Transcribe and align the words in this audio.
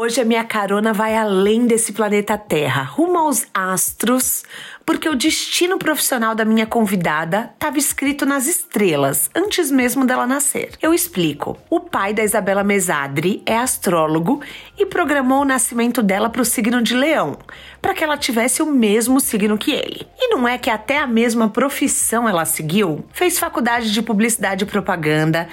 Hoje 0.00 0.20
a 0.20 0.24
minha 0.24 0.44
carona 0.44 0.92
vai 0.92 1.16
além 1.16 1.66
desse 1.66 1.92
planeta 1.92 2.38
Terra, 2.38 2.84
rumo 2.84 3.18
aos 3.18 3.44
astros, 3.52 4.44
porque 4.86 5.08
o 5.08 5.16
destino 5.16 5.76
profissional 5.76 6.36
da 6.36 6.44
minha 6.44 6.64
convidada 6.66 7.50
estava 7.54 7.78
escrito 7.78 8.24
nas 8.24 8.46
estrelas, 8.46 9.28
antes 9.34 9.72
mesmo 9.72 10.06
dela 10.06 10.24
nascer. 10.24 10.70
Eu 10.80 10.94
explico. 10.94 11.58
O 11.68 11.80
pai 11.80 12.14
da 12.14 12.22
Isabela 12.22 12.62
Mesadri 12.62 13.42
é 13.44 13.56
astrólogo 13.56 14.40
e 14.78 14.86
programou 14.86 15.42
o 15.42 15.44
nascimento 15.44 16.00
dela 16.00 16.30
para 16.30 16.42
o 16.42 16.44
signo 16.44 16.80
de 16.80 16.94
Leão, 16.94 17.36
para 17.82 17.92
que 17.92 18.04
ela 18.04 18.16
tivesse 18.16 18.62
o 18.62 18.66
mesmo 18.66 19.18
signo 19.18 19.58
que 19.58 19.72
ele. 19.72 20.06
E 20.16 20.28
não 20.28 20.46
é 20.46 20.56
que 20.58 20.70
até 20.70 20.98
a 20.98 21.08
mesma 21.08 21.48
profissão 21.48 22.28
ela 22.28 22.44
seguiu? 22.44 23.04
Fez 23.12 23.36
faculdade 23.36 23.92
de 23.92 24.00
publicidade 24.00 24.62
e 24.62 24.66
propaganda, 24.68 25.48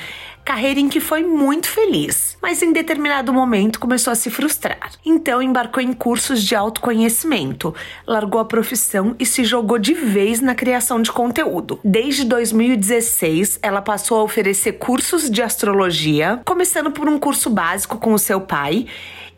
carreira 0.45 0.79
em 0.79 0.87
que 0.87 0.99
foi 0.99 1.23
muito 1.23 1.67
feliz, 1.67 2.37
mas 2.39 2.61
em 2.61 2.71
determinado 2.71 3.33
momento 3.33 3.79
começou 3.79 4.13
a 4.13 4.15
se 4.15 4.29
frustrar. 4.29 4.91
Então 5.03 5.41
embarcou 5.41 5.81
em 5.81 5.91
cursos 5.91 6.43
de 6.43 6.55
autoconhecimento, 6.55 7.73
largou 8.05 8.39
a 8.39 8.45
profissão 8.45 9.15
e 9.19 9.25
se 9.25 9.43
jogou 9.43 9.79
de 9.79 9.95
vez 9.95 10.41
na 10.41 10.53
criação 10.53 11.01
de 11.01 11.11
conteúdo. 11.11 11.79
Desde 11.83 12.23
2016, 12.25 13.57
ela 13.63 13.81
passou 13.81 14.19
a 14.19 14.23
oferecer 14.23 14.73
cursos 14.73 15.31
de 15.31 15.41
astrologia, 15.41 16.39
começando 16.45 16.91
por 16.91 17.09
um 17.09 17.17
curso 17.17 17.49
básico 17.49 17.97
com 17.97 18.13
o 18.13 18.19
seu 18.19 18.39
pai 18.39 18.85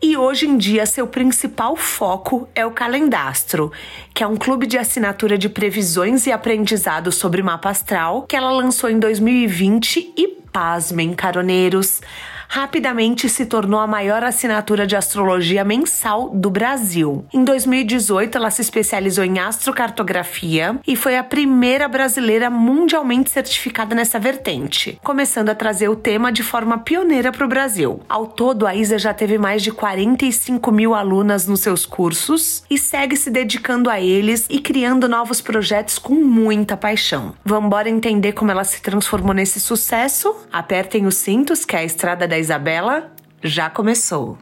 e 0.00 0.16
hoje 0.16 0.46
em 0.46 0.56
dia 0.56 0.86
seu 0.86 1.06
principal 1.06 1.74
foco 1.74 2.48
é 2.54 2.64
o 2.64 2.70
Calendastro, 2.70 3.72
que 4.14 4.22
é 4.22 4.26
um 4.26 4.36
clube 4.36 4.66
de 4.66 4.78
assinatura 4.78 5.36
de 5.36 5.48
previsões 5.48 6.26
e 6.26 6.30
aprendizado 6.30 7.10
sobre 7.10 7.42
mapa 7.42 7.70
astral 7.70 8.22
que 8.22 8.36
ela 8.36 8.52
lançou 8.52 8.88
em 8.88 8.98
2020 8.98 10.12
e 10.16 10.38
pasmem, 10.58 11.14
caroneiros, 11.14 12.02
rapidamente 12.48 13.28
se 13.28 13.44
tornou 13.44 13.78
a 13.78 13.86
maior 13.86 14.24
assinatura 14.24 14.86
de 14.86 14.96
astrologia 14.96 15.62
mensal 15.62 16.30
do 16.30 16.48
Brasil. 16.48 17.26
Em 17.32 17.44
2018, 17.44 18.38
ela 18.38 18.50
se 18.50 18.62
especializou 18.62 19.22
em 19.22 19.38
astrocartografia 19.38 20.80
e 20.86 20.96
foi 20.96 21.18
a 21.18 21.22
primeira 21.22 21.86
brasileira 21.86 22.48
mundialmente 22.48 23.30
certificada 23.30 23.94
nessa 23.94 24.18
vertente, 24.18 24.98
começando 25.04 25.50
a 25.50 25.54
trazer 25.54 25.88
o 25.90 25.96
tema 25.96 26.32
de 26.32 26.42
forma 26.42 26.78
pioneira 26.78 27.30
para 27.30 27.44
o 27.44 27.48
Brasil. 27.48 28.00
Ao 28.08 28.26
todo, 28.26 28.66
a 28.66 28.74
Isa 28.74 28.98
já 28.98 29.12
teve 29.12 29.36
mais 29.36 29.62
de 29.62 29.70
45 29.70 30.72
mil 30.72 30.94
alunas 30.94 31.46
nos 31.46 31.60
seus 31.60 31.84
cursos 31.84 32.64
e 32.70 32.78
segue 32.78 33.16
se 33.16 33.30
dedicando 33.30 33.90
a 33.90 34.00
eles 34.00 34.46
e 34.48 34.58
criando 34.58 35.06
novos 35.06 35.42
projetos 35.42 35.98
com 35.98 36.14
muita 36.14 36.76
paixão. 36.76 37.34
Vamos 37.44 37.66
embora 37.66 37.90
entender 37.90 38.32
como 38.32 38.50
ela 38.50 38.64
se 38.64 38.80
transformou 38.80 39.34
nesse 39.34 39.60
sucesso? 39.60 40.34
Apertem 40.50 41.04
os 41.04 41.16
cintos 41.16 41.66
que 41.66 41.76
é 41.76 41.80
a 41.80 41.84
estrada 41.84 42.26
da 42.26 42.37
Isabela 42.38 43.14
já 43.42 43.68
começou. 43.68 44.38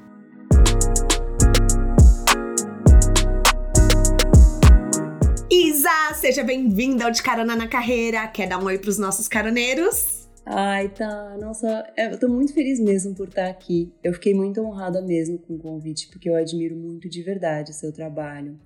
Isa, 5.50 6.14
seja 6.14 6.42
bem-vinda 6.42 7.04
ao 7.04 7.10
De 7.10 7.22
Carona 7.22 7.56
na 7.56 7.68
Carreira. 7.68 8.26
Quer 8.28 8.48
dar 8.48 8.58
um 8.58 8.64
oi 8.64 8.78
para 8.78 8.90
os 8.90 8.98
nossos 8.98 9.28
caroneiros? 9.28 10.28
Ai, 10.44 10.88
tá. 10.90 11.36
Nossa, 11.40 11.84
é, 11.96 12.12
eu 12.12 12.20
tô 12.20 12.28
muito 12.28 12.54
feliz 12.54 12.78
mesmo 12.78 13.14
por 13.14 13.28
estar 13.28 13.48
aqui. 13.48 13.92
Eu 14.02 14.12
fiquei 14.14 14.32
muito 14.32 14.60
honrada 14.60 15.02
mesmo 15.02 15.38
com 15.38 15.54
o 15.54 15.58
convite, 15.58 16.08
porque 16.08 16.28
eu 16.28 16.36
admiro 16.36 16.76
muito 16.76 17.08
de 17.08 17.22
verdade 17.22 17.72
o 17.72 17.74
seu 17.74 17.92
trabalho. 17.92 18.56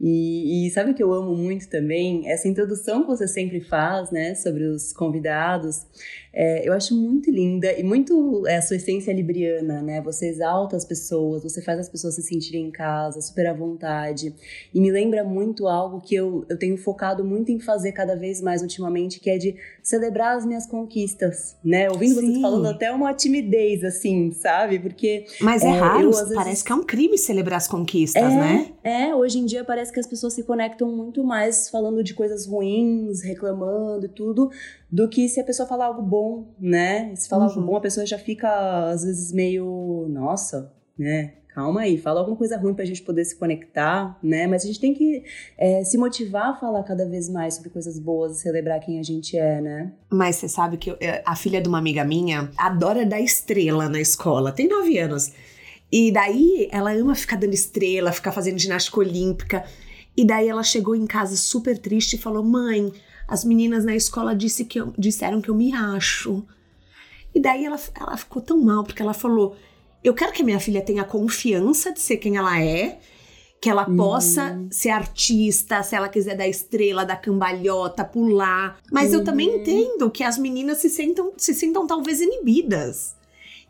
E, 0.00 0.66
e, 0.66 0.70
sabe 0.70 0.92
o 0.92 0.94
que 0.94 1.02
eu 1.02 1.12
amo 1.12 1.36
muito 1.36 1.68
também? 1.68 2.26
Essa 2.26 2.48
introdução 2.48 3.02
que 3.02 3.08
você 3.08 3.28
sempre 3.28 3.60
faz, 3.60 4.10
né, 4.10 4.34
sobre 4.34 4.64
os 4.64 4.94
convidados. 4.94 5.86
É, 6.32 6.66
eu 6.66 6.72
acho 6.72 6.94
muito 6.94 7.30
linda 7.30 7.72
e 7.72 7.82
muito 7.82 8.46
é, 8.46 8.56
a 8.56 8.62
sua 8.62 8.76
essência 8.76 9.12
libriana, 9.12 9.82
né? 9.82 10.00
Você 10.02 10.28
exalta 10.28 10.76
as 10.76 10.84
pessoas, 10.84 11.42
você 11.42 11.60
faz 11.60 11.80
as 11.80 11.88
pessoas 11.88 12.14
se 12.14 12.22
sentirem 12.22 12.66
em 12.66 12.70
casa, 12.70 13.20
super 13.20 13.48
à 13.48 13.52
vontade. 13.52 14.34
E 14.72 14.80
me 14.80 14.90
lembra 14.92 15.24
muito 15.24 15.66
algo 15.66 16.00
que 16.00 16.14
eu, 16.14 16.44
eu 16.48 16.56
tenho 16.56 16.76
focado 16.76 17.24
muito 17.24 17.50
em 17.50 17.58
fazer 17.58 17.92
cada 17.92 18.14
vez 18.14 18.40
mais 18.40 18.62
ultimamente, 18.62 19.18
que 19.18 19.28
é 19.28 19.38
de 19.38 19.56
celebrar 19.82 20.36
as 20.36 20.46
minhas 20.46 20.66
conquistas, 20.66 21.56
né? 21.64 21.90
Ouvindo 21.90 22.20
Sim. 22.20 22.34
você 22.34 22.40
falando 22.40 22.66
até 22.66 22.92
uma 22.92 23.12
timidez, 23.12 23.82
assim, 23.82 24.30
sabe? 24.30 24.78
Porque. 24.78 25.26
Mas 25.40 25.62
é, 25.62 25.68
é 25.68 25.78
raro, 25.78 26.02
eu, 26.04 26.10
vezes... 26.12 26.34
parece 26.34 26.64
que 26.64 26.70
é 26.70 26.74
um 26.74 26.84
crime 26.84 27.18
celebrar 27.18 27.56
as 27.56 27.66
conquistas, 27.66 28.22
é, 28.22 28.28
né? 28.28 28.72
É, 28.84 29.14
hoje 29.14 29.38
em 29.38 29.46
dia 29.46 29.64
parece 29.64 29.92
que 29.92 29.98
as 29.98 30.06
pessoas 30.06 30.32
se 30.34 30.44
conectam 30.44 30.90
muito 30.94 31.24
mais 31.24 31.68
falando 31.68 32.04
de 32.04 32.14
coisas 32.14 32.46
ruins, 32.46 33.22
reclamando 33.22 34.06
e 34.06 34.08
tudo, 34.08 34.50
do 34.90 35.08
que 35.08 35.28
se 35.28 35.40
a 35.40 35.44
pessoa 35.44 35.68
falar 35.68 35.86
algo 35.86 36.02
bom, 36.02 36.54
né? 36.58 37.14
Se 37.14 37.28
falar 37.28 37.44
uhum. 37.44 37.50
algo 37.50 37.62
bom, 37.62 37.76
a 37.76 37.80
pessoa 37.80 38.04
já 38.04 38.18
fica, 38.18 38.90
às 38.90 39.04
vezes, 39.04 39.32
meio, 39.32 40.06
nossa, 40.08 40.72
né? 40.98 41.34
Calma 41.54 41.80
aí, 41.80 41.98
fala 41.98 42.20
alguma 42.20 42.36
coisa 42.36 42.56
ruim 42.56 42.74
pra 42.74 42.84
gente 42.84 43.02
poder 43.02 43.24
se 43.24 43.34
conectar, 43.36 44.16
né? 44.22 44.46
Mas 44.46 44.62
a 44.62 44.66
gente 44.66 44.78
tem 44.78 44.94
que 44.94 45.24
é, 45.58 45.82
se 45.82 45.98
motivar 45.98 46.50
a 46.50 46.54
falar 46.54 46.82
cada 46.84 47.08
vez 47.08 47.28
mais 47.28 47.54
sobre 47.54 47.70
coisas 47.70 47.98
boas 47.98 48.38
e 48.38 48.42
celebrar 48.42 48.78
quem 48.78 49.00
a 49.00 49.02
gente 49.02 49.36
é, 49.36 49.60
né? 49.60 49.92
Mas 50.08 50.36
você 50.36 50.48
sabe 50.48 50.76
que 50.76 50.90
eu, 50.90 50.96
a 51.26 51.34
filha 51.34 51.60
de 51.60 51.68
uma 51.68 51.78
amiga 51.78 52.04
minha 52.04 52.50
adora 52.56 53.04
dar 53.04 53.20
estrela 53.20 53.88
na 53.88 54.00
escola, 54.00 54.52
tem 54.52 54.68
nove 54.68 54.96
anos. 54.98 55.32
E 55.90 56.12
daí 56.12 56.68
ela 56.70 56.92
ama 56.92 57.16
ficar 57.16 57.36
dando 57.36 57.52
estrela, 57.52 58.12
ficar 58.12 58.30
fazendo 58.30 58.58
ginástica 58.58 59.00
olímpica. 59.00 59.64
E 60.16 60.24
daí 60.24 60.48
ela 60.48 60.62
chegou 60.62 60.94
em 60.94 61.06
casa 61.06 61.36
super 61.36 61.76
triste 61.76 62.14
e 62.14 62.18
falou: 62.18 62.44
Mãe, 62.44 62.92
as 63.30 63.44
meninas 63.44 63.84
na 63.84 63.94
escola 63.94 64.34
disse 64.34 64.64
que 64.64 64.80
eu, 64.80 64.92
disseram 64.98 65.40
que 65.40 65.48
eu 65.48 65.54
me 65.54 65.72
acho. 65.72 66.44
E 67.32 67.40
daí 67.40 67.64
ela, 67.64 67.78
ela 67.94 68.16
ficou 68.16 68.42
tão 68.42 68.60
mal, 68.60 68.82
porque 68.82 69.00
ela 69.00 69.14
falou: 69.14 69.56
Eu 70.02 70.12
quero 70.12 70.32
que 70.32 70.42
a 70.42 70.44
minha 70.44 70.58
filha 70.58 70.82
tenha 70.82 71.04
confiança 71.04 71.92
de 71.92 72.00
ser 72.00 72.16
quem 72.16 72.36
ela 72.36 72.60
é, 72.60 72.98
que 73.60 73.70
ela 73.70 73.84
possa 73.84 74.50
uhum. 74.50 74.68
ser 74.68 74.88
artista, 74.88 75.80
se 75.84 75.94
ela 75.94 76.08
quiser 76.08 76.36
dar 76.36 76.48
estrela, 76.48 77.04
dar 77.04 77.16
cambalhota, 77.16 78.04
pular. 78.04 78.80
Mas 78.90 79.12
uhum. 79.12 79.20
eu 79.20 79.24
também 79.24 79.48
uhum. 79.48 79.60
entendo 79.60 80.10
que 80.10 80.24
as 80.24 80.36
meninas 80.36 80.78
se 80.78 80.90
sentam, 80.90 81.32
se 81.36 81.54
sintam 81.54 81.86
talvez 81.86 82.20
inibidas. 82.20 83.14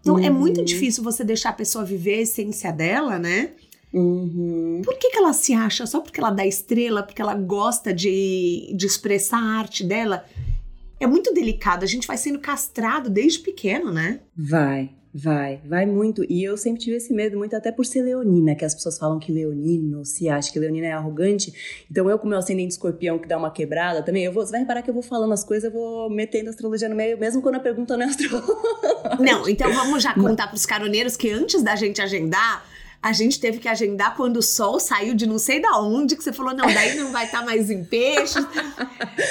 Então 0.00 0.14
uhum. 0.14 0.24
é 0.24 0.30
muito 0.30 0.58
uhum. 0.60 0.64
difícil 0.64 1.04
você 1.04 1.22
deixar 1.22 1.50
a 1.50 1.52
pessoa 1.52 1.84
viver 1.84 2.14
a 2.14 2.22
essência 2.22 2.72
dela, 2.72 3.18
né? 3.18 3.50
Uhum. 3.92 4.82
Por 4.84 4.96
que, 4.96 5.10
que 5.10 5.18
ela 5.18 5.32
se 5.32 5.52
acha 5.52 5.86
só 5.86 6.00
porque 6.00 6.20
ela 6.20 6.30
dá 6.30 6.46
estrela, 6.46 7.02
porque 7.02 7.20
ela 7.20 7.34
gosta 7.34 7.92
de, 7.92 8.72
de 8.74 8.86
expressar 8.86 9.38
a 9.38 9.58
arte 9.58 9.84
dela? 9.84 10.24
É 11.00 11.06
muito 11.06 11.32
delicado, 11.32 11.82
a 11.82 11.88
gente 11.88 12.06
vai 12.06 12.16
sendo 12.16 12.38
castrado 12.38 13.08
desde 13.08 13.38
pequeno, 13.38 13.90
né? 13.90 14.20
Vai, 14.36 14.90
vai, 15.14 15.60
vai 15.64 15.86
muito. 15.86 16.22
E 16.28 16.44
eu 16.44 16.58
sempre 16.58 16.82
tive 16.82 16.96
esse 16.96 17.12
medo, 17.12 17.38
muito 17.38 17.56
até 17.56 17.72
por 17.72 17.86
ser 17.86 18.02
leonina, 18.02 18.54
que 18.54 18.66
as 18.66 18.74
pessoas 18.74 18.98
falam 18.98 19.18
que 19.18 19.32
leonino 19.32 20.04
se 20.04 20.28
acha 20.28 20.52
que 20.52 20.58
leonina 20.58 20.88
é 20.88 20.92
arrogante. 20.92 21.84
Então 21.90 22.08
eu, 22.08 22.18
com 22.18 22.28
meu 22.28 22.38
ascendente 22.38 22.72
escorpião, 22.72 23.18
que 23.18 23.26
dá 23.26 23.38
uma 23.38 23.50
quebrada 23.50 24.02
também, 24.02 24.24
eu 24.24 24.32
vou, 24.32 24.44
você 24.44 24.52
vai 24.52 24.60
reparar 24.60 24.82
que 24.82 24.90
eu 24.90 24.94
vou 24.94 25.02
falando 25.02 25.32
as 25.32 25.42
coisas, 25.42 25.64
eu 25.64 25.72
vou 25.72 26.10
metendo 26.10 26.50
astrologia 26.50 26.88
no 26.88 26.94
meio, 26.94 27.18
mesmo 27.18 27.40
quando 27.40 27.54
a 27.54 27.60
pergunta 27.60 27.96
não 27.96 28.04
é 28.04 28.08
astrologia. 28.08 28.54
Não, 29.18 29.48
então 29.48 29.72
vamos 29.72 30.02
já 30.02 30.12
contar 30.20 30.48
para 30.48 30.56
os 30.56 30.66
caroneiros 30.66 31.16
que 31.16 31.30
antes 31.30 31.62
da 31.62 31.74
gente 31.76 32.02
agendar, 32.02 32.62
a 33.02 33.12
gente 33.14 33.40
teve 33.40 33.58
que 33.58 33.66
agendar 33.66 34.14
quando 34.14 34.36
o 34.36 34.42
sol 34.42 34.78
saiu 34.78 35.14
de 35.14 35.26
não 35.26 35.38
sei 35.38 35.60
da 35.60 35.78
onde, 35.78 36.14
que 36.14 36.22
você 36.22 36.32
falou, 36.32 36.54
não, 36.54 36.66
daí 36.66 36.94
não 36.96 37.10
vai 37.10 37.24
estar 37.24 37.38
tá 37.40 37.44
mais 37.44 37.70
em 37.70 37.82
peixe. 37.82 38.38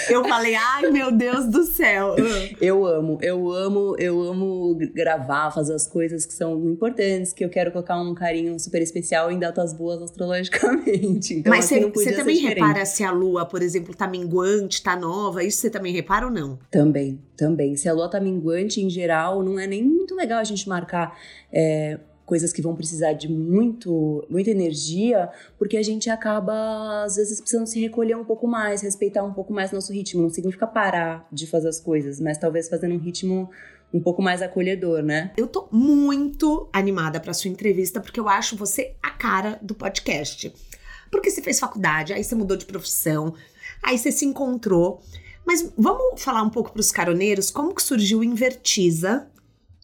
eu 0.09 0.23
falei, 0.27 0.55
ai 0.55 0.89
meu 0.89 1.11
Deus 1.11 1.45
do 1.45 1.63
céu. 1.63 2.15
Eu 2.59 2.83
amo, 2.85 3.19
eu 3.21 3.51
amo, 3.51 3.95
eu 3.99 4.21
amo 4.23 4.75
gravar, 4.93 5.51
fazer 5.51 5.75
as 5.75 5.85
coisas 5.87 6.25
que 6.25 6.33
são 6.33 6.67
importantes, 6.67 7.31
que 7.31 7.45
eu 7.45 7.49
quero 7.49 7.71
colocar 7.71 8.01
um 8.01 8.15
carinho 8.15 8.59
super 8.59 8.81
especial 8.81 9.31
em 9.31 9.37
datas 9.37 9.73
boas 9.73 10.01
astrologicamente. 10.01 11.39
Então, 11.39 11.51
Mas 11.51 11.65
assim, 11.65 11.89
você 11.89 12.11
também 12.11 12.37
repara 12.37 12.85
se 12.85 13.03
a 13.03 13.11
lua, 13.11 13.45
por 13.45 13.61
exemplo, 13.61 13.95
tá 13.95 14.07
minguante, 14.07 14.81
tá 14.81 14.95
nova, 14.95 15.43
isso 15.43 15.59
você 15.59 15.69
também 15.69 15.93
repara 15.93 16.25
ou 16.25 16.31
não? 16.31 16.59
Também, 16.69 17.21
também. 17.37 17.75
Se 17.75 17.87
a 17.87 17.93
lua 17.93 18.09
tá 18.09 18.19
minguante, 18.19 18.81
em 18.81 18.89
geral, 18.89 19.41
não 19.43 19.59
é 19.59 19.67
nem 19.67 19.83
muito 19.83 20.15
legal 20.15 20.39
a 20.39 20.43
gente 20.43 20.67
marcar 20.67 21.17
é, 21.51 21.99
coisas 22.29 22.53
que 22.53 22.61
vão 22.61 22.75
precisar 22.75 23.13
de 23.13 23.27
muito, 23.27 24.25
muita 24.29 24.51
energia, 24.51 25.29
porque 25.57 25.75
a 25.75 25.83
gente 25.83 26.09
acaba, 26.09 27.03
às 27.03 27.15
vezes, 27.15 27.41
precisando 27.41 27.65
se 27.65 27.81
recolher 27.81 28.15
um 28.15 28.23
pouco 28.23 28.47
mais, 28.47 28.81
respeitar 28.81 29.23
um 29.23 29.33
pouco 29.33 29.51
mais 29.51 29.71
nosso 29.71 29.91
ritmo. 29.91 30.21
Não 30.21 30.29
significa 30.29 30.65
parar 30.65 31.27
de 31.31 31.47
fazer 31.47 31.67
as 31.67 31.79
coisas, 31.79 32.21
mas 32.21 32.37
talvez 32.37 32.69
fazendo 32.69 32.95
um 32.95 32.99
ritmo 32.99 33.49
um 33.91 33.99
pouco 33.99 34.21
mais 34.21 34.41
acolhedor, 34.41 35.01
né? 35.01 35.31
Eu 35.35 35.47
tô 35.47 35.67
muito 35.71 36.69
animada 36.71 37.19
para 37.19 37.33
sua 37.33 37.49
entrevista, 37.49 37.99
porque 37.99 38.19
eu 38.19 38.29
acho 38.29 38.55
você 38.55 38.95
a 39.01 39.09
cara 39.09 39.59
do 39.61 39.73
podcast. 39.73 40.53
Porque 41.11 41.31
você 41.31 41.41
fez 41.41 41.59
faculdade, 41.59 42.13
aí 42.13 42.23
você 42.23 42.35
mudou 42.35 42.55
de 42.55 42.67
profissão, 42.67 43.33
Aí 43.81 43.97
você 43.97 44.11
se 44.11 44.25
encontrou. 44.25 45.01
Mas 45.45 45.71
vamos 45.77 46.21
falar 46.21 46.43
um 46.43 46.49
pouco 46.49 46.71
para 46.71 46.79
os 46.79 46.91
caroneiros 46.91 47.49
como 47.49 47.73
que 47.73 47.81
surgiu 47.81 48.19
o 48.19 48.23
Invertiza, 48.23 49.27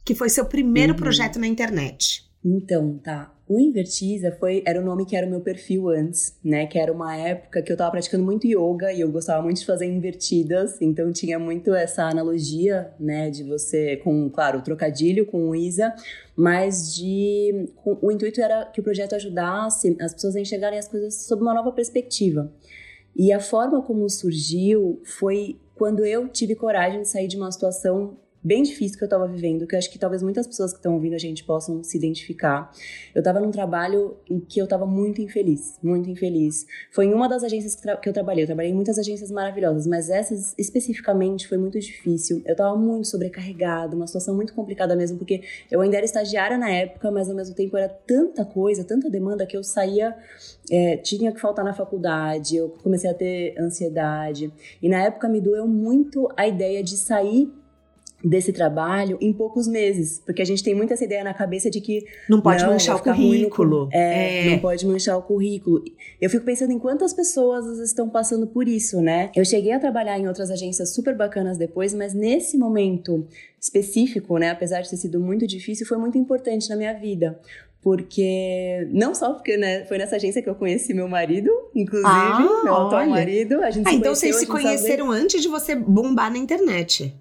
que 0.03 0.13
foi 0.13 0.30
seu 0.30 0.45
primeiro 0.45 0.94
uhum. 0.94 1.00
projeto 1.00 1.39
na 1.39 1.47
internet. 1.47 2.25
Então, 2.47 3.00
tá. 3.00 3.33
O 3.47 3.59
Invertiza 3.59 4.31
foi, 4.39 4.62
era 4.68 4.80
o 4.80 4.86
nome 4.86 5.03
que 5.03 5.15
era 5.15 5.25
o 5.25 5.30
meu 5.30 5.42
perfil 5.42 5.89
antes, 5.89 6.38
né? 6.44 6.68
Que 6.68 6.77
era 6.77 6.94
uma 6.94 7.15
época 7.15 7.62
que 7.63 7.71
eu 7.71 7.77
tava 7.77 7.89
praticando 7.89 8.24
muito 8.24 8.45
yoga 8.45 8.94
e 8.94 9.01
eu 9.01 9.12
gostava 9.12 9.42
muito 9.42 9.59
de 9.59 9.65
fazer 9.65 9.88
invertidas, 9.88 10.80
então 10.80 11.12
tinha 11.12 11.39
muito 11.39 11.74
essa 11.74 12.03
analogia, 12.03 12.94
né? 13.00 13.31
De 13.31 13.44
você, 13.44 13.97
com, 13.97 14.30
claro, 14.30 14.59
o 14.59 14.62
trocadilho 14.62 15.25
com 15.25 15.50
o 15.50 15.56
Isa, 15.56 15.94
mas 16.36 16.95
de. 16.95 17.68
Com, 17.77 17.97
o 18.00 18.12
intuito 18.12 18.39
era 18.39 18.65
que 18.65 18.80
o 18.80 18.83
projeto 18.83 19.15
ajudasse 19.15 19.97
as 20.00 20.13
pessoas 20.13 20.36
a 20.36 20.39
enxergarem 20.39 20.77
as 20.77 20.88
coisas 20.88 21.25
sob 21.25 21.42
uma 21.42 21.53
nova 21.53 21.71
perspectiva. 21.71 22.51
E 23.15 23.31
a 23.31 23.39
forma 23.39 23.81
como 23.81 24.07
surgiu 24.07 25.01
foi 25.03 25.59
quando 25.74 26.06
eu 26.06 26.27
tive 26.27 26.53
coragem 26.53 27.01
de 27.01 27.07
sair 27.07 27.27
de 27.27 27.38
uma 27.38 27.51
situação 27.51 28.18
bem 28.45 28.62
difícil 28.62 28.95
que 28.95 29.03
eu 29.03 29.07
estava 29.07 29.27
vivendo, 29.27 29.65
que 29.65 29.74
eu 29.74 29.80
acho 29.80 29.89
que 29.89 29.97
talvez 29.97 30.21
muitas 30.21 30.45
pessoas 30.45 30.71
que 30.71 30.77
estão 30.77 30.94
ouvindo 30.94 31.15
a 31.15 31.18
gente 31.18 31.44
possam 31.44 31.83
se 31.83 31.97
identificar. 31.97 32.71
Eu 33.13 33.19
estava 33.19 33.39
num 33.39 33.50
trabalho 33.50 34.18
em 34.30 34.39
que 34.39 34.59
eu 34.59 34.65
estava 34.65 34.86
muito 34.86 35.19
infeliz, 35.19 35.80
muito 35.81 36.07
infeliz. 36.07 36.68
Foi 36.92 37.06
em 37.06 37.13
uma 37.13 37.27
das 37.27 37.44
agências 37.44 37.74
que, 37.74 37.97
que, 37.97 38.07
eu 38.07 38.13
trabalhei. 38.13 38.44
Eu 38.44 38.47
trabalhei 38.47 38.71
em 38.71 38.75
muitas 38.75 39.00
agências 39.00 39.31
maravilhosas, 39.31 39.88
mas 39.88 40.12
essas 40.12 40.53
especificamente 40.59 41.47
foi 41.47 41.57
muito 41.57 41.80
difícil. 41.80 42.44
Eu 42.45 42.51
estava 42.51 42.77
muito 42.77 43.07
sobrecarregada, 43.07 43.95
uma 43.95 44.06
situação 44.06 44.36
muito 44.36 44.53
complicada 44.53 44.95
mesmo, 44.95 45.18
porque 45.18 45.42
eu 45.71 45.81
ainda 45.81 45.97
era 45.97 46.06
estagiária 46.06 46.57
na 46.57 46.69
época, 46.69 47.09
mas 47.09 47.27
ao 47.27 47.36
mesmo 47.36 47.56
tempo 47.56 47.75
era 47.75 47.89
tanta 47.89 48.45
coisa, 48.45 48.83
tanta 48.83 49.09
demanda 49.09 49.47
que 49.47 49.57
eu 49.57 49.63
saía, 49.63 50.15
é, 50.69 50.97
tinha 50.97 51.31
que 51.31 51.42
faltar 51.42 51.65
na 51.65 51.74
faculdade, 51.74 52.57
eu 52.57 52.69
comecei 52.83 53.09
a 53.09 53.13
ter 53.13 53.59
ansiedade. 53.59 54.53
E 54.83 54.88
na 54.88 55.01
época 55.01 55.27
me 55.27 55.42
doeu 55.42 55.68
muito 55.68 56.30
a 56.38 56.47
ideia 56.47 56.83
de 56.83 56.95
sair 56.95 57.51
desse 58.25 58.51
trabalho 58.51 59.19
em 59.22 59.31
poucos 59.31 59.68
meses, 59.68 60.19
porque 60.25 60.42
a 60.42 60.45
gente 60.45 60.63
tem 60.63 60.74
muito 60.74 60.92
essa 60.92 61.04
ideia 61.04 61.24
na 61.24 61.33
cabeça 61.33 61.69
de 61.69 61.80
que 61.80 62.04
não 62.27 62.42
pode 62.42 62.63
não, 62.63 62.72
manchar 62.72 62.95
o 62.95 63.00
currículo, 63.00 63.88
é, 63.94 64.48
é, 64.48 64.50
não 64.50 64.60
pode 64.60 64.86
manchar 64.88 65.16
o 65.16 65.22
currículo. 65.22 65.83
Eu 66.19 66.27
fico 66.27 66.44
pensando 66.44 66.72
em 66.72 66.80
quantas 66.80 67.13
pessoas 67.13 67.77
estão 67.80 68.10
passando 68.10 68.48
por 68.48 68.68
isso, 68.68 69.00
né? 69.00 69.30
Eu 69.36 69.45
cheguei 69.45 69.72
a 69.74 69.80
trabalhar 69.80 70.18
em 70.18 70.27
outras 70.27 70.50
agências 70.50 70.94
super 70.94 71.16
bacanas 71.16 71.57
depois, 71.57 71.94
mas 71.94 72.16
nesse 72.16 72.57
momento 72.57 73.27
específico, 73.62 74.38
né, 74.39 74.50
apesar 74.50 74.81
de 74.81 74.89
ter 74.89 74.98
sido 74.98 75.19
muito 75.19 75.45
difícil, 75.45 75.86
foi 75.86 75.98
muito 75.98 76.18
importante 76.18 76.68
na 76.69 76.75
minha 76.75 76.94
vida, 76.94 77.39
porque 77.81 78.88
não 78.92 79.13
só 79.13 79.33
porque 79.33 79.56
né, 79.56 79.86
foi 79.86 80.00
nessa 80.00 80.16
agência 80.16 80.42
que 80.42 80.50
eu 80.50 80.56
conheci 80.56 80.95
meu 80.95 81.07
marido, 81.07 81.51
inclusive, 81.75 82.10
ah, 82.10 82.62
meu 82.63 82.75
atual 82.75 83.06
marido. 83.07 83.62
A 83.62 83.69
gente 83.69 83.88
ah, 83.88 83.94
então 83.94 84.16
vocês 84.16 84.36
se 84.38 84.48
conheceram 84.48 85.12
antes 85.12 85.44
de 85.44 85.48
você 85.48 85.75
bombar 85.75 86.31
na 86.31 86.39
internet. 86.39 87.13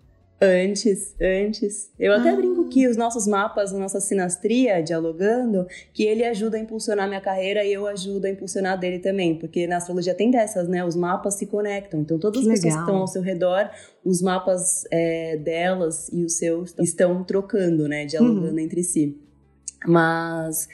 Antes, 0.44 1.14
antes. 1.20 1.90
Eu 1.98 2.12
até 2.12 2.30
ah. 2.30 2.36
brinco 2.36 2.68
que 2.68 2.86
os 2.86 2.96
nossos 2.96 3.26
mapas, 3.26 3.72
a 3.72 3.78
nossa 3.78 4.00
sinastria, 4.00 4.82
dialogando, 4.82 5.66
que 5.92 6.04
ele 6.04 6.24
ajuda 6.24 6.56
a 6.56 6.60
impulsionar 6.60 7.08
minha 7.08 7.20
carreira 7.20 7.64
e 7.64 7.72
eu 7.72 7.86
ajudo 7.86 8.26
a 8.26 8.30
impulsionar 8.30 8.78
dele 8.78 8.98
também. 8.98 9.38
Porque 9.38 9.66
na 9.66 9.78
astrologia 9.78 10.14
tem 10.14 10.30
dessas, 10.30 10.68
né? 10.68 10.84
Os 10.84 10.94
mapas 10.94 11.34
se 11.34 11.46
conectam. 11.46 12.00
Então, 12.00 12.18
todas 12.18 12.44
que 12.44 12.50
as 12.50 12.60
pessoas 12.60 12.74
que 12.74 12.80
estão 12.80 12.96
ao 12.96 13.06
seu 13.06 13.22
redor, 13.22 13.70
os 14.04 14.20
mapas 14.20 14.84
é, 14.90 15.36
delas 15.36 16.08
e 16.12 16.24
os 16.24 16.36
seus 16.36 16.74
estão 16.78 17.24
trocando, 17.24 17.88
né? 17.88 18.04
Dialogando 18.04 18.52
uhum. 18.52 18.58
entre 18.58 18.82
si. 18.82 19.18
Mas 19.86 20.68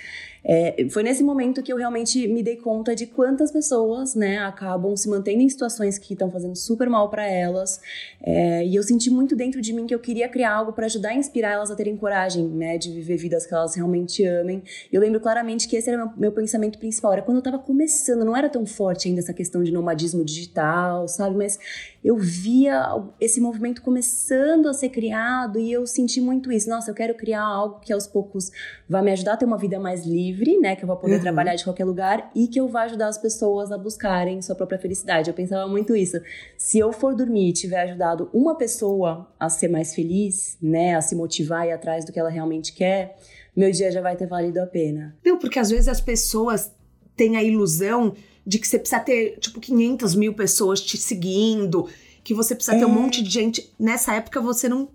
é, 0.45 0.87
foi 0.91 1.03
nesse 1.03 1.23
momento 1.23 1.63
que 1.63 1.73
eu 1.73 1.77
realmente 1.77 2.27
me 2.29 2.43
dei 2.43 2.57
conta 2.57 2.95
de 2.95 3.07
quantas 3.07 3.51
pessoas, 3.51 4.15
né, 4.15 4.39
acabam 4.39 4.97
se 4.97 5.09
mantendo 5.09 5.43
em 5.43 5.49
situações 5.49 5.99
que 5.99 6.15
estão 6.15 6.31
fazendo 6.31 6.57
super 6.57 6.89
mal 6.89 7.09
para 7.11 7.27
elas. 7.27 7.81
É, 8.23 8.65
e 8.65 8.75
eu 8.75 8.83
senti 8.83 9.11
muito 9.11 9.37
dentro 9.37 9.61
de 9.61 9.73
mim 9.73 9.87
que 9.87 9.95
eu 9.95 9.99
queria 9.99 10.29
criar 10.29 10.55
algo 10.55 10.73
para 10.73 10.87
ajudar 10.87 11.11
a 11.11 11.15
inspirar 11.15 11.53
elas 11.53 11.71
a 11.71 11.77
terem 11.77 11.97
coragem, 11.97 12.47
né, 12.49 12.79
de 12.79 12.91
viver 12.91 13.17
vidas 13.17 13.47
que 13.47 13.55
elas 13.55 13.75
realmente 13.75 14.25
amem. 14.25 14.63
Eu 14.93 15.01
lembro 15.01 15.21
claramente 15.21 15.69
que 15.69 15.77
esse 15.77 15.89
era 15.91 15.99
meu, 15.99 16.15
meu 16.17 16.33
pensamento 16.33 16.79
principal. 16.79 17.13
Era 17.13 17.23
quando 17.23 17.39
eu 17.39 17.43
tava 17.43 17.59
começando, 17.59 18.25
não 18.25 18.37
era 18.37 18.49
tão 18.49 18.65
forte 18.65 19.09
ainda 19.09 19.21
essa 19.21 19.35
questão 19.35 19.63
de 19.63 19.73
nomadismo 19.73 20.25
digital, 20.25 21.07
sabe? 21.09 21.37
Mas 21.37 21.59
eu 22.03 22.17
via 22.17 22.83
esse 23.21 23.41
movimento 23.41 23.83
começando 23.83 24.69
a 24.69 24.73
ser 24.73 24.89
criado 24.89 25.59
e 25.59 25.71
eu 25.71 25.87
senti 25.87 26.21
muito 26.21 26.51
isso. 26.51 26.69
Nossa, 26.69 26.91
eu 26.91 26.95
quero 26.95 27.15
criar 27.15 27.43
algo 27.43 27.81
que 27.81 27.93
aos 27.93 28.07
poucos 28.07 28.51
vai 28.89 29.03
me 29.03 29.13
ajudar 29.13 29.35
a 29.35 29.37
ter 29.37 29.45
uma 29.45 29.59
vida 29.59 29.79
mais 29.79 30.07
livre, 30.07 30.59
né? 30.59 30.75
Que 30.75 30.85
eu 30.85 30.87
vou 30.87 30.97
poder 30.97 31.17
uhum. 31.17 31.21
trabalhar 31.21 31.55
de 31.55 31.63
qualquer 31.63 31.85
lugar 31.85 32.31
e 32.35 32.49
que 32.49 32.59
eu 32.59 32.69
vá 32.69 32.83
ajudar 32.83 33.09
as 33.09 33.19
pessoas 33.19 33.71
a 33.71 33.77
buscarem 33.77 34.41
sua 34.41 34.55
própria 34.55 34.79
felicidade. 34.79 35.29
Eu 35.29 35.35
pensava 35.35 35.69
muito 35.69 35.95
isso. 35.95 36.19
Se 36.57 36.79
eu 36.79 36.91
for 36.91 37.15
dormir 37.15 37.51
e 37.51 37.53
tiver 37.53 37.83
ajudado 37.83 38.31
uma 38.33 38.57
pessoa 38.57 39.31
a 39.39 39.51
ser 39.51 39.69
mais 39.69 39.95
feliz, 39.95 40.57
né? 40.61 40.95
A 40.95 41.03
se 41.03 41.15
motivar 41.15 41.67
e 41.67 41.69
ir 41.69 41.73
atrás 41.73 42.07
do 42.07 42.13
que 42.13 42.19
ela 42.19 42.31
realmente 42.31 42.73
quer, 42.73 43.19
meu 43.55 43.71
dia 43.71 43.91
já 43.91 44.01
vai 44.01 44.17
ter 44.17 44.27
valido 44.27 44.59
a 44.59 44.67
pena. 44.67 45.15
Não, 45.25 45.39
porque 45.39 45.59
às 45.59 45.69
vezes 45.69 45.89
as 45.89 46.01
pessoas 46.01 46.73
têm 47.15 47.37
a 47.37 47.43
ilusão 47.43 48.15
de 48.47 48.59
que 48.59 48.67
você 48.67 48.79
precisa 48.79 49.01
ter, 49.01 49.39
tipo, 49.39 49.61
500 49.61 50.15
mil 50.15 50.35
pessoas 50.35 50.81
te 50.81 50.97
seguindo, 50.97 51.89
que 52.25 52.35
você 52.35 52.55
precisa 52.55 52.77
é. 52.77 52.81
ter 52.81 52.87
um 52.87 52.93
é. 52.93 53.01
monte 53.01 53.23
de 53.23 53.31
gente. 53.31 53.73
Nessa 53.79 54.15
época 54.15 54.41
você 54.41 54.69
não, 54.69 54.89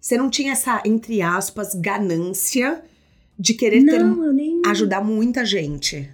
você 0.00 0.16
não 0.16 0.30
tinha 0.30 0.52
essa, 0.52 0.82
entre 0.84 1.22
aspas, 1.22 1.74
ganância 1.74 2.82
de 3.38 3.54
querer 3.54 3.82
não, 3.82 4.20
ter, 4.22 4.32
nem... 4.32 4.62
ajudar 4.66 5.02
muita 5.02 5.44
gente. 5.44 6.10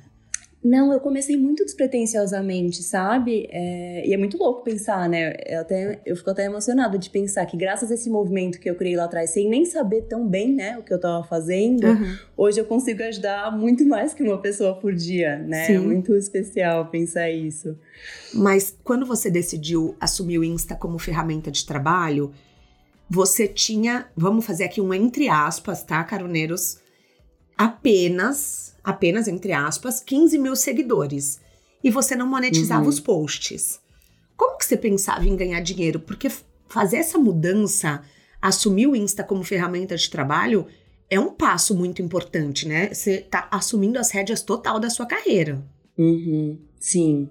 Não, 0.67 0.93
eu 0.93 0.99
comecei 0.99 1.37
muito 1.37 1.65
despretensiosamente, 1.65 2.83
sabe? 2.83 3.47
É, 3.53 4.05
e 4.05 4.13
é 4.13 4.17
muito 4.17 4.37
louco 4.37 4.65
pensar, 4.65 5.09
né? 5.09 5.33
Eu, 5.47 5.61
até, 5.61 6.01
eu 6.05 6.17
fico 6.17 6.29
até 6.29 6.45
emocionada 6.45 6.99
de 6.99 7.09
pensar 7.09 7.47
que 7.47 7.57
graças 7.57 7.89
a 7.89 7.95
esse 7.95 8.11
movimento 8.11 8.59
que 8.59 8.69
eu 8.69 8.75
criei 8.75 8.97
lá 8.97 9.05
atrás, 9.05 9.31
sem 9.31 9.49
nem 9.49 9.65
saber 9.65 10.03
tão 10.03 10.27
bem, 10.27 10.53
né, 10.53 10.77
o 10.77 10.83
que 10.83 10.93
eu 10.93 10.99
tava 10.99 11.23
fazendo, 11.23 11.87
uhum. 11.87 12.17
hoje 12.37 12.61
eu 12.61 12.65
consigo 12.65 13.01
ajudar 13.05 13.57
muito 13.57 13.87
mais 13.87 14.13
que 14.13 14.25
uma 14.25 14.39
pessoa 14.39 14.75
por 14.75 14.93
dia, 14.93 15.39
né? 15.39 15.63
É 15.63 15.67
Sim. 15.67 15.77
É 15.77 15.79
muito 15.79 16.17
especial 16.17 16.87
pensar 16.87 17.31
isso. 17.31 17.79
Mas 18.35 18.77
quando 18.83 19.07
você 19.07 19.31
decidiu 19.31 19.95
assumir 20.01 20.39
o 20.41 20.45
Insta 20.45 20.75
como 20.75 20.99
ferramenta 20.99 21.49
de 21.49 21.65
trabalho, 21.65 22.33
você 23.09 23.47
tinha, 23.47 24.09
vamos 24.17 24.45
fazer 24.45 24.65
aqui 24.65 24.81
um 24.81 24.93
entre 24.93 25.29
aspas, 25.29 25.85
tá, 25.85 26.03
caroneiros? 26.03 26.81
Apenas 27.57 28.76
apenas, 28.87 29.27
entre 29.27 29.53
aspas, 29.53 29.99
15 29.99 30.39
mil 30.39 30.55
seguidores. 30.55 31.41
E 31.83 31.91
você 31.91 32.15
não 32.15 32.29
monetizava 32.29 32.85
uhum. 32.85 32.89
os 32.89 33.01
posts. 33.01 33.81
Como 34.37 34.57
que 34.57 34.65
você 34.65 34.77
pensava 34.77 35.25
em 35.27 35.35
ganhar 35.35 35.61
dinheiro? 35.61 35.99
Porque 35.99 36.31
fazer 36.69 36.99
essa 36.99 37.19
mudança, 37.19 38.03
assumir 38.41 38.87
o 38.87 38.95
Insta 38.95 39.25
como 39.25 39.43
ferramenta 39.43 39.97
de 39.97 40.09
trabalho, 40.09 40.67
é 41.11 41.19
um 41.19 41.33
passo 41.33 41.77
muito 41.77 42.01
importante, 42.01 42.69
né? 42.69 42.95
Você 42.95 43.19
tá 43.19 43.49
assumindo 43.51 43.99
as 43.99 44.13
rédeas 44.13 44.41
total 44.41 44.79
da 44.79 44.89
sua 44.89 45.05
carreira. 45.05 45.61
Uhum, 45.99 46.57
sim. 46.79 47.29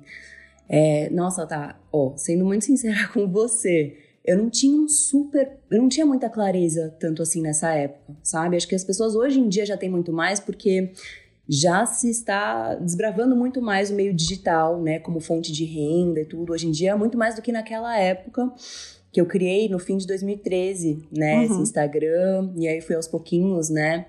É, 0.68 1.10
nossa, 1.10 1.48
tá. 1.48 1.80
Ó, 1.90 2.18
sendo 2.18 2.44
muito 2.44 2.66
sincera 2.66 3.08
com 3.14 3.28
você, 3.28 3.96
eu 4.26 4.38
não 4.38 4.50
tinha 4.50 4.78
um 4.78 4.90
super. 4.90 5.58
Eu 5.72 5.82
não 5.82 5.88
tinha 5.88 6.06
muita 6.06 6.30
clareza 6.30 6.94
tanto 7.00 7.22
assim 7.22 7.42
nessa 7.42 7.74
época, 7.74 8.14
sabe? 8.24 8.58
Acho 8.58 8.68
que 8.68 8.76
as 8.76 8.84
pessoas 8.84 9.16
hoje 9.16 9.40
em 9.40 9.48
dia 9.48 9.66
já 9.66 9.78
têm 9.78 9.90
muito 9.90 10.12
mais, 10.12 10.40
porque 10.40 10.92
já 11.48 11.86
se 11.86 12.10
está 12.10 12.76
desbravando 12.76 13.36
muito 13.36 13.62
mais 13.62 13.92
o 13.92 13.96
meio 13.96 14.14
digital, 14.14 14.82
né, 14.82 15.00
como 15.00 15.20
fonte 15.20 15.52
de 15.52 15.64
renda 15.66 16.22
e 16.22 16.26
tudo. 16.26 16.54
Hoje 16.54 16.68
em 16.68 16.72
dia, 16.72 16.98
muito 16.98 17.18
mais 17.18 17.36
do 17.36 17.42
que 17.42 17.52
naquela 17.52 17.98
época 17.98 18.52
que 19.12 19.22
eu 19.22 19.26
criei 19.26 19.70
no 19.70 19.80
fim 19.80 19.96
de 19.98 20.06
2013, 20.08 21.08
né, 21.12 21.38
uhum. 21.38 21.44
esse 21.44 21.62
Instagram, 21.62 22.52
e 22.58 22.68
aí 22.68 22.82
fui 22.82 22.96
aos 22.96 23.08
pouquinhos, 23.08 23.70
né, 23.70 24.08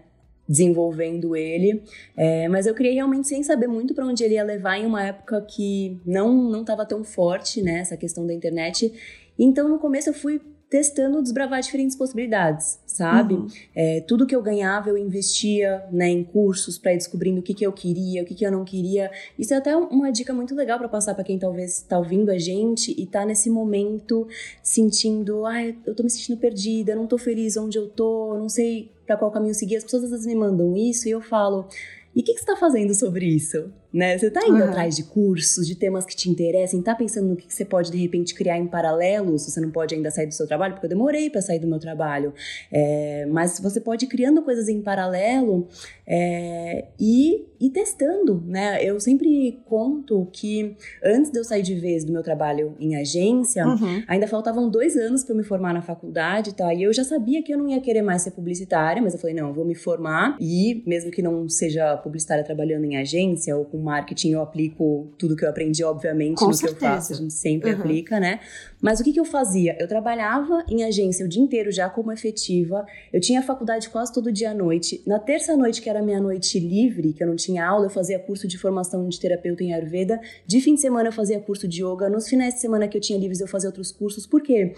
desenvolvendo 0.49 1.37
ele. 1.37 1.83
É, 2.16 2.49
mas 2.49 2.66
eu 2.66 2.75
criei 2.75 2.95
realmente 2.95 3.28
sem 3.28 3.43
saber 3.43 3.66
muito 3.66 3.95
para 3.95 4.07
onde 4.07 4.25
ele 4.25 4.35
ia 4.35 4.43
levar 4.43 4.78
em 4.78 4.87
uma 4.87 5.05
época 5.05 5.40
que 5.43 6.00
não 6.05 6.50
não 6.50 6.62
estava 6.62 6.85
tão 6.85 7.05
forte, 7.05 7.62
né, 7.62 7.81
essa 7.81 7.97
questão 7.97 8.26
da 8.26 8.35
internet. 8.35 8.93
Então, 9.38 9.69
no 9.69 9.78
começo 9.78 10.09
eu 10.09 10.14
fui 10.14 10.40
testando 10.68 11.23
desbravar 11.23 11.61
diferentes 11.61 11.96
possibilidades, 11.96 12.80
sabe? 12.87 13.35
Uhum. 13.35 13.46
É, 13.75 14.00
tudo 14.00 14.26
que 14.26 14.35
eu 14.35 14.42
ganhava 14.42 14.90
eu 14.90 14.99
investia 14.99 15.85
né, 15.92 16.08
em 16.08 16.25
cursos 16.25 16.76
para 16.76 16.92
ir 16.92 16.96
descobrindo 16.96 17.40
o 17.40 17.42
que, 17.42 17.54
que 17.54 17.64
eu 17.64 17.73
queria, 17.73 18.23
o 18.23 18.26
que, 18.26 18.35
que 18.35 18.44
eu 18.44 18.50
não 18.50 18.64
queria. 18.64 19.11
Isso 19.38 19.54
é 19.54 19.56
até 19.56 19.76
uma 19.76 20.11
dica 20.11 20.35
muito 20.35 20.54
legal 20.54 20.78
para 20.78 20.88
passar 20.88 21.14
para 21.14 21.23
quem 21.23 21.38
talvez 21.38 21.78
está 21.78 21.99
ouvindo 21.99 22.30
a 22.30 22.38
gente 22.38 22.94
e 23.00 23.06
tá 23.06 23.25
nesse 23.25 23.49
momento 23.49 24.26
sentindo, 24.62 25.46
ah, 25.46 25.62
eu 25.62 25.94
tô 25.94 26.02
me 26.02 26.11
sentindo 26.11 26.38
perdida, 26.38 26.96
não 26.96 27.06
tô 27.06 27.16
feliz 27.16 27.56
onde 27.56 27.78
eu 27.78 27.88
tô, 27.88 28.37
não 28.37 28.49
sei 28.49 28.90
para 29.06 29.16
qual 29.16 29.30
caminho 29.30 29.54
seguir. 29.54 29.76
As 29.76 29.85
pessoas 29.85 30.04
às 30.04 30.11
vezes 30.11 30.26
me 30.26 30.35
mandam 30.35 30.76
isso 30.76 31.06
e 31.06 31.12
eu 31.12 31.20
falo, 31.20 31.68
e 32.16 32.20
o 32.20 32.25
que, 32.25 32.32
que 32.32 32.38
você 32.40 32.50
está 32.50 32.56
fazendo 32.56 32.92
sobre 32.92 33.26
isso? 33.26 33.70
Né? 33.96 34.18
Você 34.18 34.30
tá 34.30 34.42
indo 34.46 34.58
uhum. 34.58 34.64
atrás 34.64 34.94
de 34.94 35.04
cursos, 35.04 35.66
de 35.66 35.74
temas 35.74 36.04
que 36.04 36.14
te 36.14 36.28
interessem, 36.28 36.82
tá 36.82 36.94
pensando 36.94 37.28
no 37.28 37.36
que 37.36 37.46
você 37.48 37.64
pode 37.64 37.90
de 37.90 37.96
repente 37.96 38.34
criar 38.34 38.58
em 38.58 38.66
paralelo, 38.66 39.38
se 39.38 39.50
você 39.50 39.58
não 39.58 39.70
pode 39.70 39.94
ainda 39.94 40.10
sair 40.10 40.26
do 40.26 40.34
seu 40.34 40.46
trabalho, 40.46 40.74
porque 40.74 40.84
eu 40.84 40.90
demorei 40.90 41.30
para 41.30 41.40
sair 41.40 41.58
do 41.58 41.66
meu 41.66 41.78
trabalho. 41.78 42.34
É, 42.70 43.24
mas 43.30 43.58
você 43.58 43.80
pode 43.80 44.04
ir 44.04 44.08
criando 44.08 44.42
coisas 44.42 44.68
em 44.68 44.82
paralelo 44.82 45.66
é, 46.06 46.88
e, 47.00 47.46
e 47.58 47.70
testando, 47.70 48.44
né? 48.46 48.84
Eu 48.84 49.00
sempre 49.00 49.62
conto 49.64 50.28
que 50.30 50.76
antes 51.02 51.30
de 51.30 51.38
eu 51.38 51.44
sair 51.44 51.62
de 51.62 51.74
vez 51.74 52.04
do 52.04 52.12
meu 52.12 52.22
trabalho 52.22 52.74
em 52.78 52.96
agência, 52.96 53.66
uhum. 53.66 54.02
ainda 54.06 54.28
faltavam 54.28 54.68
dois 54.68 54.94
anos 54.94 55.24
para 55.24 55.32
eu 55.32 55.38
me 55.38 55.42
formar 55.42 55.72
na 55.72 55.80
faculdade, 55.80 56.54
tá? 56.54 56.74
E 56.74 56.82
eu 56.82 56.92
já 56.92 57.02
sabia 57.02 57.42
que 57.42 57.50
eu 57.50 57.56
não 57.56 57.66
ia 57.66 57.80
querer 57.80 58.02
mais 58.02 58.20
ser 58.20 58.32
publicitária, 58.32 59.00
mas 59.00 59.14
eu 59.14 59.20
falei, 59.20 59.34
não, 59.34 59.48
eu 59.48 59.54
vou 59.54 59.64
me 59.64 59.74
formar 59.74 60.36
e 60.38 60.82
mesmo 60.86 61.10
que 61.10 61.22
não 61.22 61.48
seja 61.48 61.96
publicitária 61.96 62.44
trabalhando 62.44 62.84
em 62.84 62.98
agência 62.98 63.56
ou 63.56 63.64
com 63.64 63.86
marketing, 63.87 64.33
eu 64.33 64.43
aplico 64.43 65.09
tudo 65.16 65.37
que 65.37 65.45
eu 65.45 65.49
aprendi, 65.49 65.83
obviamente, 65.85 66.38
com 66.38 66.49
no 66.49 66.55
certeza. 66.55 66.78
que 66.78 66.85
eu 66.85 66.88
faço, 66.88 67.12
a 67.12 67.16
gente 67.16 67.33
sempre 67.33 67.73
uhum. 67.73 67.81
aplica, 67.81 68.21
né? 68.21 68.40
Mas 68.80 69.00
o 69.00 69.04
que, 69.04 69.12
que 69.12 69.21
eu 69.21 69.25
fazia? 69.25 69.76
Eu 69.78 69.88
trabalhava 69.88 70.64
em 70.68 70.85
agência 70.85 71.25
o 71.25 71.28
dia 71.28 71.42
inteiro 71.42 71.71
já 71.73 71.88
como 71.88 72.12
efetiva, 72.12 72.87
eu 73.12 73.21
tinha 73.21 73.42
faculdade 73.42 73.88
quase 73.88 74.12
todo 74.12 74.30
dia 74.33 74.50
à 74.50 74.54
noite. 74.54 75.02
Na 75.06 75.18
terça 75.18 75.56
noite, 75.56 75.80
que 75.80 75.88
era 75.88 76.02
minha 76.02 76.21
noite 76.21 76.59
livre, 76.59 77.12
que 77.12 77.23
eu 77.23 77.26
não 77.26 77.37
tinha 77.37 77.66
aula, 77.66 77.87
eu 77.87 77.90
fazia 77.90 78.18
curso 78.18 78.47
de 78.47 78.59
formação 78.59 79.09
de 79.09 79.18
terapeuta 79.18 79.64
em 79.64 79.73
Ayurveda. 79.73 80.21
De 80.47 80.61
fim 80.61 80.75
de 80.75 80.80
semana 80.80 81.09
eu 81.09 81.12
fazia 81.12 81.40
curso 81.40 81.66
de 81.66 81.83
yoga. 81.83 82.09
Nos 82.09 82.28
finais 82.28 82.54
de 82.54 82.61
semana 82.61 82.87
que 82.88 82.97
eu 82.97 83.00
tinha 83.00 83.18
livres 83.18 83.40
eu 83.40 83.49
fazia 83.49 83.68
outros 83.68 83.90
cursos. 83.90 84.26
Por 84.26 84.42
quê? 84.42 84.75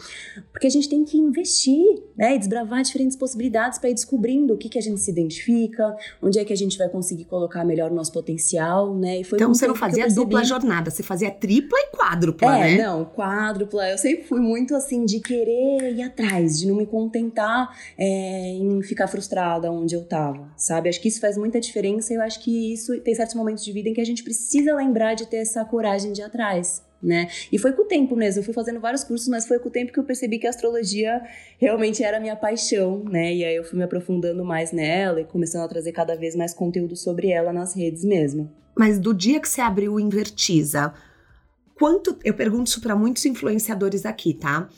Porque 0.52 0.67
a 0.67 0.71
gente 0.71 0.88
tem 0.88 1.05
que 1.05 1.19
investir, 1.19 2.02
né? 2.17 2.35
E 2.35 2.38
desbravar 2.38 2.83
diferentes 2.83 3.17
possibilidades 3.17 3.78
para 3.78 3.90
ir 3.90 3.95
descobrindo 3.95 4.55
o 4.55 4.57
que, 4.57 4.69
que 4.69 4.78
a 4.78 4.83
gente 4.83 5.00
se 5.00 5.11
identifica, 5.11 5.97
onde 6.23 6.38
é 6.38 6.45
que 6.45 6.52
a 6.52 6.57
gente 6.57 6.78
vai 6.78 6.88
conseguir 6.88 7.25
colocar 7.25 7.64
melhor 7.64 7.90
o 7.90 7.95
nosso 7.95 8.12
potencial, 8.12 8.95
né? 8.95 9.21
Então 9.21 9.55
você 9.55 9.67
não 9.67 9.75
fazia 9.75 10.09
dupla 10.09 10.45
jornada, 10.45 10.90
você 10.90 11.02
fazia 11.02 11.31
tripla 11.31 11.78
e 11.78 11.97
quádrupla, 11.97 12.59
é, 12.59 12.76
né? 12.76 12.83
não, 12.85 13.05
quádrupla. 13.05 13.88
Eu 13.90 13.99
sempre 13.99 14.25
fui 14.25 14.40
muito 14.40 14.75
assim 14.75 15.04
de 15.04 15.21
querer 15.21 15.95
ir 15.95 16.02
atrás, 16.02 16.59
de 16.59 16.66
não 16.66 16.76
me 16.76 16.87
contentar 16.87 17.76
é, 17.97 18.50
em 18.52 18.83
ficar 18.83 19.09
frustrada 19.09 19.71
onde 19.71 19.95
eu 19.95 20.04
tava, 20.04 20.50
sabe? 20.57 20.88
Acho 20.88 21.00
que 21.00 21.09
isso 21.09 21.21
faz 21.21 21.37
muita 21.37 21.61
diferença 21.61 22.12
e 22.12 22.16
eu 22.16 22.23
acho 22.23 22.40
que 22.40 22.73
isso 22.73 22.99
tem 23.00 23.14
certos 23.14 23.35
momentos 23.35 23.64
de 23.64 23.73
vida 23.73 23.88
em 23.88 23.95
que 23.95 24.00
a 24.00 24.07
gente 24.07 24.23
precisa 24.23 24.75
lembrar 24.75 25.14
de 25.14 25.26
ter 25.26 25.38
essa 25.38 25.64
coragem 25.64 26.12
de 26.12 26.21
ir 26.21 26.25
atrás. 26.25 26.87
Né? 27.00 27.28
E 27.52 27.59
foi 27.59 27.73
com 27.73 27.83
o 27.83 27.85
tempo 27.85 28.16
mesmo, 28.16 28.40
eu 28.40 28.45
fui 28.45 28.52
fazendo 28.52 28.80
vários 28.80 29.04
cursos, 29.04 29.28
mas 29.28 29.47
foi 29.47 29.61
com 29.61 29.68
o 29.68 29.71
tempo 29.71 29.92
que 29.92 30.00
eu 30.00 30.04
percebi 30.04 30.37
que 30.37 30.49
a 30.49 30.50
astrologia 30.50 31.23
realmente 31.57 32.02
era 32.02 32.16
a 32.16 32.21
minha 32.21 32.35
paixão, 32.35 33.04
né? 33.04 33.33
E 33.33 33.45
aí 33.45 33.54
eu 33.54 33.62
fui 33.62 33.78
me 33.78 33.85
aprofundando 33.85 34.45
mais 34.45 34.73
nela 34.73 35.21
e 35.21 35.25
começando 35.25 35.62
a 35.62 35.68
trazer 35.68 35.92
cada 35.92 36.16
vez 36.16 36.35
mais 36.35 36.52
conteúdo 36.52 36.97
sobre 36.97 37.28
ela 37.30 37.52
nas 37.52 37.73
redes 37.73 38.02
mesmo. 38.02 38.50
Mas 38.76 38.99
do 38.99 39.14
dia 39.14 39.38
que 39.38 39.49
você 39.49 39.61
abriu 39.61 39.95
o 39.95 40.00
Invertiza, 40.00 40.92
quanto 41.78 42.18
eu 42.25 42.35
pergunto 42.35 42.68
isso 42.68 42.80
para 42.80 42.97
muitos 42.97 43.25
influenciadores 43.25 44.04
aqui, 44.04 44.35
tá? 44.35 44.68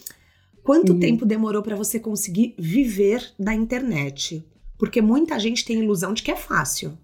Quanto 0.63 0.93
uhum. 0.93 1.01
tempo 1.01 1.25
demorou 1.25 1.63
para 1.63 1.75
você 1.75 1.99
conseguir 1.99 2.55
viver 2.59 3.33
da 3.39 3.55
internet? 3.55 4.45
Porque 4.79 5.01
muita 5.01 5.39
gente 5.39 5.65
tem 5.65 5.79
ilusão 5.83 6.13
de 6.13 6.23
que 6.23 6.31
é 6.31 6.37
fácil. 6.37 6.97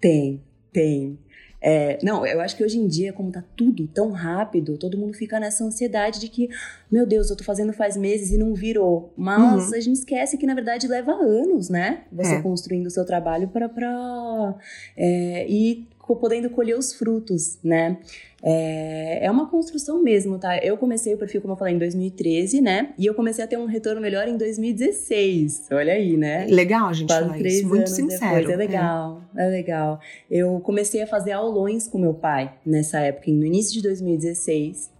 Tem, 0.00 0.42
tem. 0.72 1.18
É, 1.62 1.98
não, 2.02 2.24
eu 2.24 2.40
acho 2.40 2.56
que 2.56 2.64
hoje 2.64 2.78
em 2.78 2.86
dia, 2.86 3.12
como 3.12 3.30
tá 3.30 3.44
tudo 3.54 3.86
tão 3.86 4.10
rápido, 4.10 4.78
todo 4.78 4.96
mundo 4.96 5.12
fica 5.12 5.38
nessa 5.38 5.62
ansiedade 5.62 6.18
de 6.18 6.28
que, 6.28 6.48
meu 6.90 7.06
Deus, 7.06 7.28
eu 7.28 7.36
tô 7.36 7.44
fazendo 7.44 7.72
faz 7.72 7.96
meses 7.96 8.30
e 8.30 8.38
não 8.38 8.54
virou. 8.54 9.12
Mas 9.16 9.68
uhum. 9.68 9.74
a 9.74 9.80
gente 9.80 9.96
esquece 9.96 10.38
que, 10.38 10.46
na 10.46 10.54
verdade, 10.54 10.88
leva 10.88 11.12
anos, 11.12 11.68
né? 11.68 12.04
Você 12.10 12.36
é. 12.36 12.42
construindo 12.42 12.86
o 12.86 12.90
seu 12.90 13.04
trabalho 13.04 13.48
para 13.48 13.68
pra 13.68 14.54
é, 14.96 15.46
ir 15.50 15.86
podendo 16.16 16.50
colher 16.50 16.76
os 16.76 16.92
frutos, 16.92 17.58
né? 17.62 17.98
É, 18.42 19.26
é 19.26 19.30
uma 19.30 19.48
construção 19.50 20.02
mesmo, 20.02 20.38
tá? 20.38 20.58
Eu 20.58 20.76
comecei 20.76 21.14
o 21.14 21.18
perfil, 21.18 21.42
como 21.42 21.54
eu 21.54 21.58
falei, 21.58 21.74
em 21.74 21.78
2013, 21.78 22.60
né? 22.60 22.94
E 22.98 23.04
eu 23.04 23.14
comecei 23.14 23.44
a 23.44 23.46
ter 23.46 23.58
um 23.58 23.66
retorno 23.66 24.00
melhor 24.00 24.26
em 24.28 24.36
2016. 24.36 25.68
Olha 25.70 25.92
aí, 25.92 26.16
né? 26.16 26.46
Legal 26.46 26.88
a 26.88 26.92
gente 26.92 27.08
Quase 27.08 27.26
falar 27.26 27.38
três 27.38 27.54
isso. 27.56 27.68
Muito 27.68 27.90
sincero. 27.90 28.46
Depois. 28.46 28.50
É 28.50 28.56
legal, 28.56 29.22
é. 29.36 29.46
é 29.46 29.48
legal. 29.48 30.00
Eu 30.30 30.60
comecei 30.60 31.02
a 31.02 31.06
fazer 31.06 31.32
aulões 31.32 31.86
com 31.86 31.98
meu 31.98 32.14
pai 32.14 32.54
nessa 32.64 33.00
época, 33.00 33.30
no 33.30 33.44
início 33.44 33.74
de 33.74 33.82
2016. 33.82 34.99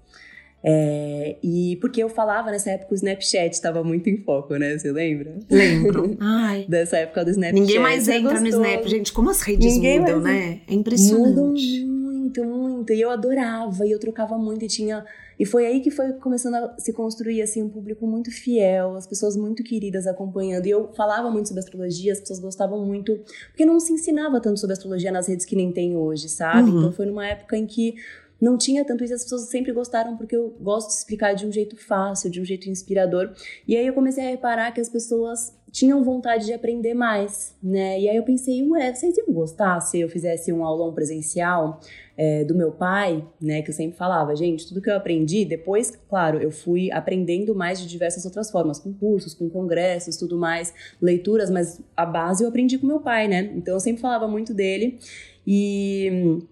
É, 0.62 1.36
e 1.42 1.76
porque 1.80 2.02
eu 2.02 2.08
falava 2.08 2.50
nessa 2.50 2.70
época 2.70 2.92
o 2.92 2.94
Snapchat 2.94 3.54
estava 3.54 3.82
muito 3.82 4.10
em 4.10 4.18
foco, 4.18 4.56
né? 4.56 4.76
Você 4.76 4.92
lembra? 4.92 5.38
Lembro. 5.50 6.16
Ai. 6.20 6.66
Dessa 6.68 6.98
época 6.98 7.24
do 7.24 7.30
Snapchat. 7.30 7.60
Ninguém 7.60 7.78
mais 7.78 8.08
entra 8.08 8.40
no 8.40 8.46
Snap, 8.46 8.86
gente. 8.86 9.12
Como 9.12 9.30
as 9.30 9.40
redes 9.40 9.74
Ninguém 9.74 10.00
mudam, 10.00 10.20
né? 10.20 10.60
É 10.68 10.74
impressionante. 10.74 11.82
Mudam 11.82 12.00
muito, 12.30 12.44
muito. 12.44 12.92
E 12.92 13.00
eu 13.00 13.10
adorava, 13.10 13.86
e 13.86 13.90
eu 13.90 13.98
trocava 13.98 14.38
muito, 14.38 14.64
e 14.64 14.68
tinha. 14.68 15.04
E 15.38 15.46
foi 15.46 15.66
aí 15.66 15.80
que 15.80 15.90
foi 15.90 16.12
começando 16.14 16.54
a 16.54 16.78
se 16.78 16.92
construir 16.92 17.40
assim 17.42 17.62
um 17.62 17.68
público 17.68 18.06
muito 18.06 18.30
fiel, 18.30 18.94
as 18.94 19.06
pessoas 19.06 19.36
muito 19.36 19.64
queridas 19.64 20.06
acompanhando. 20.06 20.66
E 20.66 20.70
eu 20.70 20.92
falava 20.94 21.30
muito 21.30 21.48
sobre 21.48 21.60
astrologia, 21.60 22.12
as 22.12 22.20
pessoas 22.20 22.38
gostavam 22.38 22.84
muito, 22.84 23.18
porque 23.48 23.64
não 23.64 23.80
se 23.80 23.92
ensinava 23.92 24.40
tanto 24.40 24.60
sobre 24.60 24.74
astrologia 24.74 25.10
nas 25.10 25.26
redes 25.26 25.46
que 25.46 25.56
nem 25.56 25.72
tem 25.72 25.96
hoje, 25.96 26.28
sabe? 26.28 26.70
Uhum. 26.70 26.78
Então 26.78 26.92
foi 26.92 27.06
numa 27.06 27.26
época 27.26 27.56
em 27.56 27.66
que 27.66 27.94
não 28.40 28.56
tinha 28.56 28.84
tanto 28.84 29.04
isso, 29.04 29.14
as 29.14 29.22
pessoas 29.22 29.42
sempre 29.48 29.72
gostaram 29.72 30.16
porque 30.16 30.34
eu 30.34 30.56
gosto 30.60 30.88
de 30.88 30.94
explicar 30.94 31.34
de 31.34 31.46
um 31.46 31.52
jeito 31.52 31.76
fácil, 31.76 32.30
de 32.30 32.40
um 32.40 32.44
jeito 32.44 32.68
inspirador. 32.70 33.32
E 33.68 33.76
aí 33.76 33.86
eu 33.86 33.92
comecei 33.92 34.24
a 34.24 34.30
reparar 34.30 34.72
que 34.72 34.80
as 34.80 34.88
pessoas 34.88 35.54
tinham 35.70 36.02
vontade 36.02 36.46
de 36.46 36.52
aprender 36.52 36.94
mais, 36.94 37.54
né? 37.62 38.00
E 38.00 38.08
aí 38.08 38.16
eu 38.16 38.24
pensei, 38.24 38.62
ué, 38.68 38.92
vocês 38.92 39.16
iam 39.16 39.32
gostar 39.32 39.80
se 39.80 40.00
eu 40.00 40.08
fizesse 40.08 40.52
um 40.52 40.64
aulão 40.64 40.92
presencial 40.92 41.80
é, 42.16 42.44
do 42.44 42.54
meu 42.54 42.72
pai, 42.72 43.24
né? 43.40 43.62
Que 43.62 43.70
eu 43.70 43.74
sempre 43.74 43.96
falava, 43.96 44.34
gente, 44.34 44.66
tudo 44.66 44.82
que 44.82 44.90
eu 44.90 44.96
aprendi, 44.96 45.44
depois, 45.44 45.92
claro, 46.08 46.38
eu 46.38 46.50
fui 46.50 46.90
aprendendo 46.90 47.54
mais 47.54 47.80
de 47.80 47.86
diversas 47.86 48.24
outras 48.24 48.50
formas, 48.50 48.80
com 48.80 48.92
cursos, 48.92 49.32
com 49.32 49.48
congressos, 49.48 50.16
tudo 50.16 50.36
mais, 50.36 50.74
leituras, 51.00 51.50
mas 51.50 51.80
a 51.96 52.04
base 52.04 52.42
eu 52.42 52.48
aprendi 52.48 52.76
com 52.78 52.86
meu 52.86 53.00
pai, 53.00 53.28
né? 53.28 53.52
Então 53.54 53.74
eu 53.74 53.80
sempre 53.80 54.02
falava 54.02 54.26
muito 54.26 54.52
dele 54.52 54.98
e 55.46 56.42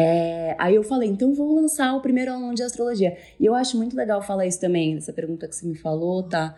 é, 0.00 0.56
aí 0.58 0.74
eu 0.74 0.82
falei, 0.82 1.08
então 1.08 1.34
vou 1.34 1.54
lançar 1.54 1.94
o 1.94 2.00
primeiro 2.00 2.32
aulão 2.32 2.54
de 2.54 2.62
astrologia. 2.62 3.16
E 3.38 3.44
eu 3.44 3.54
acho 3.54 3.76
muito 3.76 3.96
legal 3.96 4.22
falar 4.22 4.46
isso 4.46 4.60
também, 4.60 4.96
essa 4.96 5.12
pergunta 5.12 5.46
que 5.46 5.54
você 5.54 5.66
me 5.66 5.76
falou, 5.76 6.22
tá? 6.22 6.56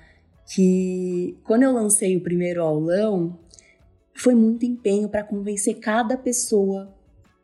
Que 0.55 1.37
quando 1.45 1.63
eu 1.63 1.73
lancei 1.73 2.17
o 2.17 2.21
primeiro 2.21 2.63
aulão, 2.63 3.39
foi 4.15 4.35
muito 4.35 4.65
empenho 4.65 5.09
para 5.09 5.23
convencer 5.23 5.79
cada 5.79 6.17
pessoa 6.17 6.95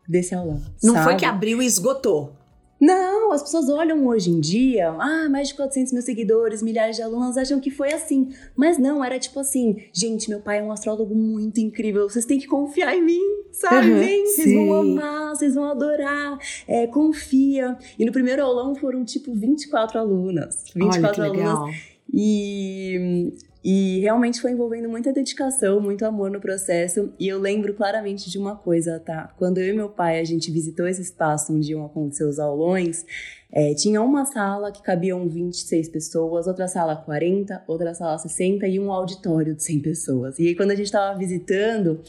desse 0.09 0.35
aulão. 0.35 0.62
Não 0.83 0.95
sabe? 0.95 1.05
foi 1.05 1.17
que 1.17 1.25
abriu 1.25 1.61
e 1.61 1.67
esgotou. 1.67 2.38
Não, 2.80 3.32
as 3.32 3.42
pessoas 3.42 3.68
olham 3.68 4.06
hoje 4.06 4.30
em 4.30 4.38
dia, 4.38 4.90
ah, 4.90 5.28
mais 5.28 5.49
de 5.49 5.54
400 5.54 5.92
mil 5.92 6.02
seguidores, 6.02 6.62
milhares 6.62 6.97
de 6.97 7.02
alunos, 7.02 7.37
acham 7.37 7.58
que 7.58 7.70
foi 7.70 7.92
assim. 7.92 8.28
Mas 8.54 8.78
não, 8.78 9.04
era 9.04 9.18
tipo 9.18 9.40
assim, 9.40 9.76
gente, 9.92 10.28
meu 10.28 10.40
pai 10.40 10.61
é 10.61 10.62
um 10.62 10.70
astrólogo 10.70 11.14
muito 11.14 11.58
incrível, 11.58 12.08
vocês 12.08 12.25
têm 12.25 12.38
que 12.38 12.47
confiar 12.47 12.94
em 12.97 13.02
mim, 13.02 13.23
sabe? 13.50 13.90
Uhum, 13.90 13.99
Vem, 13.99 14.26
vocês 14.26 14.54
vão 14.54 14.73
amar, 14.75 15.35
vocês 15.35 15.54
vão 15.54 15.64
adorar, 15.64 16.38
é, 16.68 16.87
confia. 16.87 17.76
E 17.99 18.04
no 18.04 18.12
primeiro 18.12 18.42
aulão 18.42 18.75
foram 18.75 19.04
tipo 19.04 19.35
24 19.35 19.99
alunas. 19.99 20.64
24 20.75 21.23
Olha, 21.23 21.30
alunas. 21.30 21.76
E 22.12 23.32
e 23.70 24.00
realmente 24.00 24.40
foi 24.40 24.52
envolvendo 24.52 24.88
muita 24.88 25.12
dedicação, 25.12 25.78
muito 25.78 26.02
amor 26.06 26.30
no 26.30 26.40
processo. 26.40 27.12
E 27.20 27.28
eu 27.28 27.38
lembro 27.38 27.75
claramente 27.75 28.30
de 28.30 28.38
uma 28.38 28.56
coisa, 28.56 28.98
tá? 28.98 29.30
Quando 29.37 29.58
eu 29.58 29.66
e 29.66 29.76
meu 29.76 29.90
pai 29.90 30.18
a 30.20 30.25
gente 30.25 30.50
visitou 30.50 30.88
esse 30.88 31.02
espaço 31.02 31.52
onde 31.52 31.72
iam 31.72 31.84
acontecer 31.84 32.25
os 32.25 32.38
aulões, 32.38 33.04
é, 33.52 33.75
tinha 33.75 34.00
uma 34.00 34.25
sala 34.25 34.72
que 34.72 34.82
cabiam 34.82 35.28
26 35.28 35.87
pessoas, 35.90 36.46
outra 36.46 36.66
sala 36.66 36.96
40, 36.96 37.64
outra 37.68 37.92
sala 37.92 38.16
60 38.16 38.66
e 38.66 38.80
um 38.80 38.90
auditório 38.90 39.54
de 39.54 39.62
100 39.62 39.80
pessoas. 39.80 40.38
E 40.38 40.46
aí 40.46 40.54
quando 40.54 40.70
a 40.70 40.75
gente 40.75 40.87
estava 40.87 41.18
visitando, 41.18 42.00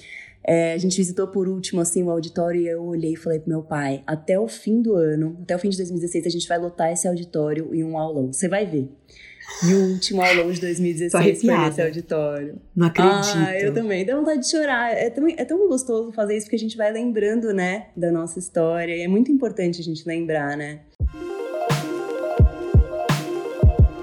é, 0.42 0.72
a 0.72 0.78
gente 0.78 0.96
visitou 0.96 1.28
por 1.28 1.50
último 1.50 1.82
assim 1.82 2.02
o 2.04 2.10
auditório 2.10 2.62
e 2.62 2.70
eu 2.70 2.82
olhei 2.86 3.12
e 3.12 3.18
falei 3.18 3.40
pro 3.40 3.50
meu 3.50 3.64
pai: 3.64 4.02
até 4.08 4.40
o 4.40 4.48
fim 4.48 4.82
do 4.82 4.96
ano, 4.96 5.38
até 5.42 5.58
o 5.58 5.60
fim 5.60 5.68
de 5.68 5.76
2016, 5.76 6.26
a 6.26 6.30
gente 6.30 6.48
vai 6.48 6.58
lotar 6.58 6.90
esse 6.90 7.06
auditório 7.06 7.76
em 7.76 7.84
um 7.84 7.98
aulão. 7.98 8.32
Você 8.32 8.48
vai 8.48 8.66
ver. 8.66 8.90
E 9.64 9.74
o 9.74 9.92
último 9.92 10.22
aulão 10.22 10.52
de 10.52 10.62
2016 10.62 11.42
foi 11.42 11.58
nesse 11.58 11.82
auditório. 11.82 12.62
Não 12.76 12.88
acredito. 12.88 13.38
Ah, 13.38 13.60
eu 13.60 13.74
também. 13.74 14.06
Dá 14.06 14.16
vontade 14.16 14.42
de 14.42 14.50
chorar. 14.50 14.92
É 14.92 15.10
tão, 15.10 15.28
é 15.28 15.46
tão 15.46 15.68
gostoso 15.68 16.12
fazer 16.12 16.38
isso 16.38 16.46
porque 16.46 16.56
a 16.56 16.60
gente 16.60 16.78
vai 16.78 16.92
lembrando, 16.92 17.54
né, 17.54 17.88
da 17.96 18.12
nossa 18.12 18.40
história. 18.40 18.96
E 18.96 19.02
é 19.02 19.08
muito 19.08 19.32
importante 19.32 19.82
a 19.82 19.84
gente 19.84 20.08
lembrar, 20.08 20.56
né? 20.56 20.80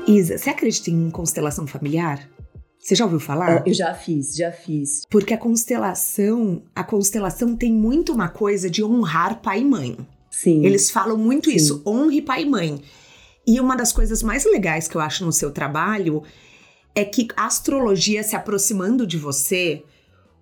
Isa, 0.06 0.38
você 0.38 0.50
acredita 0.50 0.90
em 0.90 1.10
constelação 1.10 1.66
familiar? 1.66 2.28
Você 2.78 2.94
já 2.94 3.04
ouviu 3.04 3.18
falar? 3.18 3.66
Eu 3.66 3.74
já 3.74 3.92
fiz, 3.94 4.36
já 4.36 4.52
fiz. 4.52 5.02
Porque 5.10 5.34
a 5.34 5.38
constelação, 5.38 6.62
a 6.72 6.84
constelação 6.84 7.56
tem 7.56 7.72
muito 7.72 8.12
uma 8.12 8.28
coisa 8.28 8.70
de 8.70 8.84
honrar 8.84 9.40
pai 9.42 9.62
e 9.62 9.64
mãe. 9.64 9.96
Sim. 10.30 10.64
Eles 10.64 10.90
falam 10.90 11.18
muito 11.18 11.50
Sim. 11.50 11.56
isso, 11.56 11.82
honre 11.84 12.22
pai 12.22 12.42
e 12.42 12.46
mãe. 12.46 12.80
E 13.46 13.60
uma 13.60 13.76
das 13.76 13.92
coisas 13.92 14.22
mais 14.22 14.44
legais 14.44 14.88
que 14.88 14.96
eu 14.96 15.00
acho 15.00 15.24
no 15.24 15.32
seu 15.32 15.50
trabalho 15.50 16.22
é 16.94 17.04
que 17.04 17.28
a 17.36 17.46
astrologia 17.46 18.22
se 18.22 18.34
aproximando 18.34 19.06
de 19.06 19.16
você, 19.16 19.84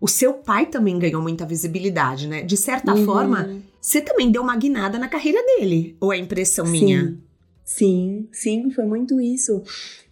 o 0.01 0.09
seu 0.09 0.35
pai 0.35 0.67
também 0.67 0.99
ganhou 0.99 1.21
muita 1.21 1.45
visibilidade, 1.45 2.29
né? 2.29 2.43
De 2.43 2.57
certa 2.57 2.95
uhum. 2.95 3.05
forma, 3.05 3.63
você 3.81 4.01
também 4.01 4.31
deu 4.31 4.43
uma 4.43 4.57
guinada 4.57 4.99
na 4.99 5.09
carreira 5.09 5.43
dele. 5.45 5.97
Ou 6.01 6.13
é 6.13 6.17
impressão 6.17 6.65
sim. 6.67 6.73
minha? 6.73 7.19
Sim, 7.65 8.29
sim, 8.31 8.71
foi 8.71 8.85
muito 8.85 9.21
isso. 9.21 9.63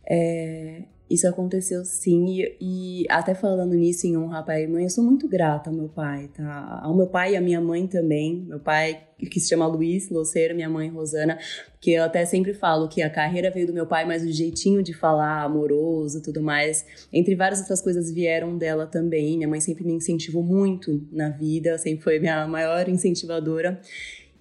É, 0.04 0.82
isso 1.12 1.28
aconteceu 1.28 1.84
sim, 1.84 2.40
e, 2.40 2.56
e, 2.58 3.06
até 3.10 3.34
falando 3.34 3.74
nisso 3.74 4.06
em 4.06 4.16
honra 4.16 4.42
pai 4.42 4.64
e 4.64 4.66
mãe, 4.66 4.84
eu 4.84 4.90
sou 4.90 5.04
muito 5.04 5.28
grata 5.28 5.68
ao 5.68 5.76
meu 5.76 5.88
pai, 5.88 6.30
tá? 6.34 6.80
Ao 6.82 6.96
meu 6.96 7.06
pai 7.06 7.34
e 7.34 7.36
à 7.36 7.40
minha 7.40 7.60
mãe 7.60 7.86
também. 7.86 8.46
Meu 8.48 8.58
pai, 8.58 8.98
que 9.18 9.38
se 9.38 9.50
chama 9.50 9.66
Luiz 9.66 10.08
Loceiro, 10.08 10.54
minha 10.54 10.70
mãe 10.70 10.88
Rosana, 10.88 11.38
que 11.82 11.92
eu 11.92 12.02
até 12.02 12.24
sempre 12.24 12.54
falo 12.54 12.88
que 12.88 13.02
a 13.02 13.10
carreira 13.10 13.50
veio 13.50 13.66
do 13.66 13.74
meu 13.74 13.86
pai, 13.86 14.06
mas 14.06 14.22
o 14.22 14.32
jeitinho 14.32 14.82
de 14.82 14.94
falar, 14.94 15.42
amoroso 15.42 16.22
tudo 16.22 16.42
mais, 16.42 16.86
entre 17.12 17.34
várias 17.34 17.60
outras 17.60 17.82
coisas 17.82 18.10
vieram 18.10 18.56
dela 18.56 18.86
também. 18.86 19.36
Minha 19.36 19.48
mãe 19.48 19.60
sempre 19.60 19.84
me 19.84 19.92
incentivou 19.92 20.42
muito 20.42 21.06
na 21.12 21.28
vida, 21.28 21.76
sempre 21.76 22.02
foi 22.02 22.18
minha 22.20 22.46
maior 22.48 22.88
incentivadora. 22.88 23.78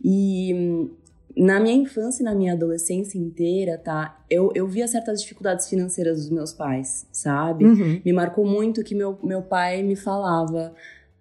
E 0.04 0.90
na 1.36 1.60
minha 1.60 1.76
infância 1.76 2.22
e 2.22 2.26
na 2.26 2.36
minha 2.36 2.54
adolescência 2.54 3.18
inteira, 3.18 3.78
tá? 3.78 4.24
Eu, 4.30 4.52
eu 4.56 4.68
via 4.68 4.88
certas 4.88 5.22
dificuldades 5.22 5.68
financeiras 5.70 6.18
dos 6.22 6.30
meus 6.30 6.54
pais, 6.54 7.08
sabe? 7.12 7.66
Uhum. 7.66 8.02
Me 8.04 8.14
marcou 8.14 8.46
muito 8.46 8.84
que 8.84 8.96
meu, 8.96 9.18
meu 9.24 9.42
pai 9.42 9.84
me 9.84 9.96
falava: 9.96 10.74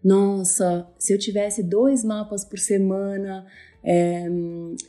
Nossa, 0.02 0.86
se 0.98 1.12
eu 1.12 1.18
tivesse 1.18 1.62
dois 1.62 2.04
mapas 2.04 2.44
por 2.44 2.58
semana, 2.58 3.46
é, 3.82 4.26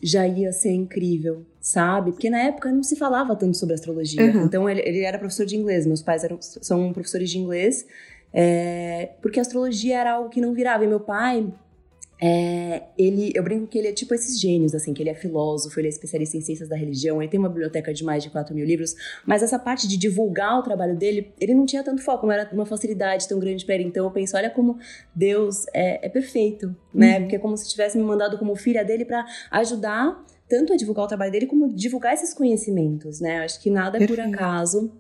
já 0.01 0.27
ia 0.27 0.51
ser 0.51 0.71
incrível, 0.71 1.45
sabe? 1.59 2.11
Porque 2.11 2.29
na 2.29 2.39
época 2.39 2.71
não 2.71 2.83
se 2.83 2.95
falava 2.95 3.35
tanto 3.35 3.57
sobre 3.57 3.75
astrologia. 3.75 4.21
Uhum. 4.21 4.43
Então 4.45 4.69
ele, 4.69 4.81
ele 4.81 5.01
era 5.01 5.17
professor 5.17 5.45
de 5.45 5.55
inglês, 5.55 5.85
meus 5.85 6.01
pais 6.01 6.23
eram, 6.23 6.37
são 6.41 6.91
professores 6.91 7.29
de 7.29 7.37
inglês, 7.37 7.85
é, 8.33 9.11
porque 9.21 9.39
a 9.39 9.41
astrologia 9.41 9.99
era 9.99 10.13
algo 10.13 10.29
que 10.29 10.41
não 10.41 10.53
virava. 10.53 10.83
E 10.83 10.87
meu 10.87 10.99
pai 10.99 11.51
é, 12.23 12.83
ele, 12.95 13.31
eu 13.33 13.41
brinco 13.41 13.65
que 13.65 13.79
ele 13.79 13.87
é 13.87 13.91
tipo 13.91 14.13
esses 14.13 14.39
gênios, 14.39 14.75
assim, 14.75 14.93
que 14.93 15.01
ele 15.01 15.09
é 15.09 15.15
filósofo, 15.15 15.79
ele 15.79 15.87
é 15.87 15.89
especialista 15.89 16.37
em 16.37 16.41
ciências 16.41 16.69
da 16.69 16.75
religião, 16.75 17.19
ele 17.19 17.31
tem 17.31 17.39
uma 17.39 17.49
biblioteca 17.49 17.91
de 17.91 18.03
mais 18.03 18.21
de 18.21 18.29
4 18.29 18.53
mil 18.53 18.63
livros, 18.63 18.93
mas 19.25 19.41
essa 19.41 19.57
parte 19.57 19.87
de 19.87 19.97
divulgar 19.97 20.59
o 20.59 20.61
trabalho 20.61 20.95
dele, 20.95 21.33
ele 21.39 21.55
não 21.55 21.65
tinha 21.65 21.83
tanto 21.83 22.03
foco, 22.03 22.27
não 22.27 22.33
era 22.33 22.47
uma 22.53 22.65
facilidade 22.65 23.27
tão 23.27 23.39
grande 23.39 23.65
para 23.65 23.73
ele. 23.73 23.85
Então 23.85 24.05
eu 24.05 24.11
penso, 24.11 24.37
olha 24.37 24.51
como 24.51 24.77
Deus 25.15 25.65
é, 25.73 26.05
é 26.05 26.09
perfeito, 26.09 26.75
né? 26.93 27.15
Uhum. 27.15 27.21
Porque 27.21 27.35
é 27.37 27.39
como 27.39 27.57
se 27.57 27.67
tivesse 27.67 27.97
me 27.97 28.03
mandado 28.03 28.37
como 28.37 28.55
filha 28.55 28.85
dele 28.85 29.03
para 29.03 29.25
ajudar 29.49 30.23
tanto 30.47 30.73
a 30.73 30.75
divulgar 30.75 31.05
o 31.05 31.07
trabalho 31.07 31.31
dele 31.31 31.47
como 31.47 31.73
divulgar 31.73 32.13
esses 32.13 32.33
conhecimentos, 32.35 33.19
né? 33.19 33.39
Acho 33.39 33.59
que 33.59 33.71
nada 33.71 33.97
é 33.97 34.05
por 34.05 34.19
acaso. 34.19 34.91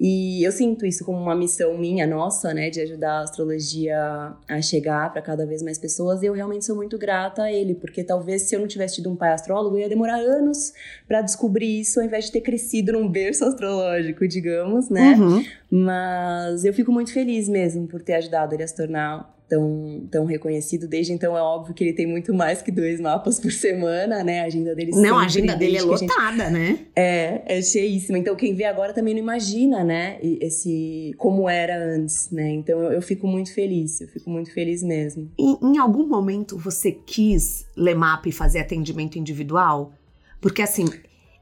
E 0.00 0.46
eu 0.46 0.52
sinto 0.52 0.86
isso 0.86 1.04
como 1.04 1.18
uma 1.18 1.34
missão 1.34 1.76
minha, 1.76 2.06
nossa, 2.06 2.54
né, 2.54 2.70
de 2.70 2.80
ajudar 2.80 3.14
a 3.14 3.22
astrologia 3.22 4.32
a 4.48 4.62
chegar 4.62 5.12
para 5.12 5.20
cada 5.20 5.44
vez 5.44 5.60
mais 5.60 5.76
pessoas. 5.76 6.22
E 6.22 6.26
eu 6.26 6.32
realmente 6.32 6.64
sou 6.64 6.76
muito 6.76 6.96
grata 6.96 7.42
a 7.42 7.52
ele, 7.52 7.74
porque 7.74 8.04
talvez 8.04 8.42
se 8.42 8.54
eu 8.54 8.60
não 8.60 8.68
tivesse 8.68 8.96
tido 8.96 9.10
um 9.10 9.16
pai 9.16 9.32
astrólogo, 9.32 9.76
ia 9.76 9.88
demorar 9.88 10.18
anos 10.18 10.72
para 11.06 11.20
descobrir 11.20 11.80
isso, 11.80 11.98
ao 11.98 12.06
invés 12.06 12.26
de 12.26 12.32
ter 12.32 12.42
crescido 12.42 12.92
num 12.92 13.08
berço 13.08 13.44
astrológico, 13.44 14.28
digamos, 14.28 14.88
né? 14.88 15.16
Uhum. 15.18 15.44
Mas 15.68 16.64
eu 16.64 16.72
fico 16.72 16.92
muito 16.92 17.12
feliz 17.12 17.48
mesmo 17.48 17.88
por 17.88 18.00
ter 18.00 18.14
ajudado 18.14 18.54
ele 18.54 18.62
a 18.62 18.68
se 18.68 18.76
tornar 18.76 19.37
tão, 19.48 20.06
tão 20.10 20.24
reconhecido. 20.24 20.86
Desde 20.86 21.12
então 21.12 21.36
é 21.36 21.40
óbvio 21.40 21.74
que 21.74 21.82
ele 21.82 21.92
tem 21.92 22.06
muito 22.06 22.34
mais 22.34 22.60
que 22.60 22.70
dois 22.70 23.00
mapas 23.00 23.40
por 23.40 23.50
semana, 23.50 24.22
né? 24.22 24.40
A 24.40 24.44
agenda 24.44 24.74
dele 24.74 24.92
Não, 24.92 25.18
a 25.18 25.24
agenda 25.24 25.56
dele 25.56 25.78
é 25.78 25.82
lotada, 25.82 26.44
gente... 26.44 26.52
né? 26.52 26.78
É, 26.94 27.58
é 27.58 27.62
cheíssima. 27.62 28.18
Então 28.18 28.36
quem 28.36 28.54
vê 28.54 28.64
agora 28.64 28.92
também 28.92 29.14
não 29.14 29.20
imagina, 29.20 29.82
né? 29.82 30.18
Esse 30.22 31.14
como 31.16 31.48
era 31.48 31.76
antes, 31.76 32.30
né? 32.30 32.50
Então 32.50 32.80
eu, 32.82 32.92
eu 32.92 33.02
fico 33.02 33.26
muito 33.26 33.52
feliz, 33.54 34.00
eu 34.00 34.08
fico 34.08 34.28
muito 34.28 34.52
feliz 34.52 34.82
mesmo. 34.82 35.30
Em, 35.38 35.58
em 35.62 35.78
algum 35.78 36.06
momento 36.06 36.58
você 36.58 36.92
quis 36.92 37.66
ler 37.76 37.94
mapa 37.94 38.28
e 38.28 38.32
fazer 38.32 38.58
atendimento 38.58 39.18
individual? 39.18 39.92
Porque 40.40 40.62
assim, 40.62 40.84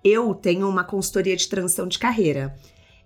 eu 0.04 0.34
tenho 0.34 0.68
uma 0.68 0.84
consultoria 0.84 1.36
de 1.36 1.48
transição 1.48 1.88
de 1.88 1.98
carreira. 1.98 2.54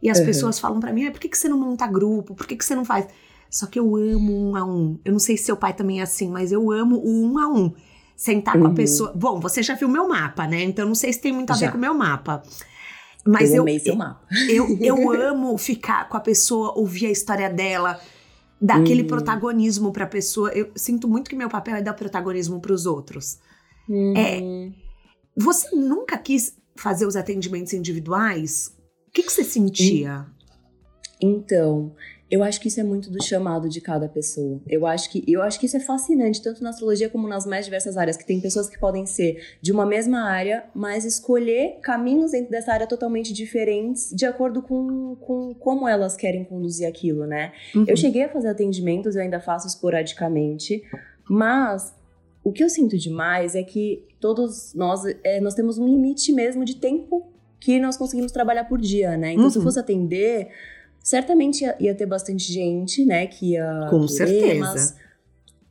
E 0.02 0.09
as 0.09 0.19
uhum. 0.19 0.26
pessoas 0.26 0.59
falam 0.59 0.80
para 0.80 0.92
mim, 0.92 1.07
ah, 1.07 1.11
por 1.11 1.21
que, 1.21 1.28
que 1.28 1.37
você 1.37 1.49
não 1.49 1.59
monta 1.59 1.87
grupo? 1.87 2.35
Por 2.35 2.47
que, 2.47 2.57
que 2.57 2.64
você 2.64 2.75
não 2.75 2.85
faz? 2.85 3.07
Só 3.50 3.66
que 3.66 3.78
eu 3.78 3.97
amo 3.97 4.50
um 4.50 4.57
a 4.57 4.64
um. 4.64 5.00
Eu 5.04 5.12
não 5.12 5.19
sei 5.19 5.37
se 5.37 5.45
seu 5.45 5.57
pai 5.57 5.75
também 5.75 5.99
é 5.99 6.02
assim, 6.02 6.30
mas 6.30 6.52
eu 6.52 6.71
amo 6.71 6.97
o 6.97 7.25
um 7.25 7.38
a 7.38 7.49
um. 7.49 7.75
Sentar 8.16 8.54
uhum. 8.54 8.61
com 8.61 8.66
a 8.66 8.71
uhum. 8.71 8.76
pessoa. 8.76 9.12
Bom, 9.14 9.40
você 9.40 9.62
já 9.62 9.75
viu 9.75 9.88
meu 9.88 10.07
mapa, 10.07 10.47
né? 10.47 10.62
Então 10.62 10.87
não 10.87 10.95
sei 10.95 11.12
se 11.12 11.21
tem 11.21 11.33
muito 11.33 11.50
a 11.50 11.57
já. 11.57 11.66
ver 11.66 11.73
com 11.73 11.78
o 11.78 11.80
meu 11.80 11.95
mapa. 11.95 12.42
Mas 13.26 13.50
eu, 13.50 13.57
eu 13.57 13.62
amei 13.62 13.80
seu 13.80 13.97
mapa. 13.97 14.25
Eu, 14.49 14.78
eu 14.80 15.11
amo 15.21 15.59
ficar 15.59 16.09
com 16.09 16.16
a 16.16 16.20
pessoa, 16.20 16.79
ouvir 16.79 17.07
a 17.07 17.11
história 17.11 17.51
dela, 17.51 18.01
dar 18.61 18.77
uhum. 18.77 18.83
aquele 18.83 19.05
protagonismo 19.05 19.92
para 19.92 20.05
a 20.05 20.09
pessoa. 20.09 20.51
Eu 20.53 20.70
sinto 20.77 21.09
muito 21.09 21.29
que 21.29 21.37
meu 21.37 21.48
papel 21.48 21.77
é 21.77 21.83
dar 21.83 21.94
protagonismo 21.94 22.61
para 22.61 22.72
os 22.72 22.87
outros. 22.87 23.38
Uhum. 23.88 24.14
É, 24.16 24.40
você 25.37 25.75
nunca 25.75 26.16
quis 26.16 26.57
fazer 26.77 27.07
os 27.07 27.16
atendimentos 27.16 27.72
individuais? 27.72 28.72
O 29.09 29.12
que, 29.12 29.25
que 29.25 29.33
você 29.33 29.42
sentia? 29.42 30.27
Então, 31.20 31.94
eu 32.31 32.45
acho 32.45 32.61
que 32.61 32.69
isso 32.69 32.79
é 32.79 32.85
muito 32.85 33.11
do 33.11 33.23
chamado 33.23 33.69
de 33.69 33.81
cada 33.81 34.09
pessoa. 34.09 34.61
Eu 34.69 34.87
acho 34.87 35.11
que 35.11 35.25
eu 35.27 35.43
acho 35.43 35.59
que 35.59 35.66
isso 35.66 35.77
é 35.77 35.81
fascinante 35.81 36.40
tanto 36.40 36.62
na 36.62 36.71
astrologia 36.71 37.09
como 37.09 37.27
nas 37.27 37.45
mais 37.45 37.64
diversas 37.64 37.97
áreas, 37.97 38.16
que 38.16 38.25
tem 38.25 38.40
pessoas 38.40 38.69
que 38.69 38.79
podem 38.79 39.05
ser 39.05 39.43
de 39.61 39.73
uma 39.73 39.85
mesma 39.85 40.23
área, 40.23 40.64
mas 40.73 41.05
escolher 41.05 41.79
caminhos 41.83 42.31
dentro 42.31 42.51
dessa 42.51 42.73
área 42.73 42.87
totalmente 42.87 43.33
diferentes 43.33 44.14
de 44.14 44.25
acordo 44.27 44.62
com, 44.62 45.16
com 45.16 45.55
como 45.55 45.88
elas 45.88 46.16
querem 46.16 46.45
conduzir 46.45 46.87
aquilo, 46.87 47.27
né? 47.27 47.53
Uhum. 47.75 47.85
Eu 47.88 47.97
cheguei 47.97 48.23
a 48.23 48.29
fazer 48.29 48.49
atendimentos, 48.49 49.16
eu 49.16 49.23
ainda 49.23 49.40
faço 49.40 49.66
esporadicamente, 49.66 50.85
mas 51.29 51.93
o 52.45 52.53
que 52.53 52.62
eu 52.62 52.71
sinto 52.71 52.97
demais 52.97 53.57
é 53.57 53.62
que 53.64 54.05
todos 54.21 54.73
nós 54.75 55.03
é, 55.25 55.40
nós 55.40 55.55
temos 55.55 55.79
um 55.79 55.87
limite 55.87 56.33
mesmo 56.33 56.64
de 56.64 56.77
tempo 56.77 57.27
que 57.59 57.79
nós 57.81 57.97
conseguimos 57.97 58.31
trabalhar 58.31 58.64
por 58.64 58.81
dia, 58.81 59.16
né? 59.16 59.33
Então, 59.33 59.45
uhum. 59.45 59.51
se 59.51 59.59
eu 59.59 59.61
uhum. 59.61 59.66
fosse 59.66 59.81
atender 59.81 60.49
certamente 61.03 61.63
ia, 61.63 61.77
ia, 61.81 61.95
ter 61.95 62.07
bastante 62.07 62.53
gente, 62.53 63.05
né, 63.05 63.27
que 63.27 63.53
ia. 63.53 63.87
Com 63.91 64.07
querer, 64.07 64.09
certeza. 64.09 64.61
Mas, 64.61 64.97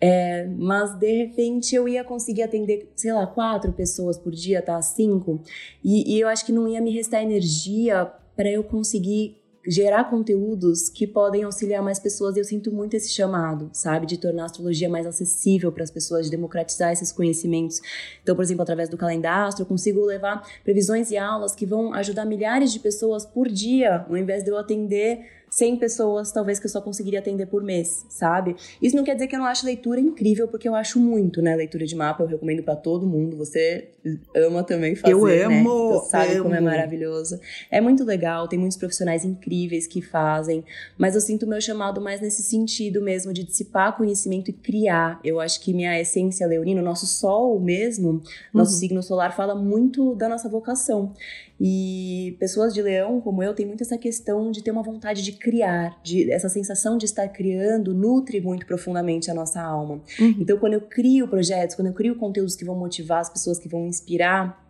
é, 0.02 0.48
mas 0.58 0.98
de 0.98 1.12
repente 1.12 1.76
eu 1.76 1.88
ia 1.88 2.04
conseguir 2.04 2.44
atender, 2.44 2.92
sei 2.96 3.14
lá, 3.14 3.28
quatro 3.28 3.72
pessoas 3.74 4.18
por 4.18 4.32
dia, 4.32 4.62
tá? 4.62 4.82
Cinco. 4.82 5.42
E, 5.84 6.16
e 6.16 6.20
eu 6.20 6.28
acho 6.28 6.46
que 6.46 6.52
não 6.52 6.68
ia 6.68 6.82
me 6.82 6.92
restar 6.92 7.22
energia 7.22 8.10
para 8.36 8.50
eu 8.50 8.64
conseguir 8.64 9.39
gerar 9.68 10.06
conteúdos 10.10 10.90
que 10.90 11.06
podem 11.06 11.44
auxiliar 11.44 11.84
mais 11.84 12.00
pessoas 12.00 12.36
e 12.36 12.40
eu 12.40 12.44
sinto 12.44 12.72
muito 12.72 12.96
esse 12.96 13.10
chamado, 13.10 13.70
sabe, 13.74 14.06
de 14.06 14.18
tornar 14.18 14.44
a 14.44 14.46
astrologia 14.46 14.90
mais 14.90 15.06
acessível 15.06 15.72
para 15.72 15.84
as 15.84 15.92
pessoas, 15.92 16.26
de 16.26 16.32
democratizar 16.32 16.92
esses 16.92 17.12
conhecimentos. 17.12 17.82
Então, 18.24 18.36
por 18.36 18.44
exemplo, 18.44 18.64
através 18.64 18.90
do 18.90 18.98
calendário, 18.98 19.30
eu 19.60 19.66
consigo 19.66 20.06
levar 20.06 20.44
previsões 20.64 21.12
e 21.12 21.18
aulas 21.18 21.56
que 21.56 21.66
vão 21.66 21.94
ajudar 21.94 22.26
milhares 22.26 22.72
de 22.72 22.80
pessoas 22.80 23.26
por 23.26 23.48
dia, 23.48 24.06
ao 24.10 24.18
invés 24.18 24.44
de 24.44 24.50
eu 24.50 24.58
atender 24.58 25.39
100 25.50 25.78
pessoas, 25.78 26.32
talvez 26.32 26.60
que 26.60 26.66
eu 26.66 26.70
só 26.70 26.82
conseguiria 26.82 27.20
atender 27.20 27.48
por 27.48 27.64
mês, 27.64 28.06
sabe? 28.10 28.56
Isso 28.82 28.96
não 28.96 29.04
quer 29.04 29.14
dizer 29.14 29.28
que 29.28 29.36
eu 29.36 29.40
não 29.40 29.46
acho 29.46 29.66
leitura 29.66 30.00
incrível, 30.00 30.48
porque 30.48 30.68
eu 30.68 30.76
acho 30.76 31.00
muito, 31.00 31.42
né? 31.42 31.56
Leitura 31.56 31.86
de 31.86 31.96
mapa, 31.96 32.24
eu 32.24 32.28
recomendo 32.28 32.64
para 32.64 32.76
todo 32.76 33.06
mundo. 33.08 33.38
Você 33.38 33.90
ama 34.36 34.64
também 34.64 34.96
fazer, 34.96 35.14
Eu 35.14 35.26
né? 35.26 35.44
amo! 35.44 35.94
Você 35.94 36.10
sabe 36.10 36.34
amo. 36.34 36.44
como 36.44 36.56
é 36.56 36.62
maravilhoso. 36.62 37.40
É 37.72 37.82
muito 37.82 38.04
legal, 38.04 38.48
tem 38.48 38.60
muitos 38.60 38.78
profissionais 38.78 39.26
incríveis 39.26 39.88
que 39.88 40.02
fazem, 40.02 40.64
mas 40.98 41.16
eu 41.16 41.22
sinto 41.22 41.44
o 41.44 41.48
meu 41.48 41.62
chamado 41.62 42.00
mais 42.02 42.22
nesse 42.22 42.44
sentido 42.44 43.02
mesmo, 43.02 43.34
de 43.34 43.44
dissipar 43.44 43.96
conhecimento 43.98 44.50
e 44.50 44.54
criar. 44.54 45.20
Eu 45.24 45.40
acho 45.40 45.60
que 45.62 45.74
minha 45.74 46.00
essência 46.00 46.46
leonina, 46.48 46.82
o 46.82 46.84
nosso 46.84 47.06
sol 47.06 47.60
mesmo, 47.60 48.22
nosso 48.54 48.74
uhum. 48.74 48.80
signo 48.80 49.04
solar, 49.04 49.36
fala 49.36 49.56
muito 49.56 50.16
da 50.16 50.30
nossa 50.30 50.48
vocação. 50.50 51.14
E 51.60 52.38
pessoas 52.40 52.74
de 52.74 52.82
leão, 52.82 53.20
como 53.20 53.44
eu, 53.44 53.54
têm 53.54 53.66
muito 53.66 53.84
essa 53.84 53.98
questão 53.98 54.50
de 54.52 54.64
ter 54.64 54.72
uma 54.72 54.82
vontade 54.82 55.22
de 55.22 55.34
criar, 55.34 56.00
de 56.02 56.32
essa 56.32 56.48
sensação 56.48 56.98
de 56.98 57.06
estar 57.06 57.28
criando 57.28 57.94
nutre 57.94 58.40
muito 58.40 58.66
profundamente 58.66 59.30
a 59.30 59.34
nossa 59.34 59.62
alma. 59.62 60.02
Uhum. 60.20 60.36
Então, 60.40 60.58
quando 60.58 60.74
eu 60.74 60.82
crio 60.82 61.28
projetos, 61.28 61.76
quando 61.76 61.88
eu 61.88 61.94
crio 61.94 62.16
conteúdos 62.16 62.56
que 62.56 62.64
vão 62.64 62.76
motivar 62.76 63.20
as 63.20 63.30
pessoas, 63.30 63.60
que 63.60 63.68
vão 63.68 63.88
inspirar, 63.88 64.69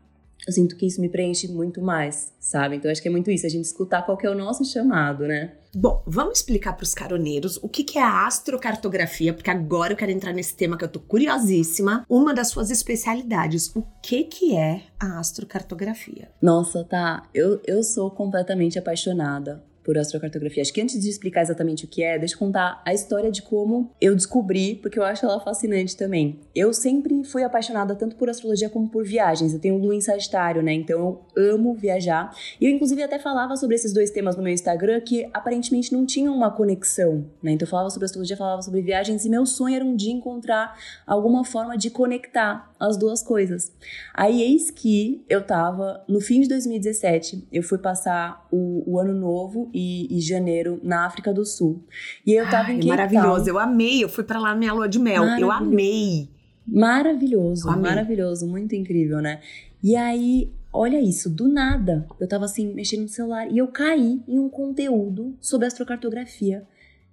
eu 0.49 0.53
sinto 0.53 0.75
que 0.75 0.87
isso 0.87 0.99
me 0.99 1.07
preenche 1.07 1.47
muito 1.47 1.79
mais, 1.81 2.33
sabe? 2.39 2.75
Então 2.75 2.89
acho 2.89 3.01
que 3.01 3.07
é 3.07 3.11
muito 3.11 3.29
isso, 3.29 3.45
a 3.45 3.49
gente 3.49 3.65
escutar 3.65 4.01
qual 4.01 4.17
que 4.17 4.25
é 4.25 4.29
o 4.29 4.35
nosso 4.35 4.65
chamado, 4.65 5.27
né? 5.27 5.53
Bom, 5.75 6.01
vamos 6.07 6.39
explicar 6.39 6.73
para 6.73 6.83
os 6.83 6.95
caroneiros 6.95 7.57
o 7.61 7.69
que, 7.69 7.83
que 7.83 7.99
é 7.99 8.01
a 8.01 8.25
astrocartografia, 8.25 9.31
porque 9.31 9.51
agora 9.51 9.93
eu 9.93 9.97
quero 9.97 10.11
entrar 10.11 10.33
nesse 10.33 10.55
tema 10.55 10.75
que 10.75 10.83
eu 10.83 10.89
tô 10.89 10.99
curiosíssima. 10.99 12.03
Uma 12.09 12.33
das 12.33 12.47
suas 12.47 12.71
especialidades, 12.71 13.71
o 13.75 13.85
que 14.01 14.23
que 14.23 14.57
é 14.57 14.81
a 14.99 15.19
astrocartografia? 15.19 16.31
Nossa, 16.41 16.83
tá. 16.83 17.29
Eu, 17.31 17.61
eu 17.65 17.83
sou 17.83 18.09
completamente 18.09 18.79
apaixonada 18.79 19.63
por 19.89 19.97
astrocartografia. 19.97 20.61
Acho 20.61 20.71
que 20.71 20.81
antes 20.81 21.01
de 21.01 21.09
explicar 21.09 21.41
exatamente 21.41 21.83
o 21.83 21.87
que 21.87 22.03
é, 22.03 22.19
deixa 22.19 22.35
eu 22.35 22.37
contar 22.37 22.79
a 22.85 22.93
história 22.93 23.31
de 23.31 23.41
como 23.41 23.89
eu 23.99 24.13
descobri, 24.13 24.75
porque 24.75 24.99
eu 24.99 25.03
acho 25.03 25.25
ela 25.25 25.39
fascinante 25.39 25.97
também. 25.97 26.41
Eu 26.53 26.71
sempre 26.71 27.23
fui 27.23 27.41
apaixonada 27.41 27.95
tanto 27.95 28.15
por 28.15 28.29
astrologia 28.29 28.69
como 28.69 28.87
por 28.87 29.03
viagens. 29.03 29.51
Eu 29.51 29.59
tenho 29.59 29.79
lua 29.79 29.95
em 29.95 29.99
Sagitário, 29.99 30.61
né? 30.61 30.73
Então 30.73 31.23
eu 31.35 31.55
amo 31.55 31.73
viajar. 31.73 32.31
E 32.61 32.67
eu, 32.67 32.71
inclusive, 32.71 33.01
até 33.01 33.17
falava 33.17 33.57
sobre 33.57 33.77
esses 33.77 33.91
dois 33.91 34.11
temas 34.11 34.35
no 34.35 34.43
meu 34.43 34.53
Instagram 34.53 35.01
que 35.01 35.27
aparentemente 35.33 35.91
não 35.91 36.05
tinham 36.05 36.35
uma 36.35 36.51
conexão, 36.51 37.25
né? 37.41 37.53
Então 37.53 37.65
eu 37.65 37.69
falava 37.71 37.89
sobre 37.89 38.05
astrologia, 38.05 38.37
falava 38.37 38.61
sobre 38.61 38.83
viagens 38.83 39.25
e 39.25 39.29
meu 39.29 39.43
sonho 39.43 39.75
era 39.75 39.83
um 39.83 39.95
dia 39.95 40.13
encontrar 40.13 40.77
alguma 41.07 41.43
forma 41.43 41.75
de 41.75 41.89
conectar 41.89 42.68
as 42.79 42.97
duas 42.97 43.21
coisas. 43.21 43.71
Aí 44.13 44.41
eis 44.41 44.71
que 44.71 45.23
eu 45.27 45.41
tava 45.45 46.03
no 46.07 46.21
fim 46.21 46.41
de 46.41 46.47
2017, 46.47 47.47
eu 47.51 47.61
fui 47.61 47.77
passar 47.77 48.47
o, 48.51 48.83
o 48.85 48.99
ano 48.99 49.13
novo 49.13 49.69
e, 49.73 50.17
e, 50.17 50.21
janeiro 50.21 50.79
na 50.81 51.05
África 51.05 51.33
do 51.33 51.45
Sul. 51.45 51.83
E 52.25 52.33
eu 52.33 52.49
tava 52.49 52.69
Ai, 52.69 52.75
em 52.75 52.77
Cape 52.77 52.87
Maravilhoso, 52.87 53.45
Town. 53.45 53.53
eu 53.53 53.59
amei, 53.59 54.03
eu 54.03 54.09
fui 54.09 54.23
para 54.23 54.39
lá 54.39 54.49
na 54.49 54.55
minha 54.55 54.73
lua 54.73 54.87
de 54.87 54.99
mel, 54.99 55.23
eu 55.39 55.51
amei. 55.51 56.29
Maravilhoso, 56.65 57.67
amei. 57.67 57.89
maravilhoso, 57.89 58.47
muito 58.47 58.75
incrível, 58.75 59.19
né? 59.19 59.41
E 59.83 59.95
aí 59.95 60.51
Olha 60.71 61.01
isso, 61.01 61.29
do 61.29 61.47
nada. 61.47 62.07
Eu 62.19 62.27
tava 62.27 62.45
assim, 62.45 62.73
mexendo 62.73 63.01
no 63.01 63.07
celular 63.07 63.51
e 63.51 63.57
eu 63.57 63.67
caí 63.69 64.21
em 64.27 64.37
um 64.37 64.47
conteúdo 64.47 65.35
sobre 65.41 65.65
astrocartografia. 65.65 66.63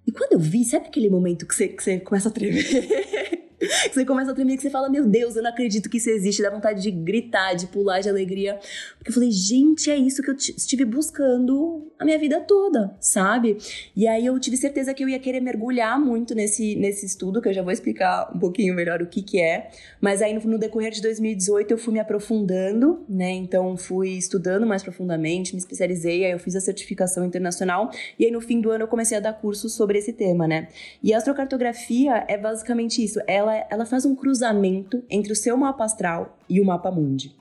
E 0.05 0.11
quando 0.11 0.33
eu 0.33 0.39
vi, 0.39 0.63
sabe 0.63 0.87
aquele 0.87 1.09
momento 1.09 1.45
que 1.45 1.55
você, 1.55 1.67
que 1.67 1.83
você 1.83 1.99
começa 1.99 2.29
a 2.29 2.31
tremer? 2.31 2.63
você 3.91 4.05
começa 4.05 4.31
a 4.31 4.35
tremer 4.35 4.55
que 4.55 4.61
você 4.61 4.69
fala, 4.69 4.89
meu 4.89 5.05
Deus, 5.05 5.35
eu 5.35 5.43
não 5.43 5.49
acredito 5.49 5.89
que 5.89 5.97
isso 5.97 6.09
existe, 6.09 6.41
dá 6.41 6.49
vontade 6.49 6.81
de 6.81 6.91
gritar, 6.91 7.53
de 7.53 7.67
pular 7.67 7.99
de 7.99 8.09
alegria. 8.09 8.59
Porque 8.97 9.09
eu 9.09 9.13
falei, 9.13 9.31
gente, 9.31 9.89
é 9.89 9.97
isso 9.97 10.21
que 10.21 10.29
eu 10.29 10.35
estive 10.35 10.85
buscando 10.85 11.91
a 11.97 12.05
minha 12.05 12.19
vida 12.19 12.39
toda, 12.41 12.95
sabe? 12.99 13.57
E 13.95 14.07
aí 14.07 14.25
eu 14.25 14.39
tive 14.39 14.57
certeza 14.57 14.93
que 14.93 15.03
eu 15.03 15.09
ia 15.09 15.19
querer 15.19 15.39
mergulhar 15.39 15.99
muito 15.99 16.35
nesse, 16.35 16.75
nesse 16.75 17.05
estudo, 17.05 17.41
que 17.41 17.49
eu 17.49 17.53
já 17.53 17.63
vou 17.63 17.71
explicar 17.71 18.31
um 18.35 18.39
pouquinho 18.39 18.75
melhor 18.75 19.01
o 19.01 19.07
que 19.07 19.21
que 19.21 19.41
é. 19.41 19.69
Mas 19.99 20.21
aí 20.21 20.33
no, 20.33 20.41
no 20.41 20.57
decorrer 20.59 20.91
de 20.91 21.01
2018 21.01 21.71
eu 21.71 21.77
fui 21.77 21.93
me 21.93 21.99
aprofundando, 21.99 23.03
né? 23.09 23.31
Então 23.31 23.75
fui 23.75 24.09
estudando 24.09 24.67
mais 24.67 24.83
profundamente, 24.83 25.53
me 25.53 25.59
especializei, 25.59 26.25
aí 26.25 26.31
eu 26.31 26.39
fiz 26.39 26.55
a 26.55 26.61
certificação 26.61 27.25
internacional 27.25 27.89
e 28.19 28.25
aí 28.25 28.31
no 28.31 28.41
fim 28.41 28.61
do 28.61 28.69
ano 28.69 28.83
eu 28.83 28.87
comecei 28.87 29.17
a 29.17 29.19
dar 29.19 29.33
cursos 29.33 29.73
sobre 29.73 29.97
esse 29.97 30.13
tema, 30.13 30.47
né? 30.47 30.67
E 31.01 31.13
a 31.13 31.17
astrocartografia 31.17 32.25
é 32.27 32.37
basicamente 32.37 33.03
isso, 33.03 33.19
ela 33.27 33.46
ela, 33.47 33.67
ela 33.69 33.85
faz 33.85 34.05
um 34.05 34.15
cruzamento 34.15 35.03
entre 35.09 35.31
o 35.31 35.35
seu 35.35 35.55
mapa 35.57 35.83
astral 35.83 36.37
e 36.49 36.59
o 36.59 36.65
mapa 36.65 36.91
mundi. 36.91 37.35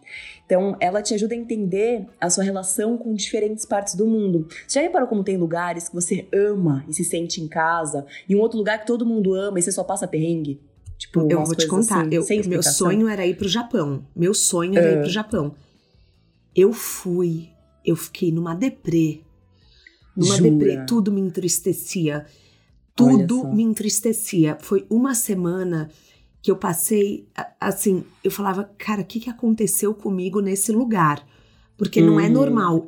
Então, 0.44 0.76
ela 0.78 1.02
te 1.02 1.12
ajuda 1.12 1.34
a 1.34 1.36
entender 1.36 2.06
a 2.20 2.30
sua 2.30 2.44
relação 2.44 2.96
com 2.96 3.12
diferentes 3.14 3.66
partes 3.66 3.94
do 3.94 4.06
mundo. 4.06 4.46
Você 4.66 4.78
já 4.78 4.82
reparou 4.82 5.08
como 5.08 5.24
tem 5.24 5.36
lugares 5.36 5.88
que 5.88 5.94
você 5.94 6.28
ama 6.32 6.84
e 6.88 6.94
se 6.94 7.04
sente 7.04 7.40
em 7.40 7.48
casa, 7.48 8.06
e 8.28 8.36
um 8.36 8.40
outro 8.40 8.56
lugar 8.56 8.78
que 8.78 8.86
todo 8.86 9.04
mundo 9.04 9.34
ama 9.34 9.58
e 9.58 9.62
você 9.62 9.72
só 9.72 9.82
passa 9.82 10.06
perrengue? 10.06 10.60
Tipo, 10.96 11.30
eu 11.30 11.44
vou 11.44 11.54
te 11.54 11.66
contar. 11.66 12.06
Assim, 12.06 12.14
eu, 12.14 12.48
meu 12.48 12.62
sonho 12.62 13.08
era 13.08 13.26
ir 13.26 13.36
pro 13.36 13.48
Japão. 13.48 14.06
Meu 14.14 14.32
sonho 14.32 14.78
era 14.78 14.92
ir 14.92 14.98
pro 15.00 15.06
ah. 15.06 15.10
Japão. 15.10 15.54
Eu 16.54 16.72
fui, 16.72 17.50
eu 17.84 17.96
fiquei 17.96 18.32
numa 18.32 18.54
deprê. 18.54 19.20
Numa 20.16 20.36
Jura? 20.36 20.50
deprê, 20.50 20.86
tudo 20.86 21.12
me 21.12 21.20
entristecia. 21.20 22.24
Tudo 22.96 23.46
me 23.48 23.62
entristecia. 23.62 24.56
Foi 24.60 24.86
uma 24.88 25.14
semana 25.14 25.90
que 26.40 26.50
eu 26.50 26.56
passei, 26.56 27.28
assim, 27.60 28.04
eu 28.24 28.30
falava, 28.30 28.70
cara, 28.78 29.02
o 29.02 29.04
que, 29.04 29.20
que 29.20 29.28
aconteceu 29.28 29.92
comigo 29.92 30.40
nesse 30.40 30.72
lugar? 30.72 31.26
Porque 31.76 32.00
não 32.00 32.18
é 32.18 32.26
uhum. 32.26 32.32
normal. 32.32 32.86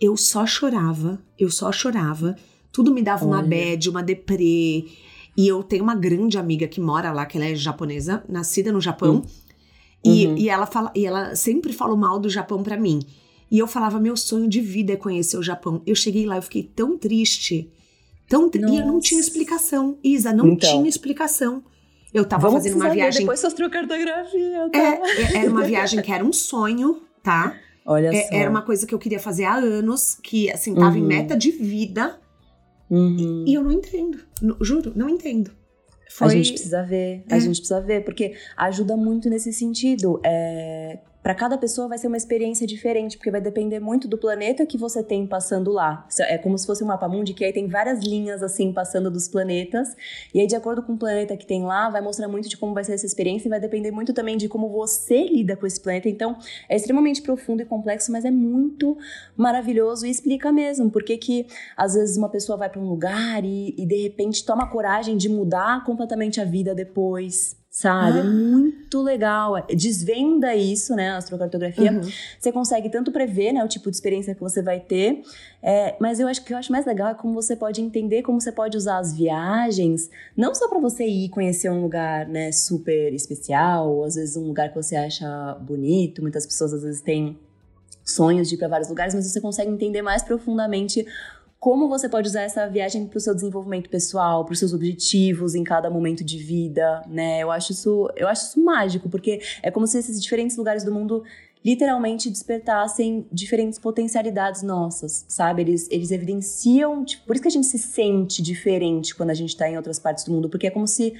Eu 0.00 0.16
só 0.16 0.46
chorava, 0.46 1.20
eu 1.38 1.50
só 1.50 1.70
chorava. 1.70 2.36
Tudo 2.72 2.94
me 2.94 3.02
dava 3.02 3.26
Olha. 3.26 3.34
uma 3.34 3.42
bad, 3.42 3.90
uma 3.90 4.02
deprê. 4.02 4.86
E 5.36 5.46
eu 5.46 5.62
tenho 5.62 5.82
uma 5.82 5.94
grande 5.94 6.38
amiga 6.38 6.66
que 6.66 6.80
mora 6.80 7.12
lá, 7.12 7.26
que 7.26 7.36
ela 7.36 7.46
é 7.46 7.54
japonesa, 7.54 8.24
nascida 8.28 8.72
no 8.72 8.80
Japão. 8.80 9.16
Uhum. 9.16 9.24
E, 10.04 10.44
e, 10.44 10.48
ela 10.48 10.66
fala, 10.66 10.90
e 10.94 11.04
ela 11.04 11.34
sempre 11.34 11.72
falou 11.72 11.96
mal 11.96 12.18
do 12.18 12.30
Japão 12.30 12.62
para 12.62 12.78
mim. 12.78 13.00
E 13.50 13.58
eu 13.58 13.66
falava, 13.66 14.00
meu 14.00 14.16
sonho 14.16 14.48
de 14.48 14.60
vida 14.60 14.92
é 14.92 14.96
conhecer 14.96 15.36
o 15.36 15.42
Japão. 15.42 15.82
Eu 15.84 15.94
cheguei 15.94 16.24
lá, 16.24 16.36
eu 16.36 16.42
fiquei 16.42 16.62
tão 16.62 16.96
triste 16.96 17.70
então, 18.30 18.48
Nossa. 18.48 18.74
e 18.74 18.84
não 18.84 19.00
tinha 19.00 19.20
explicação. 19.20 19.98
Isa, 20.04 20.32
não 20.32 20.48
então. 20.50 20.70
tinha 20.70 20.88
explicação. 20.88 21.64
Eu 22.14 22.24
tava 22.24 22.48
Vamos 22.48 22.62
fazendo 22.62 22.80
uma 22.80 22.90
viagem. 22.90 23.20
Depois 23.20 23.40
sua 23.40 23.50
cartografia. 23.68 24.68
Tá? 24.70 24.78
É, 24.78 24.82
é, 24.82 25.36
era 25.38 25.50
uma 25.50 25.64
viagem 25.64 26.00
que 26.00 26.12
era 26.12 26.24
um 26.24 26.32
sonho, 26.32 27.02
tá? 27.22 27.56
Olha 27.84 28.08
é, 28.08 28.22
só. 28.22 28.34
Era 28.34 28.50
uma 28.50 28.62
coisa 28.62 28.86
que 28.86 28.94
eu 28.94 28.98
queria 28.98 29.18
fazer 29.18 29.44
há 29.44 29.56
anos, 29.56 30.16
que 30.22 30.50
assim, 30.50 30.74
tava 30.74 30.96
uhum. 30.96 31.04
em 31.04 31.06
meta 31.06 31.36
de 31.36 31.50
vida. 31.50 32.18
Uhum. 32.88 33.44
E, 33.46 33.50
e, 33.50 33.54
eu 33.54 33.64
não 33.64 33.72
entendo. 33.72 34.18
juro, 34.60 34.92
não 34.94 35.08
entendo. 35.08 35.50
Foi... 36.08 36.26
A 36.26 36.30
gente 36.30 36.52
precisa 36.52 36.82
ver, 36.82 37.24
a 37.30 37.36
é. 37.36 37.40
gente 37.40 37.58
precisa 37.58 37.80
ver, 37.80 38.04
porque 38.04 38.34
ajuda 38.56 38.96
muito 38.96 39.30
nesse 39.30 39.52
sentido. 39.52 40.20
É, 40.24 40.98
para 41.22 41.34
cada 41.34 41.58
pessoa 41.58 41.88
vai 41.88 41.98
ser 41.98 42.06
uma 42.06 42.16
experiência 42.16 42.66
diferente, 42.66 43.16
porque 43.16 43.30
vai 43.30 43.40
depender 43.40 43.78
muito 43.78 44.08
do 44.08 44.16
planeta 44.16 44.64
que 44.64 44.78
você 44.78 45.02
tem 45.02 45.26
passando 45.26 45.70
lá. 45.70 46.06
É 46.20 46.38
como 46.38 46.56
se 46.56 46.66
fosse 46.66 46.82
um 46.82 46.86
mapa 46.86 47.08
mundi, 47.08 47.34
que 47.34 47.44
aí 47.44 47.52
tem 47.52 47.68
várias 47.68 48.00
linhas 48.00 48.42
assim 48.42 48.72
passando 48.72 49.10
dos 49.10 49.28
planetas. 49.28 49.94
E 50.32 50.40
aí, 50.40 50.46
de 50.46 50.56
acordo 50.56 50.82
com 50.82 50.94
o 50.94 50.98
planeta 50.98 51.36
que 51.36 51.46
tem 51.46 51.62
lá, 51.62 51.90
vai 51.90 52.00
mostrar 52.00 52.28
muito 52.28 52.48
de 52.48 52.56
como 52.56 52.72
vai 52.72 52.84
ser 52.84 52.94
essa 52.94 53.06
experiência 53.06 53.48
e 53.48 53.50
vai 53.50 53.60
depender 53.60 53.90
muito 53.90 54.12
também 54.12 54.36
de 54.36 54.48
como 54.48 54.68
você 54.68 55.24
lida 55.24 55.56
com 55.56 55.66
esse 55.66 55.80
planeta. 55.80 56.08
Então, 56.08 56.36
é 56.68 56.76
extremamente 56.76 57.20
profundo 57.20 57.62
e 57.62 57.66
complexo, 57.66 58.10
mas 58.10 58.24
é 58.24 58.30
muito 58.30 58.96
maravilhoso 59.36 60.06
e 60.06 60.10
explica 60.10 60.50
mesmo 60.50 60.90
porque 60.90 61.16
que 61.16 61.46
às 61.76 61.94
vezes 61.94 62.16
uma 62.16 62.28
pessoa 62.28 62.56
vai 62.56 62.68
para 62.68 62.80
um 62.80 62.88
lugar 62.88 63.44
e, 63.44 63.74
e 63.76 63.86
de 63.86 64.02
repente 64.02 64.44
toma 64.44 64.68
coragem 64.68 65.16
de 65.16 65.28
mudar 65.28 65.84
completamente 65.84 66.40
a 66.40 66.44
vida 66.44 66.74
depois 66.74 67.59
sabe? 67.80 68.18
É 68.18 68.20
ah. 68.20 68.24
É 68.24 68.28
muito 68.28 69.02
legal. 69.02 69.54
Desvenda 69.68 70.54
isso, 70.54 70.94
né? 70.94 71.10
A 71.10 71.16
astrocartografia. 71.16 71.92
Uhum. 71.92 72.00
Você 72.38 72.52
consegue 72.52 72.90
tanto 72.90 73.10
prever, 73.10 73.52
né? 73.52 73.64
O 73.64 73.68
tipo 73.68 73.90
de 73.90 73.96
experiência 73.96 74.34
que 74.34 74.40
você 74.40 74.60
vai 74.60 74.80
ter. 74.80 75.22
É, 75.62 75.96
mas 75.98 76.20
eu 76.20 76.28
acho 76.28 76.44
que 76.44 76.52
eu 76.52 76.58
acho 76.58 76.70
mais 76.70 76.84
legal 76.84 77.08
é 77.08 77.14
como 77.14 77.34
você 77.34 77.56
pode 77.56 77.80
entender 77.80 78.22
como 78.22 78.40
você 78.40 78.52
pode 78.52 78.76
usar 78.76 78.98
as 78.98 79.14
viagens, 79.14 80.10
não 80.36 80.54
só 80.54 80.68
para 80.68 80.78
você 80.78 81.04
ir 81.04 81.28
conhecer 81.28 81.70
um 81.70 81.82
lugar, 81.82 82.26
né? 82.26 82.52
Super 82.52 83.12
especial, 83.14 83.90
ou 83.90 84.04
às 84.04 84.14
vezes 84.14 84.36
um 84.36 84.46
lugar 84.46 84.68
que 84.68 84.74
você 84.74 84.96
acha 84.96 85.54
bonito. 85.60 86.20
Muitas 86.20 86.44
pessoas 86.44 86.74
às 86.74 86.82
vezes 86.82 87.00
têm 87.00 87.38
sonhos 88.04 88.48
de 88.48 88.56
ir 88.56 88.58
para 88.58 88.68
vários 88.68 88.88
lugares, 88.88 89.14
mas 89.14 89.26
você 89.26 89.40
consegue 89.40 89.70
entender 89.70 90.02
mais 90.02 90.22
profundamente 90.22 91.06
como 91.60 91.90
você 91.90 92.08
pode 92.08 92.26
usar 92.26 92.40
essa 92.40 92.66
viagem 92.66 93.06
para 93.06 93.18
o 93.18 93.20
seu 93.20 93.34
desenvolvimento 93.34 93.90
pessoal, 93.90 94.46
para 94.46 94.54
os 94.54 94.58
seus 94.58 94.72
objetivos 94.72 95.54
em 95.54 95.62
cada 95.62 95.90
momento 95.90 96.24
de 96.24 96.38
vida, 96.38 97.04
né? 97.06 97.40
Eu 97.40 97.50
acho 97.50 97.72
isso, 97.72 98.10
eu 98.16 98.26
acho 98.26 98.46
isso 98.46 98.64
mágico, 98.64 99.10
porque 99.10 99.42
é 99.62 99.70
como 99.70 99.86
se 99.86 99.98
esses 99.98 100.22
diferentes 100.22 100.56
lugares 100.56 100.82
do 100.82 100.92
mundo 100.92 101.22
literalmente 101.62 102.30
despertassem 102.30 103.26
diferentes 103.30 103.78
potencialidades 103.78 104.62
nossas, 104.62 105.26
sabe? 105.28 105.60
Eles, 105.60 105.86
eles 105.90 106.10
evidenciam, 106.10 107.04
tipo, 107.04 107.26
por 107.26 107.36
isso 107.36 107.42
que 107.42 107.48
a 107.48 107.52
gente 107.52 107.66
se 107.66 107.78
sente 107.78 108.40
diferente 108.40 109.14
quando 109.14 109.28
a 109.28 109.34
gente 109.34 109.50
está 109.50 109.68
em 109.68 109.76
outras 109.76 109.98
partes 109.98 110.24
do 110.24 110.32
mundo, 110.32 110.48
porque 110.48 110.66
é 110.66 110.70
como 110.70 110.88
se 110.88 111.12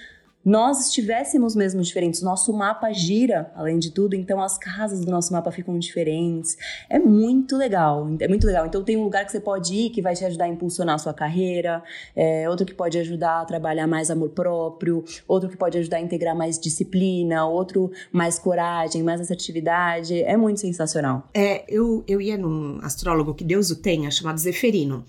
nós 0.45 0.87
estivéssemos 0.87 1.55
mesmo 1.55 1.83
diferentes. 1.83 2.23
Nosso 2.23 2.53
mapa 2.53 2.93
gira, 2.93 3.53
além 3.55 3.79
de 3.79 3.91
tudo, 3.91 4.15
então 4.15 4.41
as 4.41 4.57
casas 4.57 5.05
do 5.05 5.11
nosso 5.11 5.33
mapa 5.33 5.51
ficam 5.51 5.79
diferentes. 5.79 6.57
É 6.89 6.99
muito 6.99 7.57
legal, 7.57 8.09
é 8.19 8.29
muito 8.29 8.47
legal. 8.47 8.67
Então 8.67 8.83
tem 8.83 8.97
um 8.97 9.05
lugar 9.05 9.25
que 9.25 9.33
você 9.33 9.41
pode 9.41 9.75
ir 9.75 9.91
que 9.91 10.01
vai 10.01 10.15
te 10.15 10.25
ajudar 10.25 10.45
a 10.45 10.49
impulsionar 10.49 10.95
a 10.95 10.99
sua 10.99 11.13
carreira, 11.13 11.83
é, 12.17 12.49
outro 12.49 12.65
que 12.65 12.75
pode 12.75 12.99
ajudar 12.99 13.43
a 13.43 13.45
trabalhar 13.45 13.87
mais 13.87 14.11
amor 14.11 14.31
próprio, 14.31 15.05
outro 15.29 15.49
que 15.49 15.57
pode 15.57 15.77
ajudar 15.79 15.99
a 15.99 16.01
integrar 16.01 16.35
mais 16.35 16.59
disciplina, 16.59 17.47
outro 17.47 17.91
mais 18.11 18.39
coragem, 18.39 19.03
mais 19.03 19.21
assertividade. 19.21 20.23
É 20.23 20.37
muito 20.37 20.61
sensacional. 20.61 21.29
É, 21.35 21.65
eu, 21.69 22.03
eu 22.09 22.21
ia 22.21 22.39
num 22.39 22.79
astrólogo 22.83 23.35
que 23.35 23.45
Deus 23.45 23.71
o 23.71 23.77
tenha, 23.77 24.11
chamado 24.11 24.39
Zeferino. 24.39 25.05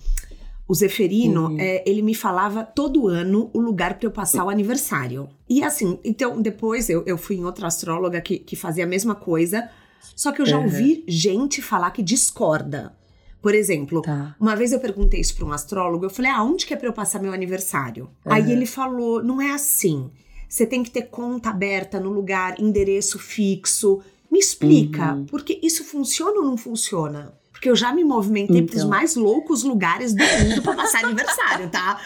O 0.71 0.73
Zeferino, 0.73 1.49
uhum. 1.49 1.57
é, 1.59 1.83
ele 1.85 2.01
me 2.01 2.15
falava 2.15 2.63
todo 2.63 3.09
ano 3.09 3.49
o 3.53 3.59
lugar 3.59 3.95
para 3.95 4.07
eu 4.07 4.11
passar 4.11 4.45
o 4.45 4.49
aniversário. 4.49 5.27
E 5.49 5.61
assim, 5.61 5.99
então 6.01 6.41
depois 6.41 6.89
eu, 6.89 7.03
eu 7.05 7.17
fui 7.17 7.35
em 7.35 7.43
outra 7.43 7.67
astróloga 7.67 8.21
que, 8.21 8.39
que 8.39 8.55
fazia 8.55 8.85
a 8.85 8.87
mesma 8.87 9.13
coisa, 9.13 9.69
só 10.15 10.31
que 10.31 10.41
eu 10.41 10.45
já 10.45 10.57
uhum. 10.57 10.63
ouvi 10.63 11.03
gente 11.09 11.61
falar 11.61 11.91
que 11.91 12.01
discorda. 12.01 12.95
Por 13.41 13.53
exemplo, 13.53 14.01
tá. 14.01 14.33
uma 14.39 14.55
vez 14.55 14.71
eu 14.71 14.79
perguntei 14.79 15.19
isso 15.19 15.35
para 15.35 15.45
um 15.45 15.51
astrólogo, 15.51 16.05
eu 16.05 16.09
falei, 16.09 16.31
ah, 16.31 16.41
onde 16.41 16.65
que 16.65 16.73
é 16.73 16.77
para 16.77 16.87
eu 16.87 16.93
passar 16.93 17.21
meu 17.21 17.33
aniversário? 17.33 18.05
Uhum. 18.25 18.31
Aí 18.31 18.49
ele 18.49 18.65
falou, 18.65 19.21
não 19.21 19.41
é 19.41 19.51
assim. 19.51 20.09
Você 20.47 20.65
tem 20.65 20.83
que 20.83 20.89
ter 20.89 21.09
conta 21.09 21.49
aberta 21.49 21.99
no 21.99 22.13
lugar, 22.13 22.61
endereço 22.61 23.19
fixo. 23.19 23.99
Me 24.31 24.39
explica, 24.39 25.15
uhum. 25.15 25.25
porque 25.25 25.59
isso 25.61 25.83
funciona 25.83 26.39
ou 26.39 26.45
não 26.45 26.55
funciona? 26.55 27.33
Porque 27.61 27.69
eu 27.69 27.75
já 27.75 27.93
me 27.93 28.03
movimentei 28.03 28.57
então. 28.57 28.65
pros 28.65 28.83
mais 28.85 29.15
loucos 29.15 29.61
lugares 29.61 30.15
do 30.15 30.23
mundo 30.23 30.63
para 30.63 30.73
passar 30.73 31.05
aniversário, 31.05 31.69
tá? 31.69 32.01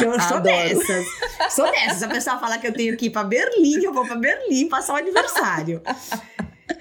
Eu 0.00 0.12
sou 0.12 0.36
Adoro. 0.36 0.42
dessas. 0.42 1.06
Sou 1.50 1.68
dessas. 1.72 2.04
A 2.04 2.08
pessoa 2.08 2.38
fala 2.38 2.56
que 2.56 2.68
eu 2.68 2.72
tenho 2.72 2.96
que 2.96 3.06
ir 3.06 3.10
pra 3.10 3.24
Berlim, 3.24 3.82
eu 3.82 3.92
vou 3.92 4.06
pra 4.06 4.14
Berlim 4.14 4.68
passar 4.68 4.92
o 4.92 4.96
aniversário. 4.96 5.82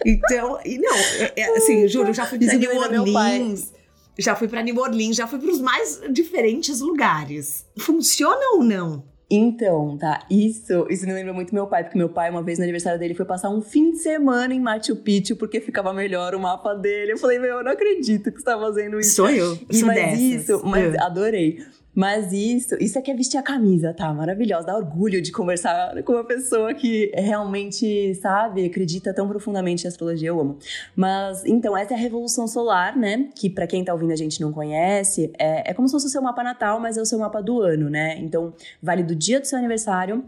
Então, 0.05 0.59
e 0.63 0.77
não, 0.77 0.95
é, 0.95 1.33
é, 1.35 1.57
assim, 1.57 1.87
juro, 1.87 2.09
eu 2.09 2.13
já 2.13 2.27
fui 2.27 2.37
pra 2.37 2.53
New 2.53 2.77
Orleans. 2.77 3.73
Já 4.19 4.35
fui 4.35 4.47
para 4.47 4.61
New 4.61 4.77
Orleans, 4.77 5.15
já 5.15 5.25
fui 5.25 5.39
para 5.39 5.49
os 5.49 5.59
mais 5.59 5.99
diferentes 6.11 6.79
lugares. 6.79 7.65
Funciona 7.79 8.51
ou 8.53 8.63
não? 8.63 9.03
Então, 9.33 9.97
tá, 9.97 10.19
isso, 10.29 10.85
isso 10.89 11.05
me 11.07 11.13
lembra 11.13 11.31
muito 11.31 11.55
meu 11.55 11.65
pai, 11.65 11.85
porque 11.85 11.97
meu 11.97 12.09
pai, 12.09 12.29
uma 12.29 12.43
vez 12.43 12.59
no 12.59 12.63
aniversário 12.63 12.99
dele, 12.99 13.13
foi 13.13 13.25
passar 13.25 13.49
um 13.49 13.61
fim 13.61 13.91
de 13.91 13.99
semana 13.99 14.53
em 14.53 14.59
Machu 14.59 14.93
Picchu, 14.97 15.37
porque 15.37 15.61
ficava 15.61 15.93
melhor 15.93 16.35
o 16.35 16.39
mapa 16.39 16.73
dele. 16.73 17.13
Eu 17.13 17.17
falei, 17.17 17.39
meu, 17.39 17.59
eu 17.59 17.63
não 17.63 17.71
acredito 17.71 18.29
que 18.29 18.39
você 18.39 18.43
tá 18.43 18.59
fazendo 18.59 18.99
isso. 18.99 19.15
Sou 19.15 19.29
eu, 19.29 19.55
sou 19.55 19.87
mas 19.87 19.95
dessas. 19.95 20.19
isso, 20.19 20.61
mas 20.65 20.93
Eu. 20.93 21.01
adorei. 21.01 21.59
Mas 21.93 22.31
isso, 22.31 22.75
isso 22.79 22.97
é 22.97 23.01
que 23.01 23.11
é 23.11 23.13
vestir 23.13 23.37
a 23.37 23.43
camisa, 23.43 23.93
tá? 23.93 24.13
Maravilhosa. 24.13 24.67
Dá 24.67 24.77
orgulho 24.77 25.21
de 25.21 25.31
conversar 25.31 26.01
com 26.03 26.13
uma 26.13 26.23
pessoa 26.23 26.73
que 26.73 27.11
realmente, 27.13 28.15
sabe, 28.15 28.65
acredita 28.65 29.13
tão 29.13 29.27
profundamente 29.27 29.85
em 29.85 29.87
astrologia. 29.87 30.29
Eu 30.29 30.39
amo. 30.39 30.57
Mas, 30.95 31.45
então, 31.45 31.75
essa 31.77 31.93
é 31.93 31.97
a 31.97 31.99
Revolução 31.99 32.47
Solar, 32.47 32.97
né? 32.97 33.29
Que 33.35 33.49
pra 33.49 33.67
quem 33.67 33.83
tá 33.83 33.93
ouvindo 33.93 34.11
a 34.11 34.15
gente 34.15 34.39
não 34.39 34.53
conhece, 34.53 35.31
é, 35.37 35.71
é 35.71 35.73
como 35.73 35.87
se 35.87 35.91
fosse 35.91 36.07
o 36.07 36.09
seu 36.09 36.21
mapa 36.21 36.43
natal, 36.43 36.79
mas 36.79 36.97
é 36.97 37.01
o 37.01 37.05
seu 37.05 37.19
mapa 37.19 37.41
do 37.41 37.61
ano, 37.61 37.89
né? 37.89 38.17
Então, 38.19 38.53
vale 38.81 39.03
do 39.03 39.15
dia 39.15 39.39
do 39.39 39.45
seu 39.45 39.57
aniversário 39.57 40.23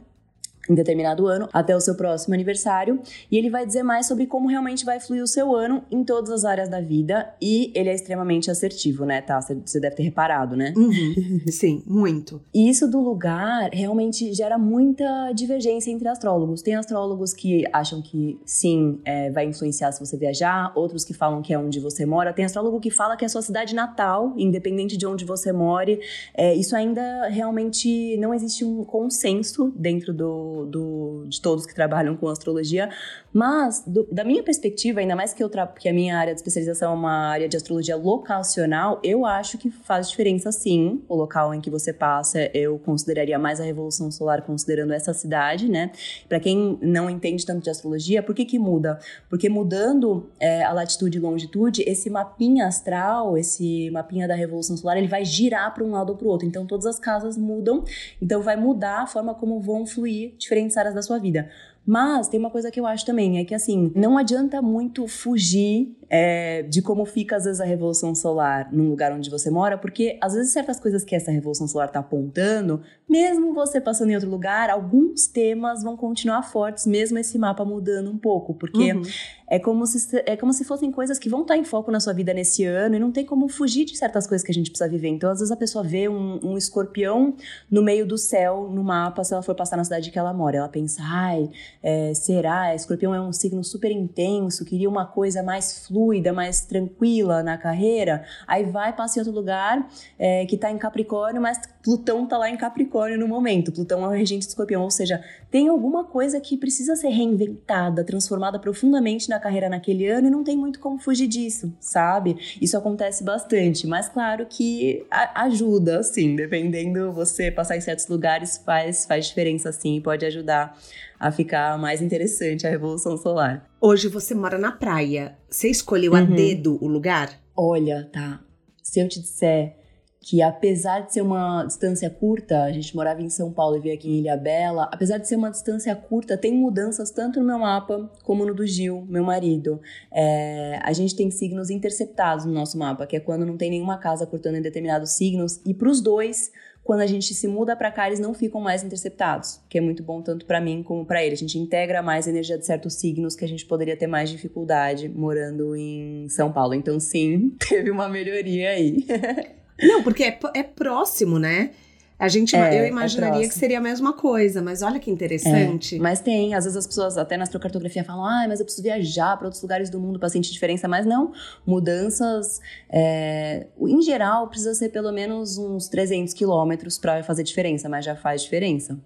em 0.70 0.76
determinado 0.76 1.28
ano 1.28 1.50
até 1.52 1.76
o 1.76 1.80
seu 1.80 1.96
próximo 1.96 2.34
aniversário 2.34 3.02
e 3.30 3.38
ele 3.38 3.50
vai 3.50 3.66
dizer 3.66 3.84
mais 3.84 4.08
sobre 4.08 4.26
como 4.26 4.48
realmente 4.48 4.86
vai 4.86 5.00
fluir 5.00 5.22
o 5.24 5.28
seu 5.28 5.56
ano 5.56 5.84
em 5.92 6.04
todas 6.04 6.30
as 6.30 6.46
áreas 6.46 6.70
da 6.70 6.80
vida 6.80 7.34
e 7.42 7.72
ele 7.76 7.90
é 7.90 7.94
extremamente 7.94 8.50
assertivo, 8.50 9.06
né, 9.06 9.22
tá? 9.22 9.40
Você 9.42 9.80
deve 9.80 9.96
ter 9.96 10.04
reparado, 10.04 10.56
né? 10.56 10.74
Uhum. 10.76 11.42
Sim, 11.52 11.84
muito. 11.86 12.42
E 12.54 12.70
isso 12.70 12.90
do 12.90 13.02
lugar 13.02 13.70
realmente 13.74 14.34
gera 14.34 14.58
muita 14.58 15.32
divergência 15.34 15.92
entre 15.92 16.08
astrólogos. 16.08 16.62
Tem 16.62 16.76
astrólogos 16.76 17.34
que 17.34 17.66
acham 17.72 18.02
que 18.02 18.40
sim, 18.46 19.00
é, 19.06 19.30
vai 19.32 19.46
influenciar 19.46 19.92
se 19.92 20.00
você 20.00 20.18
viajar, 20.18 20.72
outros 20.76 21.04
que 21.04 21.14
falam 21.14 21.42
que 21.42 21.54
é 21.54 21.60
onde 21.60 21.80
você 21.80 22.06
mora. 22.06 22.34
Tem 22.34 22.46
astrólogo 22.46 22.80
que 22.80 22.90
fala 22.90 23.16
que 23.16 23.26
é 23.26 23.28
a 23.28 23.30
sua 23.30 23.42
cidade 23.42 23.76
natal, 23.76 24.34
independente 24.38 24.98
de 24.98 25.06
onde 25.06 25.26
você 25.26 25.52
more. 25.52 26.00
É, 26.34 26.54
isso 26.56 26.76
ainda 26.76 27.28
realmente 27.28 28.18
não 28.18 28.34
existe 28.34 28.64
um 28.64 28.84
consenso 28.84 29.74
dentro 29.76 30.14
do, 30.14 30.53
do, 30.66 31.26
de 31.28 31.42
todos 31.42 31.66
que 31.66 31.74
trabalham 31.74 32.16
com 32.16 32.28
astrologia. 32.28 32.90
Mas, 33.34 33.84
do, 33.86 34.08
da 34.12 34.24
minha 34.24 34.44
perspectiva, 34.44 35.00
ainda 35.00 35.16
mais 35.16 35.34
que 35.34 35.44
eu 35.44 35.50
tra 35.50 35.66
que 35.68 35.90
a 35.90 35.94
minha 35.94 36.18
área 36.18 36.34
de 36.34 36.40
especialização 36.40 36.92
é 36.92 36.96
uma 36.96 37.30
área 37.30 37.50
de 37.50 37.58
astrologia 37.58 37.96
locacional, 37.96 39.00
eu 39.04 39.26
acho 39.26 39.58
que 39.58 39.70
faz 39.70 40.10
diferença 40.10 40.52
sim 40.52 41.02
o 41.10 41.16
local 41.16 41.54
em 41.54 41.60
que 41.60 41.70
você 41.70 41.92
passa. 41.92 42.50
Eu 42.54 42.78
consideraria 42.78 43.40
mais 43.40 43.60
a 43.60 43.64
Revolução 43.64 44.12
Solar 44.12 44.44
considerando 44.44 44.94
essa 44.94 45.14
cidade, 45.14 45.70
né? 45.70 45.92
Para 46.30 46.40
quem 46.40 46.78
não 46.82 47.10
entende 47.10 47.46
tanto 47.46 47.64
de 47.64 47.70
astrologia, 47.70 48.22
por 48.22 48.36
que 48.36 48.46
que 48.46 48.60
muda? 48.60 49.00
Porque 49.30 49.50
mudando 49.50 50.30
é, 50.40 50.64
a 50.64 50.72
latitude 50.74 51.18
e 51.18 51.22
longitude, 51.22 51.84
esse 51.88 52.10
mapinha 52.10 52.68
astral, 52.68 53.38
esse 53.38 53.90
mapinha 53.92 54.28
da 54.28 54.36
Revolução 54.36 54.78
Solar, 54.78 54.98
ele 54.98 55.08
vai 55.08 55.26
girar 55.26 55.74
para 55.74 55.84
um 55.84 55.92
lado 55.92 56.12
ou 56.12 56.16
para 56.16 56.28
o 56.28 56.30
outro. 56.30 56.48
Então 56.48 56.66
todas 56.66 56.86
as 56.86 57.00
casas 57.00 57.38
mudam, 57.38 57.84
então 58.22 58.42
vai 58.42 58.56
mudar 58.56 59.04
a 59.04 59.08
forma 59.08 59.34
como 59.34 59.60
vão 59.60 59.86
fluir 59.86 60.36
diferentes 60.44 60.78
áreas 60.78 60.94
da 60.94 61.02
sua 61.02 61.18
vida. 61.18 61.50
Mas 61.86 62.30
tem 62.30 62.40
uma 62.40 62.50
coisa 62.50 62.72
que 62.72 62.80
eu 62.80 62.86
acho 62.86 63.06
também, 63.06 63.40
é 63.40 63.44
que 63.44 63.54
assim, 63.54 63.92
não 63.96 64.18
adianta 64.18 64.62
muito 64.62 65.08
fugir 65.08 65.94
é, 66.16 66.62
de 66.62 66.80
como 66.80 67.06
fica 67.06 67.38
às 67.38 67.46
vezes 67.46 67.60
a 67.60 67.66
revolução 67.66 68.14
solar 68.14 68.72
num 68.72 68.88
lugar 68.88 69.12
onde 69.12 69.32
você 69.32 69.50
mora, 69.50 69.80
porque 69.80 70.16
às 70.22 70.34
vezes 70.36 70.54
certas 70.54 70.80
coisas 70.80 71.04
que 71.04 71.16
essa 71.16 71.32
revolução 71.32 71.68
solar 71.68 71.90
tá 71.90 72.02
apontando, 72.02 72.82
mesmo 73.10 73.52
você 73.52 73.82
passando 73.82 74.12
em 74.12 74.14
outro 74.16 74.30
lugar, 74.30 74.70
alguns 74.70 75.26
temas 75.26 75.82
vão 75.82 75.98
continuar 75.98 76.44
fortes, 76.44 76.86
mesmo 76.86 77.18
esse 77.18 77.40
mapa 77.40 77.66
mudando 77.66 78.12
um 78.12 78.18
pouco, 78.18 78.54
porque 78.54 78.94
Uhum. 78.94 79.02
é 79.48 79.58
como 79.58 79.88
se 79.88 80.22
é 80.28 80.38
como 80.38 80.54
se 80.54 80.64
fossem 80.64 80.92
coisas 80.92 81.18
que 81.18 81.28
vão 81.30 81.42
estar 81.42 81.58
em 81.58 81.64
foco 81.64 81.90
na 81.90 82.00
sua 82.00 82.14
vida 82.14 82.32
nesse 82.32 82.64
ano 82.64 82.96
e 82.96 83.00
não 83.00 83.12
tem 83.12 83.26
como 83.26 83.48
fugir 83.48 83.84
de 83.86 83.98
certas 83.98 84.28
coisas 84.28 84.46
que 84.46 84.52
a 84.52 84.54
gente 84.54 84.70
precisa 84.70 84.88
viver. 84.88 85.08
Então, 85.08 85.32
às 85.32 85.40
vezes 85.40 85.52
a 85.52 85.56
pessoa 85.58 85.84
vê 85.84 86.08
um, 86.08 86.40
um 86.44 86.56
escorpião 86.58 87.34
no 87.72 87.82
meio 87.82 88.06
do 88.06 88.20
céu 88.20 88.70
no 88.72 88.84
mapa, 88.84 89.24
se 89.24 89.34
ela 89.34 89.42
for 89.42 89.56
passar 89.56 89.78
na 89.78 89.84
cidade 89.84 90.12
que 90.12 90.20
ela 90.20 90.32
mora, 90.32 90.58
ela 90.58 90.70
pensa, 90.70 91.02
ai, 91.04 91.50
é, 91.82 92.14
será? 92.14 92.76
Escorpião 92.76 93.16
é 93.16 93.22
um 93.22 93.34
signo 93.34 93.64
super 93.64 93.90
intenso, 93.90 94.64
queria 94.64 94.88
uma 94.88 95.08
coisa 95.08 95.42
mais 95.42 95.88
fluida, 95.88 96.03
mais 96.34 96.62
tranquila 96.62 97.44
na 97.44 97.58
carreira. 97.58 98.24
Aí 98.48 98.64
vai, 98.64 98.94
passa 98.94 99.20
em 99.20 99.22
outro 99.22 99.34
lugar 99.34 99.88
é, 100.18 100.46
que 100.46 100.58
tá 100.58 100.72
em 100.72 100.78
Capricórnio, 100.78 101.42
mas 101.42 101.60
Plutão 101.84 102.26
tá 102.26 102.38
lá 102.38 102.50
em 102.50 102.58
Capricórnio 102.58 103.20
no 103.20 103.28
momento. 103.28 103.72
Plutão 103.72 104.04
é 104.04 104.08
o 104.08 104.12
regente 104.12 104.46
de 104.46 104.50
escorpião, 104.50 104.82
ou 104.82 104.92
seja, 104.92 105.24
tem 105.52 105.68
alguma 105.68 106.04
coisa 106.04 106.40
que 106.40 106.58
precisa 106.58 106.96
ser 106.96 107.10
reinventada, 107.10 108.04
transformada 108.04 108.58
profundamente 108.58 109.30
na 109.30 109.40
carreira 109.40 109.70
naquele 109.70 110.08
ano 110.08 110.28
e 110.28 110.32
não 110.32 110.44
tem 110.44 110.58
muito 110.58 110.80
como 110.80 110.98
fugir 110.98 111.28
disso, 111.28 111.72
sabe? 111.80 112.38
Isso 112.62 112.78
acontece 112.78 113.24
bastante, 113.24 113.86
mas 113.86 114.10
claro 114.10 114.46
que 114.50 115.06
ajuda, 115.36 116.00
assim, 116.00 116.36
dependendo 116.36 117.12
você 117.12 117.52
passar 117.52 117.78
em 117.78 117.82
certos 117.82 118.08
lugares 118.08 118.58
faz, 118.58 119.06
faz 119.06 119.28
diferença, 119.28 119.72
sim, 119.72 120.02
pode 120.02 120.26
ajudar 120.26 120.78
a 121.24 121.32
ficar 121.32 121.78
mais 121.80 122.02
interessante 122.02 122.68
a 122.68 122.70
Revolução 122.70 123.16
Solar. 123.16 123.66
Hoje 123.80 124.10
você 124.10 124.36
mora 124.36 124.58
na 124.58 124.74
praia. 124.74 125.38
Você 125.50 125.70
escolheu 125.70 126.14
a 126.16 126.20
Uhum. 126.20 126.36
dedo 126.36 126.78
o 126.84 126.88
lugar? 126.88 127.30
Olha, 127.56 128.10
tá, 128.12 128.42
se 128.84 129.00
eu 129.00 129.08
te 129.08 129.22
disser 129.22 129.78
que 130.26 130.42
apesar 130.42 131.02
de 131.02 131.14
ser 131.14 131.22
uma 131.22 131.64
distância 131.66 132.10
curta, 132.10 132.64
a 132.64 132.72
gente 132.72 132.96
morava 132.96 133.22
em 133.22 133.30
São 133.30 133.52
Paulo 133.52 133.76
e 133.78 133.80
veio 133.82 133.96
aqui 133.96 134.10
em 134.10 134.20
Ilha 134.20 134.38
Bela, 134.38 134.90
apesar 134.92 135.18
de 135.18 135.28
ser 135.28 135.36
uma 135.36 135.50
distância 135.52 135.94
curta, 135.96 136.38
tem 136.38 136.54
mudanças 136.54 137.12
tanto 137.12 137.40
no 137.42 137.46
meu 137.46 137.60
mapa 137.60 138.10
como 138.24 138.46
no 138.46 138.54
do 138.54 138.66
Gil, 138.66 139.06
meu 139.10 139.24
marido. 139.24 139.82
É, 140.14 140.80
a 140.82 140.94
gente 140.94 141.14
tem 141.16 141.30
signos 141.30 141.70
interceptados 141.70 142.46
no 142.46 142.54
nosso 142.54 142.78
mapa, 142.78 143.06
que 143.06 143.18
é 143.18 143.20
quando 143.20 143.46
não 143.46 143.58
tem 143.58 143.70
nenhuma 143.70 143.98
casa 143.98 144.26
cortando 144.26 144.56
em 144.56 144.62
determinados 144.62 145.12
signos, 145.12 145.60
e 145.66 145.74
pros 145.74 146.00
dois, 146.02 146.52
quando 146.84 147.00
a 147.00 147.08
gente 147.08 147.34
se 147.34 147.48
muda 147.48 147.76
pra 147.76 147.92
cá, 147.92 148.08
eles 148.08 148.20
não 148.20 148.34
ficam 148.34 148.60
mais 148.60 148.84
interceptados, 148.84 149.62
que 149.70 149.78
é 149.78 149.82
muito 149.82 150.04
bom 150.04 150.22
tanto 150.22 150.46
pra 150.46 150.60
mim 150.60 150.84
como 150.84 151.06
pra 151.06 151.24
ele. 151.24 151.34
A 151.34 151.38
gente 151.38 151.58
integra 151.58 152.02
mais 152.02 152.28
energia 152.28 152.58
de 152.58 152.66
certos 152.66 152.96
signos 152.96 153.36
que 153.36 153.46
a 153.46 153.48
gente 153.48 153.66
poderia 153.66 153.96
ter 153.96 154.08
mais 154.08 154.30
dificuldade 154.30 155.08
morando 155.08 155.76
em 155.76 156.28
São 156.30 156.52
Paulo. 156.52 156.74
Então, 156.74 157.00
sim, 157.00 157.56
teve 157.70 157.90
uma 157.90 158.10
melhoria 158.10 158.72
aí. 158.72 159.06
Não, 159.82 160.04
porque 160.04 160.24
é, 160.24 160.40
é 160.54 160.64
próximo, 160.64 161.40
né? 161.40 161.72
A 162.18 162.28
gente, 162.28 162.56
É, 162.56 162.80
eu 162.80 162.84
é 162.84 162.88
imaginaria 162.90 163.34
que 163.34 163.40
próximo. 163.48 163.60
seria 163.60 163.78
a 163.80 163.82
mesma 163.82 164.14
coisa, 164.14 164.62
mas 164.62 164.82
olha 164.82 165.00
que 165.00 165.10
interessante. 165.12 166.00
Mas 166.00 166.20
tem, 166.22 166.54
às 166.54 166.64
vezes 166.64 166.78
as 166.78 166.88
pessoas 166.88 167.18
até 167.18 167.36
na 167.36 167.44
astrocartografia 167.44 168.04
falam, 168.04 168.24
ah, 168.26 168.46
mas 168.48 168.60
eu 168.60 168.66
preciso 168.66 168.84
viajar 168.84 169.36
para 169.38 169.48
outros 169.48 169.62
lugares 169.62 169.90
do 169.90 170.00
mundo 170.00 170.20
para 170.20 170.30
sentir 170.30 170.52
diferença, 170.52 170.88
mas 170.88 171.06
não. 171.06 171.34
Mudanças, 171.66 172.62
é, 172.90 173.68
em 173.80 174.02
geral, 174.02 174.48
precisa 174.48 174.74
ser 174.74 174.90
pelo 174.90 175.12
menos 175.12 175.58
uns 175.58 175.88
300 175.88 176.34
quilômetros 176.34 176.98
para 176.98 177.24
fazer 177.24 177.44
diferença, 177.44 177.90
mas 177.90 178.06
já 178.06 178.16
faz 178.16 178.44
diferença. 178.44 178.98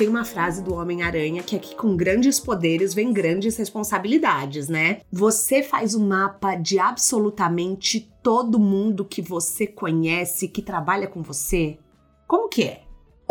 Tem 0.00 0.08
uma 0.08 0.24
frase 0.24 0.62
do 0.62 0.72
Homem-Aranha 0.72 1.42
que 1.42 1.54
é 1.54 1.58
que 1.58 1.76
com 1.76 1.94
grandes 1.94 2.40
poderes 2.40 2.94
vem 2.94 3.12
grandes 3.12 3.58
responsabilidades, 3.58 4.66
né? 4.66 5.02
Você 5.12 5.62
faz 5.62 5.94
um 5.94 6.08
mapa 6.08 6.54
de 6.54 6.78
absolutamente 6.78 8.10
todo 8.22 8.58
mundo 8.58 9.04
que 9.04 9.20
você 9.20 9.66
conhece, 9.66 10.48
que 10.48 10.62
trabalha 10.62 11.06
com 11.06 11.20
você? 11.20 11.76
Como 12.26 12.48
que 12.48 12.62
é? 12.62 12.80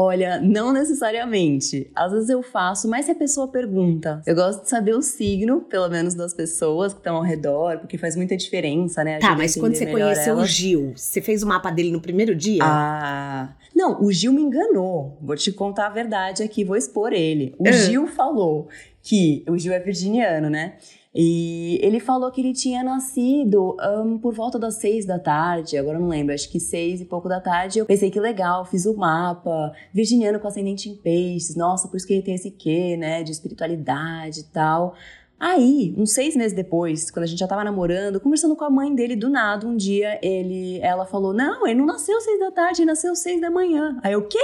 Olha, 0.01 0.39
não 0.39 0.71
necessariamente. 0.71 1.91
Às 1.93 2.13
vezes 2.13 2.29
eu 2.29 2.41
faço, 2.41 2.87
mas 2.87 3.05
se 3.05 3.11
a 3.11 3.15
pessoa 3.15 3.49
pergunta, 3.49 4.21
eu 4.25 4.33
gosto 4.33 4.63
de 4.63 4.69
saber 4.69 4.93
o 4.93 5.01
signo, 5.01 5.59
pelo 5.59 5.89
menos 5.89 6.13
das 6.13 6.33
pessoas 6.33 6.93
que 6.93 6.99
estão 6.99 7.17
ao 7.17 7.21
redor, 7.21 7.79
porque 7.79 7.97
faz 7.97 8.15
muita 8.15 8.37
diferença, 8.37 9.03
né? 9.03 9.19
Tá, 9.19 9.35
mas 9.35 9.55
quando 9.57 9.75
você 9.75 9.85
conheceu 9.85 10.35
o 10.35 10.37
elas. 10.37 10.49
Gil, 10.51 10.93
você 10.95 11.21
fez 11.21 11.43
o 11.43 11.47
mapa 11.47 11.69
dele 11.69 11.91
no 11.91 11.99
primeiro 11.99 12.33
dia? 12.33 12.61
Ah, 12.63 13.49
não, 13.75 14.01
o 14.01 14.09
Gil 14.09 14.31
me 14.31 14.41
enganou. 14.41 15.17
Vou 15.21 15.35
te 15.35 15.51
contar 15.51 15.87
a 15.87 15.89
verdade 15.89 16.43
aqui, 16.43 16.63
vou 16.63 16.77
expor 16.77 17.11
ele. 17.11 17.53
O 17.59 17.67
Ah. 17.67 17.71
Gil 17.73 18.07
falou 18.07 18.69
que 19.03 19.43
o 19.49 19.57
Gil 19.57 19.73
é 19.73 19.79
virginiano, 19.79 20.49
né? 20.49 20.75
E 21.13 21.79
ele 21.81 21.99
falou 21.99 22.31
que 22.31 22.39
ele 22.39 22.53
tinha 22.53 22.83
nascido 22.83 23.75
ahn, 23.79 24.19
por 24.19 24.33
volta 24.33 24.59
das 24.59 24.75
seis 24.75 25.07
da 25.07 25.17
tarde, 25.17 25.75
agora 25.75 25.97
eu 25.97 26.01
não 26.01 26.09
lembro, 26.09 26.33
acho 26.33 26.49
que 26.51 26.59
seis 26.59 27.01
e 27.01 27.05
pouco 27.05 27.27
da 27.27 27.41
tarde. 27.41 27.79
Eu 27.79 27.85
pensei 27.85 28.11
que 28.11 28.19
legal, 28.19 28.63
fiz 28.63 28.85
o 28.85 28.95
mapa, 28.95 29.73
virginiano 29.91 30.39
com 30.39 30.47
ascendente 30.47 30.87
em 30.87 30.95
peixes, 30.95 31.55
nossa, 31.55 31.87
por 31.87 31.97
isso 31.97 32.05
que 32.05 32.13
ele 32.13 32.21
tem 32.21 32.35
esse 32.35 32.51
quê, 32.51 32.95
né, 32.95 33.23
de 33.23 33.31
espiritualidade 33.31 34.41
e 34.41 34.43
tal. 34.43 34.93
Aí, 35.39 35.95
uns 35.97 36.11
seis 36.11 36.35
meses 36.35 36.53
depois, 36.53 37.09
quando 37.09 37.23
a 37.23 37.27
gente 37.27 37.39
já 37.39 37.47
tava 37.47 37.63
namorando, 37.63 38.19
conversando 38.19 38.55
com 38.57 38.65
a 38.65 38.69
mãe 38.69 38.93
dele, 38.93 39.15
do 39.15 39.29
nada, 39.29 39.65
um 39.65 39.75
dia, 39.75 40.19
ele, 40.21 40.79
ela 40.81 41.05
falou, 41.05 41.33
não, 41.33 41.65
ele 41.65 41.79
não 41.79 41.85
nasceu 41.85 42.19
seis 42.19 42.37
da 42.39 42.51
tarde, 42.51 42.81
ele 42.81 42.89
nasceu 42.91 43.15
seis 43.15 43.39
da 43.39 43.49
manhã. 43.49 43.97
Aí 44.03 44.11
eu, 44.11 44.27
quê? 44.27 44.37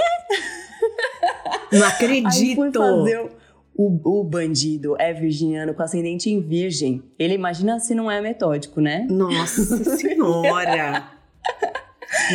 Não 1.70 1.84
Aí 1.84 1.92
fui 1.92 2.06
acredito! 2.06 2.72
fazer 2.72 3.30
o, 3.76 4.20
o, 4.20 4.24
bandido 4.24 4.96
é 4.98 5.12
virginiano 5.12 5.74
com 5.74 5.82
ascendente 5.82 6.30
em 6.30 6.40
virgem. 6.40 7.02
Ele 7.18 7.34
imagina 7.34 7.78
se 7.78 7.94
não 7.94 8.10
é 8.10 8.20
metódico, 8.20 8.80
né? 8.80 9.06
Nossa 9.10 9.76
senhora! 9.96 11.10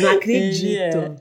Não 0.00 0.10
acredito. 0.10 0.66
Ele 0.66 0.78
é. 0.78 1.16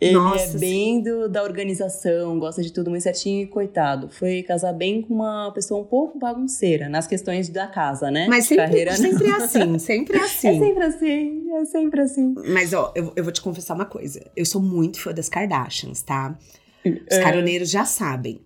Ele 0.00 0.10
é 0.10 0.12
Nossa, 0.12 0.56
é 0.56 0.60
bem 0.60 1.02
do, 1.02 1.28
da 1.28 1.42
organização, 1.42 2.38
gosta 2.38 2.62
de 2.62 2.70
tudo 2.72 2.90
muito 2.90 3.02
certinho 3.02 3.42
e 3.42 3.46
coitado. 3.46 4.10
Foi 4.10 4.42
casar 4.42 4.72
bem 4.74 5.00
com 5.00 5.14
uma 5.14 5.50
pessoa 5.52 5.80
um 5.80 5.84
pouco 5.84 6.18
bagunceira 6.18 6.88
nas 6.88 7.06
questões 7.06 7.48
da 7.48 7.66
casa, 7.66 8.10
né? 8.10 8.26
Mas 8.28 8.46
sempre, 8.46 8.66
Carreira, 8.66 8.92
sempre 8.96 9.28
é 9.28 9.32
assim, 9.32 9.78
sempre 9.78 10.18
é 10.18 10.20
assim. 10.24 10.48
É 10.48 10.58
sempre 10.58 10.84
assim, 10.84 11.52
é 11.52 11.64
sempre 11.64 12.00
assim. 12.02 12.34
Mas 12.52 12.74
ó, 12.74 12.92
eu, 12.94 13.12
eu 13.16 13.24
vou 13.24 13.32
te 13.32 13.40
confessar 13.40 13.74
uma 13.74 13.86
coisa. 13.86 14.20
Eu 14.36 14.44
sou 14.44 14.60
muito 14.60 15.00
fã 15.00 15.12
das 15.12 15.28
Kardashians, 15.28 16.02
tá? 16.02 16.36
Os 16.84 17.16
caroneiros 17.18 17.70
já 17.70 17.86
sabem. 17.86 18.42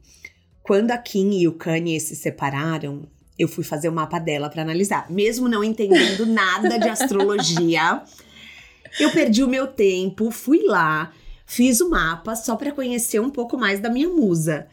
Quando 0.69 0.91
a 0.91 0.99
Kim 0.99 1.31
e 1.31 1.49
o 1.49 1.53
Kanye 1.55 1.99
se 1.99 2.15
separaram, 2.15 3.05
eu 3.39 3.49
fui 3.49 3.65
fazer 3.65 3.89
o 3.89 3.93
mapa 3.93 4.19
dela 4.19 4.51
para 4.51 4.61
analisar. 4.61 5.11
Mesmo 5.11 5.49
não 5.49 5.65
entendendo 5.65 6.27
nada 6.29 6.79
de 6.79 6.91
astrologia, 6.91 8.03
eu 9.01 9.11
perdi 9.11 9.43
o 9.43 9.49
meu 9.49 9.67
tempo, 9.67 10.31
fui 10.31 10.61
lá, 10.67 11.11
fiz 11.47 11.81
o 11.81 11.89
mapa 11.89 12.37
só 12.37 12.55
para 12.55 12.71
conhecer 12.71 13.19
um 13.19 13.31
pouco 13.31 13.57
mais 13.57 13.81
da 13.81 13.89
minha 13.89 14.11
musa. 14.11 14.67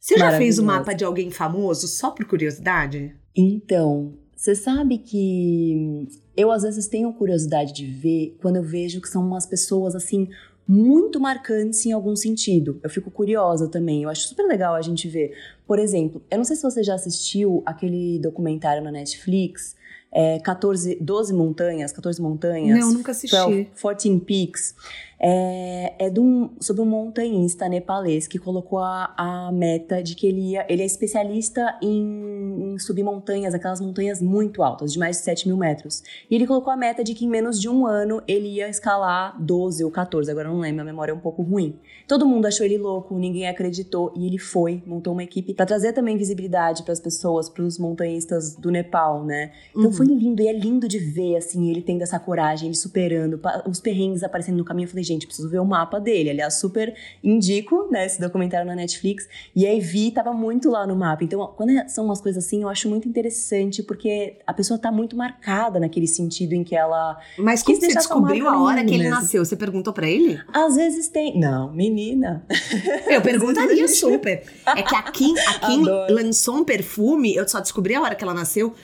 Você 0.00 0.16
já 0.16 0.34
fez 0.38 0.58
o 0.58 0.64
mapa 0.64 0.94
de 0.94 1.04
alguém 1.04 1.30
famoso 1.30 1.88
só 1.88 2.10
por 2.10 2.24
curiosidade? 2.24 3.14
Então, 3.36 4.14
você 4.34 4.54
sabe 4.54 4.96
que 4.96 6.08
eu 6.34 6.50
às 6.50 6.62
vezes 6.62 6.88
tenho 6.88 7.12
curiosidade 7.12 7.74
de 7.74 7.84
ver 7.84 8.34
quando 8.40 8.56
eu 8.56 8.62
vejo 8.62 8.98
que 8.98 9.08
são 9.10 9.22
umas 9.22 9.44
pessoas 9.44 9.94
assim 9.94 10.26
muito 10.66 11.20
marcantes 11.20 11.84
em 11.84 11.92
algum 11.92 12.16
sentido. 12.16 12.80
Eu 12.82 12.88
fico 12.88 13.10
curiosa 13.10 13.68
também. 13.68 14.02
Eu 14.02 14.08
acho 14.08 14.28
super 14.28 14.46
legal 14.46 14.74
a 14.74 14.82
gente 14.82 15.08
ver. 15.08 15.36
Por 15.66 15.78
exemplo, 15.78 16.22
eu 16.30 16.38
não 16.38 16.44
sei 16.44 16.56
se 16.56 16.62
você 16.62 16.82
já 16.82 16.94
assistiu 16.94 17.62
aquele 17.66 18.18
documentário 18.18 18.82
na 18.82 18.90
Netflix, 18.90 19.76
é, 20.10 20.38
14, 20.38 20.96
12 21.00 21.34
montanhas, 21.34 21.92
14 21.92 22.22
montanhas. 22.22 22.78
Não, 22.78 22.92
nunca 22.92 23.10
assisti. 23.10 23.36
12, 23.36 23.64
14 23.74 24.20
Peaks 24.20 24.74
é, 25.26 25.94
é 25.98 26.20
um, 26.20 26.50
sobre 26.60 26.82
um 26.82 26.84
montanhista 26.84 27.66
nepalês 27.66 28.26
que 28.26 28.38
colocou 28.38 28.78
a, 28.78 29.14
a, 29.16 29.50
meta 29.50 30.02
de 30.02 30.14
que 30.14 30.26
ele 30.26 30.50
ia. 30.50 30.66
Ele 30.68 30.82
é 30.82 30.84
especialista 30.84 31.78
em, 31.80 32.74
em, 32.74 32.78
subir 32.78 33.02
montanhas, 33.02 33.54
aquelas 33.54 33.80
montanhas 33.80 34.20
muito 34.20 34.62
altas, 34.62 34.92
de 34.92 34.98
mais 34.98 35.16
de 35.16 35.22
7 35.22 35.48
mil 35.48 35.56
metros. 35.56 36.02
E 36.30 36.34
ele 36.34 36.46
colocou 36.46 36.70
a 36.70 36.76
meta 36.76 37.02
de 37.02 37.14
que 37.14 37.24
em 37.24 37.28
menos 37.28 37.58
de 37.58 37.70
um 37.70 37.86
ano 37.86 38.22
ele 38.28 38.48
ia 38.48 38.68
escalar 38.68 39.34
12 39.42 39.82
ou 39.82 39.90
14, 39.90 40.30
agora 40.30 40.48
não 40.50 40.58
lembro, 40.58 40.82
a 40.82 40.84
memória 40.84 41.12
é 41.12 41.14
um 41.14 41.20
pouco 41.20 41.40
ruim. 41.40 41.78
Todo 42.06 42.26
mundo 42.26 42.44
achou 42.44 42.66
ele 42.66 42.76
louco, 42.76 43.18
ninguém 43.18 43.48
acreditou 43.48 44.12
e 44.14 44.26
ele 44.26 44.36
foi, 44.36 44.82
montou 44.86 45.14
uma 45.14 45.24
equipe 45.24 45.54
para 45.54 45.64
trazer 45.64 45.94
também 45.94 46.18
visibilidade 46.18 46.82
para 46.82 46.92
as 46.92 47.00
pessoas, 47.00 47.48
para 47.48 47.62
os 47.62 47.78
montanhistas 47.78 48.56
do 48.56 48.70
Nepal, 48.70 49.24
né? 49.24 49.52
Então 49.70 49.86
uhum. 49.86 49.92
foi 49.92 50.06
lindo 50.06 50.42
e 50.42 50.48
é 50.48 50.52
lindo 50.52 50.86
de 50.86 50.98
ver, 50.98 51.36
assim, 51.36 51.70
ele 51.70 51.80
tendo 51.80 52.02
essa 52.02 52.18
coragem, 52.18 52.68
ele 52.68 52.76
superando, 52.76 53.40
os 53.66 53.80
perrengues 53.80 54.22
aparecendo 54.22 54.58
no 54.58 54.64
caminho. 54.66 54.84
Eu 54.84 54.90
falei, 54.90 55.02
gente, 55.02 55.13
preciso 55.26 55.48
ver 55.48 55.60
o 55.60 55.64
mapa 55.64 55.98
dele. 55.98 56.30
Aliás, 56.30 56.54
super 56.54 56.94
indico, 57.22 57.88
né, 57.90 58.06
esse 58.06 58.20
documentário 58.20 58.66
na 58.66 58.74
Netflix. 58.74 59.28
E 59.54 59.66
aí 59.66 59.80
vi, 59.80 60.10
tava 60.10 60.32
muito 60.32 60.70
lá 60.70 60.86
no 60.86 60.96
mapa. 60.96 61.24
Então, 61.24 61.46
quando 61.56 61.70
é, 61.70 61.88
são 61.88 62.04
umas 62.04 62.20
coisas 62.20 62.44
assim, 62.44 62.62
eu 62.62 62.68
acho 62.68 62.88
muito 62.88 63.08
interessante, 63.08 63.82
porque 63.82 64.38
a 64.46 64.52
pessoa 64.52 64.78
tá 64.78 64.90
muito 64.90 65.16
marcada 65.16 65.78
naquele 65.78 66.06
sentido 66.06 66.52
em 66.54 66.64
que 66.64 66.74
ela. 66.76 67.18
Mas 67.38 67.62
como 67.62 67.78
você 67.78 67.88
descobriu 67.88 68.48
a 68.48 68.62
hora 68.62 68.84
que 68.84 68.94
ele 68.94 69.08
nasceu? 69.08 69.44
Você 69.44 69.56
perguntou 69.56 69.92
para 69.92 70.08
ele? 70.08 70.40
Às 70.52 70.76
vezes 70.76 71.08
tem. 71.08 71.38
Não, 71.38 71.72
menina. 71.72 72.44
Eu 73.06 73.20
perguntaria 73.22 73.86
super. 73.88 74.42
É 74.66 74.82
que 74.82 74.94
a 74.94 75.02
Kim, 75.02 75.34
a 75.38 75.58
Kim 75.60 75.82
lançou 76.10 76.56
um 76.56 76.64
perfume, 76.64 77.34
eu 77.34 77.48
só 77.48 77.60
descobri 77.60 77.94
a 77.94 78.02
hora 78.02 78.14
que 78.14 78.24
ela 78.24 78.34
nasceu, 78.34 78.74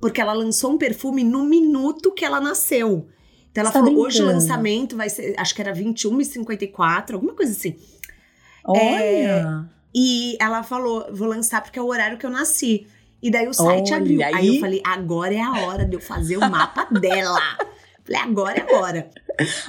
porque 0.00 0.20
ela 0.20 0.32
lançou 0.32 0.72
um 0.72 0.78
perfume 0.78 1.24
no 1.24 1.44
minuto 1.44 2.12
que 2.12 2.24
ela 2.24 2.40
nasceu. 2.40 3.06
Então 3.50 3.62
ela 3.62 3.70
Você 3.70 3.78
tá 3.78 3.84
falou, 3.84 3.94
tá 3.94 4.00
hoje 4.00 4.22
o 4.22 4.26
lançamento 4.26 4.96
vai 4.96 5.08
ser, 5.08 5.34
acho 5.38 5.54
que 5.54 5.60
era 5.60 5.72
21 5.72 6.20
e 6.20 6.24
54, 6.24 7.16
alguma 7.16 7.34
coisa 7.34 7.52
assim. 7.52 7.76
Olha! 8.64 8.80
É, 8.80 9.80
e 9.94 10.36
ela 10.40 10.62
falou, 10.62 11.06
vou 11.12 11.26
lançar 11.26 11.62
porque 11.62 11.78
é 11.78 11.82
o 11.82 11.86
horário 11.86 12.16
que 12.16 12.24
eu 12.24 12.30
nasci. 12.30 12.86
E 13.22 13.30
daí 13.30 13.48
o 13.48 13.52
site 13.52 13.92
Olha, 13.92 13.96
abriu. 13.96 14.24
Aí? 14.24 14.34
aí 14.34 14.54
eu 14.56 14.60
falei, 14.60 14.80
agora 14.84 15.34
é 15.34 15.40
a 15.40 15.66
hora 15.66 15.84
de 15.84 15.94
eu 15.94 16.00
fazer 16.00 16.36
o 16.36 16.40
mapa 16.40 16.86
dela. 16.98 17.40
Falei, 18.02 18.22
agora 18.22 18.58
é 18.58 18.62
agora. 18.62 19.10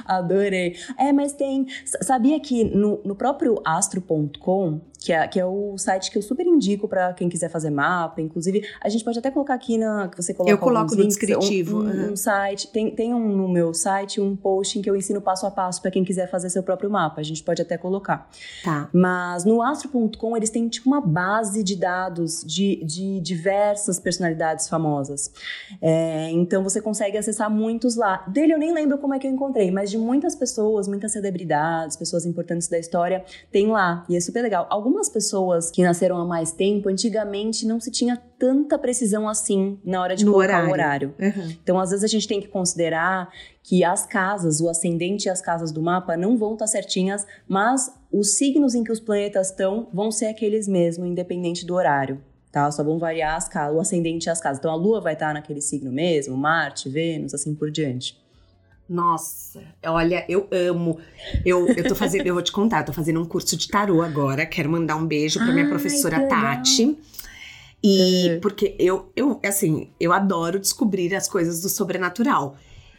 Adorei. 0.06 0.76
É, 0.98 1.12
mas 1.12 1.34
tem. 1.34 1.66
Sabia 1.84 2.40
que 2.40 2.64
no, 2.64 3.00
no 3.04 3.14
próprio 3.14 3.60
astro.com 3.64 4.80
que 5.04 5.12
é, 5.12 5.26
que 5.26 5.40
é 5.40 5.46
o 5.46 5.76
site 5.76 6.10
que 6.10 6.18
eu 6.18 6.22
super 6.22 6.46
indico 6.46 6.86
para 6.86 7.12
quem 7.12 7.28
quiser 7.28 7.48
fazer 7.48 7.70
mapa. 7.70 8.20
Inclusive, 8.20 8.66
a 8.80 8.88
gente 8.88 9.04
pode 9.04 9.18
até 9.18 9.30
colocar 9.30 9.54
aqui 9.54 9.78
na. 9.78 10.08
que 10.08 10.16
você 10.16 10.32
coloca 10.32 10.52
Eu 10.52 10.58
coloco 10.58 10.94
no 10.94 11.02
links, 11.02 11.16
descritivo. 11.16 11.82
Um, 11.82 11.88
um, 11.88 12.12
um, 12.12 12.16
site. 12.16 12.68
Tem, 12.68 12.90
tem 12.90 13.14
um 13.14 13.36
no 13.36 13.48
meu 13.48 13.74
site 13.74 14.20
um 14.20 14.36
post 14.36 14.78
em 14.78 14.82
que 14.82 14.88
eu 14.88 14.96
ensino 14.96 15.20
passo 15.20 15.46
a 15.46 15.50
passo 15.50 15.80
para 15.80 15.90
quem 15.90 16.04
quiser 16.04 16.30
fazer 16.30 16.50
seu 16.50 16.62
próprio 16.62 16.90
mapa. 16.90 17.20
A 17.20 17.24
gente 17.24 17.42
pode 17.42 17.60
até 17.60 17.76
colocar. 17.76 18.28
Tá. 18.64 18.88
Mas 18.92 19.44
no 19.44 19.62
astro.com 19.62 20.36
eles 20.36 20.50
têm 20.50 20.68
tipo 20.68 20.88
uma 20.88 21.00
base 21.00 21.62
de 21.62 21.76
dados 21.76 22.44
de, 22.46 22.84
de 22.84 23.20
diversas 23.20 23.98
personalidades 23.98 24.68
famosas. 24.68 25.32
É, 25.80 26.30
então 26.30 26.62
você 26.62 26.80
consegue 26.80 27.18
acessar 27.18 27.50
muitos 27.50 27.96
lá. 27.96 28.24
Dele 28.28 28.52
eu 28.54 28.58
nem 28.58 28.72
lembro 28.72 28.98
como 28.98 29.14
é 29.14 29.18
que 29.18 29.26
eu 29.26 29.30
encontrei, 29.30 29.70
mas 29.70 29.90
de 29.90 29.98
muitas 29.98 30.34
pessoas, 30.34 30.86
muitas 30.86 31.12
celebridades, 31.12 31.96
pessoas 31.96 32.26
importantes 32.26 32.68
da 32.68 32.78
história, 32.78 33.24
tem 33.50 33.66
lá. 33.68 34.04
E 34.08 34.16
é 34.16 34.20
super 34.20 34.42
legal. 34.42 34.66
Algumas 34.70 34.91
algumas 34.92 35.08
pessoas 35.08 35.70
que 35.70 35.82
nasceram 35.82 36.18
há 36.18 36.24
mais 36.24 36.52
tempo, 36.52 36.90
antigamente 36.90 37.66
não 37.66 37.80
se 37.80 37.90
tinha 37.90 38.16
tanta 38.38 38.78
precisão 38.78 39.26
assim 39.26 39.78
na 39.82 40.02
hora 40.02 40.14
de 40.14 40.24
no 40.24 40.32
colocar 40.32 40.68
horário. 40.68 40.68
o 40.68 40.72
horário. 40.72 41.14
Uhum. 41.18 41.56
Então, 41.62 41.80
às 41.80 41.90
vezes 41.90 42.04
a 42.04 42.08
gente 42.08 42.28
tem 42.28 42.40
que 42.40 42.48
considerar 42.48 43.32
que 43.62 43.82
as 43.82 44.04
casas, 44.04 44.60
o 44.60 44.68
ascendente 44.68 45.26
e 45.26 45.30
as 45.30 45.40
casas 45.40 45.72
do 45.72 45.80
mapa 45.80 46.16
não 46.16 46.36
vão 46.36 46.52
estar 46.52 46.66
certinhas, 46.66 47.26
mas 47.48 47.90
os 48.12 48.36
signos 48.36 48.74
em 48.74 48.84
que 48.84 48.92
os 48.92 49.00
planetas 49.00 49.48
estão 49.48 49.88
vão 49.92 50.10
ser 50.10 50.26
aqueles 50.26 50.68
mesmo, 50.68 51.06
independente 51.06 51.64
do 51.64 51.74
horário. 51.74 52.20
Tá? 52.50 52.70
Só 52.70 52.84
vão 52.84 52.98
variar 52.98 53.36
as 53.36 53.48
casas, 53.48 53.74
o 53.74 53.80
ascendente 53.80 54.26
e 54.26 54.30
as 54.30 54.40
casas. 54.40 54.58
Então 54.58 54.70
a 54.70 54.74
Lua 54.74 55.00
vai 55.00 55.14
estar 55.14 55.32
naquele 55.32 55.62
signo 55.62 55.90
mesmo, 55.90 56.36
Marte, 56.36 56.90
Vênus, 56.90 57.32
assim 57.32 57.54
por 57.54 57.70
diante. 57.70 58.21
Nossa, 58.92 59.62
olha, 59.86 60.22
eu 60.28 60.46
amo. 60.52 60.98
Eu, 61.46 61.66
eu 61.68 61.88
tô 61.88 61.94
fazendo, 61.94 62.26
eu 62.26 62.34
vou 62.34 62.42
te 62.42 62.52
contar, 62.52 62.80
eu 62.80 62.84
tô 62.84 62.92
fazendo 62.92 63.18
um 63.22 63.24
curso 63.24 63.56
de 63.56 63.66
tarô 63.66 64.02
agora. 64.02 64.44
Quero 64.44 64.68
mandar 64.68 64.96
um 64.96 65.06
beijo 65.06 65.38
pra 65.38 65.50
minha 65.50 65.64
Ai, 65.64 65.70
professora 65.70 66.28
Tati. 66.28 66.98
E 67.82 68.28
uhum. 68.28 68.40
porque 68.40 68.76
eu, 68.78 69.10
eu, 69.16 69.40
assim, 69.42 69.88
eu 69.98 70.12
adoro 70.12 70.60
descobrir 70.60 71.14
as 71.14 71.26
coisas 71.26 71.62
do 71.62 71.70
sobrenatural. 71.70 72.58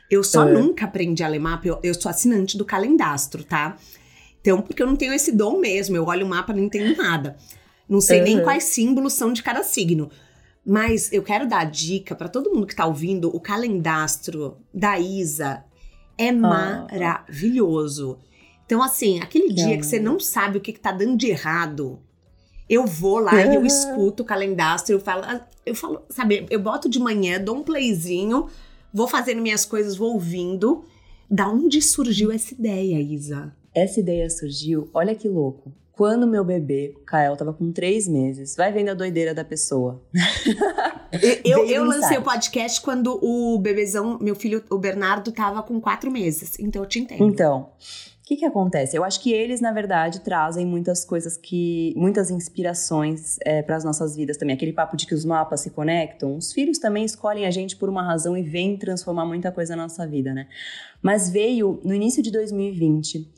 Eu 0.09 0.23
só 0.23 0.43
uhum. 0.47 0.53
nunca 0.53 0.85
aprendi 0.85 1.23
a 1.23 1.27
ler 1.27 1.37
mapa, 1.37 1.67
eu, 1.67 1.79
eu 1.83 1.93
sou 1.93 2.09
assinante 2.09 2.57
do 2.57 2.65
calendastro, 2.65 3.43
tá? 3.43 3.77
Então, 4.41 4.63
porque 4.63 4.81
eu 4.81 4.87
não 4.87 4.95
tenho 4.95 5.13
esse 5.13 5.31
dom 5.31 5.59
mesmo, 5.59 5.95
eu 5.95 6.05
olho 6.05 6.25
o 6.25 6.29
mapa 6.29 6.53
e 6.53 6.55
não 6.55 6.63
entendo 6.63 6.97
nada. 6.97 7.37
Não 7.87 8.01
sei 8.01 8.17
uhum. 8.17 8.25
nem 8.25 8.43
quais 8.43 8.63
símbolos 8.63 9.13
são 9.13 9.31
de 9.31 9.43
cada 9.43 9.61
signo. 9.61 10.09
Mas 10.65 11.13
eu 11.13 11.21
quero 11.21 11.47
dar 11.47 11.59
a 11.59 11.65
dica 11.65 12.15
para 12.15 12.27
todo 12.27 12.49
mundo 12.49 12.65
que 12.65 12.75
tá 12.75 12.87
ouvindo, 12.87 13.29
o 13.33 13.39
calendastro 13.39 14.57
da 14.73 14.97
Isa 14.97 15.63
é 16.17 16.29
ah. 16.29 16.33
maravilhoso. 16.33 18.19
Então, 18.65 18.81
assim, 18.81 19.19
aquele 19.19 19.53
dia 19.53 19.77
que 19.77 19.85
você 19.85 19.99
não 19.99 20.19
sabe 20.19 20.57
o 20.57 20.61
que, 20.61 20.73
que 20.73 20.79
tá 20.79 20.91
dando 20.91 21.17
de 21.17 21.27
errado, 21.27 21.99
eu 22.69 22.85
vou 22.85 23.19
lá 23.19 23.45
e 23.45 23.55
eu 23.55 23.65
escuto 23.65 24.23
o 24.23 24.25
calendastro, 24.25 24.95
eu 24.95 24.99
falo, 24.99 25.23
ah, 25.25 25.45
eu 25.65 25.75
falo, 25.75 26.01
sabe, 26.09 26.45
eu 26.49 26.59
boto 26.59 26.89
de 26.89 26.99
manhã, 26.99 27.39
dou 27.39 27.57
um 27.57 27.63
playzinho, 27.63 28.47
vou 28.93 29.07
fazendo 29.07 29.41
minhas 29.41 29.65
coisas, 29.65 29.95
vou 29.95 30.13
ouvindo. 30.13 30.85
Da 31.29 31.49
onde 31.49 31.81
surgiu 31.81 32.31
essa 32.31 32.53
ideia, 32.53 32.99
Isa? 32.99 33.53
Essa 33.73 33.99
ideia 33.99 34.29
surgiu, 34.29 34.89
olha 34.93 35.15
que 35.15 35.27
louco. 35.27 35.73
Quando 35.95 36.25
meu 36.25 36.43
bebê, 36.43 36.95
Kael, 37.05 37.37
tava 37.37 37.53
com 37.53 37.71
três 37.71 38.07
meses, 38.07 38.55
vai 38.55 38.71
vendo 38.71 38.89
a 38.89 38.93
doideira 38.95 39.31
da 39.31 39.45
pessoa. 39.45 40.01
eu, 41.45 41.67
eu, 41.67 41.83
lancei 41.83 42.17
o 42.17 42.23
podcast 42.23 42.81
quando 42.81 43.19
o 43.21 43.59
bebezão, 43.59 44.17
meu 44.19 44.33
filho, 44.33 44.63
o 44.71 44.79
Bernardo, 44.79 45.31
tava 45.31 45.61
com 45.61 45.79
quatro 45.79 46.09
meses. 46.09 46.57
Então 46.59 46.81
eu 46.81 46.87
te 46.87 46.99
entendo. 46.99 47.23
Então. 47.23 47.69
O 48.23 48.25
que, 48.25 48.37
que 48.37 48.45
acontece? 48.45 48.97
Eu 48.97 49.03
acho 49.03 49.19
que 49.21 49.33
eles, 49.33 49.59
na 49.59 49.71
verdade, 49.71 50.21
trazem 50.21 50.65
muitas 50.65 51.05
coisas 51.05 51.37
que. 51.37 51.93
muitas 51.95 52.31
inspirações 52.31 53.37
é, 53.45 53.61
para 53.61 53.75
as 53.75 53.83
nossas 53.83 54.15
vidas 54.15 54.37
também. 54.37 54.55
Aquele 54.55 54.73
papo 54.73 54.97
de 54.97 55.05
que 55.05 55.13
os 55.13 55.23
mapas 55.23 55.59
se 55.59 55.69
conectam. 55.69 56.35
Os 56.37 56.53
filhos 56.53 56.79
também 56.79 57.05
escolhem 57.05 57.45
a 57.45 57.51
gente 57.51 57.75
por 57.75 57.87
uma 57.87 58.01
razão 58.01 58.35
e 58.35 58.41
vêm 58.41 58.77
transformar 58.77 59.25
muita 59.25 59.51
coisa 59.51 59.75
na 59.75 59.83
nossa 59.83 60.07
vida, 60.07 60.33
né? 60.33 60.47
Mas 61.03 61.29
veio 61.29 61.81
no 61.83 61.93
início 61.93 62.23
de 62.23 62.31
2020 62.31 63.29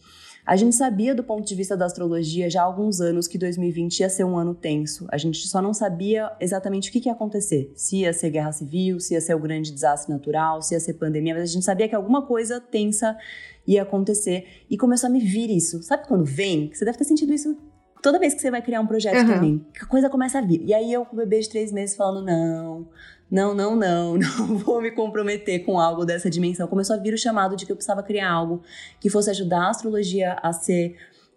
a 0.45 0.55
gente 0.55 0.75
sabia 0.75 1.15
do 1.15 1.23
ponto 1.23 1.47
de 1.47 1.55
vista 1.55 1.75
da 1.75 1.86
astrologia 1.86 2.49
já 2.49 2.62
há 2.62 2.65
alguns 2.65 3.01
anos 3.01 3.27
que 3.27 3.36
2020 3.36 4.01
ia 4.01 4.10
ser 4.10 4.23
um 4.23 4.38
ano 4.38 4.53
tenso. 4.53 5.08
A 5.10 5.17
gente 5.17 5.47
só 5.47 5.60
não 5.60 5.73
sabia 5.73 6.31
exatamente 6.39 6.89
o 6.89 6.91
que, 6.91 7.08
ia 7.08 7.13
acontecer. 7.13 7.71
Se 7.75 8.01
ia 8.01 8.13
ser 8.13 8.29
guerra 8.29 8.51
civil, 8.51 8.99
se 8.99 9.15
ia 9.15 9.21
ser 9.21 9.34
o 9.34 9.39
grande 9.39 9.71
desastre 9.71 10.13
natural, 10.13 10.62
se 10.62 10.75
ia 10.75 10.79
ser 10.79 10.93
pandemia, 10.93 11.34
mas 11.34 11.43
a 11.43 11.53
gente 11.53 11.65
sabia 11.65 11.89
que 11.89 11.95
alguma 11.95 12.27
coisa 12.27 12.62
tensa 12.62 13.17
ia 13.65 13.81
acontecer. 13.81 14.45
E 14.69 14.77
começou 14.77 15.08
a 15.08 15.10
me 15.10 15.19
vir 15.19 15.49
isso. 15.49 15.81
Sabe 15.81 16.08
quando 16.08 16.23
vem? 16.23 16.69
Você 16.71 16.86
deve 16.86 16.97
ter 16.97 17.05
sentido 17.05 17.34
isso 17.34 17.58
toda 18.05 18.19
vez 18.19 18.36
que 18.36 18.41
você 18.41 18.51
vai 18.51 18.62
criar 18.62 18.81
um 18.81 18.86
projeto 18.86 19.17
uhum. 19.17 19.34
também, 19.34 19.65
a 19.81 19.86
coisa 19.88 20.08
começa 20.12 20.38
a 20.38 20.41
vir. 20.41 20.62
E 20.63 20.75
aí 20.75 20.93
eu 20.93 21.03
com 21.05 21.15
o 21.15 21.17
bebê 21.17 21.39
de 21.39 21.49
três 21.49 21.71
meses 21.71 21.95
falando, 21.95 22.23
não, 22.23 22.88
não, 23.30 23.54
não, 23.54 23.76
não, 23.76 24.18
não 24.18 24.58
vou 24.58 24.82
me 24.82 24.92
comprometer 24.92 25.66
com 25.66 25.80
algo 25.80 26.06
dessa 26.06 26.30
dimensão. 26.30 26.68
Começou 26.68 26.96
a 26.96 27.00
vir 27.00 27.14
o 27.14 27.18
chamado 27.18 27.56
de 27.56 27.66
que 27.66 27.72
eu 27.72 27.76
precisava 27.76 28.04
criar 28.04 28.32
algo 28.32 28.62
que 29.00 29.10
fosse 29.10 29.30
ajudar 29.30 29.64
a 29.64 29.70
astrologia 29.70 30.38
a 30.42 30.54
ser 30.54 30.96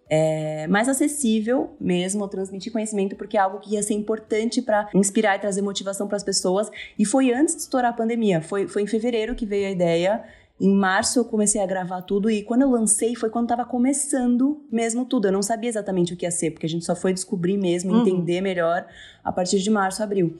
é, 0.09 0.65
mais 0.67 0.89
acessível 0.89 1.75
mesmo, 1.79 2.27
transmitir 2.27 2.71
conhecimento, 2.71 3.15
porque 3.15 3.37
é 3.37 3.39
algo 3.39 3.59
que 3.59 3.75
ia 3.75 3.83
ser 3.83 3.93
importante 3.93 4.61
para 4.61 4.89
inspirar 4.95 5.35
e 5.35 5.39
trazer 5.39 5.61
motivação 5.61 6.07
para 6.07 6.17
as 6.17 6.23
pessoas. 6.23 6.69
E 6.97 7.05
foi 7.05 7.31
antes 7.31 7.55
de 7.55 7.61
estourar 7.61 7.91
a 7.91 7.93
pandemia, 7.93 8.41
foi, 8.41 8.67
foi 8.67 8.81
em 8.81 8.87
fevereiro 8.87 9.35
que 9.35 9.45
veio 9.45 9.67
a 9.67 9.71
ideia. 9.71 10.23
Em 10.59 10.73
março 10.75 11.19
eu 11.19 11.23
comecei 11.23 11.61
a 11.61 11.65
gravar 11.65 12.01
tudo 12.01 12.29
e 12.29 12.43
quando 12.43 12.63
eu 12.63 12.69
lancei 12.69 13.15
foi 13.15 13.29
quando 13.29 13.45
estava 13.45 13.63
começando 13.63 14.61
mesmo 14.69 15.05
tudo. 15.05 15.27
Eu 15.27 15.31
não 15.31 15.41
sabia 15.41 15.69
exatamente 15.69 16.13
o 16.13 16.17
que 16.17 16.25
ia 16.25 16.31
ser, 16.31 16.51
porque 16.51 16.65
a 16.65 16.69
gente 16.69 16.83
só 16.83 16.95
foi 16.95 17.13
descobrir 17.13 17.57
mesmo, 17.57 17.93
uhum. 17.93 18.01
entender 18.01 18.41
melhor 18.41 18.85
a 19.23 19.31
partir 19.31 19.59
de 19.59 19.69
março, 19.69 20.03
abril. 20.03 20.35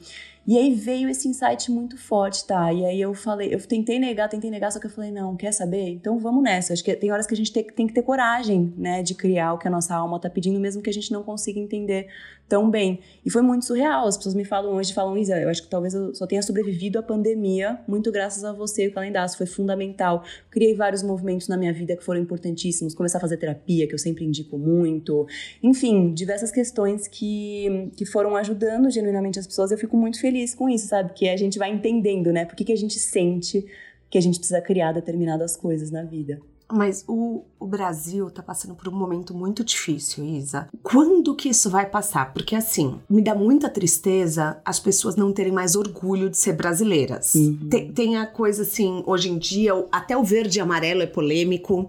E 0.50 0.58
aí 0.58 0.74
veio 0.74 1.08
esse 1.08 1.28
insight 1.28 1.70
muito 1.70 1.96
forte, 1.96 2.44
tá? 2.44 2.72
E 2.72 2.84
aí 2.84 3.00
eu 3.00 3.14
falei, 3.14 3.54
eu 3.54 3.64
tentei 3.64 4.00
negar, 4.00 4.28
tentei 4.28 4.50
negar, 4.50 4.72
só 4.72 4.80
que 4.80 4.86
eu 4.86 4.90
falei, 4.90 5.12
não, 5.12 5.36
quer 5.36 5.52
saber? 5.52 5.90
Então 5.90 6.18
vamos 6.18 6.42
nessa. 6.42 6.72
Acho 6.72 6.82
que 6.82 6.92
tem 6.96 7.12
horas 7.12 7.24
que 7.24 7.34
a 7.34 7.36
gente 7.36 7.52
tem, 7.52 7.62
tem 7.62 7.86
que 7.86 7.94
ter 7.94 8.02
coragem, 8.02 8.74
né, 8.76 9.00
de 9.00 9.14
criar 9.14 9.52
o 9.52 9.58
que 9.58 9.68
a 9.68 9.70
nossa 9.70 9.94
alma 9.94 10.18
tá 10.18 10.28
pedindo, 10.28 10.58
mesmo 10.58 10.82
que 10.82 10.90
a 10.90 10.92
gente 10.92 11.12
não 11.12 11.22
consiga 11.22 11.60
entender 11.60 12.08
tão 12.48 12.68
bem. 12.68 12.98
E 13.24 13.30
foi 13.30 13.42
muito 13.42 13.64
surreal. 13.64 14.08
As 14.08 14.16
pessoas 14.16 14.34
me 14.34 14.44
falam 14.44 14.74
hoje, 14.74 14.92
falam, 14.92 15.16
Isa, 15.16 15.40
eu 15.40 15.48
acho 15.48 15.62
que 15.62 15.68
talvez 15.68 15.94
eu 15.94 16.12
só 16.12 16.26
tenha 16.26 16.42
sobrevivido 16.42 16.98
à 16.98 17.02
pandemia, 17.02 17.78
muito 17.86 18.10
graças 18.10 18.42
a 18.42 18.52
você 18.52 18.86
e 18.86 18.88
o 18.88 18.92
calendário. 18.92 19.32
Foi 19.36 19.46
fundamental. 19.46 20.24
Criei 20.50 20.74
vários 20.74 21.04
movimentos 21.04 21.46
na 21.46 21.56
minha 21.56 21.72
vida 21.72 21.96
que 21.96 22.02
foram 22.02 22.20
importantíssimos. 22.20 22.92
Começar 22.92 23.18
a 23.18 23.20
fazer 23.20 23.36
terapia, 23.36 23.86
que 23.86 23.94
eu 23.94 23.98
sempre 23.98 24.24
indico 24.24 24.58
muito. 24.58 25.28
Enfim, 25.62 26.12
diversas 26.12 26.50
questões 26.50 27.06
que, 27.06 27.92
que 27.96 28.04
foram 28.04 28.34
ajudando 28.34 28.90
genuinamente 28.90 29.38
as 29.38 29.46
pessoas. 29.46 29.70
Eu 29.70 29.78
fico 29.78 29.96
muito 29.96 30.20
feliz 30.20 30.39
com 30.56 30.68
isso, 30.68 30.88
sabe? 30.88 31.12
Que 31.14 31.28
a 31.28 31.36
gente 31.36 31.58
vai 31.58 31.70
entendendo, 31.70 32.32
né? 32.32 32.44
Por 32.44 32.54
que, 32.54 32.64
que 32.64 32.72
a 32.72 32.76
gente 32.76 32.98
sente 32.98 33.66
que 34.10 34.18
a 34.18 34.20
gente 34.20 34.38
precisa 34.38 34.60
criar 34.60 34.92
determinadas 34.92 35.56
coisas 35.56 35.90
na 35.90 36.02
vida. 36.02 36.40
Mas 36.72 37.04
o, 37.08 37.42
o 37.58 37.66
Brasil 37.66 38.28
está 38.28 38.42
passando 38.42 38.76
por 38.76 38.88
um 38.88 38.96
momento 38.96 39.34
muito 39.34 39.64
difícil, 39.64 40.24
Isa. 40.24 40.68
Quando 40.82 41.34
que 41.34 41.48
isso 41.48 41.68
vai 41.68 41.84
passar? 41.86 42.32
Porque 42.32 42.54
assim, 42.54 43.00
me 43.08 43.22
dá 43.22 43.34
muita 43.34 43.68
tristeza 43.68 44.60
as 44.64 44.78
pessoas 44.78 45.16
não 45.16 45.32
terem 45.32 45.52
mais 45.52 45.74
orgulho 45.74 46.30
de 46.30 46.38
ser 46.38 46.52
brasileiras. 46.52 47.34
Uhum. 47.34 47.68
Tem, 47.68 47.92
tem, 47.92 48.16
a 48.16 48.26
coisa 48.26 48.62
assim, 48.62 49.02
hoje 49.04 49.30
em 49.30 49.38
dia, 49.38 49.72
até 49.90 50.16
o 50.16 50.22
verde 50.22 50.58
e 50.58 50.60
amarelo 50.60 51.02
é 51.02 51.06
polêmico. 51.06 51.88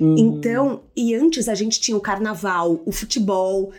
Uhum. 0.00 0.14
Então, 0.16 0.80
e 0.96 1.14
antes 1.14 1.46
a 1.46 1.54
gente 1.54 1.78
tinha 1.78 1.96
o 1.96 2.00
carnaval, 2.00 2.80
o 2.86 2.92
futebol. 2.92 3.70